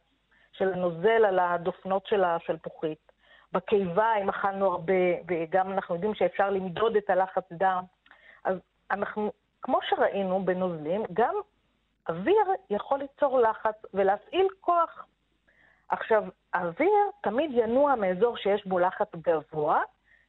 של 0.52 0.72
הנוזל 0.72 1.24
על 1.24 1.38
הדופנות 1.38 2.06
של 2.06 2.24
השלפוחית. 2.24 3.12
בקיבה, 3.52 4.16
אם 4.22 4.28
אכלנו 4.28 4.66
הרבה, 4.66 4.92
וגם 5.28 5.72
אנחנו 5.72 5.94
יודעים 5.94 6.14
שאפשר 6.14 6.50
למדוד 6.50 6.96
את 6.96 7.10
הלחץ 7.10 7.44
דם. 7.52 7.82
אז 8.44 8.56
אנחנו, 8.90 9.32
כמו 9.62 9.78
שראינו 9.82 10.44
בנוזלים, 10.44 11.02
גם 11.12 11.34
אוויר 12.08 12.46
יכול 12.70 12.98
ליצור 12.98 13.40
לחץ 13.40 13.74
ולהפעיל 13.94 14.48
כוח. 14.60 15.06
עכשיו, 15.88 16.24
האוויר 16.52 17.10
תמיד 17.22 17.50
ינוע 17.54 17.94
מאזור 17.94 18.36
שיש 18.36 18.66
בו 18.66 18.78
לחץ 18.78 19.08
גבוה 19.16 19.82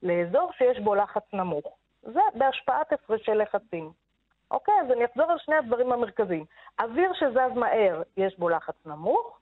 לאזור 0.03 0.51
שיש 0.57 0.79
בו 0.79 0.95
לחץ 0.95 1.33
נמוך. 1.33 1.77
זה 2.01 2.21
בהשפעת 2.35 2.93
הפרשי 2.93 3.31
לחצים. 3.31 3.91
אוקיי, 4.51 4.73
אז 4.81 4.91
אני 4.91 5.05
אחזור 5.05 5.31
על 5.31 5.37
שני 5.37 5.55
הדברים 5.55 5.91
המרכזיים. 5.91 6.45
אוויר 6.79 7.13
שזז 7.13 7.55
מהר, 7.55 8.01
יש 8.17 8.39
בו 8.39 8.49
לחץ 8.49 8.75
נמוך, 8.85 9.39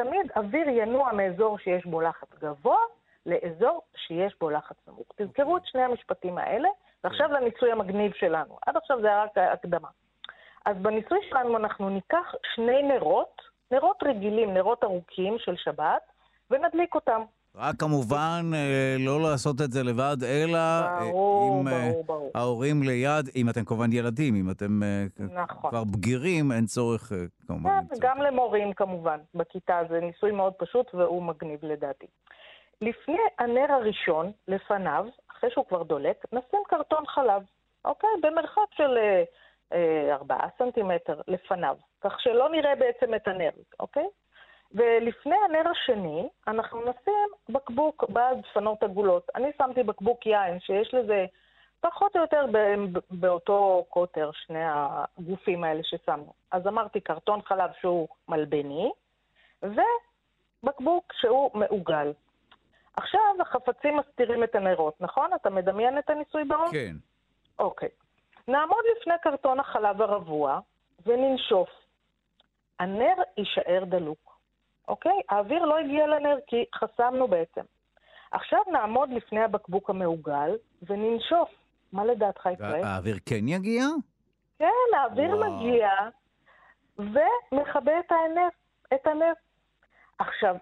ותמיד 0.00 0.30
אוויר 0.36 0.68
ינוע 0.68 1.12
מאזור 1.12 1.58
שיש 1.58 1.86
בו 1.86 2.00
לחץ 2.00 2.28
גבוה 2.38 2.78
לאזור 3.26 3.82
שיש 3.96 4.34
בו 4.40 4.50
לחץ 4.50 4.76
נמוך. 4.88 5.06
תזכרו 5.16 5.56
את 5.56 5.62
שני 5.66 5.82
המשפטים 5.82 6.38
האלה, 6.38 6.68
ועכשיו 7.04 7.32
לניסוי 7.32 7.72
המגניב 7.72 8.12
שלנו. 8.14 8.58
עד 8.66 8.76
עכשיו 8.76 9.00
זה 9.00 9.06
היה 9.06 9.22
רק 9.22 9.38
הקדמה. 9.38 9.88
אז 10.64 10.76
בניסוי 10.76 11.18
שלנו 11.30 11.56
אנחנו 11.56 11.90
ניקח 11.90 12.34
שני 12.54 12.82
נרות, 12.82 13.42
נרות 13.70 14.02
רגילים, 14.02 14.54
נרות 14.54 14.84
ארוכים 14.84 15.38
של 15.38 15.56
שבת, 15.56 16.02
ונדליק 16.50 16.94
אותם. 16.94 17.22
רק 17.58 17.74
כמובן 17.78 18.50
אה, 18.54 18.96
לא 18.98 19.20
לעשות 19.22 19.56
את 19.64 19.72
זה 19.72 19.82
לבד, 19.82 20.16
אלא 20.24 20.58
אה, 20.58 20.98
ברור, 21.00 21.60
עם 21.60 21.68
אה, 21.68 21.88
ברור, 21.90 22.04
ברור. 22.04 22.30
ההורים 22.34 22.82
ליד, 22.82 23.30
אם 23.36 23.48
אתם 23.48 23.64
כמובן 23.64 23.92
ילדים, 23.92 24.34
אם 24.34 24.50
אתם 24.50 24.80
נכון. 25.34 25.70
כבר 25.70 25.84
בגירים, 25.84 26.52
אין 26.52 26.66
צורך 26.66 27.12
כמובן. 27.46 27.80
כן, 27.90 27.96
גם 28.00 28.18
למורים 28.18 28.72
כמובן, 28.72 29.18
בכיתה. 29.34 29.80
זה 29.88 30.00
ניסוי 30.00 30.32
מאוד 30.32 30.52
פשוט 30.52 30.94
והוא 30.94 31.22
מגניב 31.22 31.58
לדעתי. 31.62 32.06
לפני 32.80 33.18
הנר 33.38 33.72
הראשון, 33.72 34.32
לפניו, 34.48 35.06
אחרי 35.30 35.50
שהוא 35.50 35.64
כבר 35.68 35.82
דולק, 35.82 36.24
נשים 36.32 36.60
קרטון 36.68 37.06
חלב, 37.06 37.42
אוקיי? 37.84 38.10
במרחק 38.22 38.74
של 38.76 38.98
ארבעה 40.12 40.48
סנטימטר 40.58 41.20
לפניו, 41.28 41.76
כך 42.00 42.20
שלא 42.20 42.48
נראה 42.50 42.74
בעצם 42.74 43.14
את 43.14 43.28
הנר, 43.28 43.50
אוקיי? 43.80 44.06
ולפני 44.76 45.36
הנר 45.44 45.70
השני, 45.70 46.28
אנחנו 46.48 46.80
נשים 46.80 47.28
בקבוק 47.48 48.04
בעד 48.08 48.38
דפנות 48.40 48.82
עגולות. 48.82 49.30
אני 49.34 49.50
שמתי 49.58 49.82
בקבוק 49.82 50.26
יין, 50.26 50.60
שיש 50.60 50.94
לזה 50.94 51.26
פחות 51.80 52.16
או 52.16 52.20
יותר 52.20 52.46
באותו 53.10 53.86
קוטר, 53.88 54.30
שני 54.32 54.64
הגופים 54.64 55.64
האלה 55.64 55.80
ששמנו. 55.84 56.32
אז 56.50 56.66
אמרתי 56.66 57.00
קרטון 57.00 57.42
חלב 57.42 57.70
שהוא 57.80 58.08
מלבני, 58.28 58.92
ובקבוק 59.62 61.12
שהוא 61.12 61.50
מעוגל. 61.54 62.12
עכשיו 62.96 63.20
החפצים 63.40 63.96
מסתירים 63.96 64.44
את 64.44 64.54
הנרות, 64.54 65.00
נכון? 65.00 65.30
אתה 65.34 65.50
מדמיין 65.50 65.98
את 65.98 66.10
הניסוי 66.10 66.44
בראש? 66.44 66.70
כן. 66.72 66.96
אוקיי. 67.58 67.88
נעמוד 68.48 68.84
לפני 68.96 69.14
קרטון 69.22 69.60
החלב 69.60 70.02
הרבוע 70.02 70.60
וננשוף. 71.06 71.68
הנר 72.78 73.14
יישאר 73.36 73.84
דלוק. 73.84 74.25
אוקיי? 74.88 75.20
האוויר 75.28 75.64
לא 75.64 75.78
הגיע 75.78 76.06
לנר 76.06 76.36
כי 76.46 76.64
חסמנו 76.74 77.28
בעצם. 77.28 77.60
עכשיו 78.30 78.60
נעמוד 78.72 79.10
לפני 79.10 79.40
הבקבוק 79.40 79.90
המעוגל 79.90 80.56
וננשוף. 80.82 81.48
מה 81.92 82.04
לדעתך 82.04 82.48
יקרה? 82.52 82.80
האוויר 82.84 83.16
כן 83.26 83.48
יגיע? 83.48 83.84
כן, 84.58 84.96
האוויר 84.96 85.36
וואו. 85.36 85.56
מגיע 85.56 85.90
ומכבה 86.98 87.98
את 87.98 88.12
הנר. 88.12 88.48
את 88.94 89.06
הנר. 89.06 89.32
עכשיו, 90.18 90.56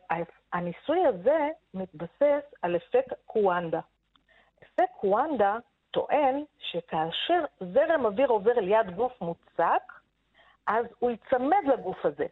הניסוי 0.53 1.07
הזה 1.07 1.49
מתבסס 1.75 2.45
על 2.63 2.77
אפקט 2.77 3.13
קוואנדה. 3.27 3.81
אפקט 4.63 4.93
קוואנדה 5.01 5.57
טוען 5.91 6.45
שכאשר 6.59 7.45
זרם 7.61 8.05
אוויר 8.07 8.29
עובר 8.29 8.61
ליד 8.61 8.97
גוף 8.97 9.13
מוצק, 9.21 9.93
אז 10.67 10.87
הוא 10.99 11.11
ייצמד 11.11 11.65
לגוף 11.75 12.07
הזה, 12.07 12.27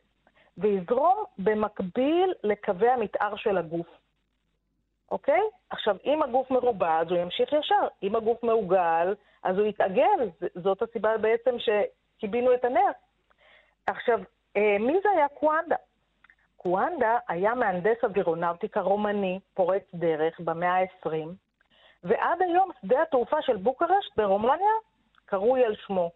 ויזרום 0.58 1.24
במקביל 1.38 2.34
לקווי 2.42 2.88
המתאר 2.88 3.36
של 3.36 3.58
הגוף. 3.58 3.86
אוקיי? 5.10 5.40
עכשיו, 5.70 5.96
אם 6.04 6.22
הגוף 6.22 6.50
מרובע, 6.50 6.98
אז 6.98 7.10
הוא 7.10 7.18
ימשיך 7.18 7.52
ישר. 7.52 7.88
אם 8.02 8.16
הגוף 8.16 8.42
מעוגל, 8.42 9.14
אז 9.42 9.58
הוא 9.58 9.66
יתעגל. 9.66 10.30
זאת 10.54 10.82
הסיבה 10.82 11.18
בעצם 11.18 11.54
שכיבינו 11.58 12.54
את 12.54 12.64
הנר. 12.64 12.90
עכשיו, 13.86 14.20
אה, 14.56 14.76
מי 14.80 15.00
זה 15.02 15.08
היה 15.10 15.28
קוואנדה? 15.28 15.76
קוואנדה 16.56 17.18
היה 17.28 17.54
מהנדס 17.54 18.04
אווירונאוטיקה 18.04 18.80
רומני, 18.80 19.40
פורץ 19.54 19.82
דרך, 19.94 20.40
במאה 20.40 20.80
ה-20, 20.80 21.28
ועד 22.04 22.42
היום 22.42 22.70
שדה 22.82 23.02
התעופה 23.02 23.42
של 23.42 23.56
בוקרשט 23.56 24.16
ברומניה 24.16 24.72
קרוי 25.24 25.64
על 25.64 25.76
שמו. 25.86 26.10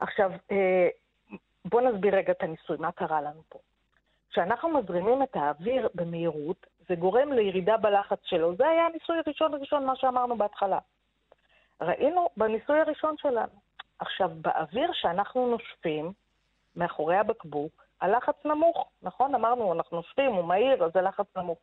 עכשיו, 0.00 0.32
אה, 0.50 0.88
בואו 1.72 1.90
נסביר 1.90 2.16
רגע 2.16 2.32
את 2.32 2.42
הניסוי, 2.42 2.76
מה 2.80 2.92
קרה 2.92 3.20
לנו 3.20 3.42
פה. 3.48 3.58
כשאנחנו 4.30 4.68
מזרימים 4.68 5.22
את 5.22 5.36
האוויר 5.36 5.88
במהירות, 5.94 6.66
זה 6.88 6.94
גורם 6.94 7.32
לירידה 7.32 7.76
בלחץ 7.76 8.18
שלו. 8.24 8.56
זה 8.56 8.68
היה 8.68 8.86
הניסוי 8.86 9.18
הראשון 9.18 9.54
ראשון, 9.54 9.86
מה 9.86 9.96
שאמרנו 9.96 10.36
בהתחלה. 10.36 10.78
ראינו 11.80 12.28
בניסוי 12.36 12.80
הראשון 12.80 13.16
שלנו. 13.18 13.52
עכשיו, 13.98 14.30
באוויר 14.34 14.90
שאנחנו 14.92 15.46
נושפים, 15.46 16.12
מאחורי 16.76 17.16
הבקבוק, 17.16 17.84
הלחץ 18.00 18.44
נמוך, 18.44 18.88
נכון? 19.02 19.34
אמרנו, 19.34 19.72
אנחנו 19.72 19.96
נושפים, 19.96 20.32
הוא 20.32 20.44
מהיר, 20.44 20.84
אז 20.84 20.96
הלחץ 20.96 21.36
נמוך. 21.36 21.58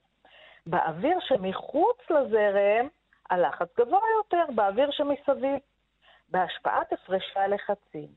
באוויר 0.65 1.19
שמחוץ 1.19 1.97
לזרם, 2.09 2.87
הלחץ 3.29 3.67
גבוה 3.77 4.01
יותר, 4.17 4.43
באוויר 4.55 4.91
שמסביב. 4.91 5.59
בהשפעת 6.29 6.93
הפרשי 6.93 7.39
הלחצים. 7.39 8.07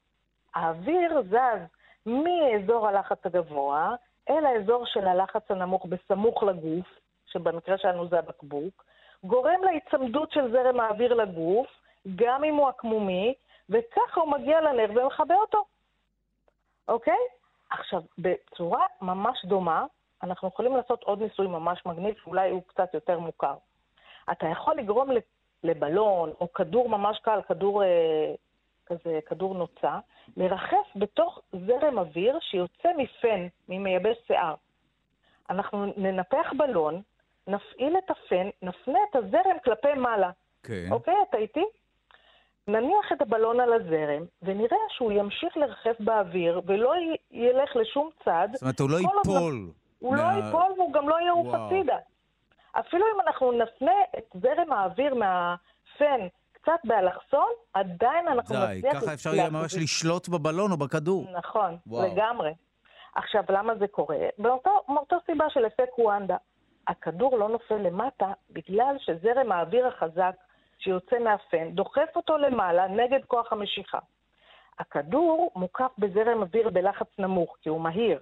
האוויר 0.55 1.23
זז 1.23 1.82
מאזור 2.07 2.89
הלחץ 2.89 3.27
הגבוה 3.27 3.95
אל 4.31 4.47
האזור 4.47 4.87
של 4.87 5.07
הלחץ 5.07 5.51
הנמוך 5.51 5.87
בסמוך 5.87 6.43
לגוף, 6.43 6.87
שבמקרה 7.27 7.79
שלנו 7.79 8.09
זה 8.09 8.19
הבקבוק, 8.19 8.85
גורם 9.25 9.65
להיצמדות 9.65 10.33
של 10.33 10.53
זרם 10.53 10.81
האוויר 10.81 11.15
לגוף, 11.15 11.67
גם 12.17 12.45
אם 12.45 12.55
הוא 12.55 12.69
עקמומי, 12.69 13.35
וככה 13.71 14.21
הוא 14.21 14.31
מגיע 14.31 14.61
לנר 14.61 14.91
ומכבה 14.95 15.35
אותו. 15.35 15.65
אוקיי? 16.89 17.19
עכשיו, 17.71 18.03
בצורה 18.19 18.87
ממש 19.03 19.45
דומה, 19.45 19.87
אנחנו 20.23 20.49
יכולים 20.49 20.77
לעשות 20.77 21.03
עוד 21.03 21.23
ניסוי 21.23 21.47
ממש 21.47 21.87
מגניב, 21.87 22.15
שאולי 22.25 22.51
הוא 22.51 22.63
קצת 22.67 22.95
יותר 22.95 23.19
מוכר. 23.19 23.55
אתה 24.33 24.47
יכול 24.47 24.75
לגרום 24.77 25.11
לבלון, 25.65 26.33
או 26.41 26.53
כדור 26.53 26.89
ממש 26.89 27.19
קל, 27.19 27.41
כדור 27.49 27.85
אה, 27.85 28.35
כזה, 28.93 29.19
כדור 29.27 29.55
נוצה, 29.55 29.99
לרחף 30.37 30.87
בתוך 30.97 31.41
זרם 31.53 31.99
אוויר 31.99 32.39
שיוצא 32.41 32.89
מפן, 32.97 33.47
ממייבש 33.69 34.17
שיער. 34.27 34.55
אנחנו 35.51 35.93
ננפח 35.97 36.53
בלון, 36.57 37.03
נפעיל 37.47 37.97
את 37.99 38.11
הפן, 38.11 38.49
נפנה 38.63 38.99
את 39.11 39.17
הזרם 39.17 39.59
כלפי 39.65 39.95
מעלה. 39.97 40.31
כן. 40.63 40.89
אוקיי, 40.91 41.15
אתה 41.29 41.37
איתי? 41.37 41.65
נניח 42.69 43.13
את 43.13 43.23
הבלון 43.23 43.61
על 43.61 43.73
הזרם, 43.73 44.25
ונראה 44.43 44.77
שהוא 44.89 45.13
ימשיך 45.13 45.57
לרחף 45.57 45.97
באוויר 46.01 46.61
ולא 46.67 46.95
י- 46.97 47.17
ילך 47.31 47.77
לשום 47.77 48.11
צד. 48.25 48.49
זאת 48.53 48.63
אומרת, 48.63 48.81
הוא 48.81 48.91
לא 48.91 48.97
ייפול. 48.99 49.71
הוא 49.99 50.17
לא 50.17 50.23
מה... 50.23 50.39
לא 50.39 50.45
ייפול 50.45 50.73
והוא 50.77 50.93
גם 50.93 51.09
לא 51.09 51.21
יעוף 51.21 51.55
הצידה. 51.55 51.97
אפילו 52.73 53.05
אם 53.15 53.21
אנחנו 53.21 53.53
נפנה 53.53 53.93
את 54.19 54.25
זרם 54.35 54.73
האוויר 54.73 55.15
מהפן 55.15 56.27
קצת 56.63 56.81
באלכסון, 56.85 57.51
עדיין 57.75 58.29
אנחנו 58.29 58.55
די, 58.55 58.77
נצליח... 58.77 58.93
די, 58.95 59.01
ככה 59.01 59.15
אפשר 59.15 59.35
יהיה 59.35 59.51
ממש 59.51 59.75
לשלוט 59.75 60.29
בבלון 60.29 60.73
או 60.73 60.77
בכדור. 60.77 61.27
נכון, 61.33 61.77
וואו. 61.87 62.13
לגמרי. 62.13 62.55
עכשיו, 63.15 63.43
למה 63.49 63.75
זה 63.75 63.87
קורה? 63.89 64.17
מאותו 64.89 65.17
סיבה 65.27 65.45
של 65.51 65.67
אפקט 65.67 65.99
וואנדה. 65.99 66.37
הכדור 66.89 67.39
לא 67.39 67.49
נופל 67.49 67.77
למטה 67.77 68.33
בגלל 68.51 68.97
שזרם 68.99 69.53
האוויר 69.53 69.87
החזק 69.87 70.35
שיוצא 70.79 71.19
מהפן 71.19 71.71
דוחף 71.71 72.09
אותו 72.17 72.39
למעלה 72.39 72.89
נגד 72.89 73.25
כוח 73.27 73.53
המשיכה. 73.53 73.99
הכדור 74.79 75.53
מוקף 75.57 75.91
בזרם 75.99 76.43
אוויר 76.43 76.71
בלחץ 76.71 77.07
נמוך, 77.19 77.57
כי 77.63 77.69
הוא 77.69 77.81
מהיר. 77.81 78.21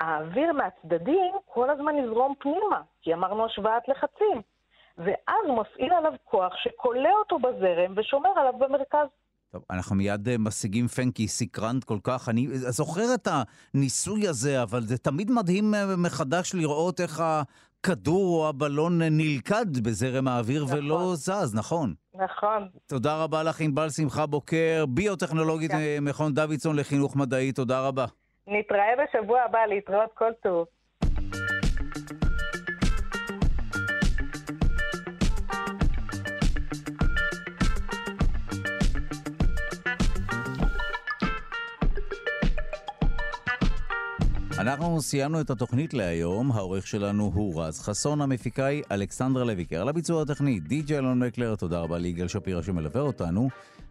האוויר 0.00 0.52
מהצדדים 0.52 1.32
כל 1.46 1.70
הזמן 1.70 1.96
יזרום 1.96 2.34
פנימה, 2.38 2.82
כי 3.02 3.14
אמרנו 3.14 3.44
השוואת 3.44 3.88
לחצים. 3.88 4.42
ואז 4.98 5.46
הוא 5.46 5.60
מפעיל 5.60 5.92
עליו 5.92 6.12
כוח 6.24 6.52
שכולא 6.56 7.10
אותו 7.18 7.38
בזרם 7.38 7.94
ושומר 7.96 8.30
עליו 8.36 8.52
במרכז. 8.58 9.08
טוב, 9.52 9.62
אנחנו 9.70 9.96
מיד 9.96 10.28
אה, 10.28 10.34
משיגים 10.38 10.88
פנקי, 10.88 11.28
סקרנט 11.28 11.84
כל 11.84 11.98
כך. 12.02 12.28
אני 12.28 12.48
זוכר 12.50 13.14
את 13.14 13.28
הניסוי 13.74 14.28
הזה, 14.28 14.62
אבל 14.62 14.80
זה 14.80 14.98
תמיד 14.98 15.30
מדהים 15.30 15.74
אה, 15.74 15.84
מחדש 15.96 16.54
לראות 16.54 17.00
איך 17.00 17.20
הכדור 17.20 18.40
או 18.42 18.48
הבלון 18.48 19.02
נלכד 19.02 19.66
בזרם 19.84 20.28
האוויר 20.28 20.64
נכון. 20.64 20.78
ולא 20.78 21.10
זז, 21.14 21.54
נכון? 21.54 21.94
נכון. 22.14 22.68
תודה 22.86 23.22
רבה 23.24 23.42
לך, 23.42 23.60
ענבל 23.60 23.90
שמחה 23.90 24.26
בוקר, 24.26 24.84
ביוטכנולוגית 24.88 25.70
כן. 25.70 25.76
אה, 25.76 25.98
מכון 26.00 26.34
דוידסון 26.34 26.76
לחינוך 26.76 27.16
מדעי, 27.16 27.52
תודה 27.52 27.88
רבה. 27.88 28.04
נתראה 28.46 28.92
בשבוע 29.04 29.40
הבא, 29.40 29.58
להתראות 29.68 30.10
כל 30.14 30.32
טוב. 30.42 30.66
אנחנו 44.62 45.02
סיימנו 45.02 45.40
את 45.40 45.50
התוכנית 45.50 45.94
להיום, 45.94 46.52
העורך 46.52 46.86
שלנו 46.86 47.30
הוא 47.34 47.62
רז 47.62 47.80
חסון, 47.80 48.20
המפיקה 48.20 48.64
היא 48.64 48.82
אלכסנדרה 48.90 49.44
לויקר. 49.44 49.80
על 49.80 49.88
הביצוע 49.88 50.22
הטכני, 50.22 50.60
די.ג'י 50.60 50.98
אלון 50.98 51.22
מקלר, 51.22 51.56
תודה 51.56 51.78
רבה 51.80 51.98
ליגאל 51.98 52.28
שפירא 52.28 52.62
שמלווה 52.62 53.00
אותנו. 53.00 53.48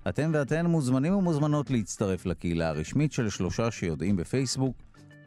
אתם 0.10 0.32
ואתן 0.34 0.66
מוזמנים 0.66 1.16
ומוזמנות 1.16 1.72
להצטרף 1.72 2.26
לקהילה 2.26 2.70
הרשמית 2.70 3.12
של 3.12 3.30
שלושה 3.30 3.72
שיודעים 3.72 4.16
בפייסבוק. 4.16 4.76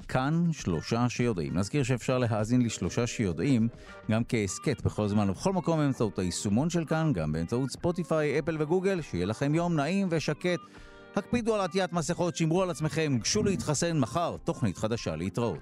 כאן 0.09 0.45
שלושה 0.53 1.09
שיודעים. 1.09 1.59
נזכיר 1.59 1.83
שאפשר 1.83 2.19
להאזין 2.19 2.63
לשלושה 2.63 3.07
שיודעים 3.07 3.69
גם 4.11 4.23
כהסכת 4.29 4.83
בכל 4.85 5.09
זמן 5.09 5.31
ובכל 5.31 5.53
מקום 5.53 5.79
באמצעות 5.79 6.19
היישומון 6.19 6.71
של 6.71 6.85
כאן, 6.85 7.13
גם 7.15 7.33
באמצעות 7.33 7.71
ספוטיפיי, 7.71 8.39
אפל 8.39 8.57
וגוגל. 8.63 9.01
שיהיה 9.03 9.27
לכם 9.27 9.55
יום 9.55 9.77
נעים 9.77 10.09
ושקט. 10.11 10.61
הקפידו 11.17 11.55
על 11.55 11.61
עטיית 11.61 11.93
מסכות, 11.93 12.37
שמרו 12.37 12.63
על 12.63 12.71
עצמכם, 12.71 13.19
גשו 13.21 13.43
להתחסן 13.43 13.99
מחר, 13.99 14.37
תוכנית 14.45 14.79
חדשה 14.79 15.17
להתראות. 15.17 15.59